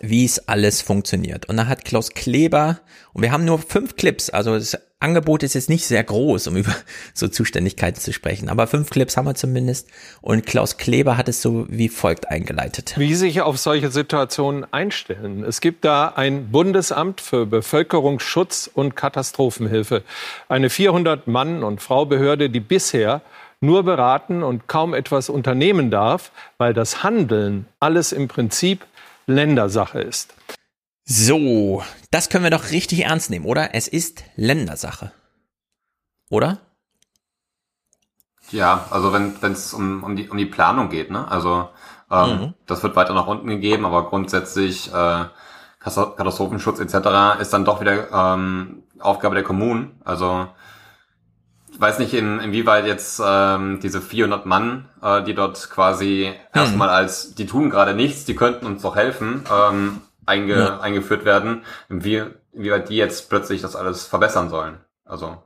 [0.00, 1.48] wie es alles funktioniert.
[1.48, 2.80] Und da hat Klaus Kleber,
[3.12, 6.56] und wir haben nur fünf Clips, also das Angebot ist jetzt nicht sehr groß, um
[6.58, 6.74] über
[7.14, 9.88] so Zuständigkeiten zu sprechen, aber fünf Clips haben wir zumindest.
[10.20, 12.94] Und Klaus Kleber hat es so wie folgt eingeleitet.
[12.96, 15.42] Wie sich auf solche Situationen einstellen.
[15.42, 20.02] Es gibt da ein Bundesamt für Bevölkerungsschutz und Katastrophenhilfe.
[20.48, 23.22] Eine 400 Mann- und Frau Behörde, die bisher
[23.62, 28.86] nur beraten und kaum etwas unternehmen darf, weil das Handeln alles im Prinzip
[29.30, 30.34] Ländersache ist.
[31.04, 33.74] So, das können wir doch richtig ernst nehmen, oder?
[33.74, 35.12] Es ist Ländersache.
[36.28, 36.58] Oder?
[38.50, 41.26] Ja, also wenn es um, um, die, um die Planung geht, ne?
[41.28, 41.68] Also
[42.10, 42.54] ähm, mhm.
[42.66, 45.24] das wird weiter nach unten gegeben, aber grundsätzlich äh,
[45.78, 47.40] Katastrophenschutz etc.
[47.40, 50.00] ist dann doch wieder ähm, Aufgabe der Kommunen.
[50.04, 50.48] Also
[51.80, 56.60] weiß nicht, in, inwieweit jetzt ähm, diese 400 Mann, äh, die dort quasi hm.
[56.60, 60.80] erstmal als, die tun gerade nichts, die könnten uns doch helfen, ähm, einge, ja.
[60.80, 64.78] eingeführt werden, wie, inwieweit die jetzt plötzlich das alles verbessern sollen.
[65.04, 65.38] Also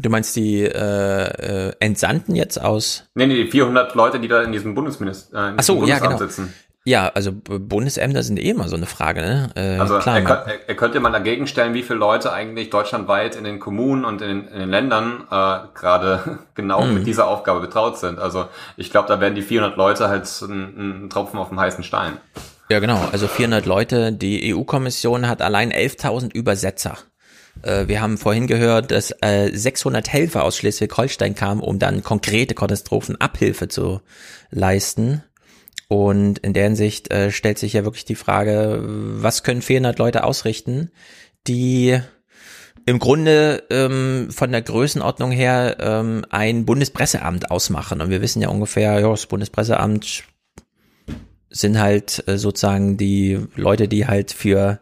[0.00, 3.08] Du meinst die äh, äh, Entsandten jetzt aus?
[3.14, 6.16] Nee, nee, die 400 Leute, die da in diesem Bundesminister äh, Ach so, ja, genau.
[6.16, 6.54] sitzen.
[6.88, 9.20] Ja, also Bundesämter sind eh immer so eine Frage.
[9.20, 9.50] Ne?
[9.56, 13.36] Äh, also klar, er, er, er könnte mal dagegen stellen, wie viele Leute eigentlich deutschlandweit
[13.36, 16.94] in den Kommunen und in den, in den Ländern äh, gerade genau mhm.
[16.94, 18.18] mit dieser Aufgabe betraut sind.
[18.18, 18.46] Also
[18.78, 22.16] ich glaube, da werden die 400 Leute halt ein, ein Tropfen auf dem heißen Stein.
[22.70, 23.06] Ja, genau.
[23.12, 24.10] Also 400 Leute.
[24.10, 26.96] Die EU-Kommission hat allein 11.000 Übersetzer.
[27.60, 32.54] Äh, wir haben vorhin gehört, dass 600 äh, Helfer aus Schleswig-Holstein kamen, um dann konkrete
[32.54, 34.00] Katastrophenabhilfe zu
[34.50, 35.22] leisten.
[35.88, 40.24] Und in der Hinsicht äh, stellt sich ja wirklich die Frage, was können 400 Leute
[40.24, 40.90] ausrichten,
[41.46, 41.98] die
[42.84, 48.00] im Grunde ähm, von der Größenordnung her ähm, ein Bundespresseamt ausmachen.
[48.00, 50.24] Und wir wissen ja ungefähr, ja, das Bundespresseamt
[51.50, 54.80] sind halt äh, sozusagen die Leute, die halt für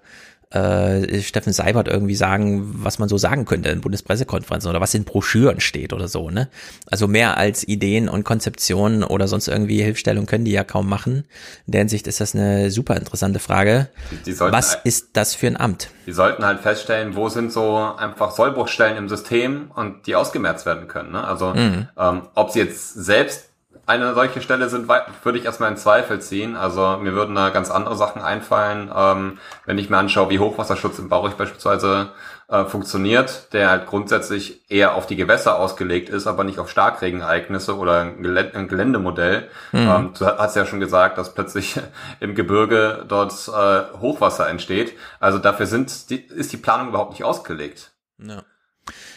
[0.51, 5.05] äh, Steffen Seibert irgendwie sagen, was man so sagen könnte in Bundespressekonferenzen oder was in
[5.05, 6.49] Broschüren steht oder so, ne?
[6.89, 11.25] Also mehr als Ideen und Konzeptionen oder sonst irgendwie Hilfstellung können die ja kaum machen.
[11.67, 13.89] In der Hinsicht ist das eine super interessante Frage.
[14.13, 15.91] Die, die was halt, ist das für ein Amt?
[16.07, 20.87] Die sollten halt feststellen, wo sind so einfach Sollbruchstellen im System und die ausgemerzt werden
[20.87, 21.11] können.
[21.11, 21.25] Ne?
[21.25, 21.89] Also mhm.
[21.99, 23.51] ähm, ob sie jetzt selbst
[23.87, 26.57] eine solche Stelle sind, würde ich erstmal in Zweifel ziehen.
[26.57, 30.99] Also mir würden da ganz andere Sachen einfallen, ähm, wenn ich mir anschaue, wie Hochwasserschutz
[30.99, 32.11] im Baurich beispielsweise
[32.49, 37.77] äh, funktioniert, der halt grundsätzlich eher auf die Gewässer ausgelegt ist, aber nicht auf Starkregenereignisse
[37.77, 39.49] oder ein, Gelä ein Geländemodell.
[39.73, 39.79] Mhm.
[39.79, 41.81] Ähm, du hast ja schon gesagt, dass plötzlich
[42.21, 44.95] im Gebirge dort äh, Hochwasser entsteht.
[45.21, 47.93] Also dafür sind die, ist die Planung überhaupt nicht ausgelegt.
[48.19, 48.43] Ja.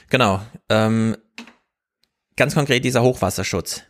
[0.09, 0.41] Genau.
[0.69, 1.15] Ähm,
[2.35, 3.83] ganz konkret dieser Hochwasserschutz.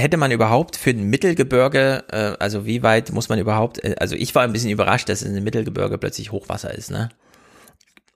[0.00, 4.16] Hätte man überhaupt für ein Mittelgebirge, äh, also wie weit muss man überhaupt, äh, also
[4.16, 7.10] ich war ein bisschen überrascht, dass in einem Mittelgebirge plötzlich Hochwasser ist, ne?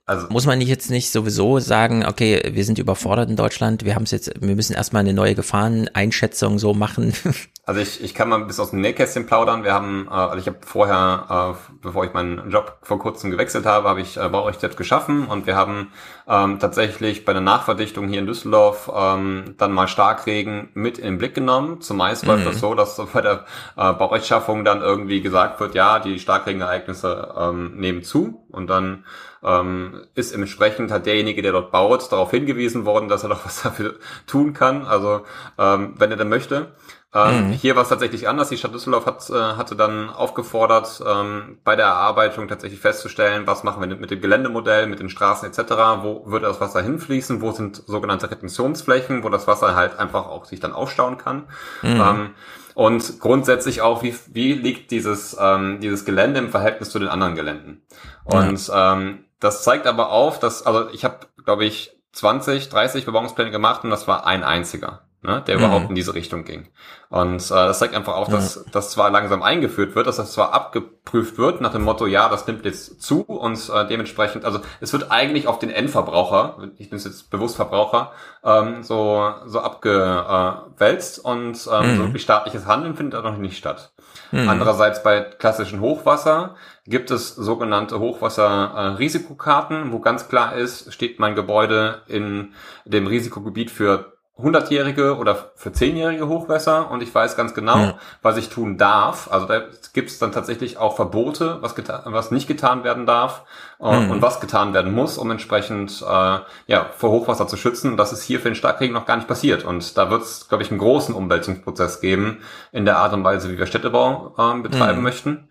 [0.07, 3.95] Also muss man nicht jetzt nicht sowieso sagen, okay, wir sind überfordert in Deutschland, wir
[3.95, 7.13] haben es jetzt, wir müssen erstmal eine neue Gefahreneinschätzung so machen.
[7.67, 9.63] Also ich, ich kann mal bis aus dem Nähkästchen plaudern.
[9.63, 13.65] Wir haben, äh, also ich habe vorher, äh, bevor ich meinen Job vor kurzem gewechselt
[13.65, 15.91] habe, habe ich äh, Baurecht geschaffen und wir haben
[16.27, 21.17] ähm, tatsächlich bei der Nachverdichtung hier in Düsseldorf ähm, dann mal Starkregen mit in den
[21.17, 21.81] Blick genommen.
[21.81, 22.49] Zumeist läuft mhm.
[22.49, 23.45] das so, dass bei der
[23.77, 29.05] äh, Baurechtschaffung dann irgendwie gesagt wird, ja, die Starkregenereignisse ähm, nehmen zu und dann
[29.45, 33.61] ähm, ist entsprechend hat derjenige, der dort baut, darauf hingewiesen worden, dass er doch was
[33.63, 33.95] dafür
[34.27, 34.85] tun kann.
[34.85, 35.21] Also
[35.57, 36.73] ähm, wenn er denn möchte.
[37.13, 37.51] Ähm, mhm.
[37.53, 38.49] Hier war es tatsächlich anders.
[38.49, 43.63] Die Stadt Düsseldorf hat, äh, hatte dann aufgefordert, ähm, bei der Erarbeitung tatsächlich festzustellen, was
[43.63, 47.51] machen wir mit dem Geländemodell, mit den Straßen etc., wo würde das Wasser hinfließen, wo
[47.53, 51.43] sind sogenannte Retentionsflächen, wo das Wasser halt einfach auch sich dann aufstauen kann.
[51.83, 52.01] Mhm.
[52.01, 52.29] Ähm,
[52.73, 57.35] und grundsätzlich auch, wie, wie liegt dieses, ähm, dieses Gelände im Verhältnis zu den anderen
[57.35, 57.81] Geländen.
[58.25, 58.93] Und ja.
[58.93, 63.83] ähm, das zeigt aber auf, dass, also ich habe, glaube ich, 20, 30 Bebauungspläne gemacht
[63.83, 65.65] und das war ein einziger, ne, der mhm.
[65.65, 66.69] überhaupt in diese Richtung ging.
[67.09, 68.61] Und äh, das zeigt einfach auch, dass ja.
[68.71, 72.47] das zwar langsam eingeführt wird, dass das zwar abgeprüft wird nach dem Motto, ja, das
[72.47, 76.99] nimmt jetzt zu und äh, dementsprechend, also es wird eigentlich auf den Endverbraucher, ich bin
[76.99, 78.13] jetzt bewusst Verbraucher,
[78.45, 81.97] ähm, so so abgewälzt und ähm, mhm.
[81.97, 83.91] so wirklich staatliches Handeln findet da noch nicht statt.
[84.31, 84.49] Mhm.
[84.49, 92.01] Andererseits bei klassischen Hochwasser gibt es sogenannte Hochwasserrisikokarten, wo ganz klar ist, steht mein Gebäude
[92.07, 92.53] in
[92.85, 97.99] dem Risikogebiet für 100-jährige oder für 10-jährige Hochwässer und ich weiß ganz genau, ja.
[98.21, 99.31] was ich tun darf.
[99.31, 99.61] Also da
[99.93, 103.45] gibt es dann tatsächlich auch Verbote, was, was nicht getan werden darf
[103.79, 104.11] äh, mhm.
[104.11, 107.95] und was getan werden muss, um entsprechend äh, ja, vor Hochwasser zu schützen.
[107.95, 109.63] Das ist hier für den Starkregen noch gar nicht passiert.
[109.63, 112.39] Und da wird es, glaube ich, einen großen Umwälzungsprozess geben
[112.73, 115.03] in der Art und Weise, wie wir Städtebau äh, betreiben mhm.
[115.03, 115.49] möchten.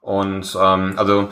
[0.00, 1.28] Und ähm, also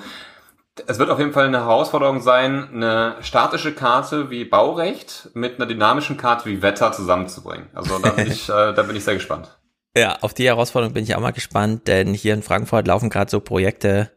[0.87, 5.67] es wird auf jeden Fall eine Herausforderung sein, eine statische Karte wie Baurecht mit einer
[5.67, 7.69] dynamischen Karte wie Wetter zusammenzubringen.
[7.75, 9.59] Also da bin ich, äh, da bin ich sehr gespannt.
[9.97, 13.31] Ja, auf die Herausforderung bin ich auch mal gespannt, denn hier in Frankfurt laufen gerade
[13.31, 14.11] so Projekte.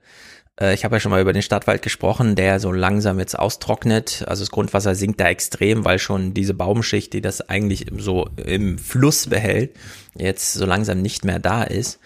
[0.60, 4.24] Äh, ich habe ja schon mal über den Stadtwald gesprochen, der so langsam jetzt austrocknet.
[4.28, 8.78] Also das Grundwasser sinkt da extrem, weil schon diese Baumschicht, die das eigentlich so im
[8.78, 9.76] Fluss behält,
[10.16, 12.00] jetzt so langsam nicht mehr da ist.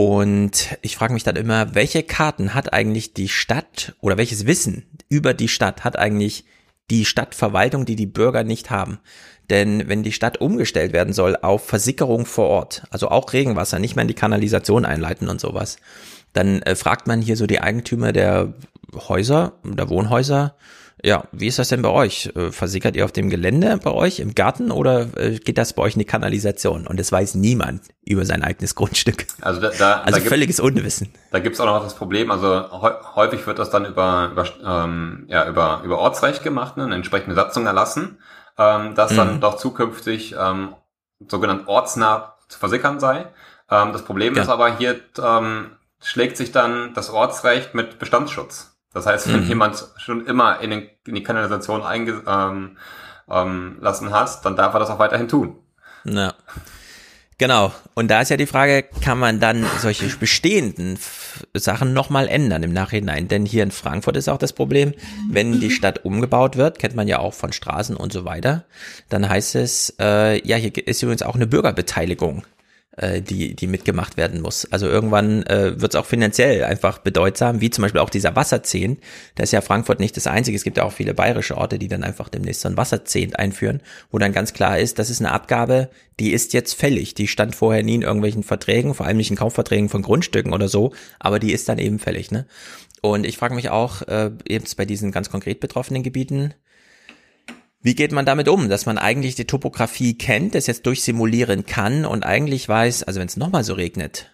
[0.00, 4.86] Und ich frage mich dann immer, welche Karten hat eigentlich die Stadt oder welches Wissen
[5.10, 6.46] über die Stadt hat eigentlich
[6.90, 8.98] die Stadtverwaltung, die die Bürger nicht haben?
[9.50, 13.94] Denn wenn die Stadt umgestellt werden soll auf Versickerung vor Ort, also auch Regenwasser, nicht
[13.94, 15.76] mehr in die Kanalisation einleiten und sowas,
[16.32, 18.54] dann äh, fragt man hier so die Eigentümer der
[18.94, 20.56] Häuser, der Wohnhäuser,
[21.02, 22.30] ja, wie ist das denn bei euch?
[22.34, 25.82] Äh, versickert ihr auf dem Gelände bei euch im Garten oder äh, geht das bei
[25.82, 26.86] euch in die Kanalisation?
[26.86, 29.26] Und es weiß niemand über sein eigenes Grundstück.
[29.40, 31.12] Also, da, da, also da völliges gibt, Unwissen.
[31.30, 32.64] Da gibt's auch noch das Problem, also
[33.14, 37.34] häufig wird das dann über, über, ähm, ja, über, über Ortsrecht gemacht, ne, eine entsprechende
[37.34, 38.18] Satzung erlassen,
[38.58, 39.16] ähm, dass mhm.
[39.16, 40.74] dann doch zukünftig ähm,
[41.28, 43.26] sogenannt ortsnah zu versickern sei.
[43.70, 44.42] Ähm, das Problem ja.
[44.42, 45.72] ist aber hier ähm,
[46.02, 48.69] schlägt sich dann das Ortsrecht mit Bestandsschutz.
[48.92, 49.48] Das heißt, wenn mhm.
[49.48, 52.76] jemand schon immer in, den, in die Kanalisation eingelassen
[53.28, 55.56] ähm, ähm, hat, dann darf er das auch weiterhin tun.
[56.04, 56.34] Ja.
[57.40, 57.72] Genau.
[57.94, 60.98] Und da ist ja die Frage, kann man dann solche bestehenden
[61.54, 63.28] Sachen nochmal ändern im Nachhinein?
[63.28, 64.92] Denn hier in Frankfurt ist auch das Problem,
[65.30, 68.66] wenn die Stadt umgebaut wird, kennt man ja auch von Straßen und so weiter,
[69.08, 72.44] dann heißt es, äh, ja, hier ist übrigens auch eine Bürgerbeteiligung
[73.00, 74.70] äh, die, die mitgemacht werden muss.
[74.70, 79.00] Also irgendwann äh, wird es auch finanziell einfach bedeutsam, wie zum Beispiel auch dieser Wasserzehnt.
[79.36, 80.56] Da ist ja Frankfurt nicht das Einzige.
[80.56, 83.80] Es gibt ja auch viele bayerische Orte, die dann einfach demnächst so ein Wasserzehnt einführen,
[84.10, 87.14] wo dann ganz klar ist, das ist eine Abgabe, die ist jetzt fällig.
[87.14, 90.68] Die stand vorher nie in irgendwelchen Verträgen, vor allem nicht in Kaufverträgen von Grundstücken oder
[90.68, 92.30] so, aber die ist dann eben fällig.
[92.30, 92.46] Ne?
[93.00, 96.54] Und ich frage mich auch, äh, jetzt bei diesen ganz konkret betroffenen Gebieten,
[97.82, 102.04] wie geht man damit um, dass man eigentlich die Topografie kennt, das jetzt durchsimulieren kann
[102.04, 104.30] und eigentlich weiß, also wenn es nochmal so regnet,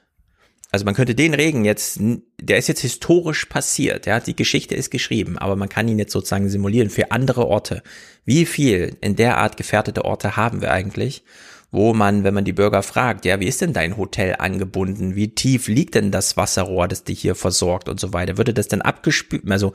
[0.73, 2.01] also man könnte den Regen jetzt,
[2.41, 6.13] der ist jetzt historisch passiert, ja, die Geschichte ist geschrieben, aber man kann ihn jetzt
[6.13, 7.83] sozusagen simulieren für andere Orte.
[8.25, 11.23] Wie viel in der Art gefährdete Orte haben wir eigentlich?
[11.71, 15.17] Wo man, wenn man die Bürger fragt, ja, wie ist denn dein Hotel angebunden?
[15.17, 18.39] Wie tief liegt denn das Wasserrohr, das dich hier versorgt und so weiter?
[18.39, 19.73] Würde das dann abgespült, also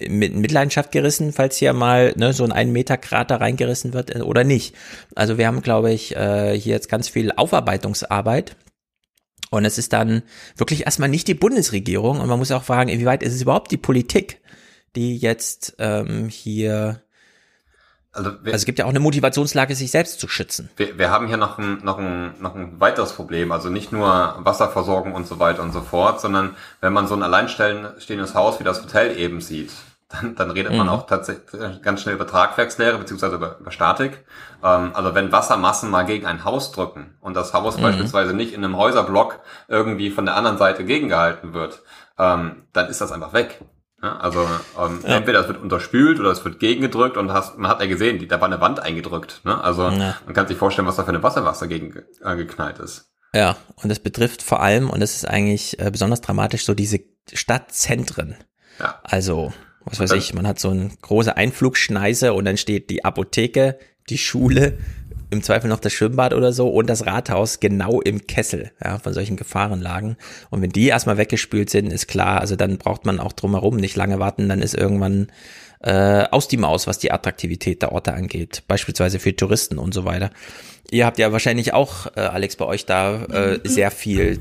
[0.00, 4.20] mit Mitleidenschaft gerissen, falls hier mal ne, so ein ein Meter Krater reingerissen wird äh,
[4.20, 4.74] oder nicht?
[5.14, 8.56] Also wir haben, glaube ich, äh, hier jetzt ganz viel Aufarbeitungsarbeit.
[9.50, 10.22] Und es ist dann
[10.56, 12.20] wirklich erstmal nicht die Bundesregierung.
[12.20, 14.40] Und man muss auch fragen, inwieweit ist es überhaupt die Politik,
[14.96, 17.03] die jetzt ähm, hier
[18.14, 20.70] also, wir, also es gibt ja auch eine Motivationslage, sich selbst zu schützen.
[20.76, 23.52] Wir, wir haben hier noch ein, noch, ein, noch ein weiteres Problem.
[23.52, 27.22] Also nicht nur Wasserversorgung und so weiter und so fort, sondern wenn man so ein
[27.22, 29.72] alleinstehendes Haus wie das Hotel eben sieht,
[30.08, 30.78] dann, dann redet mhm.
[30.78, 34.24] man auch tatsächlich ganz schnell über Tragwerkslehre beziehungsweise über, über Statik.
[34.62, 37.82] Ähm, also wenn Wassermassen mal gegen ein Haus drücken und das Haus mhm.
[37.82, 41.82] beispielsweise nicht in einem Häuserblock irgendwie von der anderen Seite gegengehalten wird,
[42.18, 43.60] ähm, dann ist das einfach weg.
[44.04, 44.46] Ja, also
[44.78, 45.16] ähm, ja.
[45.16, 48.28] entweder es wird unterspült oder es wird gegengedrückt und hast, man hat ja gesehen, die,
[48.28, 49.40] da war eine Wand eingedrückt.
[49.44, 49.58] Ne?
[49.64, 50.18] Also ja.
[50.26, 53.10] man kann sich vorstellen, was da für eine Wasserwasser gegen äh, geknallt ist.
[53.32, 57.00] Ja, und das betrifft vor allem, und das ist eigentlich äh, besonders dramatisch, so diese
[57.32, 58.36] Stadtzentren.
[58.78, 59.00] Ja.
[59.04, 59.54] Also,
[59.86, 63.78] was weiß ich, man hat so eine große Einflugschneise und dann steht die Apotheke,
[64.10, 64.76] die Schule,
[65.34, 69.12] im Zweifel noch das Schwimmbad oder so und das Rathaus genau im Kessel ja, von
[69.12, 70.16] solchen Gefahrenlagen.
[70.50, 73.96] Und wenn die erstmal weggespült sind, ist klar, also dann braucht man auch drumherum nicht
[73.96, 75.28] lange warten, dann ist irgendwann
[75.80, 80.06] äh, aus die Maus, was die Attraktivität der Orte angeht, beispielsweise für Touristen und so
[80.06, 80.30] weiter.
[80.90, 84.40] Ihr habt ja wahrscheinlich auch, äh, Alex, bei euch da äh, sehr viel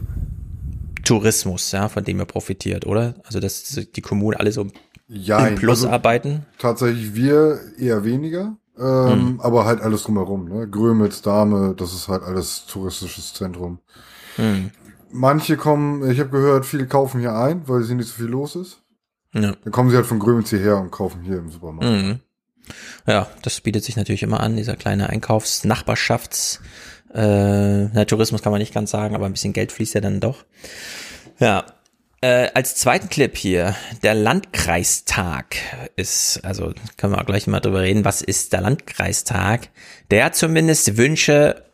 [1.04, 3.16] Tourismus, ja, von dem ihr profitiert, oder?
[3.26, 4.68] Also dass die Kommunen alle so
[5.08, 6.46] ja, im Plus also arbeiten?
[6.58, 8.58] Tatsächlich wir eher weniger.
[8.78, 9.42] Ähm, mhm.
[9.42, 10.68] Aber halt alles drumherum, ne?
[10.68, 13.80] Grömitz, Dame, das ist halt alles touristisches Zentrum.
[14.38, 14.72] Mhm.
[15.12, 18.56] Manche kommen, ich habe gehört, viele kaufen hier ein, weil hier nicht so viel los
[18.56, 18.82] ist.
[19.34, 19.54] Ja.
[19.64, 21.86] Dann kommen sie halt von Grömitz hierher und kaufen hier im Supermarkt.
[21.86, 22.20] Mhm.
[23.06, 26.60] Ja, das bietet sich natürlich immer an, dieser kleine Einkaufs-Nachbarschafts-
[27.14, 30.20] äh, na, Tourismus kann man nicht ganz sagen, aber ein bisschen Geld fließt ja dann
[30.20, 30.46] doch.
[31.40, 31.66] Ja,
[32.24, 35.58] äh, als zweiten Clip hier, der Landkreistag
[35.98, 39.68] ist, also können wir auch gleich mal drüber reden, was ist der Landkreistag?
[40.10, 41.66] Der hat zumindest Wünsche,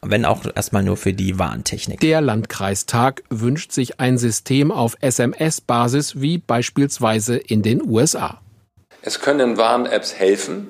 [0.00, 2.00] wenn auch erstmal nur für die Warntechnik.
[2.00, 8.40] Der Landkreistag wünscht sich ein System auf SMS-Basis wie beispielsweise in den USA.
[9.02, 10.68] Es können Warn-Apps helfen.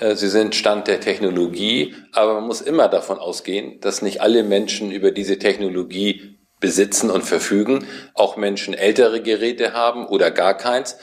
[0.00, 4.42] Äh, sie sind Stand der Technologie, aber man muss immer davon ausgehen, dass nicht alle
[4.42, 6.33] Menschen über diese Technologie
[6.64, 7.84] besitzen und verfügen,
[8.14, 10.96] auch Menschen ältere Geräte haben oder gar keins.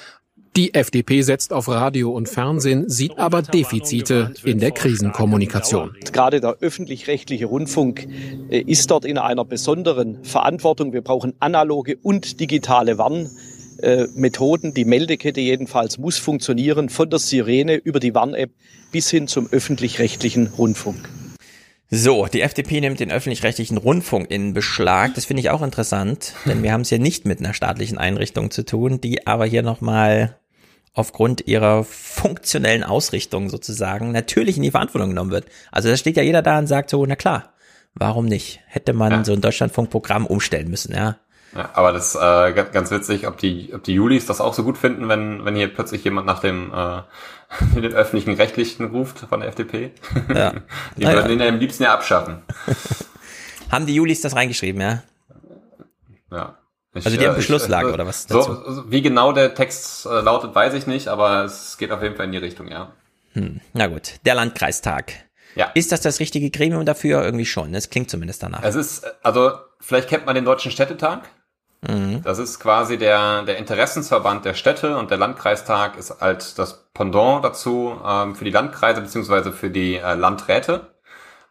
[0.55, 5.95] Die FDP setzt auf Radio und Fernsehen, sieht aber Defizite in der Krisenkommunikation.
[6.11, 8.07] Gerade der öffentlich-rechtliche Rundfunk
[8.49, 10.93] äh, ist dort in einer besonderen Verantwortung.
[10.93, 14.73] Wir brauchen analoge und digitale Warnmethoden.
[14.73, 18.49] Die Meldekette jedenfalls muss funktionieren, von der Sirene über die Warn-App
[18.91, 21.20] bis hin zum öffentlich-rechtlichen Rundfunk.
[21.93, 25.13] So, die FDP nimmt den öffentlich-rechtlichen Rundfunk in Beschlag.
[25.13, 28.49] Das finde ich auch interessant, denn wir haben es hier nicht mit einer staatlichen Einrichtung
[28.49, 30.37] zu tun, die aber hier nochmal
[30.93, 35.47] aufgrund ihrer funktionellen Ausrichtung sozusagen natürlich in die Verantwortung genommen wird.
[35.69, 37.51] Also da steht ja jeder da und sagt so, na klar,
[37.93, 38.61] warum nicht?
[38.67, 39.23] Hätte man ja.
[39.25, 41.17] so ein Deutschlandfunkprogramm umstellen müssen, ja.
[41.55, 44.77] Ja, aber das äh, ganz, witzig, ob die, ob die Julis das auch so gut
[44.77, 47.01] finden, wenn, wenn hier plötzlich jemand nach dem äh,
[47.75, 49.91] den öffentlichen Rechtlichen ruft von der FDP.
[50.33, 50.53] Ja.
[50.95, 51.17] Die naja.
[51.17, 52.41] würden ihn ja am liebsten ja abschaffen.
[53.71, 55.03] haben die Julis das reingeschrieben, ja?
[56.31, 56.57] Ja.
[56.93, 58.53] Ich, also die haben Beschlusslage ich, äh, oder was dazu?
[58.67, 62.15] So, wie genau der Text äh, lautet, weiß ich nicht, aber es geht auf jeden
[62.15, 62.91] Fall in die Richtung, ja.
[63.33, 65.13] Hm, na gut, der Landkreistag.
[65.55, 65.71] Ja.
[65.73, 67.23] Ist das das richtige Gremium dafür?
[67.23, 67.73] Irgendwie schon.
[67.73, 68.63] Das klingt zumindest danach.
[68.63, 71.29] Es ist, also vielleicht kennt man den Deutschen Städtetag.
[71.87, 72.21] Mhm.
[72.23, 77.43] Das ist quasi der, der Interessensverband der Städte und der Landkreistag ist halt das Pendant
[77.43, 80.91] dazu ähm, für die Landkreise beziehungsweise für die äh, Landräte.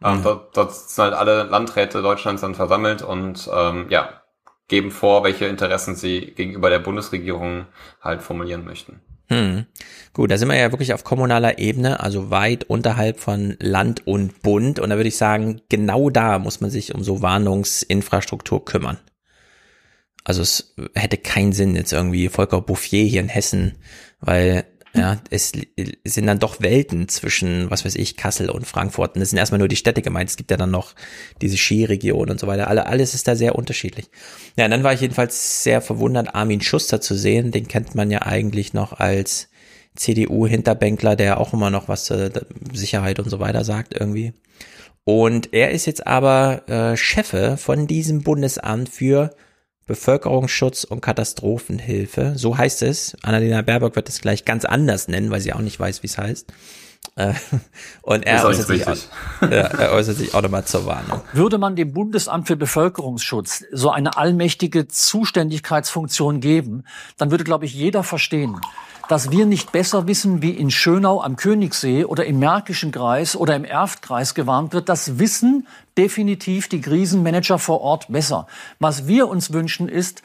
[0.03, 0.23] Ähm, mhm.
[0.23, 4.21] dort, dort sind halt alle Landräte Deutschlands dann versammelt und ähm, ja,
[4.67, 7.65] geben vor, welche Interessen sie gegenüber der Bundesregierung
[8.01, 9.01] halt formulieren möchten.
[9.27, 9.65] Hm.
[10.13, 14.41] Gut, da sind wir ja wirklich auf kommunaler Ebene, also weit unterhalb von Land und
[14.41, 14.79] Bund.
[14.79, 18.97] Und da würde ich sagen, genau da muss man sich um so Warnungsinfrastruktur kümmern.
[20.23, 23.73] Also es hätte keinen Sinn jetzt irgendwie Volker Bouffier hier in Hessen,
[24.19, 25.53] weil ja, es
[26.03, 29.15] sind dann doch Welten zwischen, was weiß ich, Kassel und Frankfurt.
[29.15, 30.29] Und das sind erstmal nur die Städte gemeint.
[30.29, 30.93] Es gibt ja dann noch
[31.41, 32.67] diese Skiregion und so weiter.
[32.67, 34.07] Alle, alles ist da sehr unterschiedlich.
[34.57, 37.51] Ja, und dann war ich jedenfalls sehr verwundert, Armin Schuster zu sehen.
[37.51, 39.47] Den kennt man ja eigentlich noch als
[39.95, 42.29] CDU-Hinterbänkler, der auch immer noch was zur
[42.73, 44.33] Sicherheit und so weiter sagt irgendwie.
[45.05, 49.33] Und er ist jetzt aber äh, Chefe von diesem Bundesamt für
[49.87, 52.33] Bevölkerungsschutz und Katastrophenhilfe.
[52.35, 53.15] So heißt es.
[53.23, 56.17] Annalena Baerbock wird es gleich ganz anders nennen, weil sie auch nicht weiß, wie es
[56.17, 56.47] heißt.
[57.15, 57.33] Äh,
[58.01, 58.95] und er äußert, sich auch,
[59.41, 61.21] ja, er äußert sich auch nochmal zur Warnung.
[61.33, 66.85] Würde man dem Bundesamt für Bevölkerungsschutz so eine allmächtige Zuständigkeitsfunktion geben,
[67.17, 68.59] dann würde, glaube ich, jeder verstehen,
[69.09, 73.57] dass wir nicht besser wissen, wie in Schönau am Königssee oder im Märkischen Kreis oder
[73.57, 74.87] im Erftkreis gewarnt wird.
[74.87, 75.67] Das wissen
[75.97, 78.47] definitiv die Krisenmanager vor Ort besser.
[78.79, 80.21] Was wir uns wünschen ist,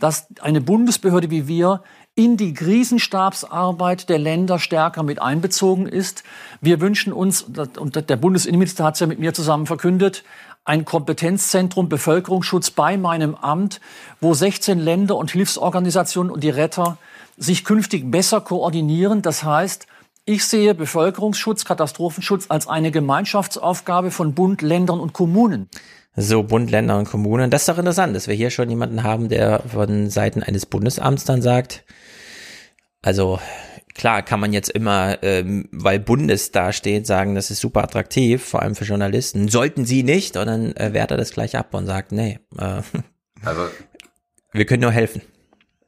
[0.00, 1.82] dass eine Bundesbehörde wie wir
[2.14, 6.24] in die Krisenstabsarbeit der Länder stärker mit einbezogen ist.
[6.60, 10.22] Wir wünschen uns, und der Bundesinnenminister hat es ja mit mir zusammen verkündet,
[10.64, 13.80] ein Kompetenzzentrum Bevölkerungsschutz bei meinem Amt,
[14.20, 16.98] wo 16 Länder und Hilfsorganisationen und die Retter
[17.36, 19.22] sich künftig besser koordinieren.
[19.22, 19.86] Das heißt,
[20.24, 25.68] ich sehe Bevölkerungsschutz, Katastrophenschutz als eine Gemeinschaftsaufgabe von Bund, Ländern und Kommunen.
[26.14, 27.50] So, Bund, Länder und Kommunen.
[27.50, 31.24] Das ist doch interessant, dass wir hier schon jemanden haben, der von Seiten eines Bundesamts
[31.24, 31.84] dann sagt,
[33.00, 33.40] also
[33.94, 38.44] klar kann man jetzt immer, ähm, weil Bundes da steht, sagen, das ist super attraktiv,
[38.44, 39.48] vor allem für Journalisten.
[39.48, 42.82] Sollten sie nicht, und dann äh, wehrt er das gleich ab und sagt, nee, äh,
[43.44, 43.68] also
[44.52, 45.22] wir können nur helfen.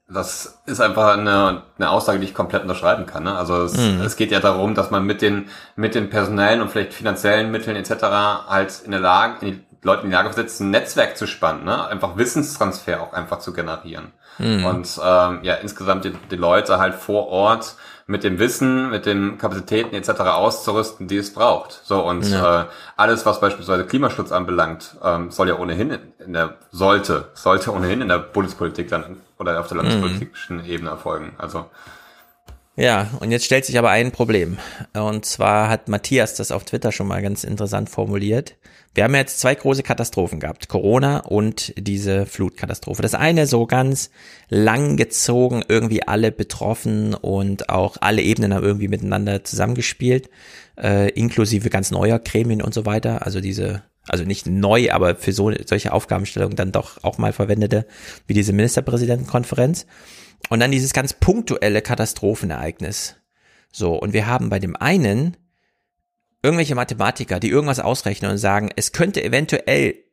[0.08, 3.24] Das ist einfach eine, eine Aussage, die ich komplett unterschreiben kann.
[3.24, 3.34] Ne?
[3.36, 4.02] Also es, mhm.
[4.02, 7.74] es geht ja darum, dass man mit den mit den personellen und vielleicht finanziellen Mitteln
[7.74, 8.04] etc.
[8.46, 11.64] halt in der Lage, in die Leute in die Lage versetzt, ein Netzwerk zu spannen,
[11.64, 11.86] ne?
[11.86, 14.12] einfach Wissenstransfer auch einfach zu generieren.
[14.38, 14.64] Mhm.
[14.64, 19.38] Und ähm, ja, insgesamt die, die Leute halt vor Ort mit dem Wissen, mit den
[19.38, 20.10] Kapazitäten etc.
[20.20, 21.80] auszurüsten, die es braucht.
[21.84, 22.62] So und ja.
[22.62, 22.66] äh,
[22.96, 28.02] alles, was beispielsweise Klimaschutz anbelangt, ähm, soll ja ohnehin in, in der sollte sollte ohnehin
[28.02, 29.88] in der Bundespolitik dann oder auf der mhm.
[29.88, 30.64] landespolitischen mhm.
[30.64, 31.34] Ebene erfolgen.
[31.38, 31.66] Also
[32.76, 34.58] ja, und jetzt stellt sich aber ein Problem.
[34.94, 38.56] Und zwar hat Matthias das auf Twitter schon mal ganz interessant formuliert.
[38.94, 40.68] Wir haben jetzt zwei große Katastrophen gehabt.
[40.68, 43.02] Corona und diese Flutkatastrophe.
[43.02, 44.10] Das eine so ganz
[44.48, 50.30] lang gezogen, irgendwie alle betroffen und auch alle Ebenen haben irgendwie miteinander zusammengespielt,
[50.80, 53.26] äh, inklusive ganz neuer Gremien und so weiter.
[53.26, 57.86] Also diese, also nicht neu, aber für so, solche Aufgabenstellungen dann doch auch mal verwendete,
[58.28, 59.86] wie diese Ministerpräsidentenkonferenz.
[60.50, 63.16] Und dann dieses ganz punktuelle Katastrophenereignis.
[63.72, 65.36] So, und wir haben bei dem einen
[66.42, 70.03] irgendwelche Mathematiker, die irgendwas ausrechnen und sagen, es könnte eventuell,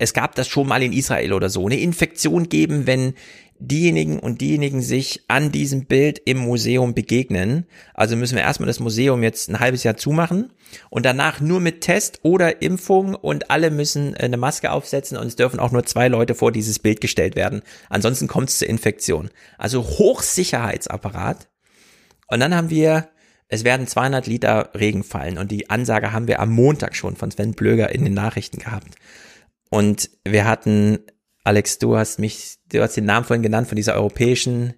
[0.00, 3.12] es gab das schon mal in Israel oder so, eine Infektion geben, wenn
[3.58, 7.66] diejenigen und diejenigen sich an diesem Bild im Museum begegnen.
[7.92, 10.54] Also müssen wir erstmal das Museum jetzt ein halbes Jahr zumachen
[10.88, 15.36] und danach nur mit Test oder Impfung und alle müssen eine Maske aufsetzen und es
[15.36, 17.60] dürfen auch nur zwei Leute vor dieses Bild gestellt werden.
[17.90, 19.28] Ansonsten kommt es zur Infektion.
[19.58, 21.50] Also Hochsicherheitsapparat.
[22.26, 23.10] Und dann haben wir,
[23.48, 27.30] es werden 200 Liter Regen fallen und die Ansage haben wir am Montag schon von
[27.30, 28.96] Sven Blöger in den Nachrichten gehabt.
[29.70, 30.98] Und wir hatten
[31.44, 34.74] Alex, du hast mich, du hast den Namen vorhin genannt von dieser europäischen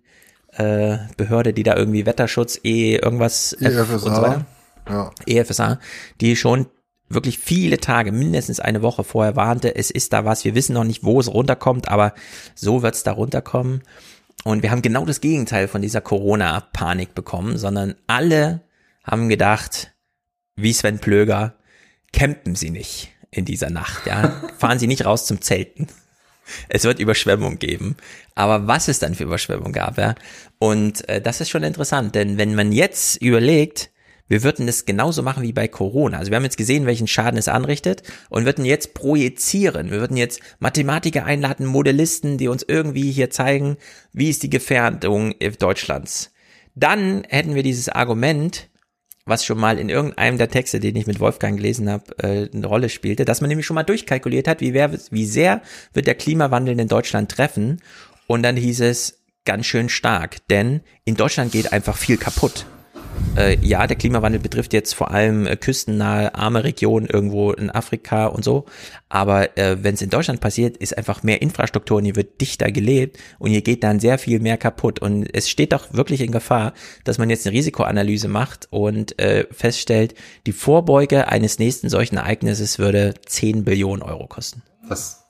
[0.53, 4.47] äh, Behörde, die da irgendwie Wetterschutz, E, irgendwas EFSA, und so weiter.
[4.89, 5.11] Ja.
[5.27, 5.81] EFSA,
[6.21, 6.67] die schon
[7.09, 10.85] wirklich viele Tage, mindestens eine Woche vorher warnte, es ist da was, wir wissen noch
[10.85, 12.15] nicht, wo es runterkommt, aber
[12.55, 13.83] so wird es da runterkommen.
[14.45, 18.63] Und wir haben genau das Gegenteil von dieser Corona-Panik bekommen, sondern alle
[19.05, 19.93] haben gedacht,
[20.57, 21.55] wie Sven Plöger,
[22.13, 24.41] campen Sie nicht in dieser Nacht, ja.
[24.59, 25.89] Fahren Sie nicht raus zum Zelten
[26.69, 27.97] es wird Überschwemmung geben.
[28.35, 30.15] Aber was es dann für Überschwemmung gab, ja.
[30.59, 33.91] Und äh, das ist schon interessant, denn wenn man jetzt überlegt,
[34.29, 36.19] wir würden das genauso machen wie bei Corona.
[36.19, 39.91] Also wir haben jetzt gesehen, welchen Schaden es anrichtet und würden jetzt projizieren.
[39.91, 43.77] Wir würden jetzt Mathematiker einladen, Modellisten, die uns irgendwie hier zeigen,
[44.13, 46.33] wie ist die Gefährdung Deutschlands.
[46.75, 48.71] Dann hätten wir dieses Argument,
[49.25, 52.67] was schon mal in irgendeinem der Texte, den ich mit Wolfgang gelesen habe, äh, eine
[52.67, 55.63] Rolle spielte, dass man nämlich schon mal durchkalkuliert hat, wie, wer, wie sehr
[55.93, 57.81] wird der Klimawandel in Deutschland treffen.
[58.27, 62.67] Und dann hieß es ganz schön stark, denn in Deutschland geht einfach viel kaputt
[63.37, 68.27] äh, ja, der Klimawandel betrifft jetzt vor allem äh, küstennahe, arme Regionen irgendwo in Afrika
[68.27, 68.67] und so.
[69.09, 72.71] Aber äh, wenn es in Deutschland passiert, ist einfach mehr Infrastruktur und hier wird dichter
[72.71, 74.99] gelebt und hier geht dann sehr viel mehr kaputt.
[74.99, 76.75] Und es steht doch wirklich in Gefahr,
[77.05, 80.15] dass man jetzt eine Risikoanalyse macht und äh, feststellt,
[80.47, 84.63] die Vorbeuge eines nächsten solchen Ereignisses würde 10 Billionen Euro kosten.
[84.89, 85.23] Das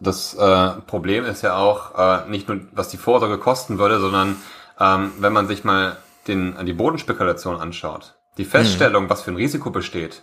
[0.00, 4.36] das äh, Problem ist ja auch äh, nicht nur, was die Vorsorge kosten würde, sondern
[4.80, 5.96] ähm, wenn man sich mal
[6.28, 9.10] den, die Bodenspekulation anschaut, die Feststellung, hm.
[9.10, 10.22] was für ein Risiko besteht,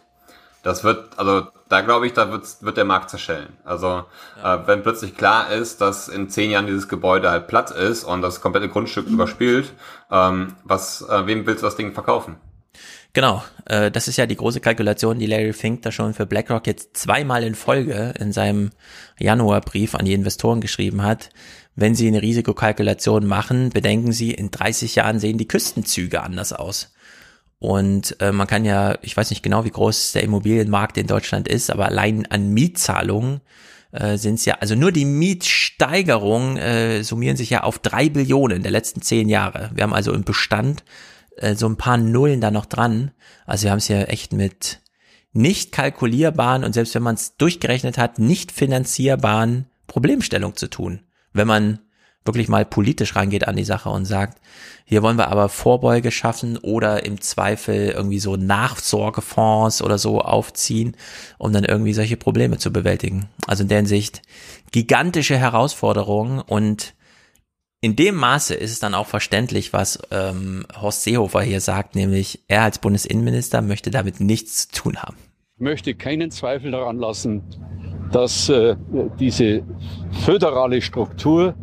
[0.63, 3.57] das wird, also da glaube ich, da wird, wird der Markt zerschellen.
[3.65, 4.05] Also
[4.41, 4.55] ja.
[4.55, 8.21] äh, wenn plötzlich klar ist, dass in zehn Jahren dieses Gebäude halt platt ist und
[8.21, 9.15] das komplette Grundstück mhm.
[9.15, 9.73] überspielt,
[10.09, 12.37] ähm, was, äh, wem willst du das Ding verkaufen?
[13.11, 16.65] Genau, äh, das ist ja die große Kalkulation, die Larry Fink da schon für BlackRock
[16.65, 18.71] jetzt zweimal in Folge in seinem
[19.19, 21.29] Januarbrief an die Investoren geschrieben hat
[21.75, 26.93] wenn Sie eine Risikokalkulation machen, bedenken Sie, in 30 Jahren sehen die Küstenzüge anders aus.
[27.59, 31.47] Und äh, man kann ja, ich weiß nicht genau, wie groß der Immobilienmarkt in Deutschland
[31.47, 33.39] ist, aber allein an Mietzahlungen
[33.93, 38.63] äh, sind es ja, also nur die Mietsteigerungen äh, summieren sich ja auf drei Billionen
[38.63, 39.71] der letzten zehn Jahre.
[39.73, 40.83] Wir haben also im Bestand
[41.37, 43.11] äh, so ein paar Nullen da noch dran.
[43.45, 44.81] Also wir haben es ja echt mit
[45.31, 51.01] nicht kalkulierbaren und selbst wenn man es durchgerechnet hat, nicht finanzierbaren Problemstellung zu tun.
[51.33, 51.79] Wenn man
[52.25, 54.39] wirklich mal politisch rangeht an die Sache und sagt,
[54.85, 60.95] hier wollen wir aber Vorbeuge schaffen oder im Zweifel irgendwie so Nachsorgefonds oder so aufziehen,
[61.37, 63.27] um dann irgendwie solche Probleme zu bewältigen.
[63.47, 64.21] Also in der Hinsicht
[64.71, 66.93] gigantische Herausforderungen und
[67.81, 72.41] in dem Maße ist es dann auch verständlich, was ähm, Horst Seehofer hier sagt, nämlich
[72.47, 75.17] er als Bundesinnenminister möchte damit nichts zu tun haben.
[75.55, 77.43] Ich möchte keinen Zweifel daran lassen,
[78.11, 78.75] dass äh,
[79.19, 79.61] diese
[80.25, 81.53] föderale Struktur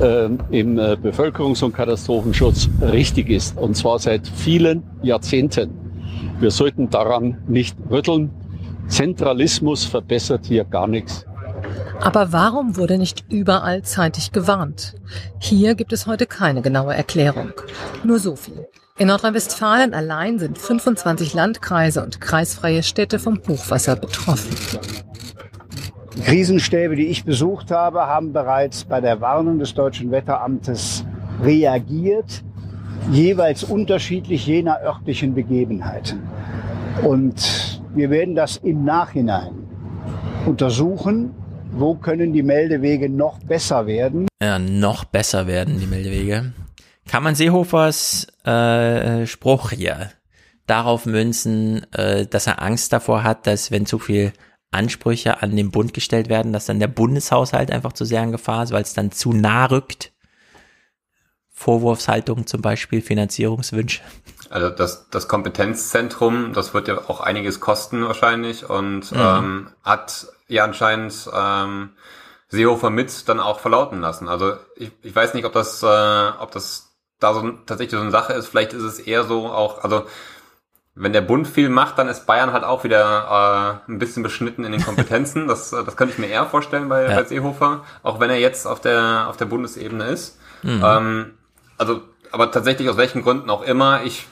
[0.00, 3.56] äh, im äh, Bevölkerungs- und Katastrophenschutz richtig ist.
[3.56, 5.70] Und zwar seit vielen Jahrzehnten.
[6.40, 8.30] Wir sollten daran nicht rütteln.
[8.88, 11.24] Zentralismus verbessert hier gar nichts.
[12.00, 14.96] Aber warum wurde nicht überall zeitig gewarnt?
[15.38, 17.52] Hier gibt es heute keine genaue Erklärung.
[18.02, 18.66] Nur so viel.
[18.96, 24.54] In Nordrhein-Westfalen allein sind 25 Landkreise und kreisfreie Städte vom Hochwasser betroffen.
[26.24, 31.04] Krisenstäbe, die ich besucht habe, haben bereits bei der Warnung des Deutschen Wetteramtes
[31.42, 32.44] reagiert,
[33.10, 36.22] jeweils unterschiedlich jener örtlichen Begebenheiten.
[37.02, 39.54] Und wir werden das im Nachhinein
[40.46, 41.34] untersuchen,
[41.72, 44.28] wo können die Meldewege noch besser werden.
[44.40, 46.52] Ja, noch besser werden die Meldewege.
[47.08, 50.10] Kann man Seehofers äh, Spruch hier
[50.66, 54.32] darauf münzen, äh, dass er Angst davor hat, dass wenn zu viel
[54.70, 58.64] Ansprüche an den Bund gestellt werden, dass dann der Bundeshaushalt einfach zu sehr in Gefahr
[58.64, 60.12] ist, weil es dann zu nah rückt.
[61.52, 64.02] Vorwurfshaltung zum Beispiel, Finanzierungswünsche.
[64.50, 69.18] Also das, das Kompetenzzentrum, das wird ja auch einiges kosten wahrscheinlich und mhm.
[69.18, 71.90] ähm, hat ja anscheinend ähm,
[72.48, 74.28] Seehofer mit dann auch verlauten lassen.
[74.28, 78.10] Also ich, ich weiß nicht, ob das, äh, ob das da so tatsächlich so eine
[78.10, 78.48] Sache ist.
[78.48, 80.04] Vielleicht ist es eher so auch, also
[80.94, 84.64] wenn der Bund viel macht, dann ist Bayern halt auch wieder äh, ein bisschen beschnitten
[84.64, 85.48] in den Kompetenzen.
[85.54, 87.16] Das, äh, das könnte ich mir eher vorstellen bei, ja.
[87.16, 90.38] bei Seehofer, auch wenn er jetzt auf der, auf der Bundesebene ist.
[90.62, 90.82] Mhm.
[90.84, 91.34] Ähm,
[91.78, 94.26] also, aber tatsächlich aus welchen Gründen auch immer, ich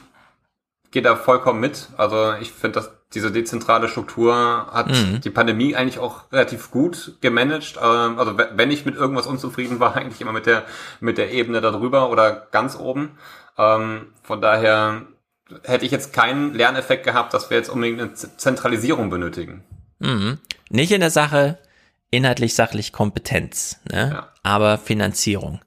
[0.93, 1.89] gehe da vollkommen mit.
[1.97, 4.34] Also ich finde, dass diese dezentrale Struktur
[4.72, 5.20] hat mhm.
[5.20, 7.78] die Pandemie eigentlich auch relativ gut gemanagt.
[7.82, 10.64] Ähm, also wenn ich mit irgendwas unzufrieden war, eigentlich immer mit der,
[11.01, 13.18] mit der Ebene darüber oder ganz oben.
[13.59, 15.02] Ähm, von daher
[15.64, 19.64] hätte ich jetzt keinen Lerneffekt gehabt, dass wir jetzt unbedingt eine Zentralisierung benötigen.
[19.98, 20.39] Mhm.
[20.70, 21.59] Nicht in der Sache
[22.10, 24.10] inhaltlich sachlich Kompetenz, ne?
[24.14, 24.28] Ja.
[24.43, 25.60] aber Finanzierung.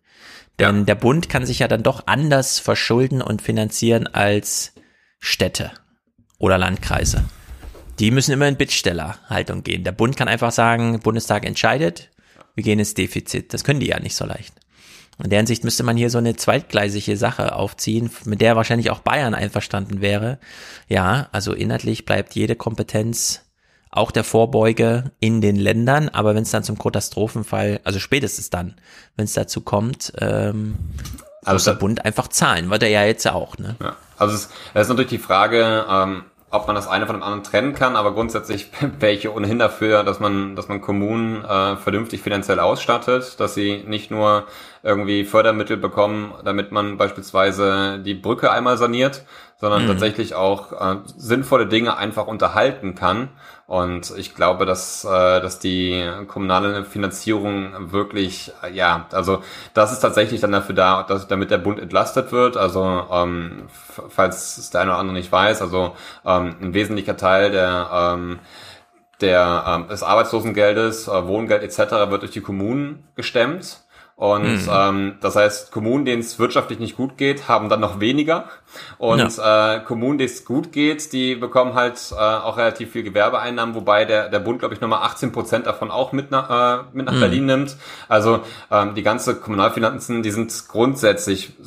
[0.60, 0.84] Denn ja.
[0.84, 4.74] der Bund kann sich ja dann doch anders verschulden und finanzieren als
[5.20, 5.72] Städte
[6.38, 7.26] oder Landkreise.
[8.00, 9.84] Die müssen immer in Bittstellerhaltung gehen.
[9.84, 12.10] Der Bund kann einfach sagen, Bundestag entscheidet,
[12.56, 13.54] wir gehen ins Defizit.
[13.54, 14.54] Das können die ja nicht so leicht.
[15.24, 19.00] In der Hinsicht müsste man hier so eine zweitgleisige Sache aufziehen, mit der wahrscheinlich auch
[19.00, 20.40] Bayern einverstanden wäre.
[20.90, 23.42] Ja, also inhaltlich bleibt jede Kompetenz
[23.92, 28.76] auch der Vorbeuge in den Ländern, aber wenn es dann zum Katastrophenfall, also spätestens dann,
[29.16, 30.76] wenn es dazu kommt, ähm,
[31.46, 33.58] also muss der Bund einfach zahlen, weil der ja jetzt auch.
[33.58, 33.76] Ne?
[33.82, 36.24] Ja, also es, es ist natürlich die Frage, ähm,
[36.56, 40.04] ob man das eine von dem anderen trennen kann, aber grundsätzlich wäre ich ohnehin dafür,
[40.04, 44.46] dass man, dass man Kommunen äh, vernünftig finanziell ausstattet, dass sie nicht nur
[44.84, 49.26] irgendwie Fördermittel bekommen, damit man beispielsweise die Brücke einmal saniert,
[49.58, 49.88] sondern mhm.
[49.88, 53.30] tatsächlich auch äh, sinnvolle Dinge einfach unterhalten kann.
[53.68, 59.42] Und ich glaube, dass, äh, dass die kommunale Finanzierung wirklich, äh, ja, also
[59.74, 62.58] das ist tatsächlich dann dafür da, dass, damit der Bund entlastet wird.
[62.58, 63.64] Also ähm,
[64.10, 68.40] falls es der eine oder andere nicht weiß, also ähm, ein wesentlicher Teil der ähm,
[69.22, 72.10] der ähm, des Arbeitslosengeldes, äh, Wohngeld etc.
[72.10, 73.85] wird durch die Kommunen gestemmt.
[74.18, 74.70] Und mhm.
[74.72, 78.46] ähm, das heißt, Kommunen, denen es wirtschaftlich nicht gut geht, haben dann noch weniger.
[78.98, 79.76] Und ja.
[79.76, 84.06] äh, Kommunen, denen es gut geht, die bekommen halt äh, auch relativ viel Gewerbeeinnahmen, wobei
[84.06, 87.14] der, der Bund, glaube ich, nochmal 18 Prozent davon auch mit, nach, äh, mit nach
[87.14, 87.20] mhm.
[87.20, 87.76] Berlin nimmt.
[88.08, 88.40] Also
[88.72, 91.58] ähm, die ganze Kommunalfinanzen, die sind grundsätzlich,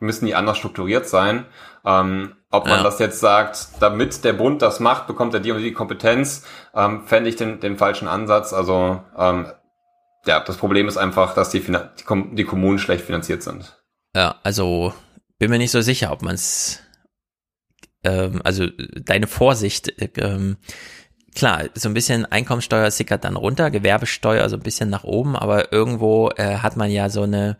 [0.00, 1.46] müssen die anders strukturiert sein.
[1.84, 2.82] Ähm, ob man ja.
[2.82, 6.44] das jetzt sagt, damit der Bund das macht, bekommt er die und die Kompetenz,
[6.74, 8.52] ähm, fände ich den, den falschen Ansatz.
[8.52, 9.46] Also ähm,
[10.28, 13.76] ja, das Problem ist einfach, dass die, die, Kom die Kommunen schlecht finanziert sind.
[14.14, 14.92] Ja, also
[15.38, 16.80] bin mir nicht so sicher, ob man es,
[18.04, 20.58] ähm, also deine Vorsicht, ähm,
[21.34, 25.72] klar, so ein bisschen Einkommensteuer sickert dann runter, Gewerbesteuer so ein bisschen nach oben, aber
[25.72, 27.56] irgendwo äh, hat man ja so eine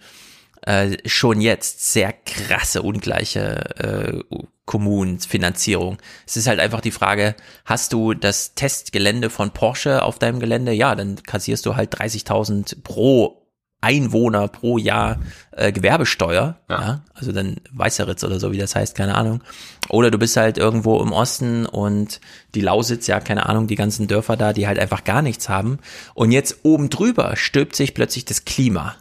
[0.69, 4.36] äh, schon jetzt sehr krasse ungleiche äh,
[4.66, 5.97] Kommunenfinanzierung.
[6.27, 7.35] Es ist halt einfach die Frage,
[7.65, 10.73] hast du das Testgelände von Porsche auf deinem Gelände?
[10.73, 13.47] Ja, dann kassierst du halt 30.000 pro
[13.81, 15.20] Einwohner pro Jahr
[15.53, 16.81] äh, Gewerbesteuer, ja.
[16.81, 19.43] ja, also dann Weißeritz oder so, wie das heißt, keine Ahnung.
[19.89, 22.20] Oder du bist halt irgendwo im Osten und
[22.55, 25.78] die Lausitz, ja, keine Ahnung, die ganzen Dörfer da, die halt einfach gar nichts haben.
[26.12, 28.97] Und jetzt oben drüber stülpt sich plötzlich das Klima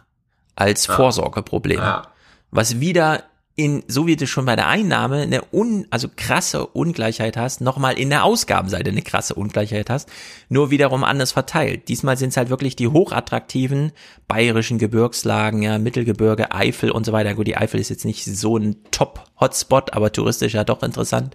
[0.58, 0.94] als ja.
[0.94, 1.78] Vorsorgeproblem.
[1.78, 2.02] Ja.
[2.50, 3.22] Was wieder
[3.54, 7.98] in, so wie du schon bei der Einnahme eine un, also krasse Ungleichheit hast, nochmal
[7.98, 10.08] in der Ausgabenseite eine krasse Ungleichheit hast,
[10.48, 11.88] nur wiederum anders verteilt.
[11.88, 13.90] Diesmal sind es halt wirklich die hochattraktiven
[14.28, 17.34] bayerischen Gebirgslagen, ja, Mittelgebirge, Eifel und so weiter.
[17.34, 21.34] Gut, die Eifel ist jetzt nicht so ein Top-Hotspot, aber touristisch ja doch interessant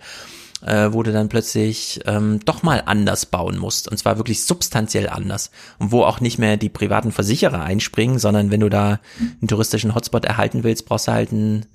[0.65, 3.87] äh, wo du dann plötzlich ähm, doch mal anders bauen musst.
[3.89, 5.51] Und zwar wirklich substanziell anders.
[5.79, 9.95] Und wo auch nicht mehr die privaten Versicherer einspringen, sondern wenn du da einen touristischen
[9.95, 11.65] Hotspot erhalten willst, brauchst du halt einen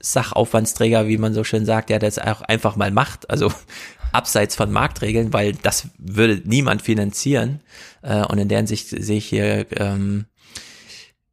[0.00, 3.30] Sachaufwandsträger, wie man so schön sagt, der das auch einfach mal macht.
[3.30, 3.52] Also
[4.12, 7.60] abseits von Marktregeln, weil das würde niemand finanzieren.
[8.02, 10.26] Äh, und in deren Sicht sehe ich hier ähm,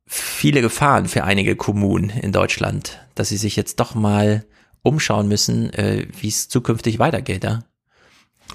[0.05, 4.45] viele Gefahren für einige Kommunen in Deutschland, dass sie sich jetzt doch mal
[4.84, 7.43] umschauen müssen, äh, wie es zukünftig weitergeht.
[7.43, 7.64] Ja?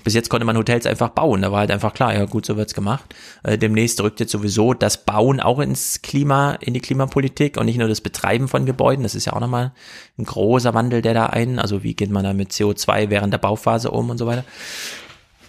[0.05, 1.42] Bis jetzt konnte man Hotels einfach bauen.
[1.42, 3.14] Da war halt einfach klar, ja gut, so wird's gemacht.
[3.42, 7.78] Äh, demnächst rückt jetzt sowieso das Bauen auch ins Klima, in die Klimapolitik und nicht
[7.78, 9.02] nur das Betreiben von Gebäuden.
[9.02, 9.72] Das ist ja auch nochmal
[10.18, 11.59] ein großer Wandel, der da ein.
[11.59, 14.44] Also wie geht man da mit CO2 während der Bauphase um und so weiter.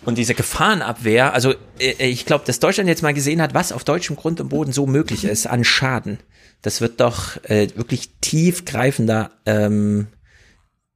[0.06, 3.84] Und diese Gefahrenabwehr, also äh, ich glaube, dass Deutschland jetzt mal gesehen hat, was auf
[3.84, 6.20] deutschem Grund und Boden so möglich ist an Schaden.
[6.62, 10.08] Das wird doch äh, wirklich tiefgreifender ähm,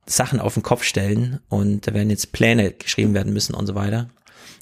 [0.05, 3.75] Sachen auf den Kopf stellen und da werden jetzt Pläne geschrieben werden müssen und so
[3.75, 4.09] weiter.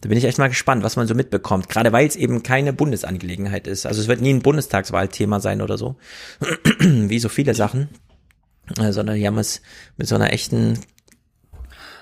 [0.02, 1.70] Da bin ich echt mal gespannt, was man so mitbekommt.
[1.70, 3.86] Gerade weil es eben keine Bundesangelegenheit ist.
[3.86, 5.96] Also es wird nie ein Bundestagswahlthema sein oder so.
[6.80, 7.90] Wie so viele Sachen.
[8.80, 9.62] Äh, sondern die haben es
[9.98, 10.80] mit so einer echten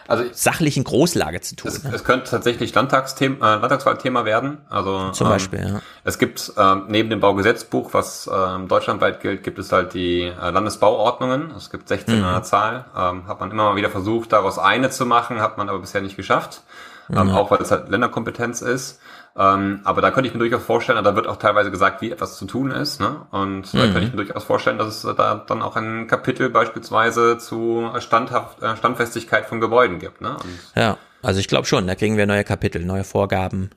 [0.10, 1.70] also sachlichen Großlage zu tun.
[1.70, 1.92] Es, ne?
[1.94, 4.58] es könnte tatsächlich Landtagsthema, äh, Landtagswahlthema werden.
[4.70, 5.60] Also zum ähm, Beispiel.
[5.60, 5.82] Ja.
[6.04, 10.50] Es gibt ähm, neben dem Baugesetzbuch, was ähm, deutschlandweit gilt, gibt es halt die äh,
[10.50, 11.52] Landesbauordnungen.
[11.56, 12.26] Es gibt 16 mhm.
[12.26, 12.86] an der Zahl.
[12.98, 16.02] Ähm, hat man immer mal wieder versucht, daraus eine zu machen, hat man aber bisher
[16.02, 16.64] nicht geschafft.
[17.12, 17.36] Ähm, mhm.
[17.36, 19.00] Auch weil es halt Länderkompetenz ist.
[19.40, 22.38] Ähm, aber da könnte ich mir durchaus vorstellen, da wird auch teilweise gesagt, wie etwas
[22.38, 23.00] zu tun ist.
[23.00, 23.26] Ne?
[23.32, 23.78] Und mhm.
[23.78, 27.90] da könnte ich mir durchaus vorstellen, dass es da dann auch ein Kapitel beispielsweise zu
[28.00, 30.20] Standhaft, äh, Standfestigkeit von Gebäuden gibt.
[30.20, 30.32] Ne?
[30.32, 33.70] Und ja, also ich glaube schon, da kriegen wir neue Kapitel, neue Vorgaben.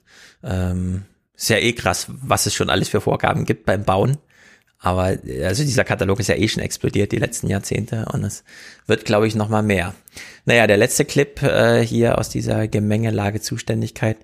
[0.43, 1.05] Ähm,
[1.37, 4.19] ist ja eh krass, was es schon alles für Vorgaben gibt beim Bauen.
[4.81, 8.43] Aber also dieser Katalog ist ja eh schon explodiert die letzten Jahrzehnte und es
[8.89, 9.95] wird, glaube ich, noch mal mehr.
[10.45, 14.17] Naja, der letzte Clip äh, hier aus dieser Gemengelage Zuständigkeit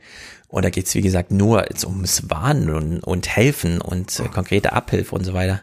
[0.49, 5.15] und da geht's wie gesagt, nur ums Warnen und, und Helfen und äh, konkrete Abhilfe
[5.15, 5.63] und so weiter.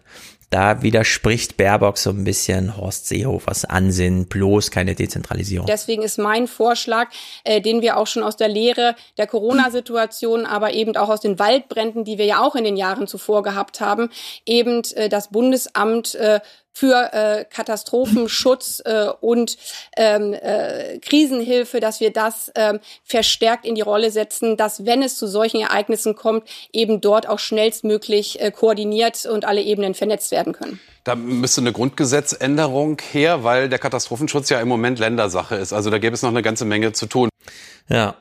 [0.51, 5.65] Da widerspricht Baerbock so ein bisschen Horst Seehofers Ansinnen, bloß keine Dezentralisierung.
[5.65, 7.09] Deswegen ist mein Vorschlag,
[7.43, 11.39] äh, den wir auch schon aus der Lehre der Corona-Situation, aber eben auch aus den
[11.39, 14.09] Waldbränden, die wir ja auch in den Jahren zuvor gehabt haben,
[14.45, 16.39] eben äh, das Bundesamt äh,
[16.75, 19.57] für äh, Katastrophenschutz äh, und
[19.95, 25.17] ähm, äh, Krisenhilfe, dass wir das ähm, verstärkt in die Rolle setzen, dass wenn es
[25.17, 26.43] zu solchen Ereignissen kommt,
[26.73, 30.81] eben dort auch schnellstmöglich äh, koordiniert und alle Ebenen vernetzt werden können.
[31.05, 35.71] Da müsste eine Grundgesetzänderung her, weil der Katastrophenschutz ja im Moment Ländersache ist.
[35.71, 37.29] Also da gäbe es noch eine ganze Menge zu tun.
[37.87, 38.15] Ja,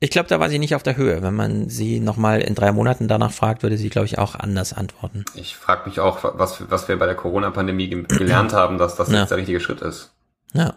[0.00, 1.22] ich glaube, da war sie nicht auf der Höhe.
[1.22, 4.72] Wenn man sie nochmal in drei Monaten danach fragt, würde sie, glaube ich, auch anders
[4.72, 5.24] antworten.
[5.34, 9.20] Ich frage mich auch, was, was wir bei der Corona-Pandemie gelernt haben, dass das ja.
[9.20, 10.12] jetzt der richtige Schritt ist.
[10.52, 10.74] Ja.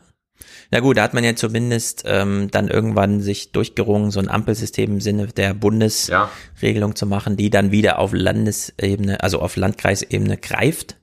[0.69, 4.91] Na gut, da hat man ja zumindest ähm, dann irgendwann sich durchgerungen, so ein Ampelsystem
[4.91, 6.95] im Sinne der Bundesregelung ja.
[6.95, 10.98] zu machen, die dann wieder auf Landesebene, also auf Landkreisebene greift.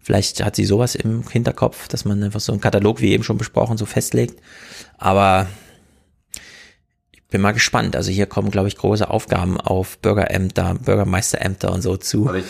[0.00, 3.36] Vielleicht hat sie sowas im Hinterkopf, dass man einfach so einen Katalog, wie eben schon
[3.36, 4.40] besprochen, so festlegt.
[4.96, 5.46] Aber
[7.30, 7.96] bin mal gespannt.
[7.96, 12.26] Also hier kommen, glaube ich, große Aufgaben auf Bürgerämter, Bürgermeisterämter und so zu.
[12.26, 12.44] Also ich,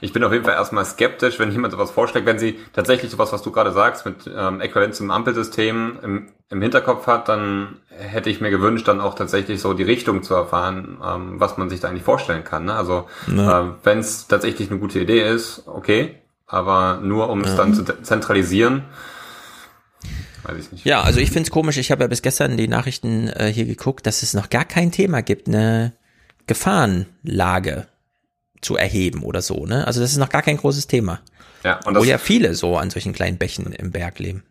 [0.00, 3.32] ich bin auf jeden Fall erstmal skeptisch, wenn jemand sowas vorschlägt, wenn sie tatsächlich sowas,
[3.32, 8.30] was du gerade sagst, mit ähm, Äquivalenz zum Ampelsystem im, im Hinterkopf hat, dann hätte
[8.30, 11.80] ich mir gewünscht, dann auch tatsächlich so die Richtung zu erfahren, ähm, was man sich
[11.80, 12.64] da eigentlich vorstellen kann.
[12.66, 12.74] Ne?
[12.74, 13.60] Also ja.
[13.60, 16.16] äh, wenn es tatsächlich eine gute Idee ist, okay,
[16.46, 17.56] aber nur um es ja.
[17.56, 18.84] dann zu zentralisieren,
[20.50, 20.84] Weiß ich nicht.
[20.84, 21.76] Ja, also ich finde es komisch.
[21.76, 24.92] Ich habe ja bis gestern die Nachrichten äh, hier geguckt, dass es noch gar kein
[24.92, 25.92] Thema gibt, eine
[26.46, 27.86] Gefahrenlage
[28.60, 29.66] zu erheben oder so.
[29.66, 29.86] Ne?
[29.86, 31.20] Also das ist noch gar kein großes Thema.
[31.64, 34.42] Ja, und das, Wo ja viele so an solchen kleinen Bächen im Berg leben.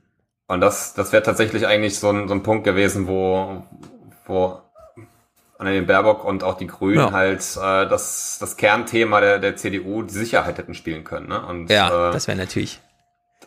[0.48, 3.64] Und das, das wäre tatsächlich eigentlich so ein, so ein Punkt gewesen, wo,
[4.26, 4.60] wo
[5.60, 7.12] Annalena Baerbock und auch die Grünen ja.
[7.12, 11.28] halt äh, das, das Kernthema der, der CDU, die Sicherheit hätten spielen können.
[11.28, 11.46] Ne?
[11.46, 12.80] Und, ja, äh, das wäre natürlich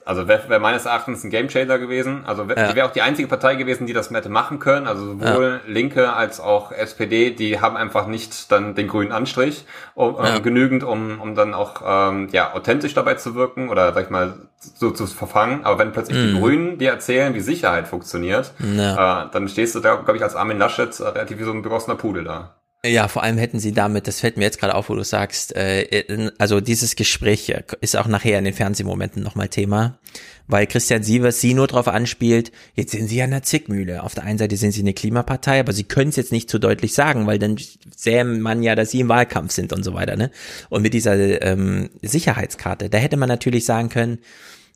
[0.05, 2.25] also wäre wär meines Erachtens ein Gamechanger gewesen.
[2.27, 2.75] Also wär, ja.
[2.75, 4.87] wäre auch die einzige Partei gewesen, die das hätte machen können.
[4.87, 5.73] Also sowohl ja.
[5.73, 9.65] Linke als auch SPD, die haben einfach nicht dann den grünen Anstrich
[9.95, 10.37] um, äh, ja.
[10.37, 14.11] äh, genügend, um, um dann auch ähm, ja authentisch dabei zu wirken oder sag ich
[14.11, 15.65] mal so zu verfangen.
[15.65, 16.27] Aber wenn plötzlich mhm.
[16.27, 20.37] die Grünen dir erzählen, wie Sicherheit funktioniert, äh, dann stehst du da, glaube ich, als
[20.37, 22.55] Armin Laschet äh, relativ wie so ein begossener Pudel da.
[22.85, 25.55] Ja, vor allem hätten sie damit, das fällt mir jetzt gerade auf, wo du sagst,
[25.55, 30.01] äh, also dieses Gespräch ist auch nachher in den Fernsehmomenten nochmal Thema,
[30.49, 34.03] weil Christian Sievers sie nur darauf anspielt, jetzt sind sie ja eine Zickmühle.
[34.03, 36.59] Auf der einen Seite sind sie eine Klimapartei, aber sie können es jetzt nicht zu
[36.59, 37.57] deutlich sagen, weil dann
[37.97, 40.17] sähe man ja, dass sie im Wahlkampf sind und so weiter.
[40.17, 40.33] Ne?
[40.69, 44.19] Und mit dieser ähm, Sicherheitskarte, da hätte man natürlich sagen können,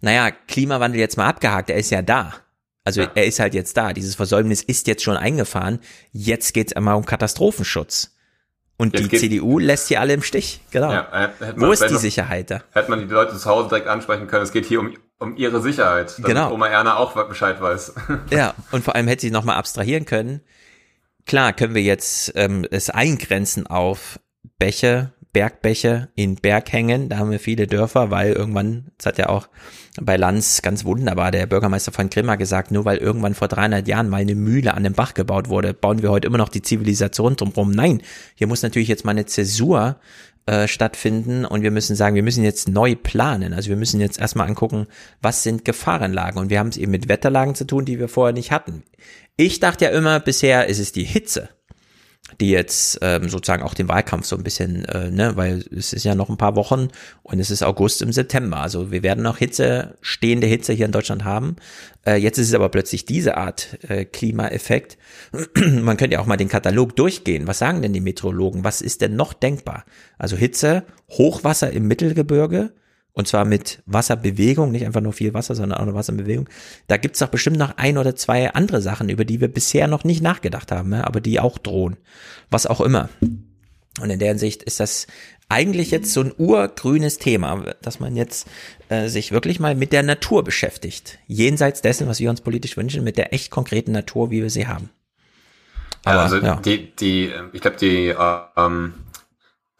[0.00, 2.34] naja, Klimawandel jetzt mal abgehakt, er ist ja da.
[2.86, 3.10] Also ja.
[3.16, 3.92] er ist halt jetzt da.
[3.92, 5.80] Dieses Versäumnis ist jetzt schon eingefahren.
[6.12, 8.16] Jetzt geht's einmal um Katastrophenschutz.
[8.76, 10.60] Und jetzt die CDU lässt hier alle im Stich.
[10.70, 10.92] Genau.
[10.92, 12.62] Ja, Wo ist die noch, Sicherheit da?
[12.72, 14.44] Hätte man die Leute zu Hause direkt ansprechen können.
[14.44, 16.14] Es geht hier um, um ihre Sicherheit.
[16.18, 16.52] Damit genau.
[16.52, 17.94] Oma Erna auch Bescheid weiß.
[18.30, 20.42] Ja, und vor allem hätte sie nochmal abstrahieren können.
[21.24, 24.20] Klar, können wir jetzt ähm, es eingrenzen auf
[24.60, 27.10] Bäche, Bergbäche in Berghängen.
[27.10, 29.50] Da haben wir viele Dörfer, weil irgendwann, das hat ja auch
[30.00, 34.08] bei Lanz ganz wunderbar der Bürgermeister von Grimma gesagt, nur weil irgendwann vor 300 Jahren
[34.08, 37.36] mal eine Mühle an dem Bach gebaut wurde, bauen wir heute immer noch die Zivilisation
[37.36, 37.70] drumherum.
[37.70, 38.00] Nein,
[38.34, 39.96] hier muss natürlich jetzt mal eine Zäsur
[40.46, 43.52] äh, stattfinden und wir müssen sagen, wir müssen jetzt neu planen.
[43.52, 44.86] Also wir müssen jetzt erstmal angucken,
[45.20, 48.32] was sind Gefahrenlagen und wir haben es eben mit Wetterlagen zu tun, die wir vorher
[48.32, 48.84] nicht hatten.
[49.36, 51.50] Ich dachte ja immer, bisher ist es die Hitze
[52.40, 56.04] die jetzt ähm, sozusagen auch den Wahlkampf so ein bisschen, äh, ne, weil es ist
[56.04, 56.88] ja noch ein paar Wochen
[57.22, 58.58] und es ist August im September.
[58.58, 61.56] Also wir werden noch Hitze, stehende Hitze hier in Deutschland haben.
[62.04, 64.98] Äh, jetzt ist es aber plötzlich diese Art äh, Klimaeffekt.
[65.54, 67.46] Man könnte ja auch mal den Katalog durchgehen.
[67.46, 68.64] Was sagen denn die Meteorologen?
[68.64, 69.84] Was ist denn noch denkbar?
[70.18, 72.72] Also Hitze, Hochwasser im Mittelgebirge,
[73.16, 76.50] und zwar mit Wasserbewegung, nicht einfach nur viel Wasser, sondern auch eine Wasserbewegung.
[76.86, 80.04] Da gibt's doch bestimmt noch ein oder zwei andere Sachen, über die wir bisher noch
[80.04, 81.96] nicht nachgedacht haben, aber die auch drohen.
[82.50, 83.08] Was auch immer.
[84.02, 85.06] Und in der Hinsicht ist das
[85.48, 88.48] eigentlich jetzt so ein urgrünes Thema, dass man jetzt
[88.90, 91.18] äh, sich wirklich mal mit der Natur beschäftigt.
[91.26, 94.66] Jenseits dessen, was wir uns politisch wünschen, mit der echt konkreten Natur, wie wir sie
[94.66, 94.90] haben.
[96.04, 96.56] Aber, ja, also ja.
[96.56, 98.92] die, die, ich glaube, die äh, ähm,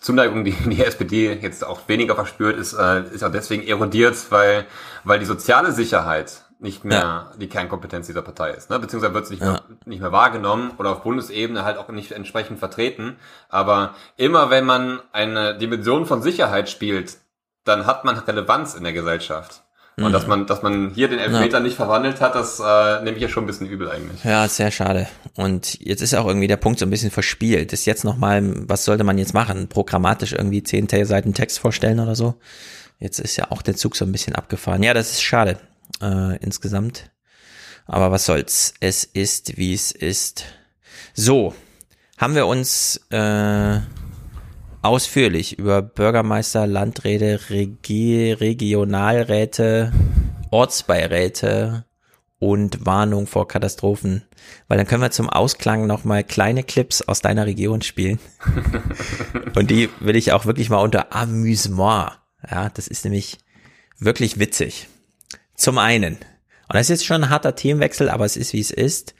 [0.07, 4.67] Zuneigung, die die SPD jetzt auch weniger verspürt, ist, äh, ist auch deswegen erodiert, weil,
[5.03, 7.33] weil die soziale Sicherheit nicht mehr ja.
[7.37, 8.71] die Kernkompetenz dieser Partei ist.
[8.71, 8.79] Ne?
[8.79, 9.53] Beziehungsweise wird es nicht, ja.
[9.53, 13.17] mehr, nicht mehr wahrgenommen oder auf Bundesebene halt auch nicht entsprechend vertreten.
[13.49, 17.19] Aber immer wenn man eine Dimension von Sicherheit spielt,
[17.65, 19.65] dann hat man Relevanz in der Gesellschaft.
[19.99, 20.13] Und mhm.
[20.13, 21.61] dass man, dass man hier den Elfmeter ja.
[21.61, 24.23] nicht verwandelt hat, das äh, nehme ich ja schon ein bisschen übel eigentlich.
[24.25, 25.09] Ja, sehr schade.
[25.37, 27.73] Und jetzt ist auch irgendwie der Punkt so ein bisschen verspielt.
[27.73, 29.69] Ist jetzt nochmal, was sollte man jetzt machen?
[29.69, 32.35] Programmatisch irgendwie zehn Seiten Text vorstellen oder so?
[32.99, 34.83] Jetzt ist ja auch der Zug so ein bisschen abgefahren.
[34.83, 35.59] Ja, das ist schade
[36.03, 37.11] äh, insgesamt.
[37.87, 38.75] Aber was soll's?
[38.81, 40.45] Es ist, wie es ist.
[41.15, 41.55] So,
[42.19, 43.81] haben wir uns äh,
[44.83, 49.93] ausführlich über Bürgermeister, Landräte, Regi Regionalräte,
[50.51, 51.85] Ortsbeiräte
[52.39, 54.25] und Warnung vor Katastrophen.
[54.69, 58.19] Weil dann können wir zum Ausklang nochmal kleine Clips aus deiner Region spielen.
[59.55, 62.13] und die will ich auch wirklich mal unter Amüsement.
[62.49, 63.39] Ja, das ist nämlich
[63.99, 64.89] wirklich witzig.
[65.55, 68.71] Zum einen, und das ist jetzt schon ein harter Themenwechsel, aber es ist wie es
[68.71, 69.15] ist.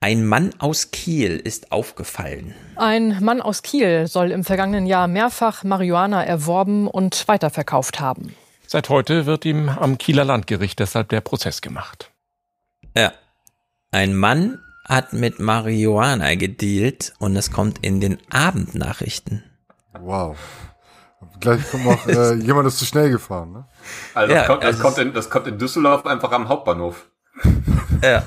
[0.00, 2.54] Ein Mann aus Kiel ist aufgefallen.
[2.76, 8.34] Ein Mann aus Kiel soll im vergangenen Jahr mehrfach Marihuana erworben und weiterverkauft haben.
[8.66, 12.10] Seit heute wird ihm am Kieler Landgericht deshalb der Prozess gemacht.
[12.96, 13.12] Ja.
[13.92, 19.44] Ein Mann hat mit Marihuana gedealt und es kommt in den Abendnachrichten.
[19.98, 20.36] Wow.
[21.40, 23.64] Gleich kommt noch, äh, jemand ist zu schnell gefahren, ne?
[24.14, 27.06] Also das, ja, kommt, das, kommt in, das kommt in Düsseldorf einfach am Hauptbahnhof.
[28.02, 28.24] Ja.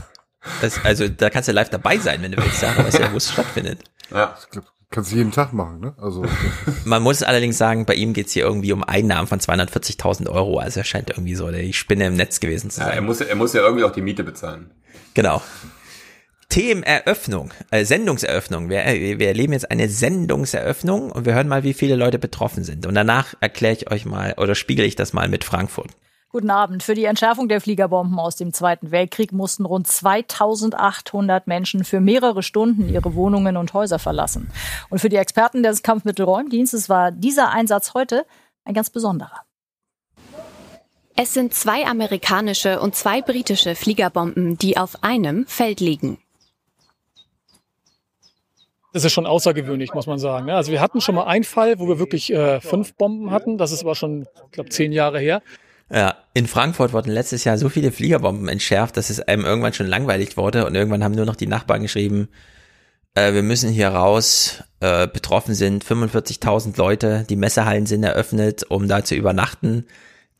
[0.62, 3.18] Das, also da kannst du live dabei sein, wenn du willst, ja, weißt ja, wo
[3.18, 3.80] es stattfindet.
[4.12, 5.94] Ja, ich kannst du jeden Tag machen, ne?
[5.98, 6.26] Also
[6.86, 10.60] man muss allerdings sagen, bei ihm geht's hier irgendwie um Einnahmen von 240.000 Euro.
[10.60, 12.90] Also er scheint irgendwie so die Spinne im Netz gewesen zu sein.
[12.90, 14.72] Ja, er muss, er muss ja irgendwie auch die Miete bezahlen.
[15.14, 15.42] Genau.
[16.50, 18.70] Themeneröffnung, äh, Sendungseröffnung.
[18.70, 22.64] Wir, äh, wir erleben jetzt eine Sendungseröffnung und wir hören mal, wie viele Leute betroffen
[22.64, 22.86] sind.
[22.86, 25.92] Und danach erkläre ich euch mal oder spiegel ich das mal mit Frankfurt.
[26.30, 26.84] Guten Abend.
[26.84, 32.44] Für die Entschärfung der Fliegerbomben aus dem Zweiten Weltkrieg mussten rund 2800 Menschen für mehrere
[32.44, 34.52] Stunden ihre Wohnungen und Häuser verlassen.
[34.90, 38.26] Und für die Experten des Kampfmittelräumdienstes war dieser Einsatz heute
[38.66, 39.44] ein ganz besonderer.
[41.16, 46.20] Es sind zwei amerikanische und zwei britische Fliegerbomben, die auf einem Feld liegen.
[48.92, 50.50] Das ist schon außergewöhnlich, muss man sagen.
[50.50, 53.58] Also wir hatten schon mal einen Fall, wo wir wirklich äh, fünf Bomben hatten.
[53.58, 55.42] Das ist aber schon, ich glaube, zehn Jahre her.
[55.90, 59.88] Ja, in Frankfurt wurden letztes Jahr so viele Fliegerbomben entschärft, dass es einem irgendwann schon
[59.88, 62.28] langweilig wurde und irgendwann haben nur noch die Nachbarn geschrieben,
[63.16, 68.88] äh, wir müssen hier raus, äh, betroffen sind 45.000 Leute, die Messehallen sind eröffnet, um
[68.88, 69.86] da zu übernachten.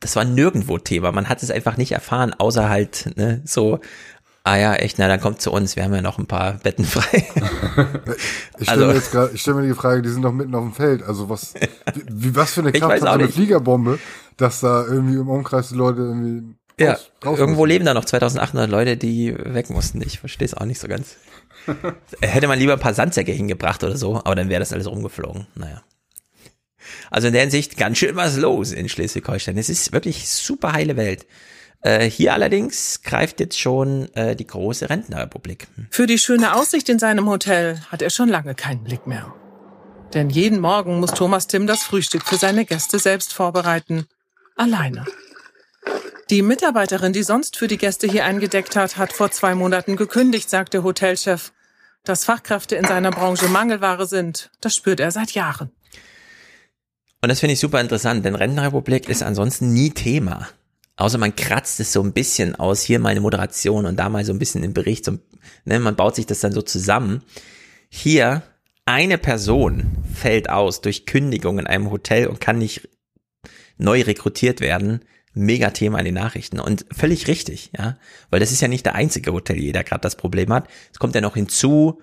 [0.00, 3.80] Das war nirgendwo Thema, man hat es einfach nicht erfahren, außer halt ne, so,
[4.44, 6.84] ah ja, echt, na dann kommt zu uns, wir haben ja noch ein paar Betten
[6.84, 7.04] frei.
[8.58, 10.54] ich stelle also, mir jetzt gerade, ich stelle mir die Frage, die sind doch mitten
[10.54, 11.54] auf dem Feld, also was,
[12.06, 13.98] wie, was für eine Kraft hat so eine Fliegerbombe,
[14.36, 18.70] dass da irgendwie im Umkreis die Leute irgendwie ja, raus irgendwo leben da noch 2800
[18.70, 20.00] Leute, die weg mussten.
[20.00, 21.16] Ich verstehe es auch nicht so ganz.
[22.20, 25.48] Hätte man lieber ein paar Sandsäcke hingebracht oder so, aber dann wäre das alles rumgeflogen.
[25.54, 25.82] Naja.
[27.10, 29.58] Also in der Hinsicht ganz schön was los in Schleswig-Holstein.
[29.58, 31.26] Es ist wirklich super heile Welt.
[31.80, 35.68] Äh, hier allerdings greift jetzt schon äh, die große Rentnerrepublik.
[35.90, 39.32] Für die schöne Aussicht in seinem Hotel hat er schon lange keinen Blick mehr.
[40.14, 44.06] Denn jeden Morgen muss Thomas Tim das Frühstück für seine Gäste selbst vorbereiten.
[44.56, 45.04] Alleine.
[46.30, 50.50] Die Mitarbeiterin, die sonst für die Gäste hier eingedeckt hat, hat vor zwei Monaten gekündigt,
[50.50, 51.52] sagt der Hotelchef.
[52.04, 55.70] Dass Fachkräfte in seiner Branche Mangelware sind, das spürt er seit Jahren.
[57.22, 60.48] Und das finde ich super interessant, denn Rentenrepublik ist ansonsten nie Thema.
[60.98, 64.32] Außer man kratzt es so ein bisschen aus, hier meine Moderation und da mal so
[64.32, 65.12] ein bisschen im Bericht, so,
[65.64, 67.22] ne, man baut sich das dann so zusammen.
[67.88, 68.42] Hier
[68.84, 72.88] eine Person fällt aus durch Kündigung in einem Hotel und kann nicht
[73.76, 75.04] neu rekrutiert werden.
[75.34, 77.96] Mega Thema in den Nachrichten und völlig richtig, ja,
[78.30, 80.66] weil das ist ja nicht der einzige Hotelier, der gerade das Problem hat.
[80.90, 82.02] Es kommt ja noch hinzu,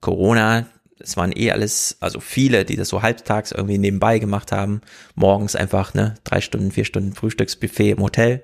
[0.00, 0.68] Corona,
[1.00, 4.80] es waren eh alles, also viele, die das so halbtags irgendwie nebenbei gemacht haben,
[5.14, 8.42] morgens einfach, ne, drei Stunden, vier Stunden Frühstücksbuffet im Hotel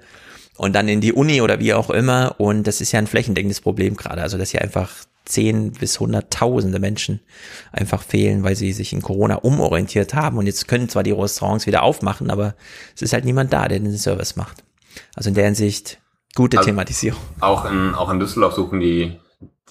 [0.57, 3.61] und dann in die Uni oder wie auch immer und das ist ja ein flächendeckendes
[3.61, 4.91] Problem gerade, also dass hier einfach
[5.25, 7.21] zehn bis hunderttausende Menschen
[7.73, 11.67] einfach fehlen, weil sie sich in Corona umorientiert haben und jetzt können zwar die Restaurants
[11.67, 12.55] wieder aufmachen, aber
[12.95, 14.65] es ist halt niemand da, der den Service macht.
[15.17, 16.01] Also in der Hinsicht
[16.35, 17.21] gute also Thematisierung.
[17.41, 19.19] Auch in, auch in Düsseldorf suchen die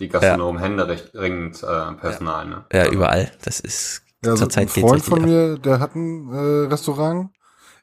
[0.04, 0.68] die Gastronomen ja.
[0.68, 2.46] händeringend äh, Personal.
[2.46, 2.66] Ne?
[2.72, 3.32] Ja, überall.
[3.44, 7.30] Das ist ja, zurzeit also ein Freund von mir, der hat ein äh, Restaurant.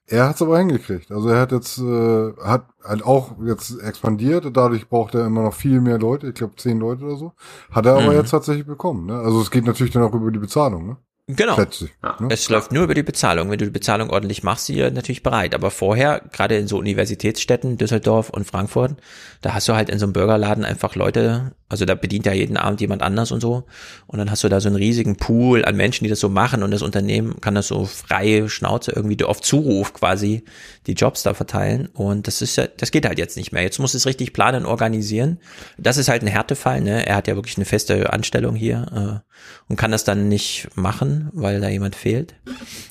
[0.06, 1.12] Er hat es aber hingekriegt.
[1.12, 4.44] Also er hat jetzt äh, hat halt auch jetzt expandiert.
[4.52, 6.28] Dadurch braucht er immer noch viel mehr Leute.
[6.28, 7.32] Ich glaube zehn Leute oder so.
[7.70, 8.18] Hat er aber mhm.
[8.18, 9.06] jetzt tatsächlich bekommen.
[9.06, 9.18] Ne?
[9.20, 10.88] Also es geht natürlich dann auch über die Bezahlung.
[10.88, 10.96] Ne?
[11.36, 11.54] Genau.
[11.54, 12.28] Plötzlich, ne?
[12.30, 13.50] Es läuft nur über die Bezahlung.
[13.50, 15.54] Wenn du die Bezahlung ordentlich machst, sie natürlich bereit.
[15.54, 18.96] Aber vorher, gerade in so Universitätsstädten, Düsseldorf und Frankfurt,
[19.40, 22.56] da hast du halt in so einem Burgerladen einfach Leute, also da bedient ja jeden
[22.56, 23.62] Abend jemand anders und so.
[24.08, 26.64] Und dann hast du da so einen riesigen Pool an Menschen, die das so machen
[26.64, 30.42] und das Unternehmen kann das so freie Schnauze irgendwie auf Zuruf quasi
[30.88, 31.86] die Jobs da verteilen.
[31.86, 33.62] Und das ist ja, das geht halt jetzt nicht mehr.
[33.62, 35.38] Jetzt muss es richtig planen, organisieren.
[35.78, 37.06] Das ist halt ein Härtefall, ne?
[37.06, 41.30] Er hat ja wirklich eine feste Anstellung hier äh, und kann das dann nicht machen,
[41.32, 42.34] weil da jemand fehlt.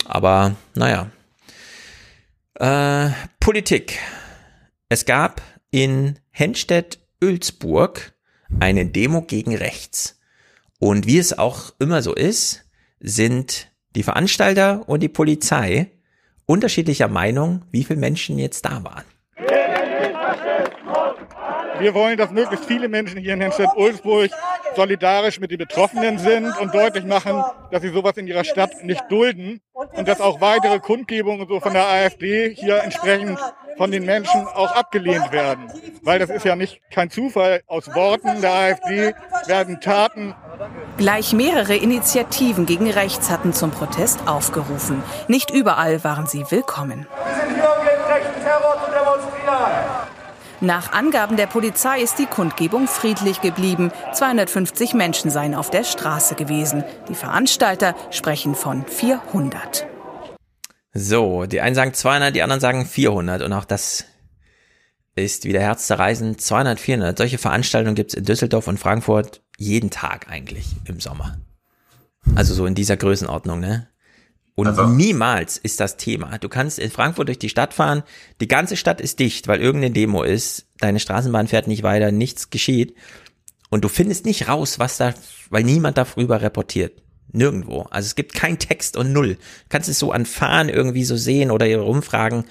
[0.05, 1.11] Aber naja.
[2.55, 3.09] Äh,
[3.41, 3.99] Politik.
[4.87, 8.13] Es gab in Henstedt-Ölsburg
[8.59, 10.19] eine Demo gegen rechts.
[10.79, 12.65] Und wie es auch immer so ist,
[12.99, 15.91] sind die Veranstalter und die Polizei
[16.45, 19.05] unterschiedlicher Meinung, wie viele Menschen jetzt da waren.
[21.79, 24.31] Wir wollen, dass möglichst viele Menschen hier in Hemstedt-Ulzburg
[24.75, 29.03] solidarisch mit den Betroffenen sind und deutlich machen, dass sie sowas in ihrer Stadt nicht
[29.09, 29.61] dulden
[29.93, 33.39] und dass auch weitere Kundgebungen so von der AfD hier entsprechend
[33.77, 35.71] von den Menschen auch abgelehnt werden.
[36.01, 37.61] Weil das ist ja nicht kein Zufall.
[37.67, 39.13] Aus Worten der AfD
[39.45, 40.35] werden Taten.
[40.97, 45.01] Gleich mehrere Initiativen gegen rechts hatten zum Protest aufgerufen.
[45.27, 47.07] Nicht überall waren sie willkommen.
[47.25, 50.08] Wir sind hier, um gegen rechten Terror zu demonstrieren.
[50.61, 53.91] Nach Angaben der Polizei ist die Kundgebung friedlich geblieben.
[54.13, 56.83] 250 Menschen seien auf der Straße gewesen.
[57.07, 59.87] Die Veranstalter sprechen von 400.
[60.93, 64.03] So, die einen sagen 200, die anderen sagen 400 und auch das
[65.15, 67.17] ist wieder Herz der Reisen 200, 400.
[67.17, 71.37] Solche Veranstaltungen gibt es in Düsseldorf und Frankfurt jeden Tag eigentlich im Sommer.
[72.35, 73.87] Also so in dieser Größenordnung, ne?
[74.59, 74.87] Und also.
[74.87, 76.37] niemals ist das Thema.
[76.37, 78.03] Du kannst in Frankfurt durch die Stadt fahren,
[78.41, 82.49] die ganze Stadt ist dicht, weil irgendeine Demo ist, deine Straßenbahn fährt nicht weiter, nichts
[82.49, 82.93] geschieht.
[83.69, 85.13] Und du findest nicht raus, was da,
[85.49, 87.01] weil niemand darüber reportiert.
[87.31, 87.83] Nirgendwo.
[87.91, 89.35] Also es gibt kein Text und null.
[89.35, 92.43] Du kannst es so an Fahren irgendwie so sehen oder rumfragen,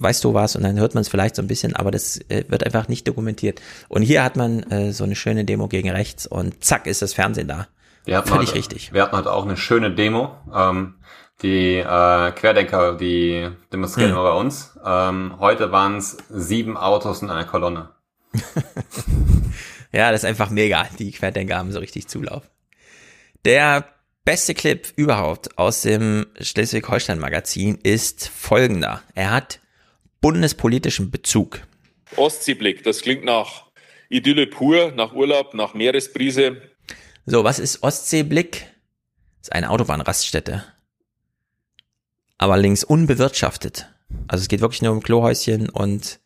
[0.00, 0.56] weißt du was?
[0.56, 3.06] Und dann hört man es vielleicht so ein bisschen, aber das äh, wird einfach nicht
[3.06, 3.60] dokumentiert.
[3.88, 7.14] Und hier hat man äh, so eine schöne Demo gegen rechts und zack ist das
[7.14, 7.68] Fernsehen da.
[8.04, 8.92] Wir hatten Völlig heute, richtig.
[8.92, 10.36] Wir hatten heute auch eine schöne Demo.
[10.54, 10.96] Ähm,
[11.42, 14.16] die äh, Querdenker, die demonstrieren hm.
[14.18, 14.78] immer bei uns.
[14.84, 17.90] Ähm, heute waren es sieben Autos in einer Kolonne.
[19.92, 20.86] ja, das ist einfach mega.
[20.98, 22.50] Die Querdenker haben so richtig Zulauf.
[23.44, 23.86] Der
[24.24, 29.02] beste Clip überhaupt aus dem Schleswig-Holstein-Magazin ist folgender.
[29.14, 29.60] Er hat
[30.20, 31.60] bundespolitischen Bezug.
[32.16, 33.64] Ostseeblick, das klingt nach
[34.08, 36.62] Idylle pur, nach Urlaub, nach Meeresbrise.
[37.26, 38.66] So, was ist Ostseeblick?
[39.38, 40.62] Das ist eine Autobahnraststätte.
[42.36, 43.88] Aber links unbewirtschaftet.
[44.28, 46.20] Also es geht wirklich nur um Klohäuschen und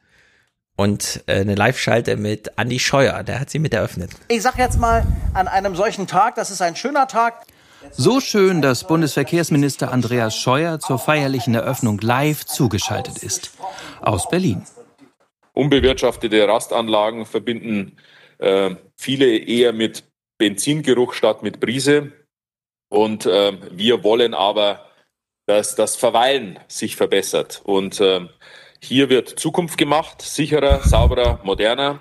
[0.75, 4.13] und äh, eine Live-Schalte mit Andy Scheuer, der hat sie mit eröffnet.
[4.29, 5.05] Ich sag jetzt mal,
[5.35, 7.47] an einem solchen Tag, das ist ein schöner Tag.
[7.91, 13.51] So schön, dass Bundesverkehrsminister Andreas Scheuer zur feierlichen Eröffnung live zugeschaltet ist.
[14.03, 14.63] Aus Berlin.
[15.53, 17.97] Unbewirtschaftete Rastanlagen verbinden
[18.39, 20.05] äh, viele eher mit
[20.39, 22.13] Benzingeruch statt mit Brise.
[22.89, 24.87] Und äh, wir wollen aber,
[25.47, 27.61] dass das Verweilen sich verbessert.
[27.65, 28.29] Und äh,
[28.81, 32.01] hier wird Zukunft gemacht, sicherer, sauberer, moderner.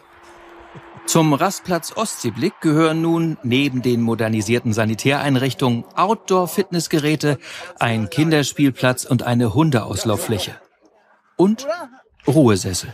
[1.07, 7.39] Zum Rastplatz Ostseeblick gehören nun neben den modernisierten Sanitäreinrichtungen Outdoor-Fitnessgeräte,
[7.80, 10.59] ein Kinderspielplatz und eine Hundeauslauffläche.
[11.38, 11.65] Und
[12.27, 12.93] Ruhesessel.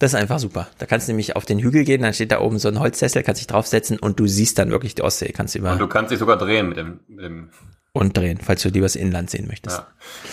[0.00, 0.66] Das ist einfach super.
[0.78, 3.22] Da kannst du nämlich auf den Hügel gehen, dann steht da oben so ein Holzsessel,
[3.22, 5.30] kannst dich draufsetzen und du siehst dann wirklich die Ostsee.
[5.30, 7.50] Kannst über und du kannst dich sogar drehen mit dem, mit dem
[7.92, 9.82] und drehen, falls du lieber das Inland sehen möchtest.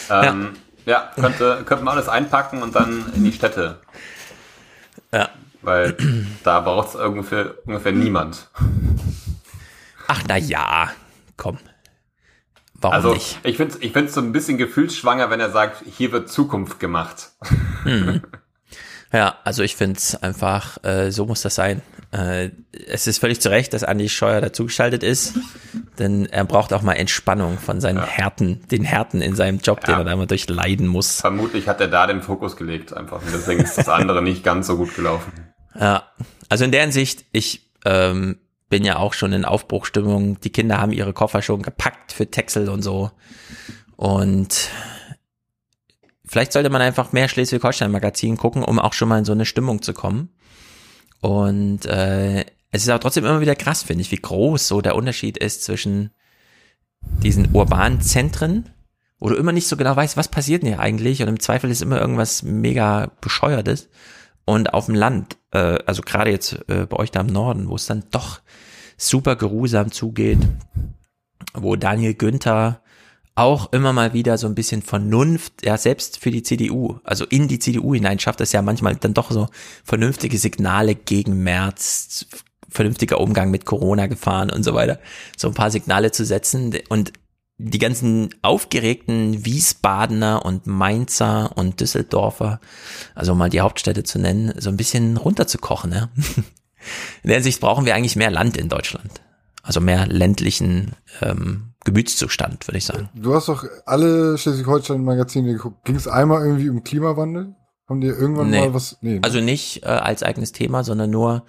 [0.08, 0.24] Ja.
[0.24, 0.54] Ähm,
[0.86, 1.12] ja.
[1.18, 3.80] ja, könnte, könnte man alles einpacken und dann in die Städte.
[5.12, 5.30] Ja.
[5.62, 5.98] Weil
[6.44, 8.50] da braucht es ungefähr, ungefähr niemand.
[10.08, 10.92] Ach na ja,
[11.36, 11.58] komm.
[12.76, 13.40] Warum also, nicht?
[13.44, 16.80] Ich finde es ich find's so ein bisschen gefühlsschwanger, wenn er sagt, hier wird Zukunft
[16.80, 17.32] gemacht.
[17.84, 18.22] Hm.
[19.14, 21.82] Ja, also ich finde es einfach, äh, so muss das sein.
[22.12, 22.52] Äh,
[22.88, 25.36] es ist völlig zu Recht, dass Andi Scheuer dazugeschaltet ist,
[26.00, 28.06] denn er braucht auch mal Entspannung von seinen ja.
[28.06, 29.94] Härten, den Härten in seinem Job, ja.
[29.94, 31.22] den er da immer durchleiden muss.
[31.22, 34.68] Vermutlich hat er da den Fokus gelegt einfach und deswegen ist das andere nicht ganz
[34.68, 35.32] so gut gelaufen.
[35.80, 36.04] Ja,
[36.50, 38.38] also in der Hinsicht, ich ähm,
[38.70, 40.40] bin ja auch schon in Aufbruchstimmung.
[40.42, 43.12] Die Kinder haben ihre Koffer schon gepackt für Texel und so.
[43.96, 44.70] Und
[46.28, 49.82] vielleicht sollte man einfach mehr Schleswig-Holstein-Magazin gucken, um auch schon mal in so eine Stimmung
[49.82, 50.30] zu kommen.
[51.22, 54.96] Und äh, es ist auch trotzdem immer wieder krass, finde ich, wie groß so der
[54.96, 56.12] Unterschied ist zwischen
[57.24, 58.70] diesen urbanen Zentren,
[59.20, 61.72] wo du immer nicht so genau weißt, was passiert denn hier eigentlich und im Zweifel
[61.72, 63.90] ist immer irgendwas mega bescheuertes
[64.46, 67.76] und auf dem Land, äh, also gerade jetzt äh, bei euch da im Norden, wo
[67.76, 68.42] es dann doch
[68.98, 70.40] super geruhsam zugeht,
[71.54, 72.82] wo Daniel Günther
[73.38, 77.48] auch immer mal wieder so ein bisschen Vernunft, ja, selbst für die CDU, also in
[77.48, 79.48] die CDU hinein schafft es ja manchmal dann doch so
[79.84, 82.26] vernünftige Signale gegen März,
[82.68, 85.00] vernünftiger Umgang mit Corona-Gefahren und so weiter,
[85.38, 87.14] so ein paar Signale zu setzen und
[87.60, 92.60] die ganzen aufgeregten Wiesbadener und Mainzer und Düsseldorfer,
[93.14, 95.92] also mal die Hauptstädte zu nennen, so ein bisschen runterzukochen.
[95.92, 96.10] Ja?
[97.24, 99.22] In der Hinsicht brauchen wir eigentlich mehr Land in Deutschland.
[99.64, 103.10] Also mehr ländlichen ähm, Gemütszustand, würde ich sagen.
[103.14, 105.86] Du hast doch alle Schleswig-Holstein-Magazine geguckt.
[105.86, 107.56] Ging es einmal irgendwie um Klimawandel?
[107.88, 108.60] Haben die irgendwann nee.
[108.60, 108.98] mal was?
[109.02, 109.20] Nee, ne?
[109.24, 111.46] Also nicht äh, als eigenes Thema, sondern nur,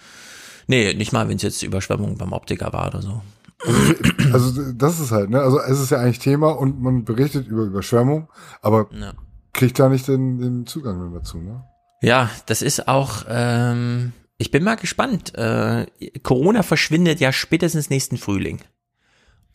[0.68, 3.22] nee, nicht mal, wenn es jetzt Überschwemmung beim Optiker war oder so.
[3.66, 5.40] Also, also das ist halt, ne?
[5.40, 8.28] Also es ist ja eigentlich Thema und man berichtet über Überschwemmung,
[8.62, 9.14] aber ja.
[9.52, 11.64] kriegt da nicht den, den Zugang dazu, ne?
[12.00, 15.34] Ja, das ist auch, ähm, ich bin mal gespannt.
[15.34, 15.86] Äh,
[16.22, 18.60] Corona verschwindet ja spätestens nächsten Frühling.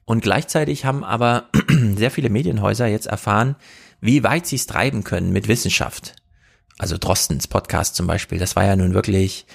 [0.05, 1.49] Und gleichzeitig haben aber
[1.95, 3.55] sehr viele Medienhäuser jetzt erfahren,
[4.01, 6.15] wie weit sie es treiben können mit Wissenschaft.
[6.77, 9.45] Also Drostens Podcast zum Beispiel, das war ja nun wirklich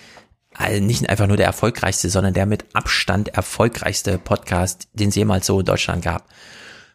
[0.54, 5.46] also nicht einfach nur der erfolgreichste, sondern der mit Abstand erfolgreichste Podcast, den es jemals
[5.46, 6.28] so in Deutschland gab.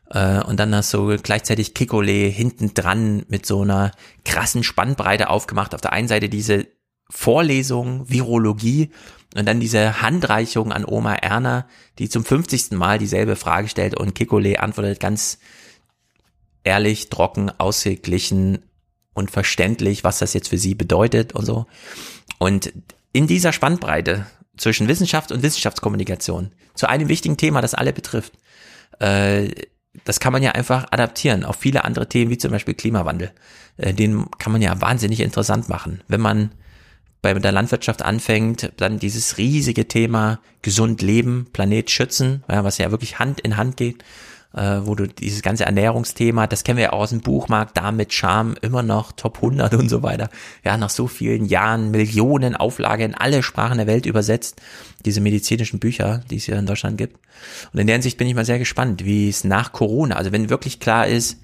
[0.10, 3.92] Äh, und dann hast du gleichzeitig Kikole hinten dran mit so einer
[4.26, 5.74] krassen Spannbreite aufgemacht.
[5.74, 6.68] Auf der einen Seite diese
[7.10, 8.90] Vorlesung, Virologie
[9.36, 11.68] und dann diese Handreichung an Oma Erna,
[12.00, 12.72] die zum 50.
[12.72, 15.40] Mal dieselbe Frage stellt und Kikole antwortet ganz
[16.64, 18.60] ehrlich, trocken, ausgeglichen
[19.14, 21.66] und verständlich, was das jetzt für sie bedeutet und so.
[22.40, 22.74] Und
[23.12, 24.26] in dieser Spannbreite
[24.58, 28.34] zwischen Wissenschaft und Wissenschaftskommunikation zu einem wichtigen Thema, das alle betrifft,
[29.00, 29.50] äh,
[30.06, 33.32] das kann man ja einfach adaptieren auf viele andere Themen, wie zum Beispiel Klimawandel.
[33.78, 36.02] Äh, den kann man ja wahnsinnig interessant machen.
[36.08, 36.52] Wenn man
[37.24, 42.92] bei der Landwirtschaft anfängt, dann dieses riesige Thema gesund leben, Planet schützen, ja, was ja
[42.92, 44.04] wirklich Hand in Hand geht,
[44.54, 48.12] äh, wo du dieses ganze Ernährungsthema, das kennen wir ja aus dem Buchmarkt, da mit
[48.12, 50.30] Charme immer noch Top 100 und so weiter.
[50.66, 54.62] Ja, nach so vielen Jahren, Millionen Auflage in alle Sprachen der Welt übersetzt,
[55.06, 57.18] diese medizinischen Bücher, die es hier in Deutschland gibt.
[57.72, 60.50] Und in der Hinsicht bin ich mal sehr gespannt, wie es nach Corona, also wenn
[60.50, 61.38] wirklich klar ist,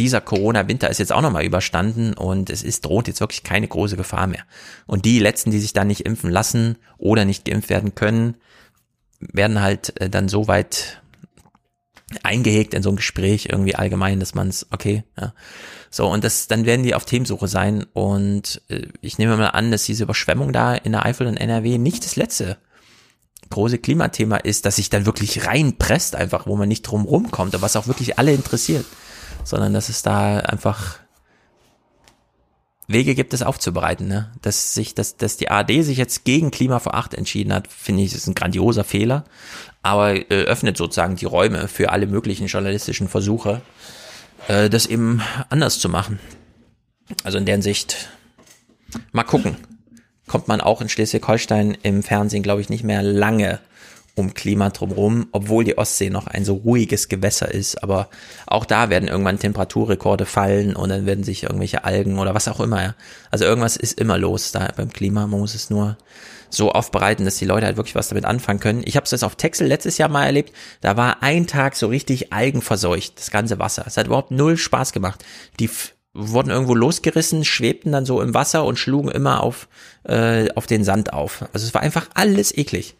[0.00, 3.98] dieser Corona-Winter ist jetzt auch nochmal überstanden und es ist, droht jetzt wirklich keine große
[3.98, 4.44] Gefahr mehr.
[4.86, 8.36] Und die letzten, die sich dann nicht impfen lassen oder nicht geimpft werden können,
[9.20, 11.02] werden halt äh, dann so weit
[12.22, 15.34] eingehegt in so ein Gespräch irgendwie allgemein, dass man es, okay, ja.
[15.90, 17.84] So, und das, dann werden die auf Themensuche sein.
[17.92, 21.76] Und äh, ich nehme mal an, dass diese Überschwemmung da in der Eifel und NRW
[21.76, 22.56] nicht das letzte
[23.50, 27.62] große Klimathema ist, dass sich dann wirklich reinpresst, einfach, wo man nicht drum rumkommt und
[27.62, 28.86] was auch wirklich alle interessiert,
[29.44, 30.98] sondern dass es da einfach
[32.92, 34.32] Wege gibt, es aufzubereiten, ne?
[34.42, 38.02] Dass sich, dass, dass die ARD sich jetzt gegen Klima vor acht entschieden hat, finde
[38.02, 39.24] ich, ist ein grandioser Fehler,
[39.82, 43.62] aber äh, öffnet sozusagen die Räume für alle möglichen journalistischen Versuche,
[44.48, 46.18] äh, das eben anders zu machen.
[47.22, 48.08] Also in der Sicht,
[49.12, 49.56] mal gucken,
[50.26, 53.60] kommt man auch in Schleswig-Holstein im Fernsehen, glaube ich, nicht mehr lange
[54.14, 57.82] um Klima drumherum, obwohl die Ostsee noch ein so ruhiges Gewässer ist.
[57.82, 58.08] Aber
[58.46, 62.60] auch da werden irgendwann Temperaturrekorde fallen und dann werden sich irgendwelche Algen oder was auch
[62.60, 62.82] immer.
[62.82, 62.94] Ja.
[63.30, 65.26] Also irgendwas ist immer los da beim Klima.
[65.26, 65.96] Man muss es nur
[66.50, 68.82] so aufbereiten, dass die Leute halt wirklich was damit anfangen können.
[68.84, 70.52] Ich habe es jetzt auf Texel letztes Jahr mal erlebt.
[70.80, 73.84] Da war ein Tag so richtig algenverseucht, das ganze Wasser.
[73.86, 75.24] Es hat überhaupt null Spaß gemacht.
[75.60, 75.70] Die
[76.12, 79.68] wurden irgendwo losgerissen, schwebten dann so im Wasser und schlugen immer auf,
[80.04, 81.44] äh, auf den Sand auf.
[81.52, 82.96] Also es war einfach alles eklig.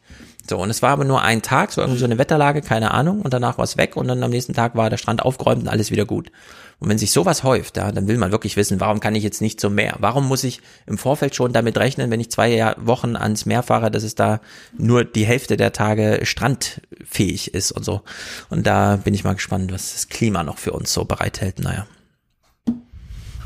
[0.51, 3.22] So, und es war aber nur ein Tag, so irgendwie so eine Wetterlage, keine Ahnung,
[3.22, 5.68] und danach war es weg und dann am nächsten Tag war der Strand aufgeräumt und
[5.68, 6.32] alles wieder gut.
[6.81, 9.40] Und wenn sich sowas häuft, ja, dann will man wirklich wissen, warum kann ich jetzt
[9.40, 9.94] nicht zum Meer?
[10.01, 13.93] Warum muss ich im Vorfeld schon damit rechnen, wenn ich zwei Wochen ans Meer fahre,
[13.93, 14.40] dass es da
[14.77, 18.02] nur die Hälfte der Tage strandfähig ist und so.
[18.48, 21.60] Und da bin ich mal gespannt, was das Klima noch für uns so bereithält.
[21.60, 21.86] Naja.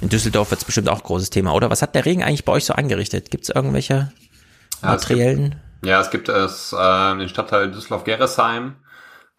[0.01, 1.68] In Düsseldorf wird es bestimmt auch ein großes Thema, oder?
[1.68, 3.31] Was hat der Regen eigentlich bei euch so angerichtet?
[3.31, 4.10] Gibt es irgendwelche
[4.81, 5.51] materiellen?
[5.51, 5.59] Ja,
[6.01, 8.77] es gibt es äh, den Stadtteil Düsseldorf-Gerresheim.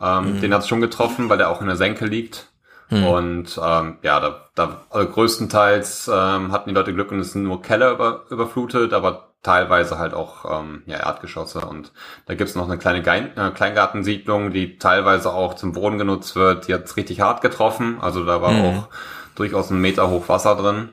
[0.02, 0.42] Ähm, Mhm.
[0.42, 2.48] Den hat's schon getroffen, weil der auch in der Senke liegt.
[2.90, 3.04] Mhm.
[3.06, 7.44] Und ähm, ja, da, da also größtenteils ähm, hatten die Leute Glück und es sind
[7.44, 11.62] nur Keller über, überflutet, aber teilweise halt auch ähm, ja, Erdgeschosse.
[11.62, 11.92] Und
[12.28, 16.68] da gibt's noch eine kleine Gein äh, Kleingartensiedlung, die teilweise auch zum Wohnen genutzt wird.
[16.68, 17.98] Die hat's richtig hart getroffen.
[18.02, 18.66] Also da war Mhm.
[18.66, 18.88] auch
[19.36, 20.90] durchaus ein Meter hoch Wasser drin.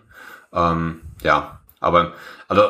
[0.52, 2.12] Ähm, ja, aber
[2.48, 2.62] also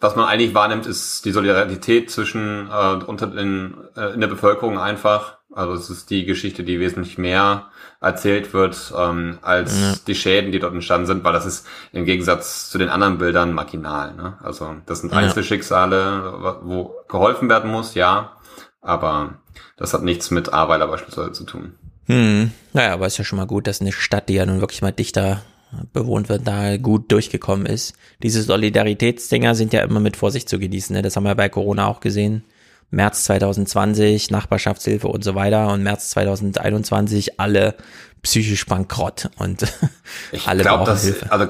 [0.00, 4.78] was man eigentlich wahrnimmt, ist die Solidarität zwischen äh, unter den äh, in der Bevölkerung
[4.78, 5.38] einfach.
[5.52, 7.66] Also es ist die Geschichte, die wesentlich mehr
[8.00, 9.94] erzählt wird ähm, als Ja.
[10.06, 13.52] die Schäden, die dort entstanden sind, weil das ist im Gegensatz zu den anderen Bildern
[13.52, 14.14] marginal.
[14.14, 14.38] Ne?
[14.42, 15.18] Also das sind Ja.
[15.18, 18.32] Einzelschicksale, wo geholfen werden muss, ja,
[18.80, 19.34] aber
[19.76, 21.74] das hat nichts mit Aweiler beispielsweise zu tun.
[22.06, 24.82] Hm, naja, aber ist ja schon mal gut, dass eine Stadt, die ja nun wirklich
[24.82, 25.42] mal dichter
[25.92, 27.94] bewohnt wird, da gut durchgekommen ist.
[28.22, 30.94] Diese Solidaritätsdinger sind ja immer mit Vorsicht zu genießen.
[30.94, 31.02] Ne?
[31.02, 32.44] Das haben wir bei Corona auch gesehen.
[32.90, 37.76] März 2020, Nachbarschaftshilfe und so weiter und März 2021 alle
[38.22, 39.62] psychisch bankrott und
[40.32, 41.30] Ich alle glaube, brauchen dass Hilfe.
[41.30, 41.46] also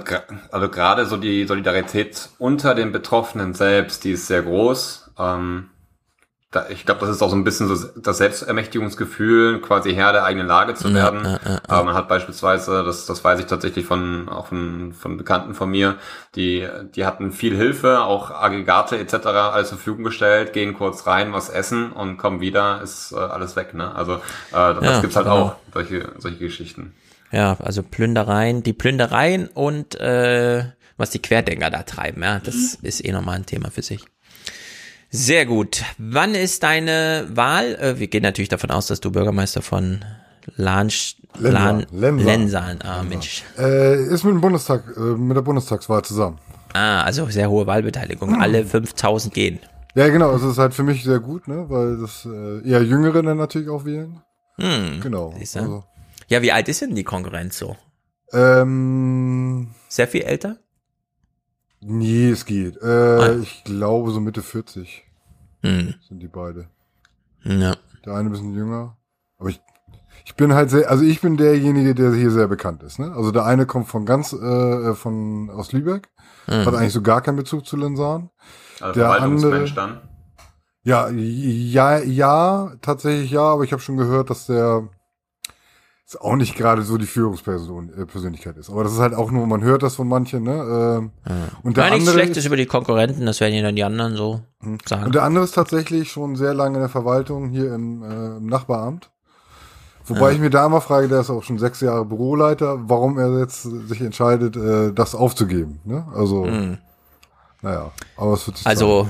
[0.51, 5.11] also gerade so die Solidarität unter den Betroffenen selbst, die ist sehr groß.
[5.19, 5.71] Ähm,
[6.51, 10.25] da, ich glaube, das ist auch so ein bisschen so das Selbstermächtigungsgefühl, quasi Herr der
[10.25, 11.25] eigenen Lage zu werden.
[11.25, 11.61] ja, ja, ja.
[11.69, 15.71] Aber man hat beispielsweise, das, das weiß ich tatsächlich von auch von, von Bekannten von
[15.71, 15.97] mir,
[16.35, 19.27] die die hatten viel Hilfe, auch Aggregate etc.
[19.27, 23.55] alles zur Verfügung gestellt, gehen kurz rein, was essen und kommen wieder, ist äh, alles
[23.57, 23.75] weg.
[23.75, 23.95] Ne?
[23.95, 24.21] Also äh,
[24.51, 25.37] das Ja, gibt's halt genau.
[25.37, 26.95] auch solche solche Geschichten.
[27.33, 30.65] Ja, also Plündereien, die Plündereien und äh,
[30.97, 34.05] was die Querdenker da treiben, ja, das ist eh nochmal ein Thema für sich.
[35.11, 35.83] Sehr gut.
[35.99, 37.75] Wann ist deine Wahl?
[37.75, 40.05] Äh, wir gehen natürlich davon aus, dass du Bürgermeister von
[40.57, 41.17] Lansch.
[41.39, 41.87] Lensahn.
[41.93, 42.79] Lensahn.
[42.83, 43.43] Ah, Mensch.
[43.59, 46.39] Äh, ist mit dem Bundestag, äh, mit der Bundestagswahl zusammen.
[46.73, 48.41] Ah, also sehr hohe Wahlbeteiligung.
[48.41, 49.59] Alle 5000 gehen.
[49.97, 53.23] Ja, genau, es ist halt für mich sehr gut, ne, weil das äh, eher Jüngere
[53.23, 54.21] dann natürlich auch wählen.
[54.61, 55.35] Hm, Genau.
[55.39, 55.85] Also,
[56.29, 57.77] Ja, wie alt ist denn die Konkurrenz so?
[58.33, 60.57] ähm, Sehr viel älter?
[61.81, 62.77] Nee, es geht.
[62.83, 63.33] Äh, Ah.
[63.43, 65.05] Ich glaube so Mitte 40
[65.63, 65.95] Hm.
[66.09, 66.69] sind die beide.
[67.45, 67.75] Ja.
[68.05, 68.97] Der eine ein bisschen jünger.
[69.39, 69.61] Aber ich,
[70.25, 72.99] ich bin halt sehr, also ich bin derjenige, der hier sehr bekannt ist.
[72.99, 73.13] Ne?
[73.15, 76.09] Also der eine kommt von ganz, äh, von aus Lübeck,
[76.47, 76.65] Mhm.
[76.67, 78.31] hat eigentlich so gar keinen Bezug zu Lensahn.
[78.81, 80.01] Also der Verwaltungsmensch dann.
[80.83, 84.89] Ja, ja, ja, tatsächlich ja, aber ich habe schon gehört, dass der
[86.13, 88.69] ist auch nicht gerade so die Führungsperson äh, Persönlichkeit ist.
[88.69, 90.53] Aber das ist halt auch nur, man hört das von manchen, ne?
[90.55, 91.11] Ähm,
[91.63, 94.17] und der Gar nichts Schlechtes ist, über die Konkurrenten, das werden ja dann die anderen
[94.17, 94.41] so
[94.87, 95.05] sagen.
[95.07, 98.47] und der andere ist tatsächlich schon sehr lange in der Verwaltung hier im, äh, im
[98.47, 99.09] Nachbaramt.
[100.07, 100.31] Wobei Ja.
[100.33, 103.63] ich mir da immer frage, der ist auch schon sechs Jahre Büroleiter, warum er jetzt
[103.63, 105.79] sich entscheidet, äh, das aufzugeben.
[105.85, 106.05] Ne?
[106.13, 106.79] Also, Mhm.
[107.63, 109.07] naja, aber es wird sich Also,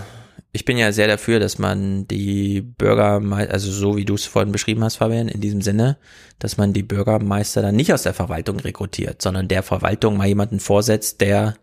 [0.52, 4.52] ich bin ja sehr dafür, dass man die Bürgermeister, also so wie du es vorhin
[4.52, 5.97] beschrieben hast, Fabian, in diesem Sinne,
[6.39, 10.59] dass man die Bürgermeister dann nicht aus der Verwaltung rekrutiert, sondern der Verwaltung mal jemanden
[10.59, 11.56] vorsetzt, der,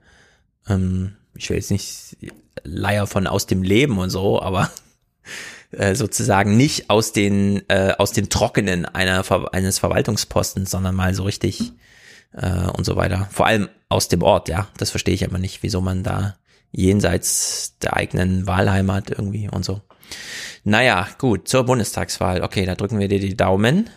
[0.70, 2.18] ähm, ich will jetzt nicht
[2.64, 4.72] Leier von aus dem Leben und so, aber
[5.72, 9.24] äh, sozusagen nicht aus den äh, aus dem Trockenen einer
[9.54, 11.74] eines Verwaltungspostens, sondern mal so richtig
[12.34, 13.28] äh, und so weiter.
[13.32, 14.68] Vor allem aus dem Ort, ja.
[14.78, 16.38] Das verstehe ich aber nicht, wieso man da
[16.78, 19.82] jenseits der eigenen Wahlheimat irgendwie und so.
[20.64, 22.44] Naja, gut, zur Bundestagswahl.
[22.44, 23.90] Okay, da drücken wir dir die Daumen.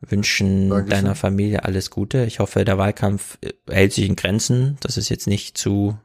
[0.00, 0.90] Wünschen Dankeschön.
[0.90, 2.24] deiner Familie alles Gute.
[2.24, 4.78] Ich hoffe, der Wahlkampf äh, hält sich in Grenzen.
[4.80, 5.98] Das ist jetzt nicht zu.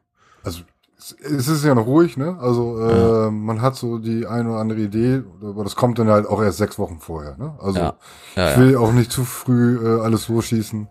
[0.44, 0.62] Also
[0.98, 2.38] es ist ja noch ruhig, ne?
[2.40, 6.26] Also äh, man hat so die eine oder andere Idee, aber das kommt dann halt
[6.26, 7.58] auch erst sechs Wochen vorher, ne?
[7.60, 7.98] Also ja.
[8.36, 10.88] Ja, ich will auch nicht zu früh äh, alles losschießen.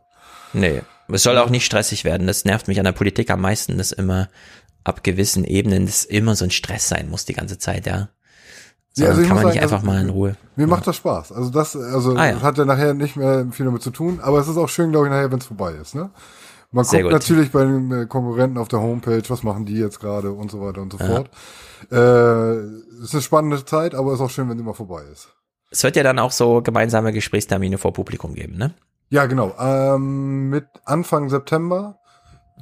[0.53, 2.27] Nee, es soll auch nicht stressig werden.
[2.27, 4.29] Das nervt mich an der Politik am meisten, dass immer
[4.85, 8.11] ab gewissen Ebenen das immer so ein Stress sein muss die ganze Zeit, ja.
[8.93, 10.37] So, ja, also kann man sagen, nicht einfach also, mal in Ruhe.
[10.55, 10.69] Mir ja.
[10.69, 11.33] macht das Spaß.
[11.33, 12.43] Also das, also ah, ja.
[12.43, 15.07] hat ja nachher nicht mehr viel damit zu tun, aber es ist auch schön, glaube
[15.07, 16.11] ich, nachher, wenn es vorbei ist, ne?
[16.71, 17.21] Man Sehr guckt gut.
[17.21, 20.61] natürlich bei den äh, Konkurrenten auf der Homepage, was machen die jetzt gerade und so
[20.61, 21.07] weiter und so ja.
[21.07, 21.31] fort.
[21.91, 25.03] Äh, es ist eine spannende Zeit, aber es ist auch schön, wenn sie mal vorbei
[25.13, 25.29] ist.
[25.71, 28.75] Es wird ja dann auch so gemeinsame Gesprächstermine vor Publikum geben, ne?
[29.11, 29.55] Ja, genau.
[29.59, 32.01] Ähm, mit Anfang September,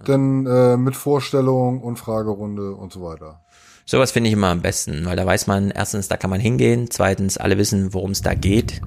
[0.05, 3.40] dann äh, mit Vorstellung und Fragerunde und so weiter.
[3.85, 6.89] Sowas finde ich immer am besten, weil da weiß man, erstens, da kann man hingehen,
[6.90, 8.81] zweitens, alle wissen, worum es da geht.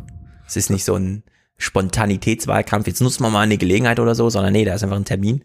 [0.48, 1.24] Es ist nicht so ein
[1.58, 5.06] Spontanitätswahlkampf, jetzt nutzen wir mal eine Gelegenheit oder so, sondern nee, da ist einfach ein
[5.06, 5.44] Termin.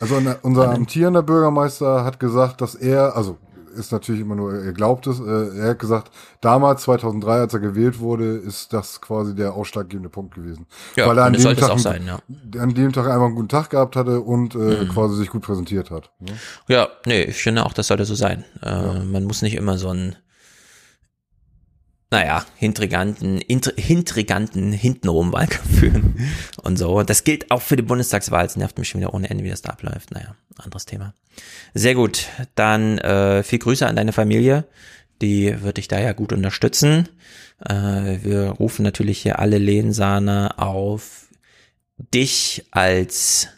[0.00, 3.36] Also unser amtierender Bürgermeister hat gesagt, dass er, also
[3.78, 6.10] ist natürlich immer nur, er glaubt es, äh, er hat gesagt,
[6.40, 10.66] damals 2003, als er gewählt wurde, ist das quasi der ausschlaggebende Punkt gewesen.
[10.96, 12.18] Ja, Weil er an dem, Tag, sein, ja.
[12.60, 14.88] an dem Tag einfach einen guten Tag gehabt hatte und äh, mhm.
[14.88, 16.10] quasi sich gut präsentiert hat.
[16.20, 16.32] Ne?
[16.68, 18.44] Ja, nee, ich finde auch, das sollte so sein.
[18.62, 19.04] Äh, ja.
[19.04, 20.16] Man muss nicht immer so ein
[22.10, 23.40] naja, hintriganten,
[23.76, 26.30] hintriganten hintenrum Wahlkampf führen
[26.62, 27.02] und so.
[27.02, 28.46] Das gilt auch für die Bundestagswahl.
[28.46, 30.10] Es nervt mich schon wieder ohne Ende, wie das da abläuft.
[30.12, 31.14] Naja, anderes Thema.
[31.74, 32.26] Sehr gut.
[32.54, 34.64] Dann äh, viel Grüße an deine Familie.
[35.20, 37.08] Die wird dich da ja gut unterstützen.
[37.64, 41.26] Äh, wir rufen natürlich hier alle Lehnsahner auf,
[42.14, 43.48] dich als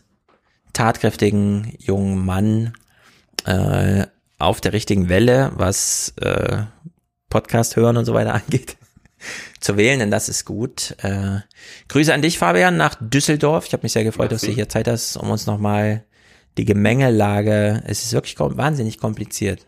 [0.73, 2.73] tatkräftigen jungen Mann
[3.45, 4.07] äh,
[4.39, 6.63] auf der richtigen Welle, was äh,
[7.29, 8.77] Podcast hören und so weiter angeht,
[9.61, 10.97] zu wählen, denn das ist gut.
[11.03, 11.41] Äh,
[11.89, 13.67] Grüße an dich, Fabian, nach Düsseldorf.
[13.67, 14.47] Ich habe mich sehr gefreut, Merci.
[14.47, 16.05] dass du hier Zeit hast, um uns nochmal
[16.59, 19.67] die Gemengelage, es ist wirklich wahnsinnig kompliziert.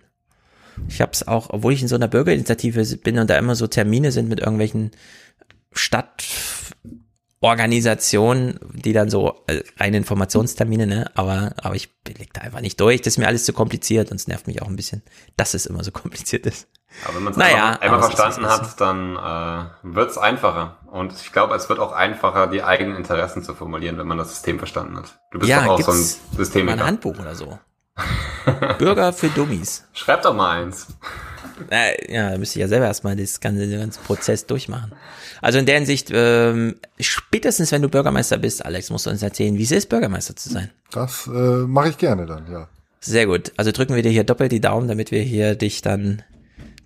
[0.88, 3.66] Ich habe es auch, obwohl ich in so einer Bürgerinitiative bin und da immer so
[3.66, 4.90] Termine sind mit irgendwelchen
[5.72, 6.24] Stadt
[7.42, 11.10] Organisation, die dann so äh, reine Informationstermine, ne?
[11.16, 13.02] Aber, aber ich blick da einfach nicht durch.
[13.02, 15.02] Das ist mir alles zu kompliziert und es nervt mich auch ein bisschen,
[15.36, 16.68] dass es immer so kompliziert ist.
[17.04, 20.76] Aber wenn man es naja, einmal, einmal verstanden hat, dann äh, wird es einfacher.
[20.90, 24.30] Und ich glaube, es wird auch einfacher, die eigenen Interessen zu formulieren, wenn man das
[24.30, 25.18] System verstanden hat.
[25.30, 26.66] Du bist ja, doch auch so ein System.
[26.66, 27.58] Mal ein Handbuch oder so.
[28.78, 29.84] Bürger für Dummies.
[29.92, 30.88] Schreib doch mal eins.
[31.70, 34.92] Äh, ja, da müsste ich ja selber erstmal das ganze, den ganzen Prozess durchmachen.
[35.40, 39.56] Also in der Hinsicht, ähm, spätestens wenn du Bürgermeister bist, Alex, musst du uns erzählen,
[39.58, 40.70] wie es ist, Bürgermeister zu sein.
[40.90, 42.68] Das äh, mache ich gerne dann, ja.
[43.00, 43.52] Sehr gut.
[43.56, 46.22] Also drücken wir dir hier doppelt die Daumen, damit wir hier dich dann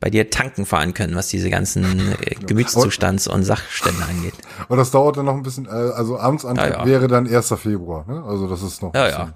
[0.01, 4.35] bei dir tanken fahren können, was diese ganzen äh, Gemütszustands- und Sachstände angeht.
[4.69, 6.87] Und das dauert dann noch ein bisschen, äh, also Amtsantrag ja, ja.
[6.87, 7.55] wäre dann 1.
[7.57, 8.23] Februar, ne?
[8.25, 9.35] Also das ist noch ja, bisschen, ja.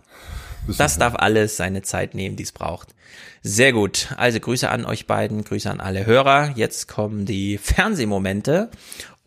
[0.67, 2.95] Bisschen das darf alles seine Zeit nehmen, die es braucht.
[3.43, 4.09] Sehr gut.
[4.19, 6.53] Also Grüße an euch beiden, Grüße an alle Hörer.
[6.57, 8.71] Jetzt kommen die Fernsehmomente.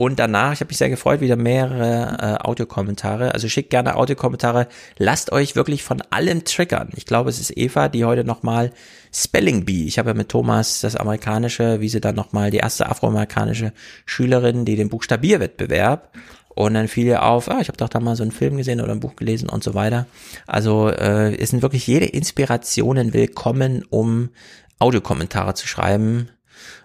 [0.03, 3.33] Und danach, ich habe mich sehr gefreut, wieder mehrere äh, Audiokommentare.
[3.33, 4.67] Also schickt gerne Audiokommentare.
[4.97, 6.89] Lasst euch wirklich von allem triggern.
[6.97, 8.73] Ich glaube, es ist Eva, die heute nochmal
[9.13, 9.85] Spelling Bee.
[9.85, 13.71] Ich habe ja mit Thomas das amerikanische, wie sie dann nochmal die erste afroamerikanische
[14.05, 16.11] Schülerin, die den Buchstabierwettbewerb
[16.49, 18.81] und dann fiel ihr auf, ah, ich habe doch da mal so einen Film gesehen
[18.81, 20.05] oder ein Buch gelesen und so weiter.
[20.47, 24.31] Also äh, es sind wirklich jede Inspirationen willkommen, um
[24.79, 26.27] Audiokommentare zu schreiben.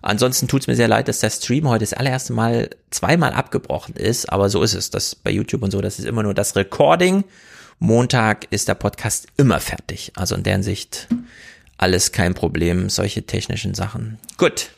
[0.02, 4.32] Ansonsten tut's mir sehr leid, dass der Stream heute das allererste Mal zweimal abgebrochen ist,
[4.32, 4.90] aber so ist es.
[4.90, 7.24] Das bei YouTube und so, das ist immer nur das Recording.
[7.78, 10.12] Montag ist der Podcast immer fertig.
[10.16, 11.08] Also in der Hinsicht
[11.76, 14.18] alles kein Problem, solche technischen Sachen.
[14.36, 14.70] Gut.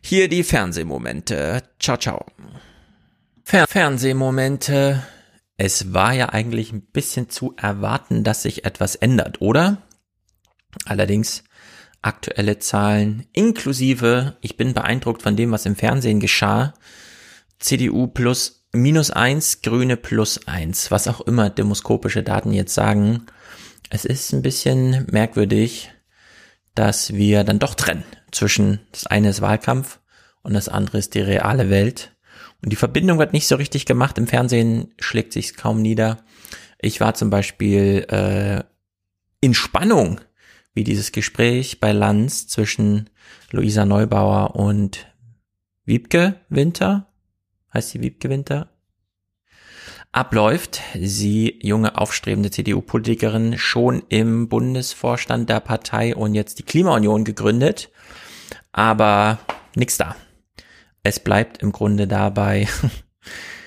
[0.00, 1.62] Hier die Fernsehmomente.
[1.78, 2.24] Ciao, ciao.
[3.44, 5.02] Fer Fernsehmomente.
[5.56, 9.82] Es war ja eigentlich ein bisschen zu erwarten, dass sich etwas ändert, oder?
[10.84, 11.42] Allerdings
[12.02, 16.74] aktuelle Zahlen inklusive, ich bin beeindruckt von dem, was im Fernsehen geschah.
[17.58, 23.26] CDU plus minus eins, Grüne plus eins, was auch immer demoskopische Daten jetzt sagen.
[23.90, 25.90] Es ist ein bisschen merkwürdig,
[26.74, 30.00] dass wir dann doch trennen zwischen das eine ist Wahlkampf
[30.42, 32.14] und das andere ist die reale Welt.
[32.62, 34.18] Und die Verbindung wird nicht so richtig gemacht.
[34.18, 36.24] Im Fernsehen schlägt sich kaum nieder.
[36.80, 38.62] Ich war zum Beispiel äh,
[39.40, 40.20] in Spannung,
[40.78, 43.10] wie dieses Gespräch bei Lanz zwischen
[43.50, 45.12] Luisa Neubauer und
[45.84, 47.08] Wiebke Winter,
[47.74, 48.70] heißt sie Wiebke Winter,
[50.12, 50.80] abläuft.
[50.94, 57.90] Sie, junge aufstrebende CDU-Politikerin, schon im Bundesvorstand der Partei und jetzt die Klimaunion gegründet.
[58.70, 59.40] Aber
[59.74, 60.14] nix da.
[61.02, 62.68] Es bleibt im Grunde dabei,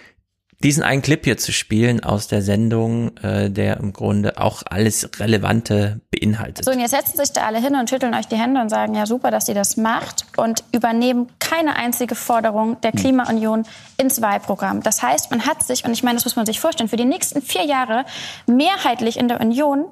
[0.64, 5.10] diesen einen Clip hier zu spielen aus der Sendung, äh, der im Grunde auch alles
[5.20, 6.66] Relevante beinhaltet.
[6.66, 8.96] So, und jetzt setzen sich da alle hin und schütteln euch die Hände und sagen,
[8.96, 13.64] ja super, dass ihr das macht und übernehmen keine einzige Forderung der Klimaunion
[13.98, 14.84] ins Wahlprogramm.
[14.84, 17.06] Das heißt, man hat sich, und ich meine, das muss man sich vorstellen, für die
[17.06, 18.06] nächsten vier Jahre
[18.48, 19.86] mehrheitlich in der Union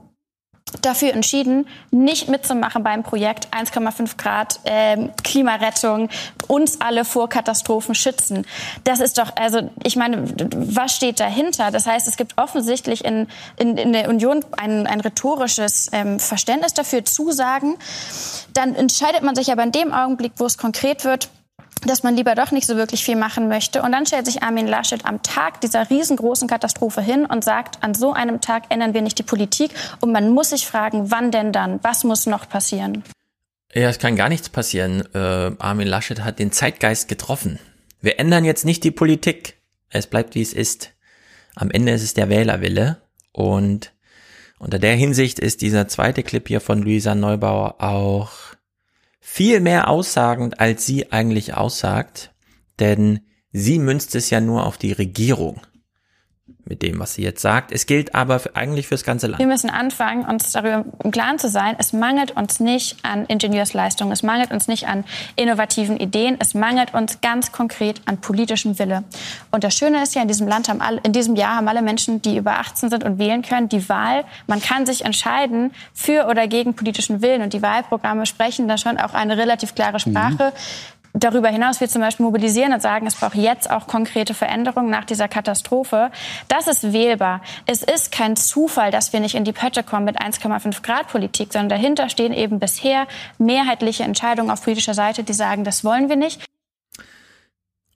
[0.82, 6.10] dafür entschieden, nicht mitzumachen beim Projekt 1,5 Grad äh, Klimarettung,
[6.48, 8.46] uns alle vor Katastrophen schützen.
[8.84, 11.72] Das ist doch, also ich meine, was steht dahinter?
[11.72, 16.74] Das heißt, es gibt offensichtlich in, in, in der Union ein, ein rhetorisches ähm, Verständnis
[16.74, 17.76] dafür, Zusagen.
[18.54, 21.30] Dann entscheidet man sich aber in dem Augenblick, wo es konkret wird,
[21.86, 23.82] dass man lieber doch nicht so wirklich viel machen möchte.
[23.82, 27.94] Und dann stellt sich Armin Laschet am Tag dieser riesengroßen Katastrophe hin und sagt, an
[27.94, 29.72] so einem Tag ändern wir nicht die Politik.
[30.02, 31.80] Und man muss sich fragen, wann denn dann?
[31.84, 33.04] Was muss noch passieren?
[33.74, 35.04] Ja, es kann gar nichts passieren.
[35.14, 37.60] Äh, Armin Laschet hat den Zeitgeist getroffen.
[38.02, 39.58] Wir ändern jetzt nicht die Politik.
[39.90, 40.92] Es bleibt, wie es ist.
[41.56, 43.02] Am Ende ist es der Wählerwille.
[43.32, 43.94] Und
[44.58, 48.32] unter der Hinsicht ist dieser zweite Clip hier von Luisa Neubauer auch
[49.20, 52.34] viel mehr aussagend, als sie eigentlich aussagt,
[52.80, 55.62] denn sie münzt es ja nur auf die Regierung
[56.70, 57.72] mit dem, was sie jetzt sagt.
[57.72, 59.40] Es gilt aber für, eigentlich fürs ganze Land.
[59.40, 64.14] Wir müssen anfangen, uns darüber im Klaren zu sein, es mangelt uns nicht an Ingenieursleistungen,
[64.14, 65.04] es mangelt uns nicht an
[65.36, 69.04] innovativen Ideen, es mangelt uns ganz konkret an politischem Wille.
[69.52, 71.82] Und das Schöne ist ja, in diesem Land haben alle, in diesem Jahr haben alle
[71.82, 74.24] Menschen, die über 18 sind und wählen können, die Wahl.
[74.48, 77.42] Man kann sich entscheiden für oder gegen politischen Willen.
[77.42, 80.54] Und die Wahlprogramme sprechen da schon auch eine relativ klare Sprache.
[80.56, 84.90] Mhm darüber hinaus wir zum Beispiel mobilisieren und sagen, es braucht jetzt auch konkrete Veränderungen
[84.90, 86.12] nach dieser Katastrophe.
[86.48, 87.42] Das ist wählbar.
[87.66, 91.54] Es ist kein Zufall, dass wir nicht in die Pötte kommen mit 1,5 Grad Politik,
[91.54, 93.08] sondern dahinter stehen eben bisher
[93.38, 96.42] mehrheitliche Entscheidungen auf politischer Seite, die sagen, das wollen wir nicht.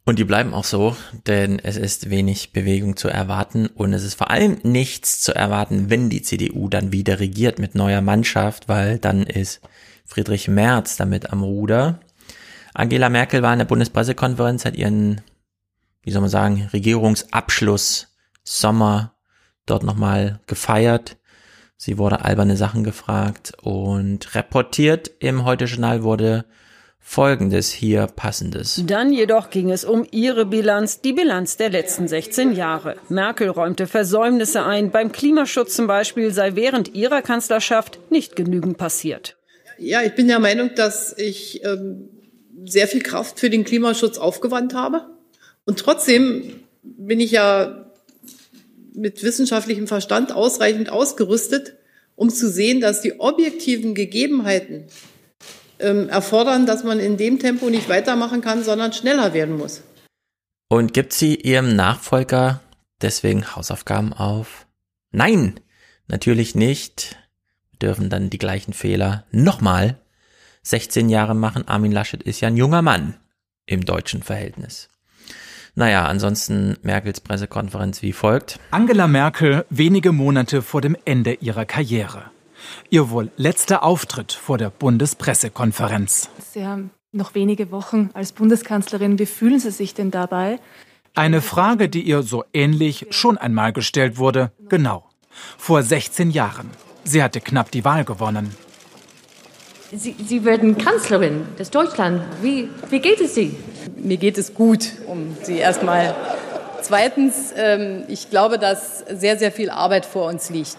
[0.06, 4.16] Und die bleiben auch so, denn es ist wenig Bewegung zu erwarten und es ist
[4.16, 9.00] vor allem nichts zu erwarten, wenn die CDU dann wieder regiert mit neuer Mannschaft, weil
[9.00, 9.62] dann ist
[10.04, 12.02] Friedrich Merz damit am Ruder.
[12.74, 15.22] Angela Merkel war in der Bundespressekonferenz, hat ihren,
[16.02, 18.08] wie soll man sagen, Regierungsabschluss
[18.44, 19.16] Sommer
[19.66, 21.18] dort nochmal gefeiert.
[21.78, 26.46] Sie wurde alberne Sachen gefragt und reportiert im Heute-Journal wurde
[27.06, 28.82] Folgendes hier passendes.
[28.88, 32.96] Dann jedoch ging es um ihre Bilanz, die Bilanz der letzten 16 Jahre.
[33.10, 34.90] Merkel räumte Versäumnisse ein.
[34.90, 39.36] Beim Klimaschutz zum Beispiel sei während ihrer Kanzlerschaft nicht genügend passiert.
[39.78, 42.08] Ja, ich bin der Meinung, dass ich ähm,
[42.66, 45.10] sehr viel Kraft für den Klimaschutz aufgewandt habe.
[45.66, 47.86] Und trotzdem bin ich ja
[48.94, 51.76] mit wissenschaftlichem Verstand ausreichend ausgerüstet,
[52.16, 54.86] um zu sehen, dass die objektiven Gegebenheiten
[55.80, 59.82] ähm, erfordern, dass man in dem Tempo nicht weitermachen kann, sondern schneller werden muss.
[60.70, 62.62] Und gibt sie ihrem Nachfolger
[63.02, 64.68] deswegen Hausaufgaben auf?
[65.12, 65.60] Nein,
[66.08, 67.18] natürlich nicht.
[67.72, 70.00] Wir dürfen dann die gleichen Fehler nochmal
[70.64, 71.68] 16 Jahre machen.
[71.68, 73.16] Armin Laschet ist ja ein junger Mann
[73.66, 74.90] im deutschen Verhältnis.
[75.76, 78.60] Naja, ansonsten Merkels Pressekonferenz wie folgt.
[78.72, 82.26] Angela Merkel wenige Monate vor dem Ende ihrer Karriere.
[82.90, 86.30] Ihr wohl letzter Auftritt vor der Bundespressekonferenz.
[86.54, 89.20] Sie haben noch wenige Wochen als Bundeskanzlerin.
[89.20, 90.60] Wie fühlen Sie sich denn dabei?
[91.16, 94.52] Eine Frage, die ihr so ähnlich schon einmal gestellt wurde.
[94.70, 95.10] Genau.
[95.58, 96.70] Vor 16 Jahren.
[97.04, 98.56] Sie hatte knapp die Wahl gewonnen.
[99.96, 102.24] Sie, Sie werden Kanzlerin des Deutschland.
[102.42, 103.56] Wie, wie geht es Sie?
[103.96, 106.16] Mir geht es gut, um Sie erstmal.
[106.82, 110.78] Zweitens, ähm, ich glaube, dass sehr, sehr viel Arbeit vor uns liegt.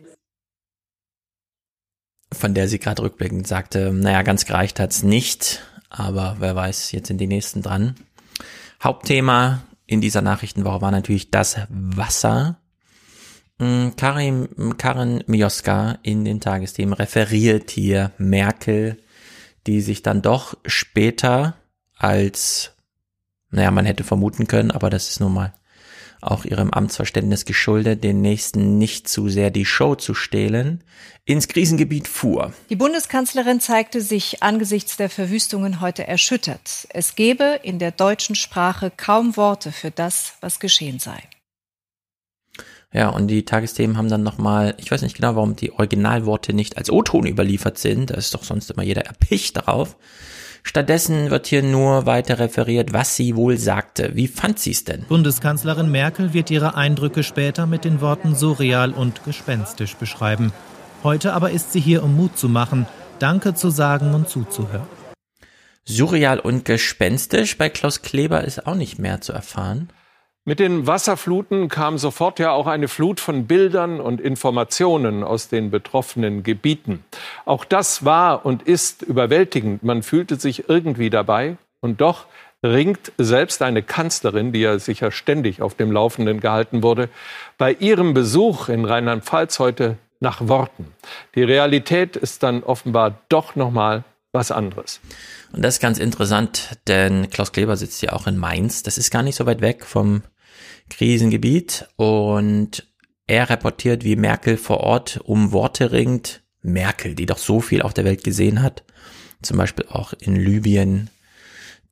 [2.32, 7.06] Von der sie gerade rückblickend sagte, naja, ganz gereicht hat's nicht, aber wer weiß, jetzt
[7.06, 7.94] sind die nächsten dran.
[8.82, 12.58] Hauptthema in dieser Nachrichtenwoche war natürlich das Wasser.
[13.58, 18.98] Mm, Karin, Karin Mioska in den Tagesthemen referiert hier Merkel
[19.66, 21.56] die sich dann doch später
[21.96, 22.72] als,
[23.50, 25.54] naja, man hätte vermuten können, aber das ist nun mal
[26.24, 30.82] auch ihrem Amtsverständnis geschuldet, den Nächsten nicht zu sehr die Show zu stehlen,
[31.24, 32.52] ins Krisengebiet fuhr.
[32.70, 36.86] Die Bundeskanzlerin zeigte sich angesichts der Verwüstungen heute erschüttert.
[36.90, 41.22] Es gebe in der deutschen Sprache kaum Worte für das, was geschehen sei.
[42.94, 46.78] Ja, und die Tagesthemen haben dann nochmal, ich weiß nicht genau, warum die Originalworte nicht
[46.78, 49.96] als O-Ton überliefert sind, da ist doch sonst immer jeder erpicht darauf.
[50.62, 54.12] Stattdessen wird hier nur weiter referiert, was sie wohl sagte.
[54.14, 55.04] Wie fand sie es denn?
[55.08, 60.52] Bundeskanzlerin Merkel wird ihre Eindrücke später mit den Worten surreal und gespenstisch beschreiben.
[61.02, 62.86] Heute aber ist sie hier, um Mut zu machen,
[63.18, 64.86] Danke zu sagen und zuzuhören.
[65.84, 69.88] Surreal und gespenstisch bei Klaus Kleber ist auch nicht mehr zu erfahren.
[70.46, 75.70] Mit den Wasserfluten kam sofort ja auch eine Flut von Bildern und Informationen aus den
[75.70, 77.02] betroffenen Gebieten.
[77.46, 79.82] Auch das war und ist überwältigend.
[79.82, 81.56] Man fühlte sich irgendwie dabei.
[81.80, 82.26] Und doch
[82.62, 87.08] ringt selbst eine Kanzlerin, die ja sicher ständig auf dem Laufenden gehalten wurde,
[87.56, 90.92] bei ihrem Besuch in Rheinland-Pfalz heute nach Worten.
[91.36, 95.00] Die Realität ist dann offenbar doch noch mal was anderes.
[95.52, 98.82] Und das ist ganz interessant, denn Klaus Kleber sitzt ja auch in Mainz.
[98.82, 100.22] Das ist gar nicht so weit weg vom
[100.90, 102.86] Krisengebiet und
[103.26, 106.42] er reportiert, wie Merkel vor Ort um Worte ringt.
[106.62, 108.84] Merkel, die doch so viel auf der Welt gesehen hat,
[109.42, 111.10] zum Beispiel auch in Libyen,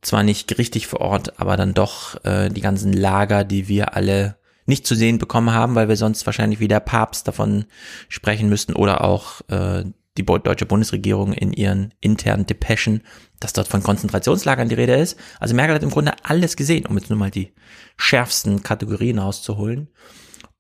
[0.01, 4.37] zwar nicht richtig vor Ort, aber dann doch äh, die ganzen Lager, die wir alle
[4.65, 7.67] nicht zu sehen bekommen haben, weil wir sonst wahrscheinlich wie der Papst davon
[8.09, 9.85] sprechen müssten oder auch äh,
[10.19, 13.03] die deutsche Bundesregierung in ihren internen Depeschen,
[13.41, 15.19] dass dort von Konzentrationslagern die Rede ist.
[15.41, 17.55] Also Merkel hat im Grunde alles gesehen, um jetzt nur mal die
[17.97, 19.89] schärfsten Kategorien rauszuholen.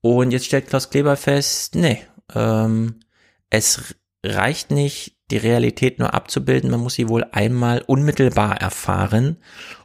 [0.01, 2.03] Und jetzt stellt Klaus Kleber fest, nee,
[2.35, 3.01] ähm,
[3.51, 9.37] es reicht nicht, die Realität nur abzubilden, man muss sie wohl einmal unmittelbar erfahren.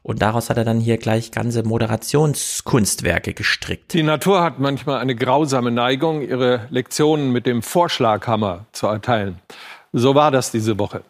[0.04, 3.94] Und daraus hat er dann hier gleich ganze Moderationskunstwerke gestrickt.
[3.94, 9.40] Die Natur hat manchmal eine grausame Neigung, ihre Lektionen mit dem Vorschlaghammer zu erteilen.
[9.94, 11.04] So war das diese Woche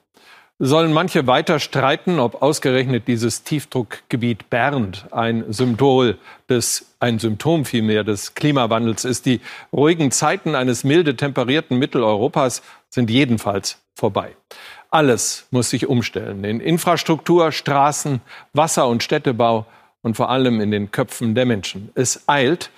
[0.59, 6.17] sollen manche weiter streiten, ob ausgerechnet dieses Tiefdruckgebiet Bernd ein Symbol
[6.49, 9.25] des, ein Symptom vielmehr des Klimawandels ist.
[9.27, 9.41] Die
[9.71, 14.35] ruhigen Zeiten eines milde temperierten Mitteleuropas sind jedenfalls vorbei.
[14.89, 16.43] Alles muss sich umstellen.
[16.43, 18.21] In Infrastruktur, Straßen,
[18.53, 19.65] Wasser- und Städtebau
[20.01, 21.91] und vor allem in den Köpfen der Menschen.
[21.95, 22.69] Es eilt.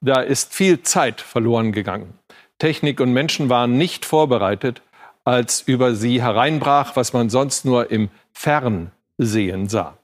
[0.00, 2.18] Da ist viel Zeit verloren gegangen.
[2.58, 4.82] Technik und Menschen waren nicht vorbereitet
[5.24, 9.96] als über sie hereinbrach, was man sonst nur im Fernsehen sah.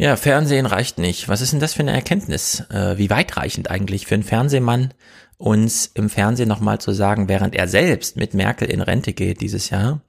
[0.00, 1.28] Ja, Fernsehen reicht nicht.
[1.28, 2.60] Was ist denn das für eine Erkenntnis?
[2.70, 4.94] Äh, wie weitreichend eigentlich für einen Fernsehmann,
[5.38, 9.70] uns im Fernsehen nochmal zu sagen, während er selbst mit Merkel in Rente geht dieses
[9.70, 10.00] Jahr,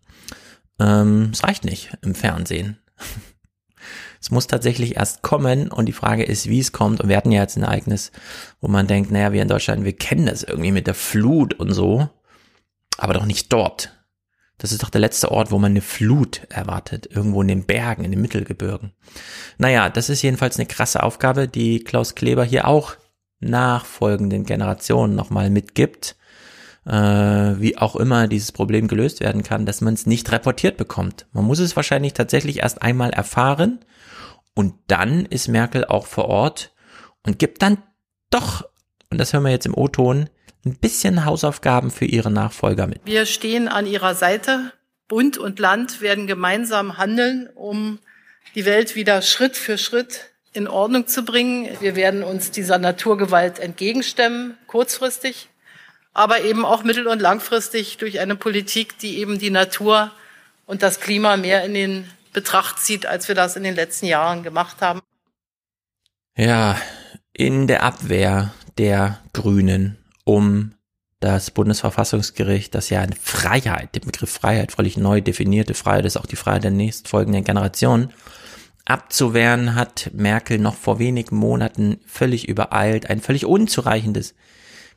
[0.79, 2.77] ähm, es reicht nicht im Fernsehen.
[4.21, 7.01] es muss tatsächlich erst kommen und die Frage ist, wie es kommt.
[7.01, 8.11] Und wir hatten ja jetzt ein Ereignis,
[8.61, 11.73] wo man denkt, naja, wir in Deutschland, wir kennen das irgendwie mit der Flut und
[11.73, 12.07] so,
[12.99, 13.98] aber doch nicht dort.
[14.59, 17.07] Das ist doch der letzte Ort, wo man eine Flut erwartet.
[17.11, 18.91] Irgendwo in den Bergen, in den Mittelgebirgen.
[19.57, 22.95] Naja, das ist jedenfalls eine krasse Aufgabe, die Klaus Kleber hier auch
[23.39, 26.17] nachfolgenden Generationen nochmal mitgibt.
[26.85, 31.25] Äh, wie auch immer dieses Problem gelöst werden kann, dass man es nicht reportiert bekommt.
[31.33, 33.79] Man muss es wahrscheinlich tatsächlich erst einmal erfahren
[34.55, 36.73] und dann ist Merkel auch vor Ort
[37.25, 37.77] und gibt dann
[38.29, 38.65] doch,
[39.09, 40.29] und das hören wir jetzt im O-Ton,
[40.69, 43.01] ein bisschen Hausaufgaben für ihre Nachfolger mit.
[43.05, 44.71] Wir stehen an ihrer Seite.
[45.07, 47.99] Bund und Land werden gemeinsam handeln, um
[48.55, 51.69] die Welt wieder Schritt für Schritt in Ordnung zu bringen.
[51.79, 55.49] Wir werden uns dieser Naturgewalt entgegenstemmen, kurzfristig,
[56.13, 60.11] aber eben auch mittel- und langfristig durch eine Politik, die eben die Natur
[60.65, 64.43] und das Klima mehr in den Betracht zieht, als wir das in den letzten Jahren
[64.43, 65.01] gemacht haben.
[66.35, 66.79] Ja,
[67.33, 69.98] in der Abwehr der Grünen
[70.29, 70.75] um
[71.19, 76.27] das Bundesverfassungsgericht, das ja eine Freiheit, den Begriff Freiheit, völlig neu definierte Freiheit ist auch
[76.27, 78.13] die Freiheit der nächstfolgenden Generation,
[78.85, 84.35] abzuwehren, hat Merkel noch vor wenigen Monaten völlig übereilt ein völlig unzureichendes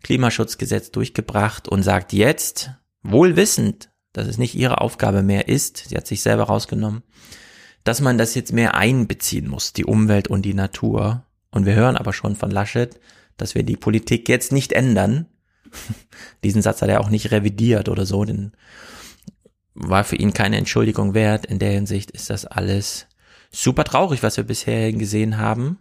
[0.02, 2.70] Klimaschutzgesetz durchgebracht und sagt jetzt,
[3.02, 7.02] wohl wissend, dass es nicht ihre Aufgabe mehr ist, sie hat sich selber rausgenommen,
[7.84, 11.24] dass man das jetzt mehr einbeziehen muss, die Umwelt und die Natur.
[11.50, 13.00] Und wir hören aber schon von Laschet,
[13.42, 15.26] dass wir die Politik jetzt nicht ändern.
[16.44, 18.52] Diesen Satz hat er auch nicht revidiert oder so, denn
[19.74, 21.44] war für ihn keine Entschuldigung wert.
[21.46, 23.06] In der Hinsicht ist das alles
[23.50, 25.78] super traurig, was wir bisher gesehen haben.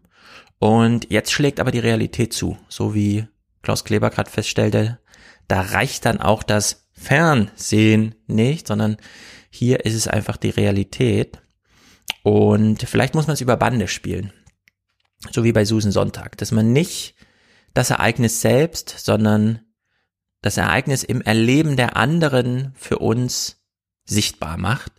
[0.60, 3.28] Und jetzt schlägt aber die Realität zu, so wie
[3.62, 5.00] Klaus Kleber gerade feststellte.
[5.48, 8.98] Da reicht dann auch das Fernsehen nicht, sondern
[9.50, 11.42] hier ist es einfach die Realität.
[12.24, 14.32] Und vielleicht muss man es über Bande spielen.
[15.30, 17.16] So wie bei Susan Sonntag, dass man nicht
[17.74, 19.62] das Ereignis selbst, sondern
[20.42, 23.62] das Ereignis im Erleben der anderen für uns
[24.06, 24.92] sichtbar macht.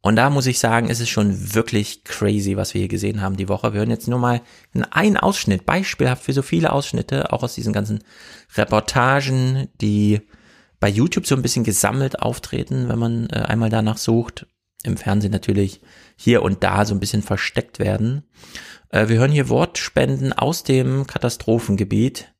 [0.00, 3.36] Und da muss ich sagen, ist es schon wirklich crazy, was wir hier gesehen haben
[3.36, 3.72] die Woche.
[3.72, 4.42] Wir hören jetzt nur mal
[4.90, 8.02] einen Ausschnitt, beispielhaft für so viele Ausschnitte, auch aus diesen ganzen
[8.56, 10.22] Reportagen, die
[10.80, 14.46] bei YouTube so ein bisschen gesammelt auftreten, wenn man äh, einmal danach sucht.
[14.82, 15.80] im Fernsehen natürlich
[16.22, 18.22] hier und da so ein bisschen versteckt werden.
[18.90, 22.32] Äh, wir hören hier Wortspenden aus dem Katastrophengebiet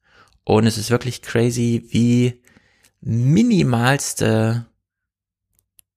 [0.44, 2.43] und es ist wirklich crazy, wie
[3.01, 4.67] minimalste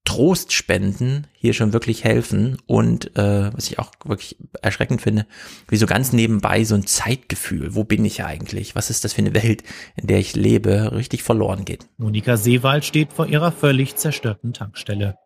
[0.03, 5.27] Trostspenden hier schon wirklich helfen und äh, was ich auch wirklich erschreckend finde,
[5.67, 9.21] wie so ganz nebenbei so ein Zeitgefühl, wo bin ich eigentlich, was ist das für
[9.21, 9.63] eine Welt,
[9.95, 11.87] in der ich lebe, richtig verloren geht.
[11.97, 15.17] Monika Seewald steht vor ihrer völlig zerstörten Tankstelle.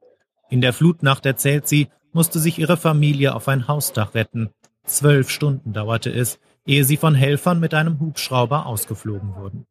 [0.49, 4.49] In der Flutnacht erzählt sie, musste sich ihre Familie auf ein Hausdach retten.
[4.85, 9.65] Zwölf Stunden dauerte es, ehe sie von Helfern mit einem Hubschrauber ausgeflogen wurden.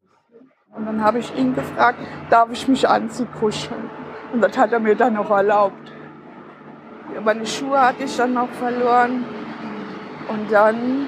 [0.75, 1.99] Und dann habe ich ihn gefragt,
[2.31, 3.91] darf ich mich anzukuscheln?
[4.33, 5.93] Und das hat er mir dann auch erlaubt.
[7.25, 9.25] Meine Schuhe hatte ich dann noch verloren.
[10.29, 11.07] Und dann,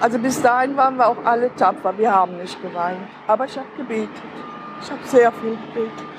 [0.00, 1.96] also bis dahin waren wir auch alle tapfer.
[1.98, 3.00] Wir haben nicht geweint.
[3.26, 4.10] Aber ich habe gebetet.
[4.80, 6.11] Ich habe sehr viel gebetet.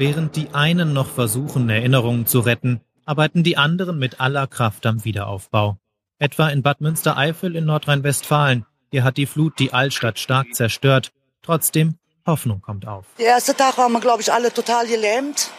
[0.00, 5.04] Während die einen noch versuchen, Erinnerungen zu retten, arbeiten die anderen mit aller Kraft am
[5.04, 5.76] Wiederaufbau.
[6.18, 8.64] Etwa in Bad Münstereifel in Nordrhein-Westfalen.
[8.90, 11.12] Hier hat die Flut die Altstadt stark zerstört.
[11.42, 11.96] Trotzdem
[12.26, 13.04] Hoffnung kommt auf.
[13.18, 15.50] Der erste Tag waren wir, glaube ich, alle total gelähmt.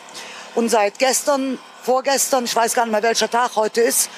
[0.55, 4.09] Und seit gestern, vorgestern, ich weiß gar nicht mehr, welcher Tag heute ist,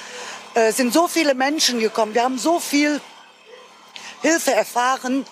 [0.54, 2.14] äh, sind so viele Menschen gekommen.
[2.14, 3.02] Wir haben so viel
[4.22, 5.26] Hilfe erfahren.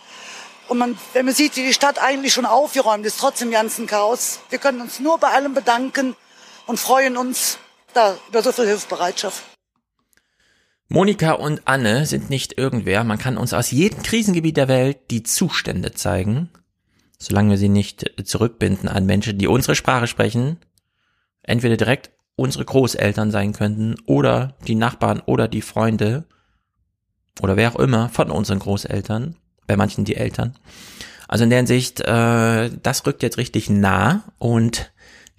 [0.72, 3.88] Und man, wenn man sieht, wie die Stadt eigentlich schon aufgeräumt ist, trotz dem ganzen
[3.88, 6.16] Chaos, wir können uns nur bei allem bedanken
[6.66, 7.58] und freuen uns
[7.93, 9.43] da, über so viel Hilfsbereitschaft.
[10.88, 13.03] Monika und Anne sind nicht irgendwer.
[13.03, 16.50] Man kann uns aus jedem Krisengebiet der Welt die Zustände zeigen
[17.22, 20.58] solange wir sie nicht zurückbinden an Menschen, die unsere Sprache sprechen,
[21.43, 26.25] entweder direkt unsere Großeltern sein könnten oder die Nachbarn oder die Freunde
[27.41, 29.35] oder wer auch immer von unseren Großeltern,
[29.68, 30.56] bei manchen die Eltern.
[31.28, 34.92] Also in der Hinsicht, äh, das rückt jetzt richtig nah und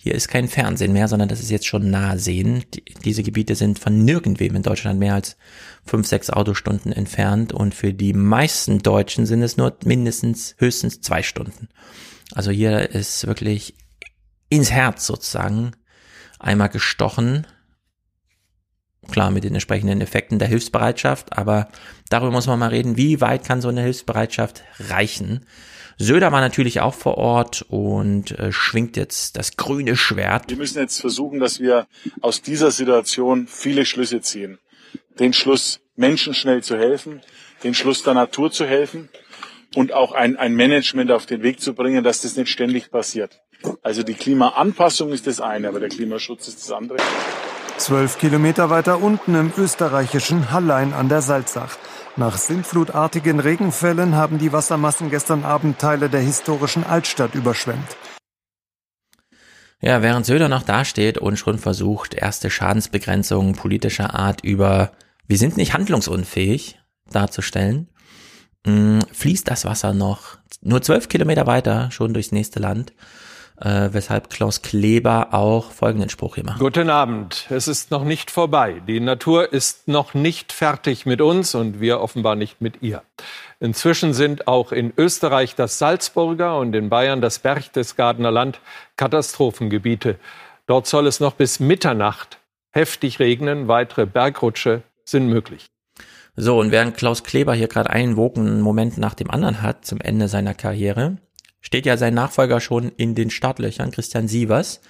[0.05, 2.65] hier ist kein Fernsehen mehr, sondern das ist jetzt schon Nahsehen.
[2.75, 5.37] Die, diese Gebiete sind von nirgendwem in Deutschland mehr als
[5.85, 11.23] fünf, sechs Autostunden entfernt und für die meisten Deutschen sind es nur mindestens höchstens zwei
[11.23, 11.69] Stunden.
[12.35, 13.75] Also hier ist wirklich
[14.49, 15.73] ins Herz sozusagen
[16.41, 17.47] einmal gestochen.
[19.11, 21.69] Klar, mit den entsprechenden Effekten der Hilfsbereitschaft, aber
[22.09, 25.45] darüber muss man mal reden, wie weit kann so eine Hilfsbereitschaft reichen.
[25.99, 30.49] Söder war natürlich auch vor Ort und äh, schwingt jetzt das grüne Schwert.
[30.49, 31.87] Wir müssen jetzt versuchen, dass wir
[32.21, 34.59] aus dieser Situation viele Schlüsse ziehen.
[35.19, 37.21] Den Schluss, Menschen schnell zu helfen,
[37.65, 39.11] den Schluss der Natur zu helfen
[39.75, 43.41] und auch ein, ein Management auf den Weg zu bringen, dass das nicht ständig passiert.
[43.83, 46.99] Also die Klimaanpassung ist das eine, aber der Klimaschutz ist das andere.
[47.83, 51.77] Zwölf Kilometer weiter unten im österreichischen Hallein an der Salzach.
[52.15, 57.97] Nach sintflutartigen Regenfällen haben die Wassermassen gestern Abend Teile der historischen Altstadt überschwemmt.
[59.81, 64.93] Ja, während Söder noch dasteht und schon versucht, erste Schadensbegrenzungen politischer Art über
[65.27, 66.79] wir sind nicht handlungsunfähig
[67.11, 67.89] darzustellen,
[68.65, 72.93] mm, fließt das Wasser noch nur zwölf Kilometer weiter schon durchs nächste Land
[73.61, 76.59] äh, weshalb Klaus Kleber auch folgenden Spruch hier macht.
[76.59, 77.47] Guten Abend.
[77.51, 78.83] Es ist noch nicht vorbei.
[78.87, 83.03] Die Natur ist noch nicht fertig mit uns und wir offenbar nicht mit ihr.
[83.61, 88.61] Inzwischen sind auch in Österreich das Salzburger und in Bayern das Berchtesgadener Land
[88.97, 90.19] Katastrophengebiete.
[90.67, 92.39] Dort soll es noch bis Mitternacht
[92.71, 93.69] heftig regnen.
[93.69, 95.67] Weitere Bergrutsche sind möglich.
[96.35, 100.01] So, und während Klaus Kleber hier gerade einen wogenen Moment nach dem anderen hat zum
[100.01, 101.19] Ende seiner Karriere,
[101.63, 104.83] steht ja sein Nachfolger schon in den Startlöchern, Christian Sievers.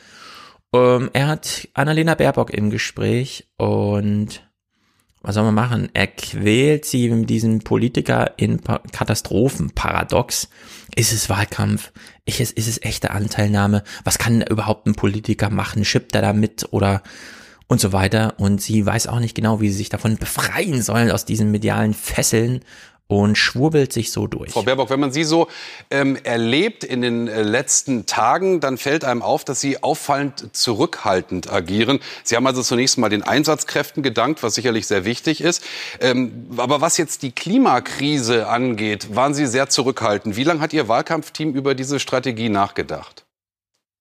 [0.75, 4.43] Ähm, er hat Annalena Baerbock im Gespräch und
[5.25, 5.89] was soll man machen?
[5.95, 10.49] Er quält sie mit diesem Politiker in Katastrophenparadox.
[10.97, 11.93] Ist es Wahlkampf?
[12.25, 13.85] Ist es, ist es echte Anteilnahme?
[14.03, 15.85] Was kann überhaupt ein Politiker machen?
[15.85, 17.05] Schippt er da mit oder
[17.69, 18.35] und so weiter?
[18.39, 21.95] Und sie weiß auch nicht genau, wie sie sich davon befreien sollen aus diesen medialen
[21.95, 22.61] Fesseln
[23.19, 24.53] und schwurbelt sich so durch.
[24.53, 25.49] Frau Baerbock, wenn man Sie so
[25.91, 31.53] ähm, erlebt in den äh, letzten Tagen, dann fällt einem auf, dass Sie auffallend zurückhaltend
[31.53, 32.01] agieren.
[32.25, 35.63] Sie haben also zunächst mal den Einsatzkräften gedankt, was sicherlich sehr wichtig ist.
[36.01, 40.37] Ähm, aber was jetzt die Klimakrise angeht, waren Sie sehr zurückhaltend.
[40.37, 43.22] Wie lange hat Ihr Wahlkampfteam über diese Strategie nachgedacht?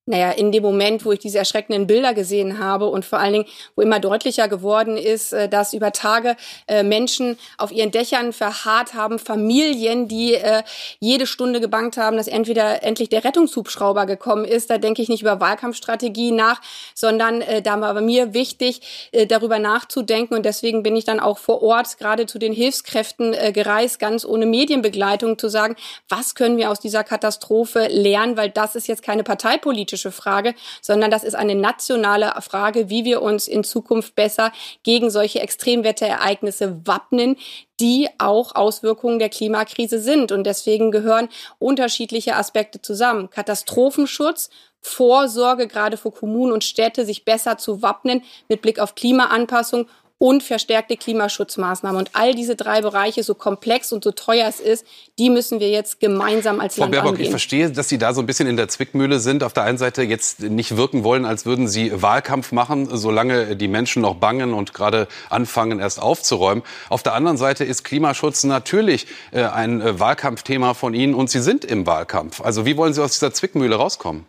[0.07, 3.45] Naja, in dem Moment, wo ich diese erschreckenden Bilder gesehen habe und vor allen Dingen,
[3.75, 6.35] wo immer deutlicher geworden ist, äh, dass über Tage
[6.67, 10.63] äh, Menschen auf ihren Dächern verharrt haben, Familien, die äh,
[10.99, 15.21] jede Stunde gebankt haben, dass entweder endlich der Rettungshubschrauber gekommen ist, da denke ich nicht
[15.21, 16.61] über Wahlkampfstrategie nach,
[16.95, 20.35] sondern da war bei mir wichtig, darüber nachzudenken.
[20.35, 24.45] Und deswegen bin ich dann auch vor Ort gerade zu den Hilfskräften gereist, ganz ohne
[24.45, 25.75] Medienbegleitung, zu sagen,
[26.09, 30.55] was können wir aus dieser Katastrophe lernen, weil das ist jetzt keine Parteipolitik politische Frage,
[30.81, 34.51] sondern das ist eine nationale Frage, wie wir uns in Zukunft besser
[34.83, 37.35] gegen solche Extremwetterereignisse wappnen,
[37.79, 40.31] die auch Auswirkungen der Klimakrise sind.
[40.31, 41.27] Und deswegen gehören
[41.59, 43.29] unterschiedliche Aspekte zusammen.
[43.29, 49.87] Katastrophenschutz, Vorsorge gerade für Kommunen und Städte, sich besser zu wappnen mit Blick auf Klimaanpassung
[50.21, 51.97] und verstärkte Klimaschutzmaßnahmen.
[51.97, 54.85] Und all diese drei Bereiche, so komplex und so teuer es ist,
[55.17, 57.23] die müssen wir jetzt gemeinsam als Frau Land Baerbock, angehen.
[57.23, 59.43] ich verstehe, dass Sie da so ein bisschen in der Zwickmühle sind.
[59.43, 63.67] Auf der einen Seite jetzt nicht wirken wollen, als würden Sie Wahlkampf machen, solange die
[63.67, 66.63] Menschen noch bangen und gerade anfangen, erst aufzuräumen.
[66.89, 71.41] Auf der anderen Seite ist Klimaschutz natürlich äh, ein äh, Wahlkampfthema von Ihnen und Sie
[71.41, 72.41] sind im Wahlkampf.
[72.41, 74.27] Also wie wollen Sie aus dieser Zwickmühle rauskommen?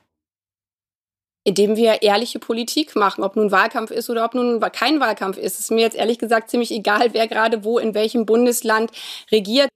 [1.44, 5.54] Indem wir ehrliche Politik machen, ob nun Wahlkampf ist oder ob nun kein Wahlkampf ist.
[5.54, 8.90] Es ist mir jetzt ehrlich gesagt ziemlich egal, wer gerade wo in welchem Bundesland
[9.30, 9.68] regiert.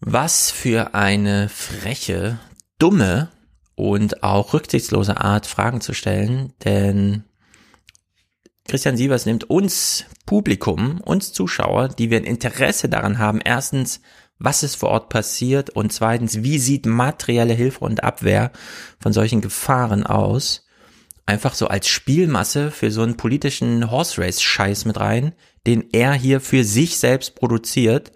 [0.00, 2.38] Was für eine freche,
[2.78, 3.30] dumme
[3.74, 7.24] und auch rücksichtslose Art, Fragen zu stellen, denn
[8.66, 14.00] Christian Sievers nimmt uns Publikum, uns Zuschauer, die wir ein Interesse daran haben, erstens
[14.38, 18.50] was ist vor Ort passiert und zweitens, wie sieht materielle Hilfe und Abwehr
[19.00, 20.66] von solchen Gefahren aus?
[21.26, 25.32] Einfach so als Spielmasse für so einen politischen Horse Race Scheiß mit rein,
[25.66, 28.12] den er hier für sich selbst produziert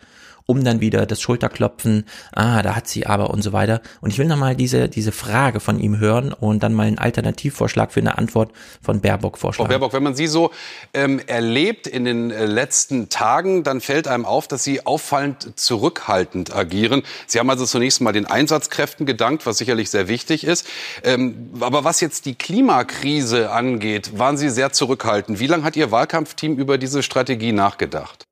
[0.51, 3.83] um dann wieder das Schulterklopfen, ah, da hat sie aber und so weiter.
[4.01, 7.93] Und ich will nochmal diese, diese Frage von ihm hören und dann mal einen Alternativvorschlag
[7.93, 9.67] für eine Antwort von Baerbock vorschlagen.
[9.67, 10.51] Frau Baerbock, wenn man Sie so
[10.95, 16.57] ähm, erlebt in den äh, letzten Tagen, dann fällt einem auf, dass Sie auffallend zurückhaltend
[16.57, 17.03] agieren.
[17.27, 20.67] Sie haben also zunächst mal den Einsatzkräften gedankt, was sicherlich sehr wichtig ist.
[21.05, 25.41] Ähm, aber was jetzt die Klimakrise angeht, waren Sie sehr zurückhaltend.
[25.41, 28.28] Wie lange hat Ihr Wahlkampfteam über diese Strategie nachgedacht?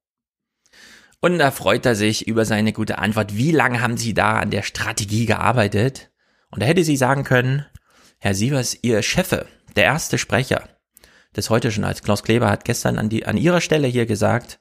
[1.20, 3.36] Und da freut er sich über seine gute Antwort.
[3.36, 6.10] Wie lange haben Sie da an der Strategie gearbeitet?
[6.50, 7.66] Und da hätte sie sagen können,
[8.18, 10.68] Herr Sievers, Ihr Chefe, der erste Sprecher
[11.36, 14.58] des heute schon als Klaus Kleber hat gestern an, die, an Ihrer Stelle hier gesagt,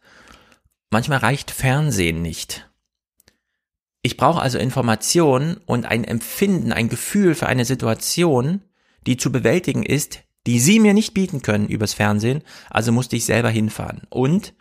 [0.89, 2.69] manchmal reicht Fernsehen nicht.
[4.01, 8.61] Ich brauche also Informationen und ein Empfinden, ein Gefühl für eine Situation,
[9.07, 13.25] die zu bewältigen ist, die Sie mir nicht bieten können übers Fernsehen, also musste ich
[13.25, 14.01] selber hinfahren.
[14.09, 14.53] Und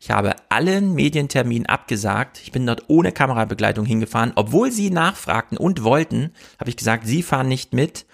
[0.00, 2.40] ich habe allen Medienterminen abgesagt.
[2.42, 4.32] Ich bin dort ohne Kamerabegleitung hingefahren.
[4.34, 8.06] Obwohl sie nachfragten und wollten, habe ich gesagt, sie fahren nicht mit,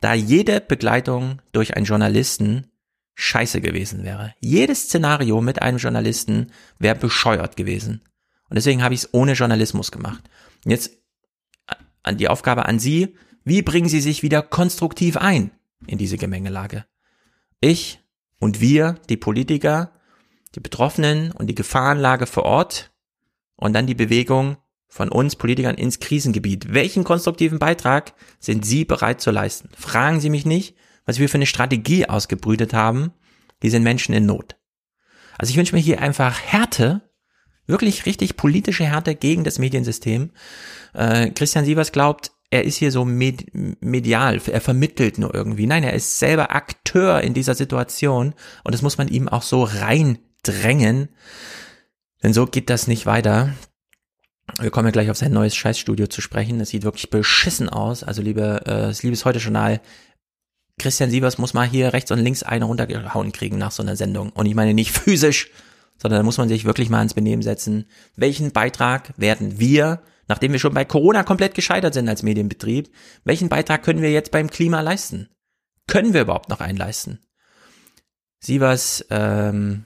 [0.00, 2.66] da jede Begleitung durch einen Journalisten
[3.14, 4.34] scheiße gewesen wäre.
[4.40, 6.50] Jedes Szenario mit einem Journalisten
[6.80, 8.02] wäre bescheuert gewesen.
[8.48, 10.28] Und deswegen habe ich es ohne Journalismus gemacht.
[10.64, 10.90] Und jetzt
[12.02, 15.52] an die Aufgabe an Sie, wie bringen Sie sich wieder konstruktiv ein
[15.86, 16.84] in diese Gemengelage?
[17.60, 18.00] Ich
[18.40, 19.92] und wir, die Politiker,
[20.54, 22.92] die Betroffenen und die Gefahrenlage vor Ort
[23.56, 24.56] und dann die Bewegung
[24.88, 26.72] von uns Politikern ins Krisengebiet.
[26.72, 29.68] Welchen konstruktiven Beitrag sind Sie bereit zu leisten?
[29.76, 33.12] Fragen Sie mich nicht, was wir für eine Strategie ausgebrütet haben.
[33.62, 34.56] Die sind Menschen in Not.
[35.36, 37.02] Also ich wünsche mir hier einfach Härte,
[37.66, 40.30] wirklich richtig politische Härte gegen das Mediensystem.
[40.94, 43.46] Äh, Christian Sievers glaubt, er ist hier so med
[43.82, 45.66] medial, er vermittelt nur irgendwie.
[45.66, 49.64] Nein, er ist selber Akteur in dieser Situation und das muss man ihm auch so
[50.48, 51.08] reindrängen.
[52.22, 53.54] Denn so geht das nicht weiter.
[54.60, 56.58] Wir kommen ja gleich auf sein neues Scheißstudio zu sprechen.
[56.58, 58.02] Das sieht wirklich beschissen aus.
[58.02, 59.80] Also liebe, äh, das liebes Heute-Journal,
[60.78, 64.30] Christian Sievers muss mal hier rechts und links eine runtergehauen kriegen nach so einer Sendung.
[64.30, 65.50] Und ich meine nicht physisch,
[66.00, 67.86] sondern da muss man sich wirklich mal ins Benehmen setzen.
[68.16, 72.90] Welchen Beitrag werden wir, nachdem wir schon bei Corona komplett gescheitert sind als Medienbetrieb,
[73.24, 75.28] welchen Beitrag können wir jetzt beim Klima leisten?
[75.86, 77.18] Können wir überhaupt noch einen leisten?
[78.40, 79.84] Sievers ähm,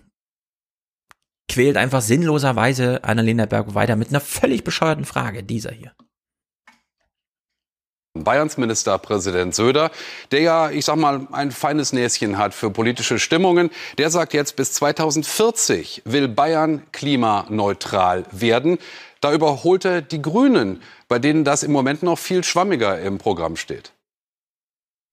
[1.53, 5.93] quält einfach sinnloserweise Annalena Berg weiter mit einer völlig bescheuerten Frage, dieser hier.
[8.15, 9.91] Bayerns Ministerpräsident Söder,
[10.31, 14.57] der ja, ich sag mal, ein feines Näschen hat für politische Stimmungen, der sagt jetzt,
[14.57, 18.79] bis 2040 will Bayern klimaneutral werden.
[19.21, 23.57] Da überholt er die Grünen, bei denen das im Moment noch viel schwammiger im Programm
[23.57, 23.93] steht.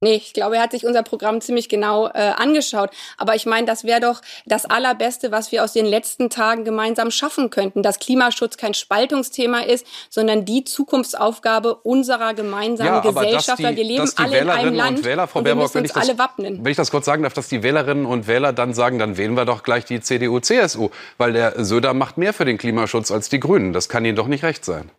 [0.02, 2.90] Nee, ich glaube, er hat sich unser Programm ziemlich genau äh, angeschaut.
[3.18, 7.12] Aber ich meine, das wäre doch das Allerbeste, was wir aus den letzten Tagen gemeinsam
[7.12, 13.76] schaffen könnten, dass Klimaschutz kein Spaltungsthema ist, sondern die Zukunftsaufgabe unserer gemeinsamen Ja, Gesellschaft, weil
[13.76, 15.82] wir leben alle in einem Wählerinnen Land und Wähler, Frau und wir Baerbock, müssen wenn
[15.84, 16.64] uns ich das- alle wappnen.
[16.64, 19.34] Wenn ich das kurz sagen darf, dass die Wählerinnen und Wähler dann sagen, dann wählen
[19.36, 23.28] wir doch gleich die CDU, CSU, weil der Söder macht mehr für den Klimaschutz als
[23.28, 23.74] die Grünen.
[23.74, 24.92] Das kann Ihnen doch nicht recht sein.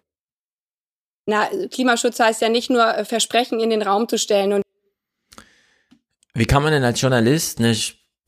[1.27, 4.63] Na, Klimaschutz heißt ja nicht nur äh, Versprechen in den Raum zu stellen und
[6.35, 7.77] Wie kann man denn als Journalist eine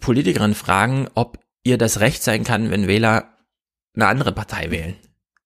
[0.00, 3.36] Politikerin fragen, ob ihr das Recht sein kann, wenn Wähler
[3.94, 4.96] eine andere Partei wählen?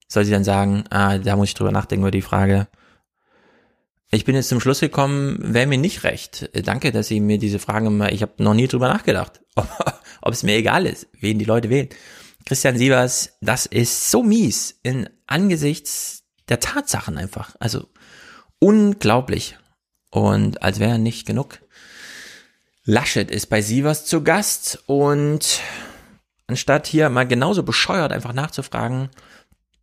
[0.09, 2.69] Soll sie dann sagen, ah, da muss ich drüber nachdenken über die Frage.
[4.11, 6.49] ich bin jetzt zum Schluss gekommen, wäre mir nicht recht.
[6.65, 9.69] Danke, dass Sie mir diese Fragen mal, ich habe noch nie drüber nachgedacht, ob,
[10.23, 11.89] ob es mir egal ist, wen die Leute wählen.
[12.47, 17.57] Christian Sievers, das ist so mies in angesichts der Tatsachen einfach.
[17.59, 17.89] Also
[18.61, 19.59] unglaublich.
[20.11, 21.61] Und als wäre nicht genug.
[22.89, 25.61] Laschet ist bei Sievers zu Gast und
[26.47, 29.11] anstatt hier mal genauso bescheuert einfach nachzufragen,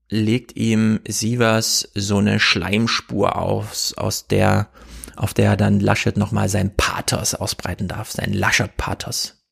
[0.08, 4.70] legt ihm Sievers so eine Schleimspur aus, aus der,
[5.18, 9.44] auf der dann Laschet nochmal sein Pathos ausbreiten darf, sein Laschet-Pathos.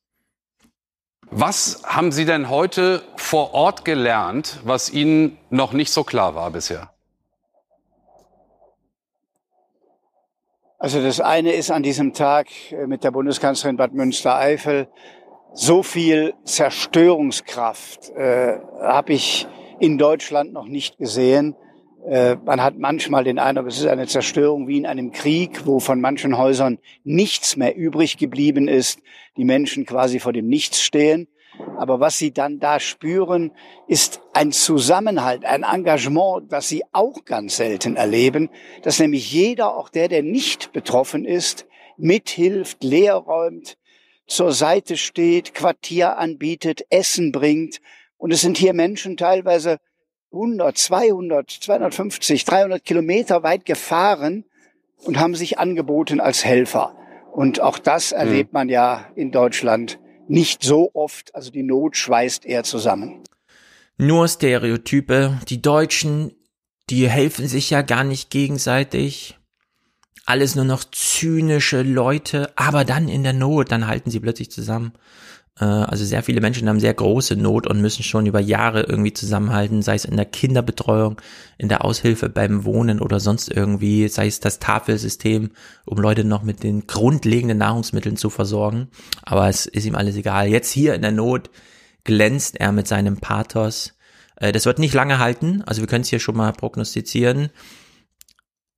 [1.30, 6.51] Was haben Sie denn heute vor Ort gelernt, was Ihnen noch nicht so klar war
[6.51, 6.90] bisher?
[10.82, 14.88] Also das eine ist an diesem Tag äh, mit der Bundeskanzlerin Bad Münstereifel
[15.53, 19.48] so viel Zerstörungskraft äh, habe ich
[19.80, 21.56] in Deutschland noch nicht gesehen.
[22.10, 25.80] Äh, man hat manchmal den Eindruck, es ist eine Zerstörung wie in einem Krieg, wo
[25.80, 29.01] von manchen Häusern nichts mehr übrig geblieben ist,
[29.38, 31.27] die Menschen quasi vor dem Nichts stehen.
[31.77, 33.51] Aber was sie dann da spüren,
[33.88, 38.49] ist ein Zusammenhalt, ein Engagement, das sie auch ganz selten erleben,
[38.83, 43.77] dass nämlich jeder, auch der, der nicht betroffen ist, mithilft, leer räumt,
[44.27, 47.81] zur Seite steht, Quartier anbietet, Essen bringt.
[48.17, 49.80] Und es sind hier Menschen teilweise
[50.31, 54.45] 100, 200, 250, 300 Kilometer weit gefahren
[55.03, 56.95] und haben sich angeboten als Helfer.
[57.33, 58.17] Und auch das hm.
[58.17, 61.33] erlebt man ja in Deutschland nicht so oft.
[61.35, 63.24] Also die Not schweißt eher zusammen.
[63.98, 65.40] Nur Stereotype.
[65.48, 66.33] Die Deutschen,
[66.90, 69.38] die helfen sich ja gar nicht gegenseitig.
[70.25, 74.93] Alles nur noch zynische Leute, aber dann in der Not, dann halten sie plötzlich zusammen.
[75.59, 79.13] Äh, also sehr viele Menschen haben sehr große Not und müssen schon über Jahre irgendwie
[79.13, 81.21] zusammenhalten, sei es in der Kinderbetreuung,
[81.57, 85.51] in der Aushilfe beim Wohnen oder sonst irgendwie, sei es das Tafelsystem,
[85.85, 88.89] um Leute noch mit den grundlegenden Nahrungsmitteln zu versorgen.
[89.23, 90.47] Aber es ist ihm alles egal.
[90.47, 91.49] Jetzt hier in der Not
[92.03, 93.93] glänzt er mit seinem Pathos.
[94.38, 97.49] Äh, das wird nicht lange halten, also wir können es hier schon mal prognostizieren.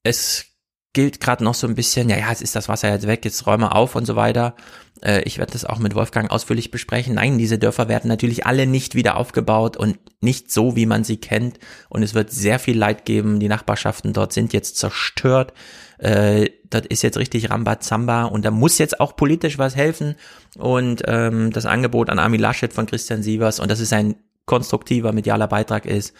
[0.03, 0.47] Es
[0.91, 3.47] gilt gerade noch so ein bisschen, ja, ja, jetzt ist das Wasser jetzt weg, jetzt
[3.47, 4.55] räume auf und so weiter.
[5.03, 7.15] Äh, ich werde das auch mit Wolfgang ausführlich besprechen.
[7.15, 11.17] Nein, diese Dörfer werden natürlich alle nicht wieder aufgebaut und nicht so, wie man sie
[11.17, 11.59] kennt.
[11.89, 13.39] Und es wird sehr viel Leid geben.
[13.39, 15.53] Die Nachbarschaften dort sind jetzt zerstört.
[15.97, 20.15] Äh, das ist jetzt richtig Rambazamba und da muss jetzt auch politisch was helfen.
[20.57, 24.15] Und ähm, das Angebot an Armin Laschet von Christian Sievers, und das ist ein
[24.45, 26.13] konstruktiver medialer Beitrag ist,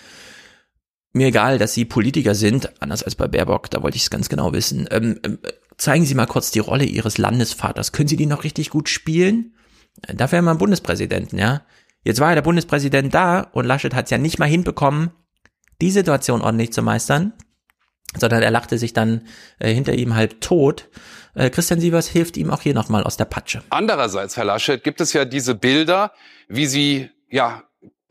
[1.14, 4.30] mir egal, dass Sie Politiker sind, anders als bei Baerbock, da wollte ich es ganz
[4.30, 4.88] genau wissen.
[4.90, 5.38] Ähm, ähm,
[5.78, 7.92] zeigen Sie mal kurz die Rolle Ihres Landesvaters.
[7.92, 9.56] Können Sie die noch richtig gut spielen?
[10.14, 11.62] Dafür haben wir einen Bundespräsidenten, ja.
[12.04, 15.12] Jetzt war ja der Bundespräsident da und Laschet hat es ja nicht mal hinbekommen,
[15.82, 17.34] die Situation ordentlich zu meistern,
[18.18, 19.28] sondern er lachte sich dann
[19.60, 20.90] äh, hinter ihm halb tot.
[21.34, 23.64] Äh, Christian Sievers hilft ihm auch hier nochmal aus der Patsche.
[23.70, 26.12] Andererseits, Herr Laschet, gibt es ja diese Bilder,
[26.48, 27.64] wie Sie ja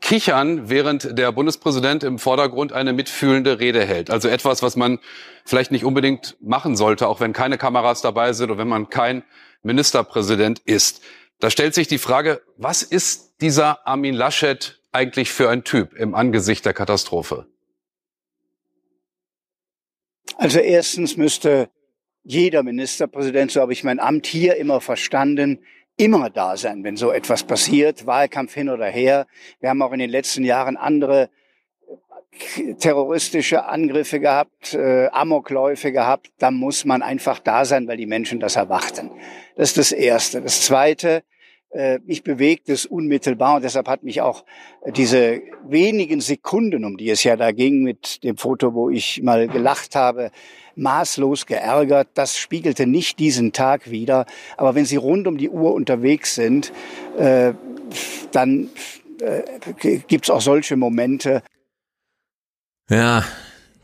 [0.03, 4.11] kichern, während der Bundespräsident im Vordergrund eine mitfühlende Rede hält.
[4.11, 4.99] Also etwas, was man
[5.45, 9.23] vielleicht nicht unbedingt machen sollte, auch wenn keine Kameras dabei sind oder wenn man kein
[9.63, 11.01] Ministerpräsident ist.
[11.39, 16.15] Da stellt sich die Frage, was ist dieser Armin Laschet eigentlich für ein Typ im
[16.15, 17.47] Angesicht der Katastrophe?
[20.35, 21.69] Also erstens müsste
[22.23, 25.59] jeder Ministerpräsident, so habe ich mein Amt hier immer verstanden,
[25.97, 29.27] immer da sein, wenn so etwas passiert, Wahlkampf hin oder her.
[29.59, 31.29] Wir haben auch in den letzten Jahren andere
[32.57, 38.07] äh, terroristische Angriffe gehabt, äh, Amokläufe gehabt, da muss man einfach da sein, weil die
[38.07, 39.11] Menschen das erwarten.
[39.55, 40.41] Das ist das Erste.
[40.41, 41.23] Das Zweite,
[42.05, 44.45] mich bewegt es unmittelbar und deshalb hat mich auch
[44.95, 49.47] diese wenigen Sekunden, um die es ja da ging mit dem Foto, wo ich mal
[49.47, 50.29] gelacht habe,
[50.75, 52.09] maßlos geärgert.
[52.13, 54.25] Das spiegelte nicht diesen Tag wider.
[54.57, 56.71] Aber wenn Sie rund um die Uhr unterwegs sind,
[57.17, 57.53] äh,
[58.31, 58.69] dann
[59.21, 59.43] äh,
[60.07, 61.43] gibt es auch solche Momente.
[62.89, 63.23] Ja,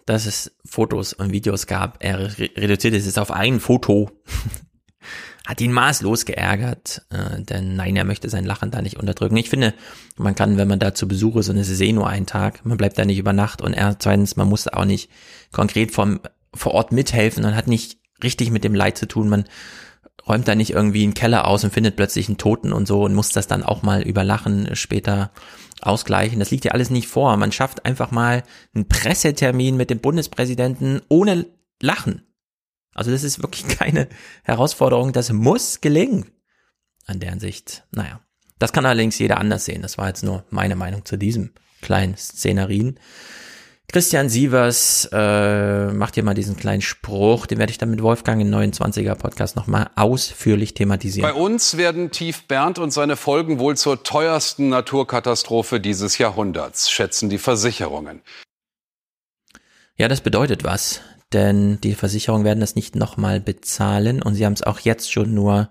[0.06, 2.03] dass es Fotos und Videos gab.
[2.03, 4.11] Er reduziert es jetzt auf ein Foto.
[5.49, 9.35] Hat ihn maßlos geärgert, äh, denn nein, er möchte sein Lachen da nicht unterdrücken.
[9.35, 9.73] Ich finde,
[10.15, 12.63] man kann, wenn man da zu Besuch ist und es ist eh nur ein Tag,
[12.67, 15.09] man bleibt da nicht über Nacht und er zweitens, man muss auch nicht
[15.51, 16.19] konkret vom
[16.53, 19.27] vor Ort mithelfen und hat nicht richtig mit dem Leid zu tun.
[19.27, 19.45] Man
[20.27, 23.15] räumt da nicht irgendwie einen Keller aus und findet plötzlich einen Toten und so und
[23.15, 25.31] muss das dann auch mal über Lachen später
[25.81, 26.37] ausgleichen.
[26.37, 27.35] Das liegt ja alles nicht vor.
[27.37, 28.43] Man schafft einfach mal
[28.75, 31.47] einen Pressetermin mit dem Bundespräsidenten ohne
[31.81, 32.21] Lachen.
[32.93, 34.08] Also das ist wirklich keine
[34.43, 35.14] Herausforderung.
[35.14, 36.32] Das muss gelingen.
[37.06, 37.85] An deren Sicht.
[37.92, 38.22] Naja.
[38.59, 39.82] Das kann allerdings jeder anders sehen.
[39.82, 41.51] Das war jetzt nur meine Meinung zu diesem
[41.82, 43.00] kleinen Szenarien.
[43.92, 48.40] Christian Sievers äh, macht hier mal diesen kleinen Spruch, den werde ich dann mit Wolfgang
[48.40, 51.27] im 29er Podcast nochmal ausführlich thematisieren.
[51.27, 57.30] Bei uns werden Tief Bernd und seine Folgen wohl zur teuersten Naturkatastrophe dieses Jahrhunderts, schätzen
[57.30, 58.22] die Versicherungen.
[59.98, 61.01] Ja, das bedeutet was,
[61.33, 65.33] denn die Versicherungen werden das nicht nochmal bezahlen und sie haben es auch jetzt schon
[65.33, 65.69] nur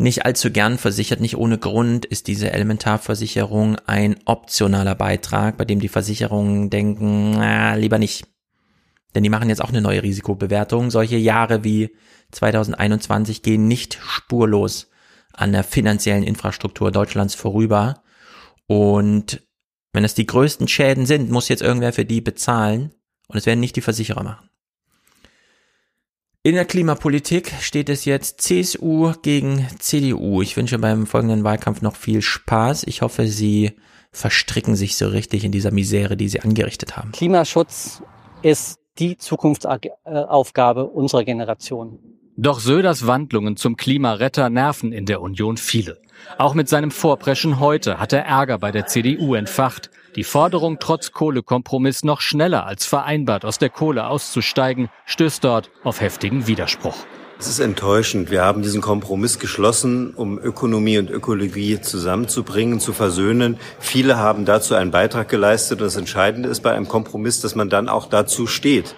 [0.00, 5.78] nicht allzu gern versichert, nicht ohne Grund ist diese Elementarversicherung ein optionaler Beitrag, bei dem
[5.78, 8.26] die Versicherungen denken, na, lieber nicht.
[9.14, 10.90] Denn die machen jetzt auch eine neue Risikobewertung.
[10.90, 11.90] Solche Jahre wie
[12.30, 14.88] 2021 gehen nicht spurlos
[15.34, 18.02] an der finanziellen Infrastruktur Deutschlands vorüber.
[18.66, 19.42] Und
[19.92, 22.94] wenn es die größten Schäden sind, muss jetzt irgendwer für die bezahlen.
[23.28, 24.49] Und es werden nicht die Versicherer machen.
[26.42, 30.40] In der Klimapolitik steht es jetzt CSU gegen CDU.
[30.40, 32.84] Ich wünsche beim folgenden Wahlkampf noch viel Spaß.
[32.84, 33.72] Ich hoffe, Sie
[34.10, 37.12] verstricken sich so richtig in dieser Misere, die Sie angerichtet haben.
[37.12, 38.02] Klimaschutz
[38.40, 41.98] ist die Zukunftsaufgabe unserer Generation.
[42.38, 46.00] Doch Söders Wandlungen zum Klimaretter nerven in der Union viele.
[46.38, 49.90] Auch mit seinem Vorpreschen heute hat er Ärger bei der CDU entfacht.
[50.16, 56.00] Die Forderung, trotz Kohlekompromiss noch schneller als vereinbart aus der Kohle auszusteigen, stößt dort auf
[56.00, 56.96] heftigen Widerspruch.
[57.38, 58.30] Es ist enttäuschend.
[58.30, 63.56] Wir haben diesen Kompromiss geschlossen, um Ökonomie und Ökologie zusammenzubringen, zu versöhnen.
[63.78, 65.80] Viele haben dazu einen Beitrag geleistet.
[65.80, 68.94] Und das Entscheidende ist bei einem Kompromiss, dass man dann auch dazu steht.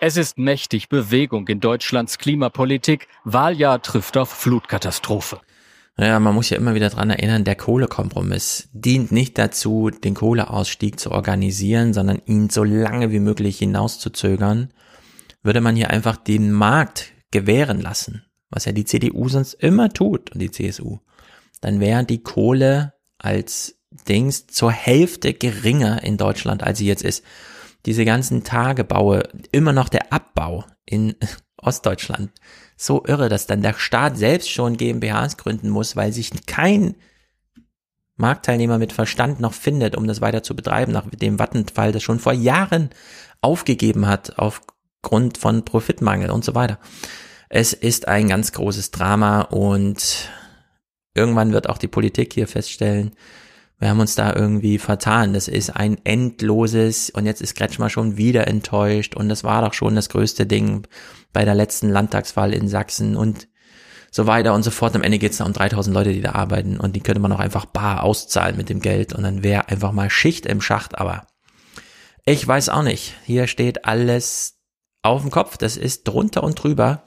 [0.00, 3.06] Es ist mächtig Bewegung in Deutschlands Klimapolitik.
[3.24, 5.38] Wahljahr trifft auf Flutkatastrophe.
[5.98, 11.00] Ja, man muss ja immer wieder dran erinnern, der Kohlekompromiss dient nicht dazu, den Kohleausstieg
[11.00, 14.74] zu organisieren, sondern ihn so lange wie möglich hinauszuzögern.
[15.42, 20.32] Würde man hier einfach den Markt gewähren lassen, was ja die CDU sonst immer tut
[20.32, 20.98] und die CSU,
[21.62, 27.24] dann wäre die Kohle als Dings zur Hälfte geringer in Deutschland, als sie jetzt ist.
[27.86, 31.14] Diese ganzen Tagebaue, immer noch der Abbau in
[31.56, 32.32] Ostdeutschland
[32.76, 36.94] so irre, dass dann der Staat selbst schon GmbHs gründen muss, weil sich kein
[38.16, 42.18] Marktteilnehmer mit Verstand noch findet, um das weiter zu betreiben, nach dem Wattenfall das schon
[42.18, 42.90] vor Jahren
[43.40, 46.78] aufgegeben hat aufgrund von Profitmangel und so weiter.
[47.48, 50.30] Es ist ein ganz großes Drama und
[51.14, 53.12] irgendwann wird auch die Politik hier feststellen,
[53.78, 55.34] wir haben uns da irgendwie vertan.
[55.34, 59.74] Das ist ein endloses und jetzt ist Kretschmer schon wieder enttäuscht und das war doch
[59.74, 60.86] schon das größte Ding
[61.32, 63.48] bei der letzten Landtagswahl in Sachsen und
[64.10, 64.94] so weiter und so fort.
[64.94, 67.32] Am Ende geht es da um 3000 Leute, die da arbeiten und die könnte man
[67.32, 70.98] auch einfach bar auszahlen mit dem Geld und dann wäre einfach mal Schicht im Schacht,
[70.98, 71.26] aber
[72.24, 73.14] ich weiß auch nicht.
[73.24, 74.58] Hier steht alles
[75.02, 75.58] auf dem Kopf.
[75.58, 77.04] Das ist drunter und drüber.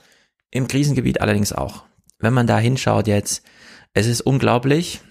[0.49, 1.83] Im Krisengebiet allerdings auch.
[2.19, 3.43] Wenn man da hinschaut jetzt,
[3.93, 5.01] es ist unglaublich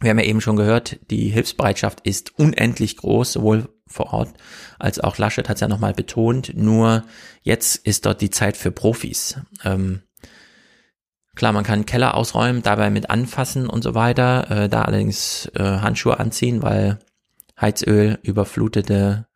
[0.00, 4.30] wir haben ja eben schon gehört, die Hilfsbereitschaft ist unendlich groß, sowohl vor Ort
[4.78, 6.52] als auch Laschet hat es ja nochmal betont.
[6.56, 7.04] Nur
[7.42, 9.38] jetzt ist dort die Zeit für Profis.
[9.64, 10.02] Ähm,
[11.34, 15.62] klar, man kann Keller ausräumen, dabei mit anfassen und so weiter, äh, da allerdings äh,
[15.62, 16.98] Handschuhe anziehen, weil
[17.60, 19.26] Heizöl, überflutete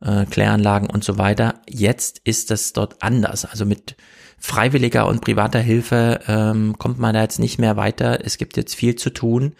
[0.00, 1.60] äh, Kläranlagen und so weiter.
[1.68, 3.44] Jetzt ist das dort anders.
[3.44, 3.96] Also mit
[4.38, 8.24] freiwilliger und privater Hilfe ähm, kommt man da jetzt nicht mehr weiter.
[8.24, 9.54] Es gibt jetzt viel zu tun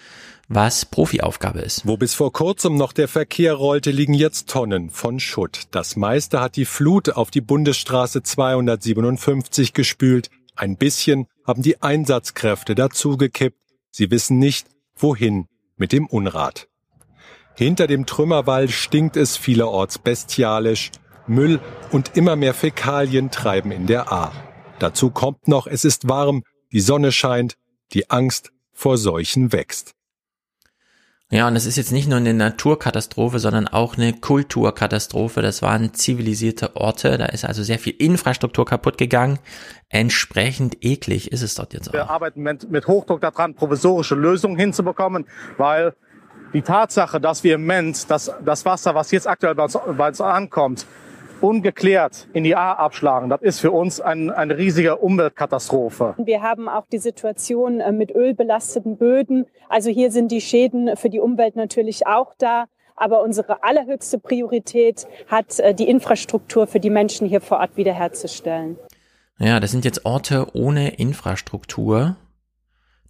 [0.48, 1.86] was Profiaufgabe ist.
[1.86, 5.62] Wo bis vor kurzem noch der Verkehr rollte, liegen jetzt Tonnen von Schutt.
[5.72, 10.30] Das meiste hat die Flut auf die Bundesstraße 257 gespült.
[10.54, 13.58] Ein bisschen haben die Einsatzkräfte dazugekippt.
[13.90, 16.68] Sie wissen nicht, wohin mit dem Unrat.
[17.54, 20.90] Hinter dem Trümmerwall stinkt es vielerorts bestialisch.
[21.26, 21.60] Müll
[21.90, 24.32] und immer mehr Fäkalien treiben in der Ahr.
[24.78, 27.56] Dazu kommt noch, es ist warm, die Sonne scheint,
[27.92, 29.95] die Angst vor Seuchen wächst.
[31.28, 35.42] Ja, und es ist jetzt nicht nur eine Naturkatastrophe, sondern auch eine Kulturkatastrophe.
[35.42, 39.40] Das waren zivilisierte Orte, da ist also sehr viel Infrastruktur kaputt gegangen.
[39.88, 41.94] Entsprechend eklig ist es dort jetzt auch.
[41.94, 45.94] Wir arbeiten mit, mit Hochdruck daran, provisorische Lösungen hinzubekommen, weil
[46.52, 50.08] die Tatsache, dass wir im Moment das, das Wasser, was jetzt aktuell bei uns, bei
[50.08, 50.86] uns ankommt,
[51.46, 56.14] ungeklärt in die A abschlagen, das ist für uns ein, eine riesige Umweltkatastrophe.
[56.18, 59.46] Wir haben auch die Situation äh, mit ölbelasteten Böden.
[59.68, 62.66] Also hier sind die Schäden für die Umwelt natürlich auch da.
[62.98, 68.78] Aber unsere allerhöchste Priorität hat äh, die Infrastruktur für die Menschen hier vor Ort wiederherzustellen.
[69.38, 72.16] Ja, das sind jetzt Orte ohne Infrastruktur.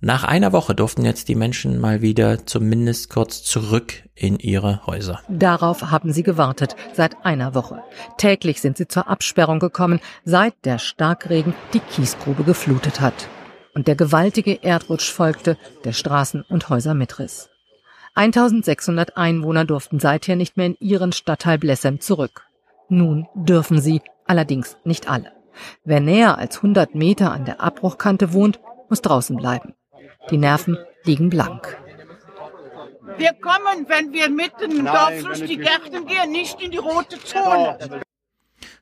[0.07, 5.19] Nach einer Woche durften jetzt die Menschen mal wieder zumindest kurz zurück in ihre Häuser.
[5.29, 7.83] Darauf haben sie gewartet, seit einer Woche.
[8.17, 13.29] Täglich sind sie zur Absperrung gekommen, seit der Starkregen die Kiesgrube geflutet hat.
[13.75, 17.51] Und der gewaltige Erdrutsch folgte, der Straßen und Häuser mitriss.
[18.15, 22.45] 1600 Einwohner durften seither nicht mehr in ihren Stadtteil Blessem zurück.
[22.89, 25.33] Nun dürfen sie, allerdings nicht alle.
[25.83, 29.75] Wer näher als 100 Meter an der Abbruchkante wohnt, muss draußen bleiben.
[30.31, 31.77] Die Nerven liegen blank.
[33.17, 37.19] Wir kommen, wenn wir mitten im Dorf durch die Gärten gehen, nicht in die rote
[37.23, 38.03] Zone.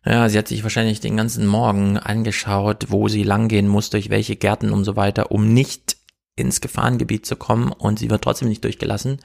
[0.05, 4.37] Ja, sie hat sich wahrscheinlich den ganzen Morgen angeschaut, wo sie langgehen muss, durch welche
[4.37, 5.97] Gärten und so weiter, um nicht
[6.37, 9.21] ins Gefahrengebiet zu kommen und sie wird trotzdem nicht durchgelassen.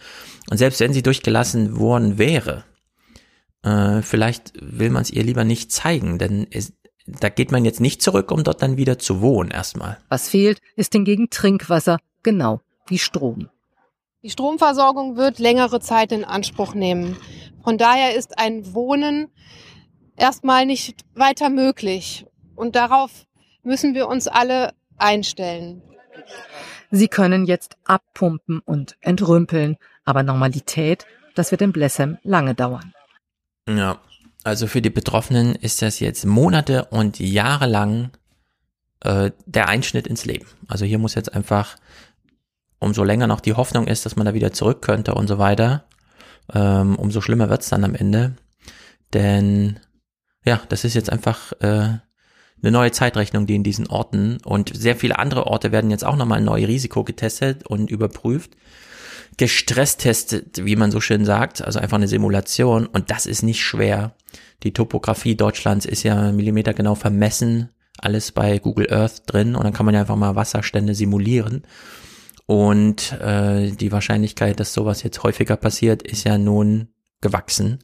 [0.50, 2.66] Und selbst wenn sie durchgelassen worden wäre,
[3.64, 6.74] äh, vielleicht will man es ihr lieber nicht zeigen, denn es,
[7.08, 9.98] da geht man jetzt nicht zurück, um dort dann wieder zu wohnen erstmal.
[10.08, 13.50] Was fehlt, ist hingegen Trinkwasser, genau wie Strom.
[14.22, 17.18] Die Stromversorgung wird längere Zeit in Anspruch nehmen.
[17.64, 19.30] Von daher ist ein Wohnen
[20.18, 22.26] erstmal nicht weiter möglich.
[22.56, 23.26] Und darauf
[23.64, 25.82] müssen wir uns alle einstellen.
[26.92, 32.94] Sie können jetzt abpumpen und entrümpeln, aber Normalität, das wird in Blessem lange dauern.
[33.68, 34.00] Ja,
[34.44, 38.12] also für die Betroffenen ist das jetzt Monate und Jahre lang
[39.02, 40.48] äh, der Einschnitt ins Leben.
[40.68, 41.76] Also hier muss jetzt einfach,
[42.80, 45.86] umso länger noch die Hoffnung ist, dass man da wieder zurück könnte und so weiter,
[46.54, 48.36] ähm, umso schlimmer wird's dann am Ende.
[49.14, 49.80] Denn
[50.46, 51.98] ja, das ist jetzt einfach äh,
[52.62, 56.16] eine neue Zeitrechnung, die in diesen Orten und sehr viele andere Orte werden jetzt auch
[56.16, 58.52] nochmal neu Risiko getestet und überprüft.
[59.38, 64.16] Gestresstestet, wie man so schön sagt, also einfach eine Simulation und das ist nicht schwer.
[64.64, 69.86] Die Topografie Deutschlands ist ja millimetergenau vermessen, alles bei Google Earth drin und dann kann
[69.86, 71.64] man ja einfach mal Wasserstände simulieren.
[72.50, 76.88] Und äh, die Wahrscheinlichkeit, dass sowas jetzt häufiger passiert, ist ja nun
[77.22, 77.78] gewachsen.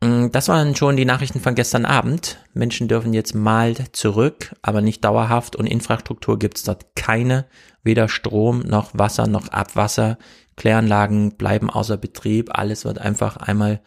[0.00, 2.38] Mm, das waren schon die Nachrichten von gestern Abend.
[2.54, 7.44] Menschen dürfen jetzt mal zurück, aber nicht dauerhaft und Infrastruktur gibt's dort keine.
[7.82, 10.16] Weder Strom noch Wasser noch Abwasser.
[10.56, 12.58] Kläranlagen bleiben außer Betrieb.
[12.58, 13.82] Alles wird einfach einmal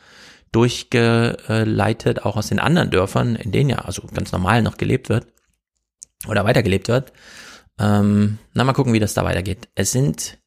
[0.51, 5.25] durchgeleitet, auch aus den anderen Dörfern, in denen ja also ganz normal noch gelebt wird
[6.27, 7.11] oder weitergelebt wird.
[7.79, 9.69] Ähm, na, mal gucken, wie das da weitergeht.
[9.75, 10.37] Es sind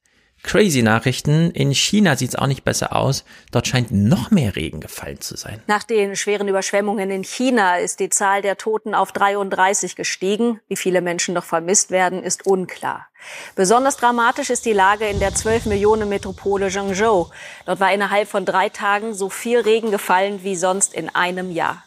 [0.46, 1.50] Crazy Nachrichten.
[1.50, 3.24] In China sieht es auch nicht besser aus.
[3.50, 5.60] Dort scheint noch mehr Regen gefallen zu sein.
[5.66, 10.60] Nach den schweren Überschwemmungen in China ist die Zahl der Toten auf 33 gestiegen.
[10.68, 13.08] Wie viele Menschen noch vermisst werden, ist unklar.
[13.56, 17.28] Besonders dramatisch ist die Lage in der 12 Millionen Metropole Zhengzhou.
[17.64, 21.82] Dort war innerhalb von drei Tagen so viel Regen gefallen wie sonst in einem Jahr.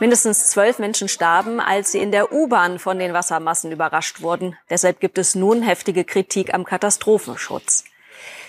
[0.00, 4.56] Mindestens zwölf Menschen starben, als sie in der U-Bahn von den Wassermassen überrascht wurden.
[4.70, 7.84] Deshalb gibt es nun heftige Kritik am Katastrophenschutz.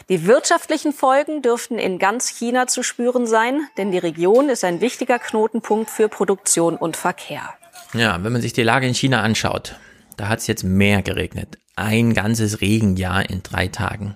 [0.10, 4.80] Die wirtschaftlichen Folgen dürften in ganz China zu spüren sein, denn die Region ist ein
[4.80, 7.54] wichtiger Knotenpunkt für Produktion und Verkehr.
[7.94, 9.76] Ja, wenn man sich die Lage in China anschaut,
[10.16, 11.58] da hat es jetzt mehr geregnet.
[11.76, 14.16] Ein ganzes Regenjahr in drei Tagen.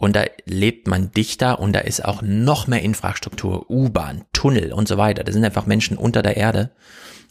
[0.00, 4.88] Und da lebt man dichter und da ist auch noch mehr Infrastruktur, U-Bahn, Tunnel und
[4.88, 5.24] so weiter.
[5.24, 6.70] Da sind einfach Menschen unter der Erde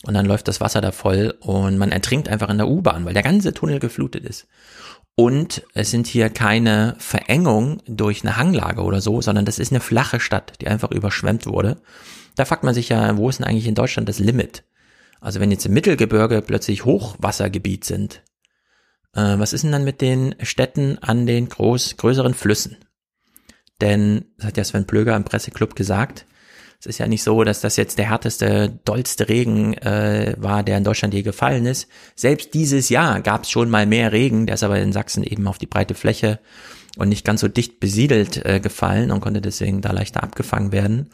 [0.06, 3.16] und dann läuft das Wasser da voll und man ertrinkt einfach in der U-Bahn, weil
[3.16, 4.48] der ganze Tunnel geflutet ist.
[5.16, 9.82] Und es sind hier keine Verengung durch eine Hanglage oder so, sondern das ist eine
[9.82, 11.82] flache Stadt, die einfach überschwemmt wurde.
[12.36, 14.64] Da fragt man sich ja, wo ist denn eigentlich in Deutschland das Limit?
[15.22, 18.22] Also wenn jetzt im Mittelgebirge plötzlich Hochwassergebiet sind,
[19.14, 22.78] äh, was ist denn dann mit den Städten an den groß, größeren Flüssen?
[23.82, 26.26] Denn, das hat ja Sven Plöger im Presseclub gesagt,
[26.80, 30.78] es ist ja nicht so, dass das jetzt der härteste, dollste Regen äh, war, der
[30.78, 31.90] in Deutschland je gefallen ist.
[32.16, 35.46] Selbst dieses Jahr gab es schon mal mehr Regen, der ist aber in Sachsen eben
[35.48, 36.40] auf die breite Fläche
[36.98, 41.10] und nicht ganz so dicht besiedelt äh, gefallen und konnte deswegen da leichter abgefangen werden.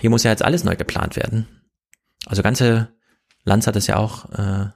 [0.00, 1.48] Hier muss ja jetzt alles neu geplant werden.
[2.26, 2.90] Also ganze
[3.42, 4.66] Lanz hat es ja auch äh,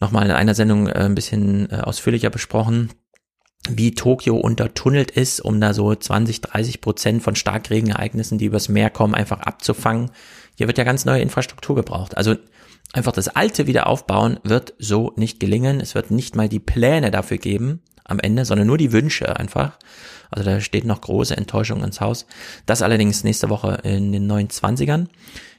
[0.00, 2.90] nochmal in einer Sendung äh, ein bisschen äh, ausführlicher besprochen
[3.68, 8.88] wie Tokio untertunnelt ist, um da so 20, 30 Prozent von Starkregenereignissen, die übers Meer
[8.88, 10.10] kommen, einfach abzufangen.
[10.56, 12.16] Hier wird ja ganz neue Infrastruktur gebraucht.
[12.16, 12.36] Also
[12.92, 15.80] einfach das Alte wieder aufbauen wird so nicht gelingen.
[15.80, 19.78] Es wird nicht mal die Pläne dafür geben am Ende, sondern nur die Wünsche einfach.
[20.30, 22.26] Also da steht noch große Enttäuschung ins Haus.
[22.66, 25.06] Das allerdings nächste Woche in den 29ern.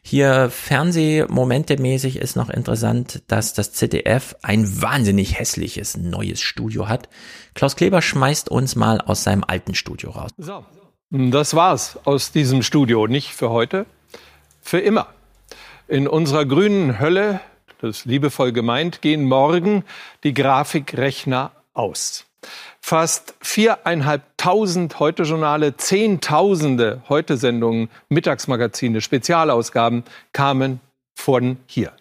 [0.01, 7.09] Hier Fernsehmomente-mäßig ist noch interessant, dass das ZDF ein wahnsinnig hässliches neues Studio hat.
[7.53, 10.31] Klaus Kleber schmeißt uns mal aus seinem alten Studio raus.
[10.37, 10.65] So,
[11.09, 13.07] das war's aus diesem Studio.
[13.07, 13.85] Nicht für heute,
[14.61, 15.07] für immer.
[15.87, 17.41] In unserer grünen Hölle,
[17.81, 19.83] das liebevoll gemeint, gehen morgen
[20.23, 22.25] die Grafikrechner aus.
[22.81, 30.03] Fast viereinhalbtausend Heute-Journale, Zehntausende Heute-Sendungen, Mittagsmagazine, Spezialausgaben
[30.33, 30.79] kamen
[31.15, 31.91] von hier.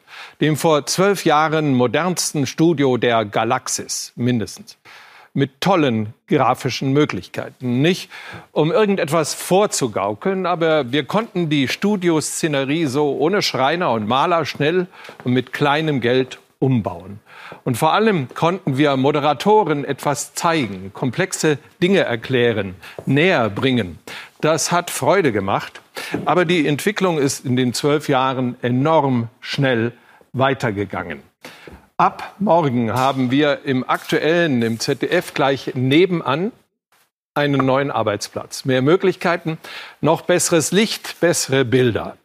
[0.41, 4.79] Dem vor zwölf Jahren modernsten Studio der Galaxis, mindestens.
[5.39, 7.81] mit tollen grafischen Möglichkeiten.
[7.81, 8.11] Nicht
[8.53, 14.89] um irgendetwas vorzugaukeln, aber wir konnten die Studioszenerie so ohne Schreiner und Maler schnell
[15.25, 17.21] und mit kleinem Geld umbauen.
[17.65, 22.75] Und vor allem konnten wir Moderatoren etwas zeigen, komplexe Dinge erklären,
[23.07, 23.99] näher bringen.
[24.41, 25.81] Das hat Freude gemacht.
[26.25, 29.93] Aber die Entwicklung ist in den zwölf Jahren enorm schnell
[30.33, 31.23] weitergegangen.
[31.97, 36.53] Ab morgen haben wir im aktuellen, im ZDF gleich nebenan
[37.35, 38.65] einen neuen Arbeitsplatz.
[38.65, 39.59] Mehr Möglichkeiten,
[40.01, 42.17] noch besseres Licht, bessere Bilder.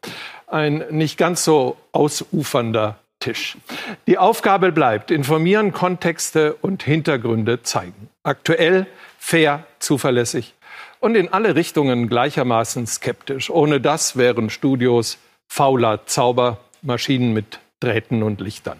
[0.48, 3.58] Ein nicht ganz so ausufernder Tisch.
[4.06, 8.10] Die Aufgabe bleibt, informieren, Kontexte und Hintergründe zeigen.
[8.24, 8.86] Aktuell,
[9.18, 10.54] fair, zuverlässig
[11.00, 13.50] und in alle Richtungen gleichermaßen skeptisch.
[13.50, 18.80] Ohne das wären Studios fauler Zauber, Maschinen mit Drähten und Lichtern.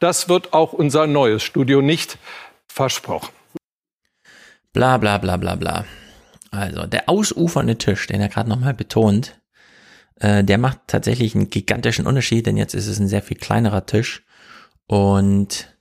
[0.00, 2.18] Das wird auch unser neues Studio nicht
[2.66, 3.32] versprochen.
[4.72, 5.84] Bla bla bla bla bla.
[6.50, 9.38] Also der ausufernde Tisch, den er gerade nochmal betont,
[10.16, 13.86] äh, der macht tatsächlich einen gigantischen Unterschied, denn jetzt ist es ein sehr viel kleinerer
[13.86, 14.24] Tisch.
[14.86, 15.74] Und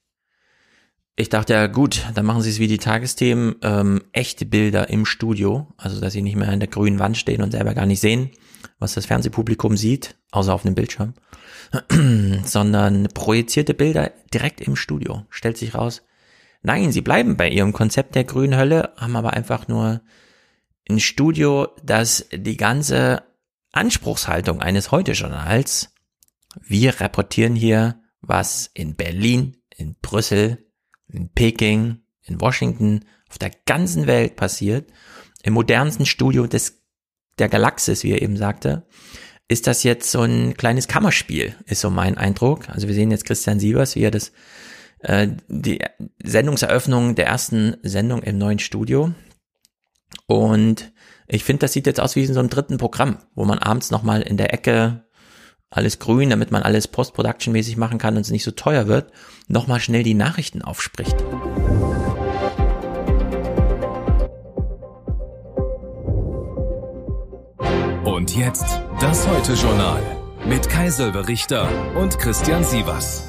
[1.15, 5.05] ich dachte ja, gut, dann machen sie es wie die Tagesthemen, ähm, echte Bilder im
[5.05, 7.99] Studio, also dass sie nicht mehr an der grünen Wand stehen und selber gar nicht
[7.99, 8.31] sehen,
[8.79, 11.13] was das Fernsehpublikum sieht, außer auf einem Bildschirm,
[12.43, 15.25] sondern projizierte Bilder direkt im Studio.
[15.29, 16.01] Stellt sich raus,
[16.63, 20.01] nein, sie bleiben bei ihrem Konzept der grünen Hölle, haben aber einfach nur
[20.89, 23.21] ein Studio, das die ganze
[23.73, 25.93] Anspruchshaltung eines Heute-Journals.
[26.61, 30.69] Wir reportieren hier, was in Berlin, in Brüssel,
[31.07, 34.91] in Peking, in Washington, auf der ganzen Welt passiert.
[35.41, 36.83] Im modernsten Studio des,
[37.39, 38.87] der Galaxis, wie er eben sagte,
[39.47, 42.69] ist das jetzt so ein kleines Kammerspiel, ist so mein Eindruck.
[42.69, 44.31] Also wir sehen jetzt Christian Sievers, wie er das,
[44.99, 45.79] äh, die
[46.23, 49.13] Sendungseröffnung der ersten Sendung im neuen Studio.
[50.27, 50.92] Und
[51.27, 53.91] ich finde, das sieht jetzt aus wie in so einem dritten Programm, wo man abends
[53.91, 55.03] nochmal in der Ecke
[55.69, 59.11] alles grün, damit man alles Post-Production-mäßig machen kann und es nicht so teuer wird,
[59.47, 61.15] nochmal schnell die Nachrichten aufspricht.
[68.03, 70.01] Und jetzt das Heute-Journal
[70.45, 73.23] mit Kai Richter und Christian Sievers.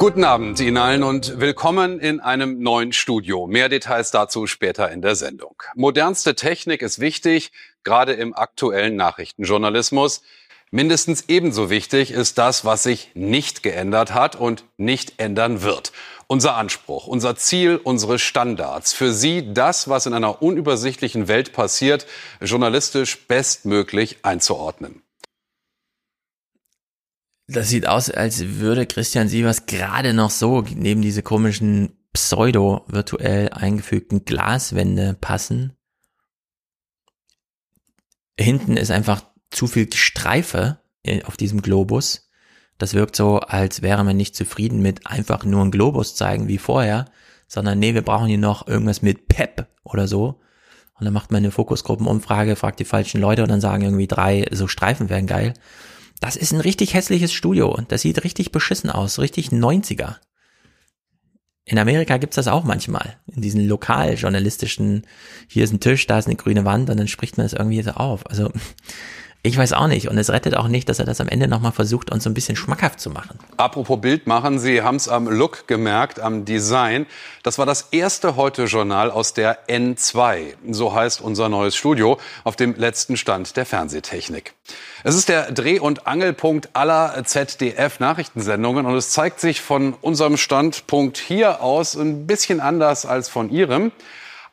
[0.00, 3.46] Guten Abend Ihnen allen und willkommen in einem neuen Studio.
[3.46, 5.62] Mehr Details dazu später in der Sendung.
[5.74, 7.52] Modernste Technik ist wichtig,
[7.84, 10.22] gerade im aktuellen Nachrichtenjournalismus.
[10.70, 15.92] Mindestens ebenso wichtig ist das, was sich nicht geändert hat und nicht ändern wird.
[16.28, 18.94] Unser Anspruch, unser Ziel, unsere Standards.
[18.94, 22.06] Für Sie das, was in einer unübersichtlichen Welt passiert,
[22.40, 25.02] journalistisch bestmöglich einzuordnen.
[27.52, 34.24] Das sieht aus, als würde Christian Sievers gerade noch so neben diese komischen pseudo-virtuell eingefügten
[34.24, 35.72] Glaswände passen.
[38.38, 40.78] Hinten ist einfach zu viel Streife
[41.24, 42.30] auf diesem Globus.
[42.78, 46.58] Das wirkt so, als wäre man nicht zufrieden mit einfach nur einen Globus zeigen wie
[46.58, 47.06] vorher,
[47.48, 50.40] sondern nee, wir brauchen hier noch irgendwas mit Pep oder so.
[50.94, 54.46] Und dann macht man eine Fokusgruppenumfrage, fragt die falschen Leute und dann sagen irgendwie drei,
[54.52, 55.54] so Streifen wären geil.
[56.20, 60.16] Das ist ein richtig hässliches Studio das sieht richtig beschissen aus, richtig 90er.
[61.64, 65.06] In Amerika gibt's das auch manchmal, in diesen lokaljournalistischen,
[65.46, 67.82] hier ist ein Tisch, da ist eine grüne Wand und dann spricht man das irgendwie
[67.82, 68.26] so auf.
[68.28, 68.50] Also
[69.42, 70.08] ich weiß auch nicht.
[70.08, 72.34] Und es rettet auch nicht, dass er das am Ende nochmal versucht, uns so ein
[72.34, 73.38] bisschen schmackhaft zu machen.
[73.56, 77.06] Apropos Bild machen, Sie haben es am Look gemerkt, am Design.
[77.42, 80.54] Das war das erste Heute-Journal aus der N2.
[80.70, 84.52] So heißt unser neues Studio auf dem letzten Stand der Fernsehtechnik.
[85.04, 91.16] Es ist der Dreh- und Angelpunkt aller ZDF-Nachrichtensendungen und es zeigt sich von unserem Standpunkt
[91.16, 93.92] hier aus ein bisschen anders als von Ihrem.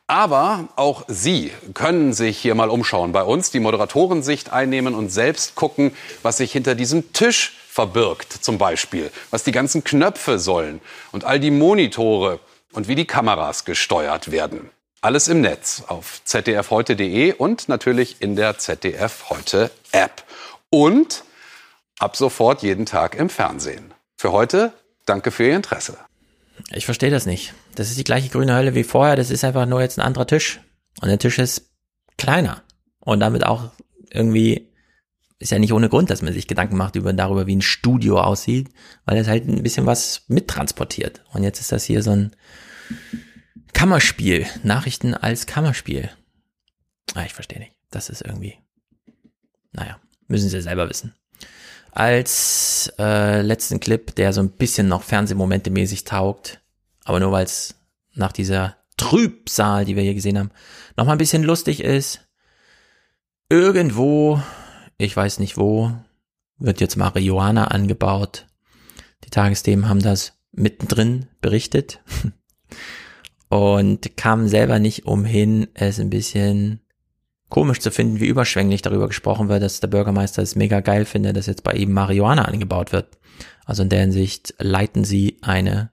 [0.08, 5.54] Aber auch Sie können sich hier mal umschauen bei uns, die Moderatorensicht einnehmen und selbst
[5.54, 10.80] gucken, was sich hinter diesem Tisch verbirgt, zum Beispiel, was die ganzen Knöpfe sollen
[11.12, 12.40] und all die Monitore
[12.72, 14.70] und wie die Kameras gesteuert werden.
[15.02, 20.24] Alles im Netz auf zdfheute.de und natürlich in der ZDF Heute App.
[20.70, 21.22] Und
[21.98, 23.92] ab sofort jeden Tag im Fernsehen.
[24.16, 24.72] Für heute
[25.04, 25.98] danke für Ihr Interesse.
[26.72, 27.52] Ich verstehe das nicht.
[27.78, 30.26] Das ist die gleiche grüne Hölle wie vorher, das ist einfach nur jetzt ein anderer
[30.26, 30.58] Tisch.
[31.00, 31.70] Und der Tisch ist
[32.16, 32.64] kleiner.
[32.98, 33.70] Und damit auch
[34.10, 34.72] irgendwie,
[35.38, 38.20] ist ja nicht ohne Grund, dass man sich Gedanken macht über, darüber, wie ein Studio
[38.20, 38.70] aussieht,
[39.04, 41.22] weil es halt ein bisschen was mittransportiert.
[41.32, 42.32] Und jetzt ist das hier so ein
[43.74, 44.44] Kammerspiel.
[44.64, 46.10] Nachrichten als Kammerspiel.
[47.14, 47.76] Ah, ich verstehe nicht.
[47.92, 48.58] Das ist irgendwie,
[49.70, 51.14] naja, müssen Sie selber wissen.
[51.92, 56.60] Als äh, letzten Clip, der so ein bisschen noch Fernsehmomente mäßig taugt,
[57.08, 57.74] aber nur weil es
[58.14, 60.50] nach dieser Trübsal, die wir hier gesehen haben,
[60.94, 62.28] nochmal ein bisschen lustig ist.
[63.48, 64.42] Irgendwo,
[64.98, 65.90] ich weiß nicht wo,
[66.58, 68.46] wird jetzt Marihuana angebaut.
[69.24, 72.00] Die Tagesthemen haben das mittendrin berichtet
[73.48, 76.80] und kamen selber nicht umhin, es ein bisschen
[77.48, 81.38] komisch zu finden, wie überschwänglich darüber gesprochen wird, dass der Bürgermeister es mega geil findet,
[81.38, 83.16] dass jetzt bei ihm Marihuana angebaut wird.
[83.64, 85.90] Also in der Hinsicht leiten sie eine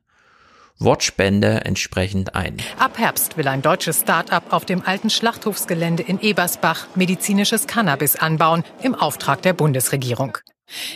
[0.80, 2.58] Wortspende entsprechend ein.
[2.80, 8.64] Ab Herbst will ein deutsches Start-up auf dem alten Schlachthofsgelände in Ebersbach medizinisches Cannabis anbauen
[8.82, 10.38] im Auftrag der Bundesregierung.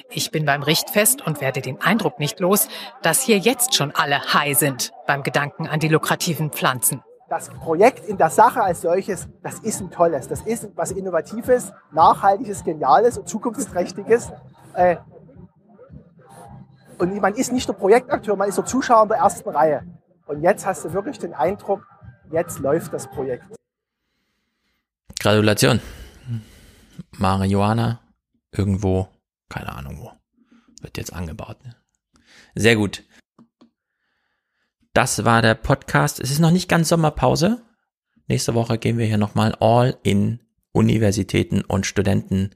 [0.09, 2.67] Ich bin beim Richtfest und werde den Eindruck nicht los,
[3.01, 7.01] dass hier jetzt schon alle high sind beim Gedanken an die lukrativen Pflanzen.
[7.29, 11.71] Das Projekt in der Sache als solches, das ist ein tolles, das ist was Innovatives,
[11.91, 14.31] Nachhaltiges, Geniales und Zukunftsträchtiges.
[16.99, 19.83] Und man ist nicht nur Projektakteur, man ist nur Zuschauer in der ersten Reihe.
[20.27, 21.87] Und jetzt hast du wirklich den Eindruck,
[22.31, 23.45] jetzt läuft das Projekt.
[25.19, 25.81] Gratulation.
[27.17, 27.99] Marihuana
[28.51, 29.07] irgendwo
[29.49, 30.11] keine Ahnung wo.
[30.81, 31.57] Wird jetzt angebaut.
[31.65, 31.75] Ne?
[32.55, 33.03] Sehr gut.
[34.93, 36.19] Das war der Podcast.
[36.19, 37.61] Es ist noch nicht ganz Sommerpause.
[38.27, 40.39] Nächste Woche gehen wir hier nochmal all in
[40.71, 42.51] Universitäten und Studenten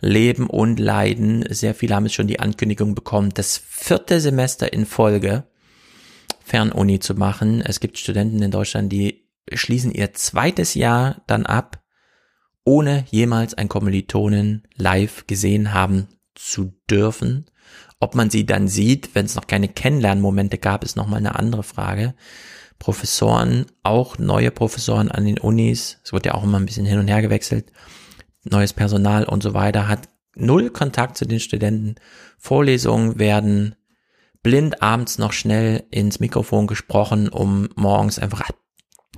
[0.00, 1.44] leben und leiden.
[1.50, 5.44] Sehr viele haben jetzt schon die Ankündigung bekommen, das vierte Semester in Folge
[6.44, 7.60] Fernuni zu machen.
[7.60, 11.82] Es gibt Studenten in Deutschland, die schließen ihr zweites Jahr dann ab,
[12.64, 17.46] ohne jemals ein Kommilitonen live gesehen haben zu dürfen.
[18.00, 21.62] Ob man sie dann sieht, wenn es noch keine Kennenlernmomente gab, ist nochmal eine andere
[21.62, 22.14] Frage.
[22.78, 27.00] Professoren, auch neue Professoren an den Unis, es wird ja auch immer ein bisschen hin
[27.00, 27.72] und her gewechselt,
[28.50, 31.96] neues Personal und so weiter, hat null Kontakt zu den Studenten.
[32.38, 33.74] Vorlesungen werden
[34.42, 38.48] blind abends noch schnell ins Mikrofon gesprochen, um morgens einfach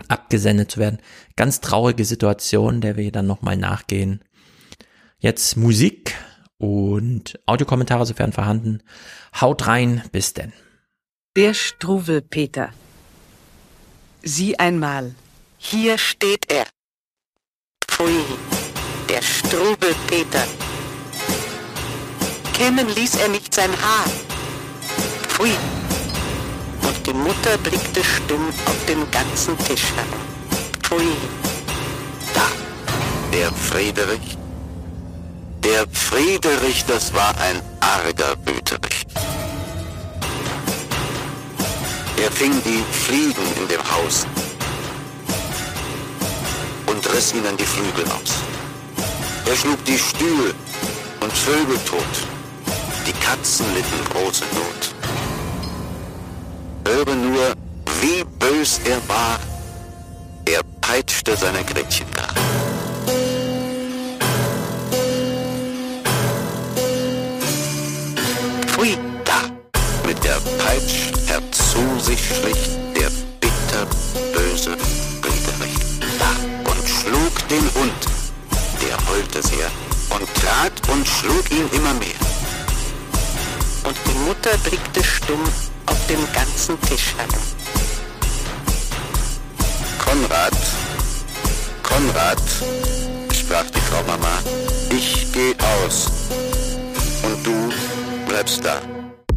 [0.09, 1.01] abgesendet zu werden.
[1.37, 4.25] Ganz traurige Situation, der wir dann nochmal nachgehen.
[5.19, 6.15] Jetzt Musik
[6.57, 8.83] und Audiokommentare, sofern vorhanden.
[9.39, 10.53] Haut rein, bis denn.
[11.37, 12.71] Der Struwelpeter.
[14.23, 15.15] Sieh einmal,
[15.59, 16.67] hier steht er.
[17.87, 18.25] Pfui,
[19.11, 20.47] der Struwelpeter.
[22.53, 24.07] Kennen ließ er nicht sein Haar.
[25.29, 25.55] Pfui.
[26.87, 30.23] Und die Mutter blickte stumm auf den ganzen Tisch herum.
[30.83, 31.17] Pfui.
[32.35, 32.47] Da,
[33.33, 34.37] der Friedrich
[35.63, 39.07] der Friederich, das war ein arger Wüterich.
[42.17, 44.27] Er fing die Fliegen in dem Haus
[46.87, 48.33] und riss ihnen die Flügel aus.
[49.51, 50.55] Er schlug die Stühle
[51.21, 52.29] und Vögel tot.
[53.05, 54.95] Die Katzen litten große Not.
[56.87, 57.55] Höre nur,
[58.01, 59.41] wie bös er war.
[60.45, 62.29] Er peitschte seine Gretchen gar.
[68.67, 69.51] Pfui, da!
[70.07, 74.77] Mit der Peitsch herzu sich schlich der bitterböse
[75.21, 75.77] Friedrich.
[76.21, 76.71] Da!
[76.71, 78.20] Und schlug den Hund,
[78.91, 79.71] der heulte sehr,
[80.11, 82.21] und trat und schlug ihn immer mehr.
[83.85, 85.43] Und die Mutter blickte stumm
[85.87, 87.45] auf den ganzen Tisch herum.
[89.99, 90.57] Konrad,
[91.83, 92.43] Konrad,
[93.33, 94.39] sprach die Frau Mama,
[94.91, 96.11] ich geh aus.
[97.23, 97.73] Und du
[98.27, 98.81] bleibst da.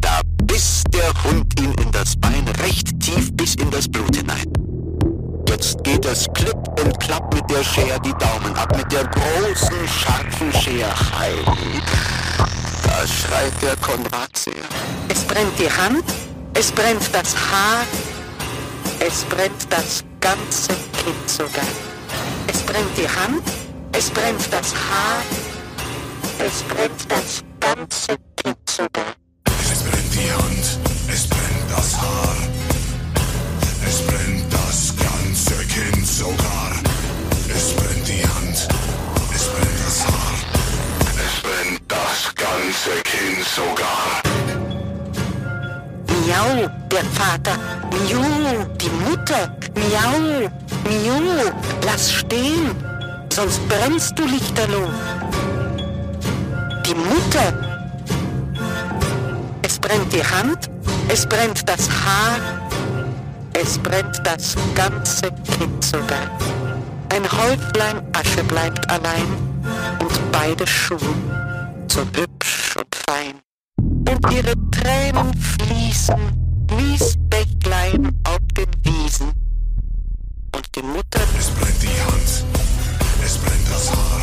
[0.00, 4.73] Da biss der Hund ihm in das Bein recht tief bis in das Blut hinein.
[5.54, 9.86] Jetzt geht es klipp und klapp mit der Schere die Daumen ab, mit der großen,
[9.86, 10.92] scharfen Schere.
[11.16, 11.32] Hei.
[12.82, 14.64] Da schreit der Konrad sehr.
[15.08, 16.02] Es brennt die Hand,
[16.54, 17.84] es brennt das Haar,
[18.98, 20.74] es brennt das ganze
[21.04, 21.70] Kind sogar.
[22.48, 23.44] Es brennt die Hand,
[23.92, 25.22] es brennt das Haar,
[26.44, 29.14] es brennt das ganze Kind sogar.
[29.70, 30.78] Es brennt die Hand,
[31.12, 32.36] es brennt das Haar,
[33.86, 36.72] es brennt das ganze Kind sogar.
[37.48, 38.68] Es brennt die Hand,
[39.34, 40.36] es brennt das Haar,
[41.24, 44.22] es brennt das ganze Kind sogar.
[46.26, 47.56] Miau, der Vater.
[47.90, 49.54] Miau, die Mutter.
[49.74, 50.48] Miau,
[50.88, 51.52] miau,
[51.84, 52.70] lass stehen,
[53.32, 54.88] sonst brennst du lichterloh.
[56.86, 57.48] Die Mutter.
[59.62, 60.70] Es brennt die Hand,
[61.08, 62.63] es brennt das Haar,
[63.54, 66.28] es brennt das ganze Kind sogar.
[67.10, 69.28] Ein Häuflein Asche bleibt allein
[70.00, 71.14] und beide Schuhe
[71.88, 73.40] so hübsch und fein.
[73.78, 76.16] Und ihre Tränen fließen
[76.68, 76.98] wie
[77.30, 79.28] Bächlein auf den Wiesen.
[80.54, 81.20] Und die Mutter.
[81.38, 82.44] Es brennt die Hand,
[83.24, 84.20] es brennt das Haar,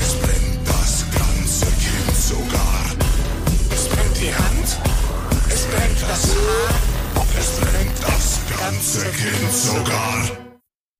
[0.00, 2.84] es brennt das ganze Kind sogar.
[3.70, 4.78] Es brennt die Hand,
[5.48, 6.99] es brennt das Haar.
[7.40, 10.28] Es bringt das ganze Kind sogar.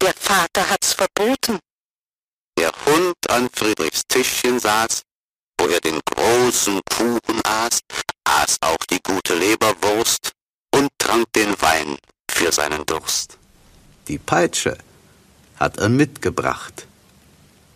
[0.01, 1.59] Der Vater hat's verboten.
[2.59, 5.03] Der Hund an Friedrichs Tischchen saß,
[5.59, 7.81] wo er den großen Kuchen aß,
[8.25, 10.33] aß auch die gute Leberwurst
[10.75, 11.99] und trank den Wein
[12.31, 13.37] für seinen Durst.
[14.09, 14.79] Die Peitsche
[15.57, 16.87] hat er mitgebracht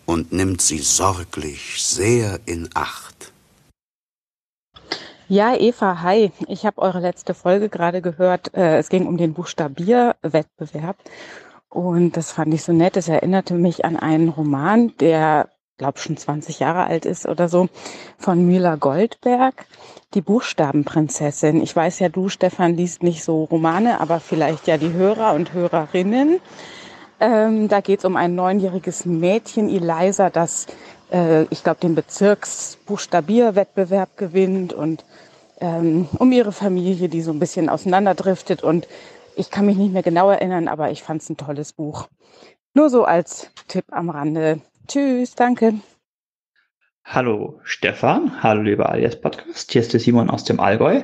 [0.06, 3.13] und nimmt sie sorglich sehr in Acht.
[5.28, 6.32] Ja, Eva, hi.
[6.48, 8.54] Ich habe eure letzte Folge gerade gehört.
[8.54, 10.98] Äh, es ging um den Buchstabierwettbewerb.
[11.70, 12.98] Und das fand ich so nett.
[12.98, 17.68] Es erinnerte mich an einen Roman, der, glaube schon 20 Jahre alt ist oder so,
[18.18, 19.64] von Müller Goldberg,
[20.12, 21.62] Die Buchstabenprinzessin.
[21.62, 25.54] Ich weiß ja, du, Stefan, liest nicht so Romane, aber vielleicht ja die Hörer und
[25.54, 26.38] Hörerinnen.
[27.18, 30.66] Ähm, da geht es um ein neunjähriges Mädchen, Eliza, das,
[31.14, 35.04] äh, ich glaube, den Bezirksbuchstabierwettbewerb gewinnt und
[35.60, 38.64] ähm, um ihre Familie, die so ein bisschen auseinanderdriftet.
[38.64, 38.88] Und
[39.36, 42.08] ich kann mich nicht mehr genau erinnern, aber ich fand es ein tolles Buch.
[42.74, 44.60] Nur so als Tipp am Rande.
[44.88, 45.74] Tschüss, danke.
[47.04, 51.02] Hallo Stefan, hallo lieber Alias Podcast, hier ist der Simon aus dem Allgäu.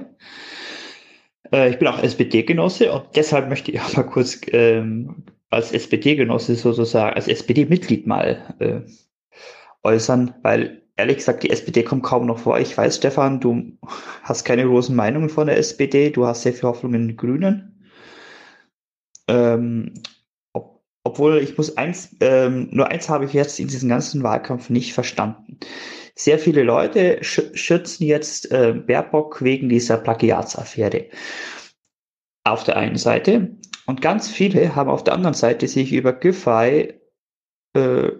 [1.52, 6.54] Äh, ich bin auch SPD-Genosse und deshalb möchte ich auch mal kurz ähm, als SPD-Genosse
[6.54, 8.80] sozusagen, als SPD-Mitglied mal äh,
[9.82, 12.60] äußern, weil ehrlich gesagt, die SPD kommt kaum noch vor.
[12.60, 13.78] Ich weiß, Stefan, du
[14.22, 17.88] hast keine großen Meinungen von der SPD, du hast sehr viel Hoffnung in die Grünen.
[19.28, 19.94] Ähm,
[20.52, 24.70] ob, obwohl ich muss eins, ähm, nur eins habe ich jetzt in diesem ganzen Wahlkampf
[24.70, 25.58] nicht verstanden.
[26.14, 31.06] Sehr viele Leute sch schützen jetzt äh, Baerbock wegen dieser Plagiatsaffäre.
[32.44, 33.56] Auf der einen Seite.
[33.86, 36.94] Und ganz viele haben auf der anderen Seite sich über Giffey
[37.74, 38.10] äh,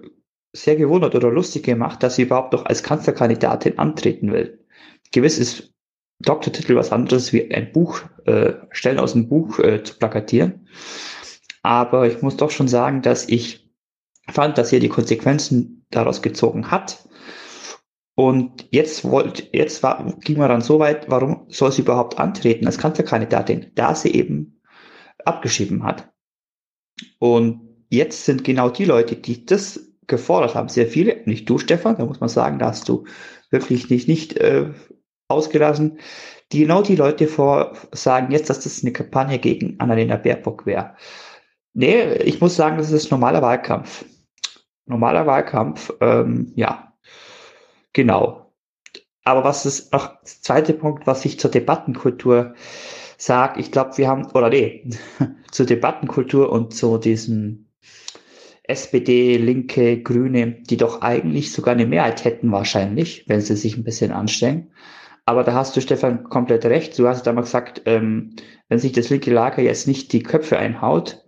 [0.52, 4.64] sehr gewundert oder lustig gemacht, dass sie überhaupt noch als Kanzlerkandidatin antreten will.
[5.12, 5.72] Gewiss ist
[6.20, 10.68] Doktortitel was anderes wie ein Buch, äh, Stellen aus dem Buch äh, zu plakatieren.
[11.62, 13.70] Aber ich muss doch schon sagen, dass ich
[14.28, 17.08] fand, dass ihr die Konsequenzen daraus gezogen hat.
[18.14, 22.66] Und jetzt wollte, jetzt war, ging man dann so weit, warum soll sie überhaupt antreten
[22.66, 24.60] als Kanzlerkandidatin, da sie eben
[25.24, 26.12] abgeschrieben hat.
[27.18, 31.96] Und jetzt sind genau die Leute, die das gefordert haben, sehr viele, nicht du, Stefan,
[31.96, 33.04] da muss man sagen, da hast du
[33.50, 34.66] wirklich nicht, nicht äh,
[35.28, 35.98] ausgelassen,
[36.52, 40.96] die genau die Leute vor sagen jetzt, dass das eine Kampagne gegen Annalena Baerbock wäre.
[41.72, 44.04] Nee, ich muss sagen, das ist normaler Wahlkampf.
[44.86, 46.92] Normaler Wahlkampf, ähm, ja,
[47.92, 48.52] genau.
[49.22, 52.54] Aber was ist noch, zweite Punkt, was ich zur Debattenkultur
[53.16, 54.90] sage, ich glaube, wir haben, oder nee,
[55.52, 57.69] zur Debattenkultur und zu diesem
[58.70, 63.84] SPD, Linke, Grüne, die doch eigentlich sogar eine Mehrheit hätten wahrscheinlich, wenn sie sich ein
[63.84, 64.70] bisschen anstrengen.
[65.26, 66.98] Aber da hast du, Stefan, komplett recht.
[66.98, 68.34] Du hast damals gesagt, ähm,
[68.68, 71.24] wenn sich das linke Lager jetzt nicht die Köpfe einhaut,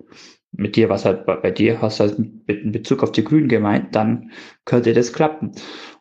[0.54, 3.94] mit dir, was halt bei, dir hast du halt mit Bezug auf die Grünen gemeint,
[3.94, 4.32] dann
[4.64, 5.52] könnte das klappen.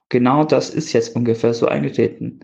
[0.09, 2.41] Genau das ist jetzt ungefähr so eingetreten.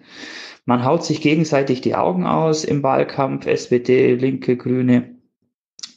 [0.65, 5.17] Man haut sich gegenseitig die Augen aus im Wahlkampf, SPD, Linke, Grüne.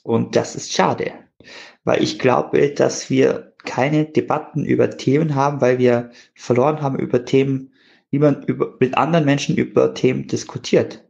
[0.03, 1.13] Und das ist schade
[1.85, 7.25] weil ich glaube, dass wir keine Debatten über Themen haben, weil wir verloren haben über
[7.25, 7.73] Themen,
[8.11, 11.05] wie man über, mit anderen Menschen über Themen diskutiert.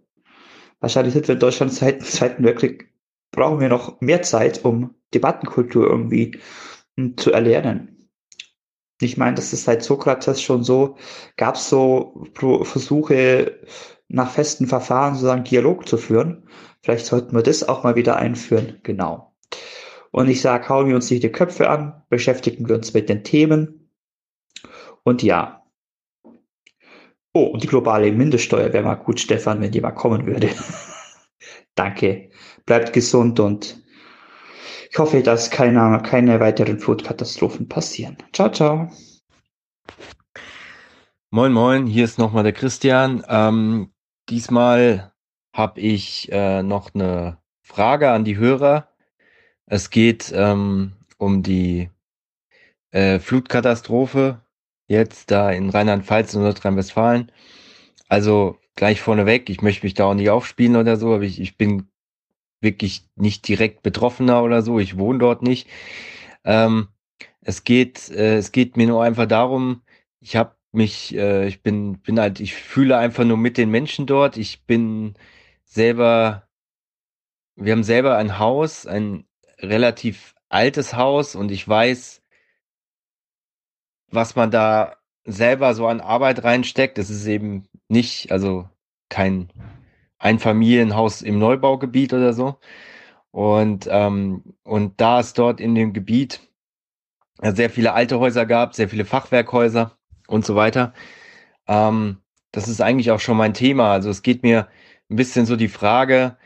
[0.81, 2.93] Wahrscheinlich sind wir in Deutschland seit dem Zweiten Weltkrieg,
[3.33, 6.39] brauchen wir noch mehr Zeit, um Debattenkultur irgendwie
[7.17, 8.11] zu erlernen.
[9.01, 10.97] Ich meine, das ist seit Sokrates schon so,
[11.37, 13.61] gab es so Versuche,
[14.09, 16.49] nach festen Verfahren sozusagen Dialog zu führen.
[16.83, 18.81] Vielleicht sollten wir das auch mal wieder einführen.
[18.83, 19.30] Genau.
[20.13, 23.23] Und ich sage, hauen wir uns nicht die Köpfe an, beschäftigen wir uns mit den
[23.23, 23.91] Themen.
[25.05, 25.65] Und ja.
[27.33, 30.51] Oh, und die globale Mindeststeuer wäre mal gut, Stefan, wenn die mal kommen würde.
[31.77, 32.31] Danke.
[32.67, 33.81] Bleibt gesund und
[34.91, 38.17] ich hoffe, dass keine, keine weiteren Flutkatastrophen passieren.
[38.33, 38.91] Ciao, ciao.
[41.31, 43.25] Moin, moin, hier ist nochmal der Christian.
[43.29, 43.93] Ähm,
[44.29, 45.13] diesmal
[45.55, 48.90] habe ich äh, noch eine Frage an die Hörer.
[49.71, 51.91] Es geht ähm, um die
[52.91, 54.41] äh, Flutkatastrophe
[54.89, 57.31] jetzt da in Rheinland-Pfalz und Nordrhein-Westfalen.
[58.09, 61.57] Also gleich vorneweg, ich möchte mich da auch nicht aufspielen oder so, aber ich, ich
[61.57, 61.89] bin
[62.61, 65.69] wirklich nicht direkt Betroffener oder so, ich wohne dort nicht.
[66.43, 66.89] Ähm,
[67.41, 69.83] es geht, äh, es geht mir nur einfach darum,
[70.19, 74.07] ich habe mich, äh, ich bin, bin halt, ich fühle einfach nur mit den Menschen
[74.07, 74.37] dort.
[74.37, 75.15] Ich bin
[75.65, 76.49] selber,
[77.55, 79.27] wir haben selber ein Haus, ein
[79.63, 82.23] relativ altes Haus und ich weiß,
[84.11, 86.99] was man da selber so an Arbeit reinsteckt.
[86.99, 88.69] Es ist eben nicht, also
[89.09, 89.53] kein
[90.19, 92.59] Einfamilienhaus im Neubaugebiet oder so.
[93.31, 96.41] Und, ähm, und da es dort in dem Gebiet
[97.43, 100.93] sehr viele alte Häuser gab, sehr viele Fachwerkhäuser und so weiter,
[101.69, 102.19] ähm,
[102.53, 103.93] das ist eigentlich auch schon mein Thema.
[103.93, 104.69] Also es geht mir
[105.11, 106.37] ein bisschen so die Frage,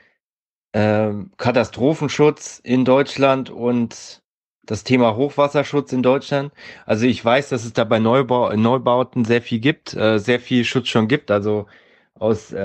[0.75, 4.23] äh, Katastrophenschutz in Deutschland und
[4.67, 6.53] das Thema Hochwasserschutz in Deutschland.
[6.85, 10.65] Also ich weiß, dass es da bei Neubau Neubauten sehr viel gibt, äh, sehr viel
[10.65, 11.31] Schutz schon gibt.
[11.31, 11.67] Also
[12.15, 12.59] aus, äh,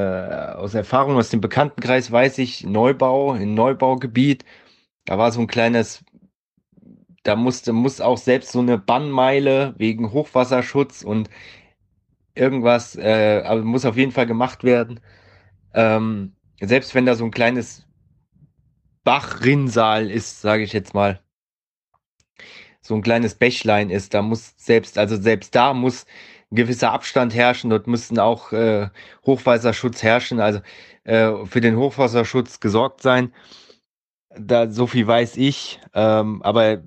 [0.55, 4.43] aus Erfahrung aus dem Bekanntenkreis weiß ich, Neubau, in Neubaugebiet,
[5.05, 6.03] da war so ein kleines,
[7.23, 11.29] da musste, muss auch selbst so eine Bannmeile wegen Hochwasserschutz und
[12.35, 14.99] irgendwas, äh, aber muss auf jeden Fall gemacht werden.
[15.73, 17.88] Ähm, selbst wenn da so ein kleines
[19.03, 21.21] Bachrinnsal ist, sage ich jetzt mal,
[22.81, 26.05] so ein kleines Bächlein ist, da muss selbst, also selbst da muss
[26.51, 28.89] ein gewisser Abstand herrschen, dort müssten auch äh,
[29.25, 30.61] Hochwasserschutz herrschen, also
[31.03, 33.33] äh, für den Hochwasserschutz gesorgt sein.
[34.29, 36.83] Da so viel weiß ich, ähm, aber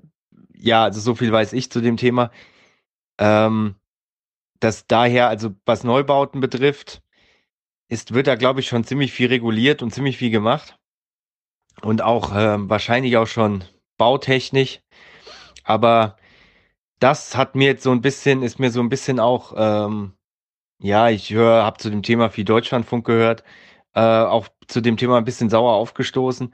[0.53, 2.31] ja, also so viel weiß ich zu dem Thema.
[3.17, 3.75] Ähm,
[4.59, 7.01] dass daher, also was Neubauten betrifft,
[7.89, 10.77] ist, wird da, glaube ich, schon ziemlich viel reguliert und ziemlich viel gemacht.
[11.83, 13.63] Und auch äh, wahrscheinlich auch schon
[13.97, 14.81] bautechnisch.
[15.63, 16.17] Aber
[16.99, 20.13] das hat mir jetzt so ein bisschen, ist mir so ein bisschen auch, ähm,
[20.79, 23.43] ja, ich höre, habe zu dem Thema viel Deutschlandfunk gehört,
[23.95, 26.53] äh, auch zu dem Thema ein bisschen sauer aufgestoßen.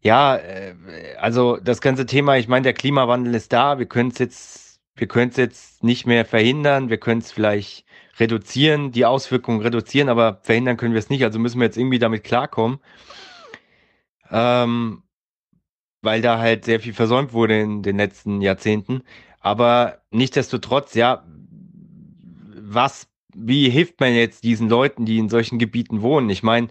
[0.00, 0.74] Ja, äh,
[1.18, 5.08] also das ganze Thema, ich meine, der Klimawandel ist da, wir können es jetzt, wir
[5.08, 7.84] können es jetzt nicht mehr verhindern, wir können es vielleicht
[8.18, 11.98] reduzieren, die Auswirkungen reduzieren, aber verhindern können wir es nicht, also müssen wir jetzt irgendwie
[11.98, 12.78] damit klarkommen.
[14.30, 15.02] Ähm,
[16.02, 19.02] weil da halt sehr viel versäumt wurde in den letzten Jahrzehnten.
[19.40, 21.24] Aber nichtsdestotrotz, ja,
[22.58, 26.30] was, wie hilft man jetzt diesen Leuten, die in solchen Gebieten wohnen?
[26.30, 26.68] Ich meine,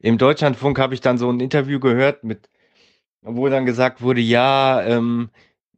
[0.00, 2.48] im Deutschlandfunk habe ich dann so ein Interview gehört mit,
[3.22, 5.30] wo dann gesagt wurde, ja, ähm,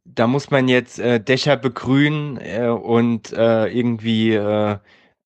[0.05, 4.77] da muss man jetzt äh, Dächer begrünen äh, und äh, irgendwie äh,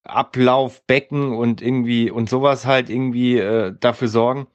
[0.03, 4.47] Ablaufbecken und irgendwie und sowas halt irgendwie äh, dafür sorgen.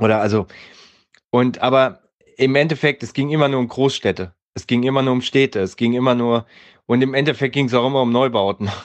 [0.00, 0.46] Oder also,
[1.30, 2.02] und aber
[2.36, 4.34] im Endeffekt, es ging immer nur um Großstädte.
[4.54, 5.60] Es ging immer nur um Städte.
[5.60, 6.46] Es ging immer nur,
[6.86, 8.70] und im Endeffekt ging es auch immer um Neubauten.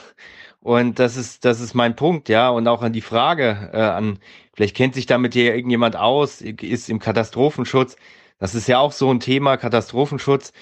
[0.64, 2.50] Und das ist, das ist mein Punkt, ja.
[2.50, 4.20] Und auch an die Frage, äh, an,
[4.54, 7.96] vielleicht kennt sich damit hier irgendjemand aus, ist im Katastrophenschutz.
[8.38, 10.54] Das ist ja auch so ein Thema, Katastrophenschutz.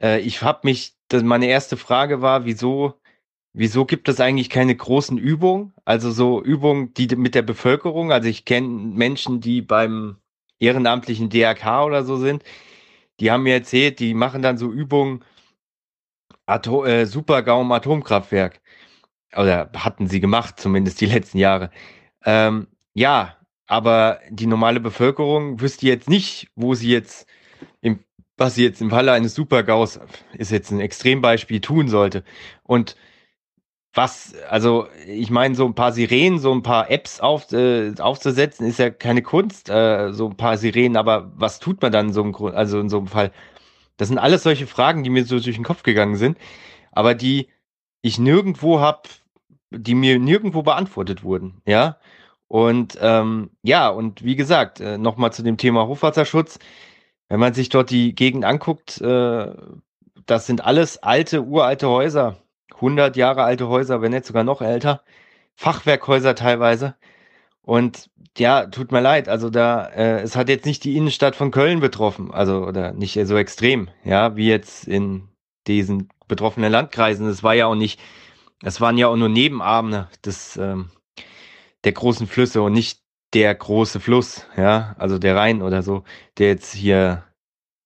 [0.00, 2.94] Äh, ich habe mich, meine erste Frage war, wieso,
[3.52, 5.72] wieso gibt es eigentlich keine großen Übungen?
[5.84, 8.12] Also so Übungen, die mit der Bevölkerung.
[8.12, 10.16] Also ich kenne Menschen, die beim
[10.60, 12.42] ehrenamtlichen DRK oder so sind.
[13.20, 15.24] Die haben mir erzählt, die machen dann so Übungen,
[16.46, 18.60] Atom, äh, Supergaum Atomkraftwerk.
[19.36, 21.70] Oder hatten sie gemacht, zumindest die letzten Jahre.
[22.24, 23.36] Ähm, ja,
[23.66, 27.26] aber die normale Bevölkerung wüsste jetzt nicht, wo sie jetzt,
[27.82, 28.00] im,
[28.38, 30.00] was sie jetzt im Falle eines Supergaus,
[30.32, 32.24] ist jetzt ein Extrembeispiel, tun sollte.
[32.62, 32.96] Und
[33.94, 38.66] was, also ich meine, so ein paar Sirenen, so ein paar Apps auf, äh, aufzusetzen,
[38.66, 42.12] ist ja keine Kunst, äh, so ein paar Sirenen, aber was tut man dann in
[42.12, 43.32] so einem, also in so einem Fall?
[43.96, 46.38] Das sind alles solche Fragen, die mir so durch den Kopf gegangen sind,
[46.92, 47.48] aber die
[48.02, 49.08] ich nirgendwo hab,
[49.70, 51.98] die mir nirgendwo beantwortet wurden, ja.
[52.48, 56.58] Und ähm, ja, und wie gesagt, äh, nochmal zu dem Thema Hochwasserschutz.
[57.28, 59.54] Wenn man sich dort die Gegend anguckt, äh,
[60.26, 62.38] das sind alles alte, uralte Häuser
[62.78, 65.02] 100 Jahre alte Häuser, wenn nicht sogar noch älter.
[65.56, 66.94] Fachwerkhäuser teilweise.
[67.62, 71.50] Und ja, tut mir leid, also da, äh, es hat jetzt nicht die Innenstadt von
[71.50, 75.28] Köln betroffen, also oder nicht so extrem, ja, wie jetzt in
[75.66, 77.26] diesen betroffenen Landkreisen.
[77.28, 78.00] Es war ja auch nicht,
[78.62, 80.90] es waren ja auch nur Nebenabende des, ähm,
[81.84, 83.00] der großen Flüsse und nicht
[83.34, 86.04] der große Fluss, ja, also der Rhein oder so,
[86.38, 87.24] der jetzt hier,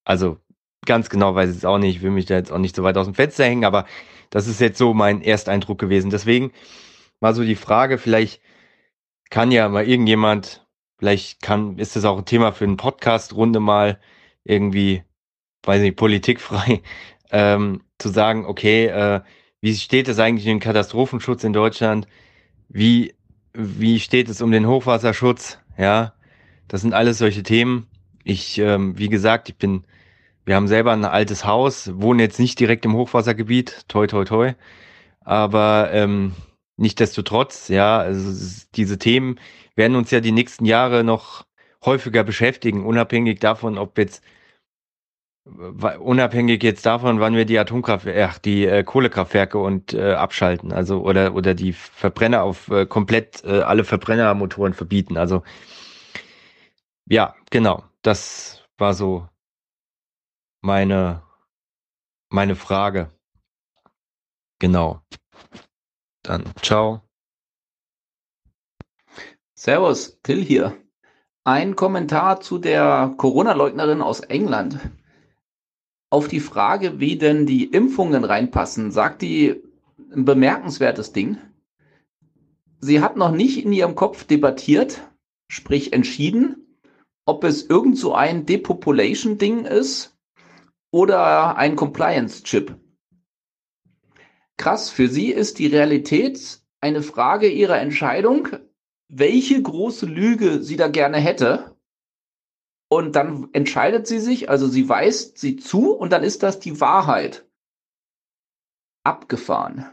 [0.05, 0.37] also
[0.85, 2.83] ganz genau weiß ich es auch nicht, ich will mich da jetzt auch nicht so
[2.83, 3.85] weit aus dem Fenster hängen, aber
[4.33, 6.09] das ist jetzt so mein Ersteindruck gewesen.
[6.09, 6.53] Deswegen
[7.19, 8.41] mal so die Frage, vielleicht
[9.29, 10.65] kann ja mal irgendjemand,
[10.97, 13.99] vielleicht kann, ist das auch ein Thema für eine Podcast-Runde mal
[14.43, 15.03] irgendwie,
[15.61, 16.81] weiß nicht, politikfrei,
[17.31, 19.21] ähm, zu sagen, okay, äh,
[19.61, 22.07] wie steht es eigentlich um Katastrophenschutz in Deutschland?
[22.69, 23.13] Wie,
[23.53, 25.59] wie steht es um den Hochwasserschutz?
[25.77, 26.15] Ja,
[26.67, 27.85] das sind alles solche Themen.
[28.23, 29.83] Ich, ähm, wie gesagt, ich bin
[30.45, 34.53] wir haben selber ein altes Haus, wohnen jetzt nicht direkt im Hochwassergebiet, toi toi toi.
[35.21, 36.33] Aber ähm,
[36.77, 39.39] nichtdestotrotz, ja, also diese Themen
[39.75, 41.45] werden uns ja die nächsten Jahre noch
[41.85, 44.23] häufiger beschäftigen, unabhängig davon, ob jetzt
[45.99, 51.01] unabhängig jetzt davon, wann wir die Atomkraft, äh, die äh, Kohlekraftwerke und äh, abschalten, also
[51.01, 55.17] oder oder die Verbrenner auf äh, komplett äh, alle Verbrennermotoren verbieten.
[55.17, 55.43] Also
[57.09, 57.83] ja, genau.
[58.01, 59.27] das war so
[60.63, 61.21] meine,
[62.29, 63.11] meine Frage.
[64.59, 65.01] Genau.
[66.23, 67.01] Dann ciao.
[69.55, 70.77] Servus, Till hier.
[71.43, 74.79] Ein Kommentar zu der Corona-Leugnerin aus England.
[76.09, 79.61] Auf die Frage, wie denn die Impfungen reinpassen, sagt die
[80.13, 81.37] ein bemerkenswertes Ding.
[82.79, 85.01] Sie hat noch nicht in ihrem Kopf debattiert,
[85.49, 86.79] sprich entschieden,
[87.25, 90.12] ob es irgend so ein Depopulation-Ding ist
[90.93, 92.79] oder ein Compliance-Chip.
[94.57, 98.49] Krass, für sie ist die Realität eine Frage ihrer Entscheidung,
[99.09, 101.75] welche große Lüge sie da gerne hätte.
[102.89, 106.79] Und dann entscheidet sie sich, also sie weist sie zu und dann ist das die
[106.79, 107.43] Wahrheit.
[109.03, 109.87] Abgefahren.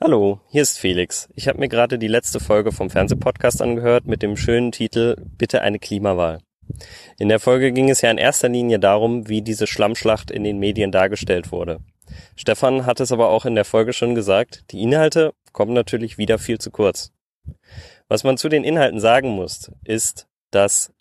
[0.00, 1.28] Hallo, hier ist Felix.
[1.34, 5.60] Ich habe mir gerade die letzte Folge vom Fernsehpodcast angehört mit dem schönen Titel Bitte
[5.60, 6.40] eine Klimawahl.
[7.20, 10.58] In der Folge ging es ja in erster Linie darum, wie diese Schlammschlacht in den
[10.58, 11.80] Medien dargestellt wurde.
[12.34, 16.38] Stefan hat es aber auch in der Folge schon gesagt, die Inhalte kommen natürlich wieder
[16.38, 17.12] viel zu kurz.
[18.08, 20.94] Was man zu den Inhalten sagen muss, ist, dass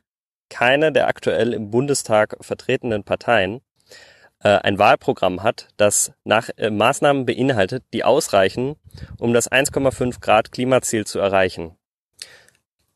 [0.49, 3.61] keine der aktuell im Bundestag vertretenen Parteien
[4.43, 8.75] äh, ein Wahlprogramm hat, das nach äh, Maßnahmen beinhaltet, die ausreichen,
[9.19, 11.77] um das 1,5 Grad Klimaziel zu erreichen.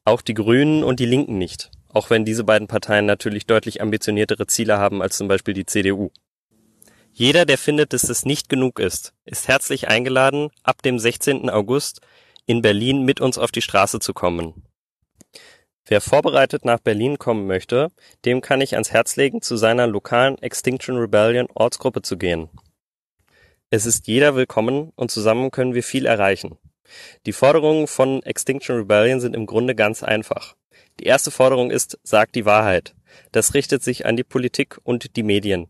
[0.03, 4.47] Auch die Grünen und die Linken nicht, auch wenn diese beiden Parteien natürlich deutlich ambitioniertere
[4.47, 6.09] Ziele haben als zum Beispiel die CDU.
[7.13, 11.49] Jeder, der findet, dass es nicht genug ist, ist herzlich eingeladen, ab dem 16.
[11.49, 12.01] August
[12.47, 14.63] in Berlin mit uns auf die Straße zu kommen.
[15.85, 17.89] Wer vorbereitet nach Berlin kommen möchte,
[18.25, 22.49] dem kann ich ans Herz legen, zu seiner lokalen Extinction Rebellion Ortsgruppe zu gehen.
[23.69, 26.57] Es ist jeder willkommen und zusammen können wir viel erreichen.
[27.25, 30.55] Die Forderungen von Extinction Rebellion sind im Grunde ganz einfach.
[30.99, 32.93] Die erste Forderung ist, sagt die Wahrheit.
[33.31, 35.67] Das richtet sich an die Politik und die Medien.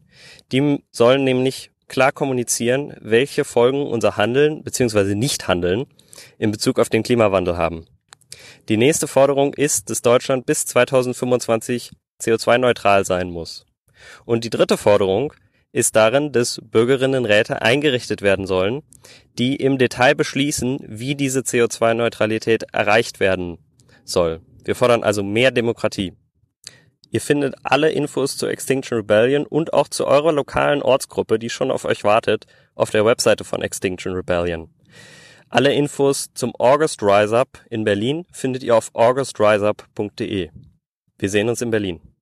[0.51, 5.15] Die sollen nämlich klar kommunizieren, welche Folgen unser Handeln bzw.
[5.15, 5.85] Nichthandeln
[6.37, 7.85] in Bezug auf den Klimawandel haben.
[8.69, 13.65] Die nächste Forderung ist, dass Deutschland bis 2025 CO2-neutral sein muss.
[14.25, 15.33] Und die dritte Forderung
[15.71, 18.83] ist darin, dass Bürgerinnenräte eingerichtet werden sollen,
[19.37, 23.57] die im Detail beschließen, wie diese CO2-Neutralität erreicht werden
[24.05, 24.41] soll.
[24.64, 26.14] Wir fordern also mehr Demokratie.
[27.09, 31.69] Ihr findet alle Infos zur Extinction Rebellion und auch zu eurer lokalen Ortsgruppe, die schon
[31.69, 34.69] auf euch wartet, auf der Webseite von Extinction Rebellion.
[35.50, 40.50] Alle Infos zum August Rise Up in Berlin findet ihr auf augustriseup.de.
[41.19, 42.12] Wir sehen uns in Berlin.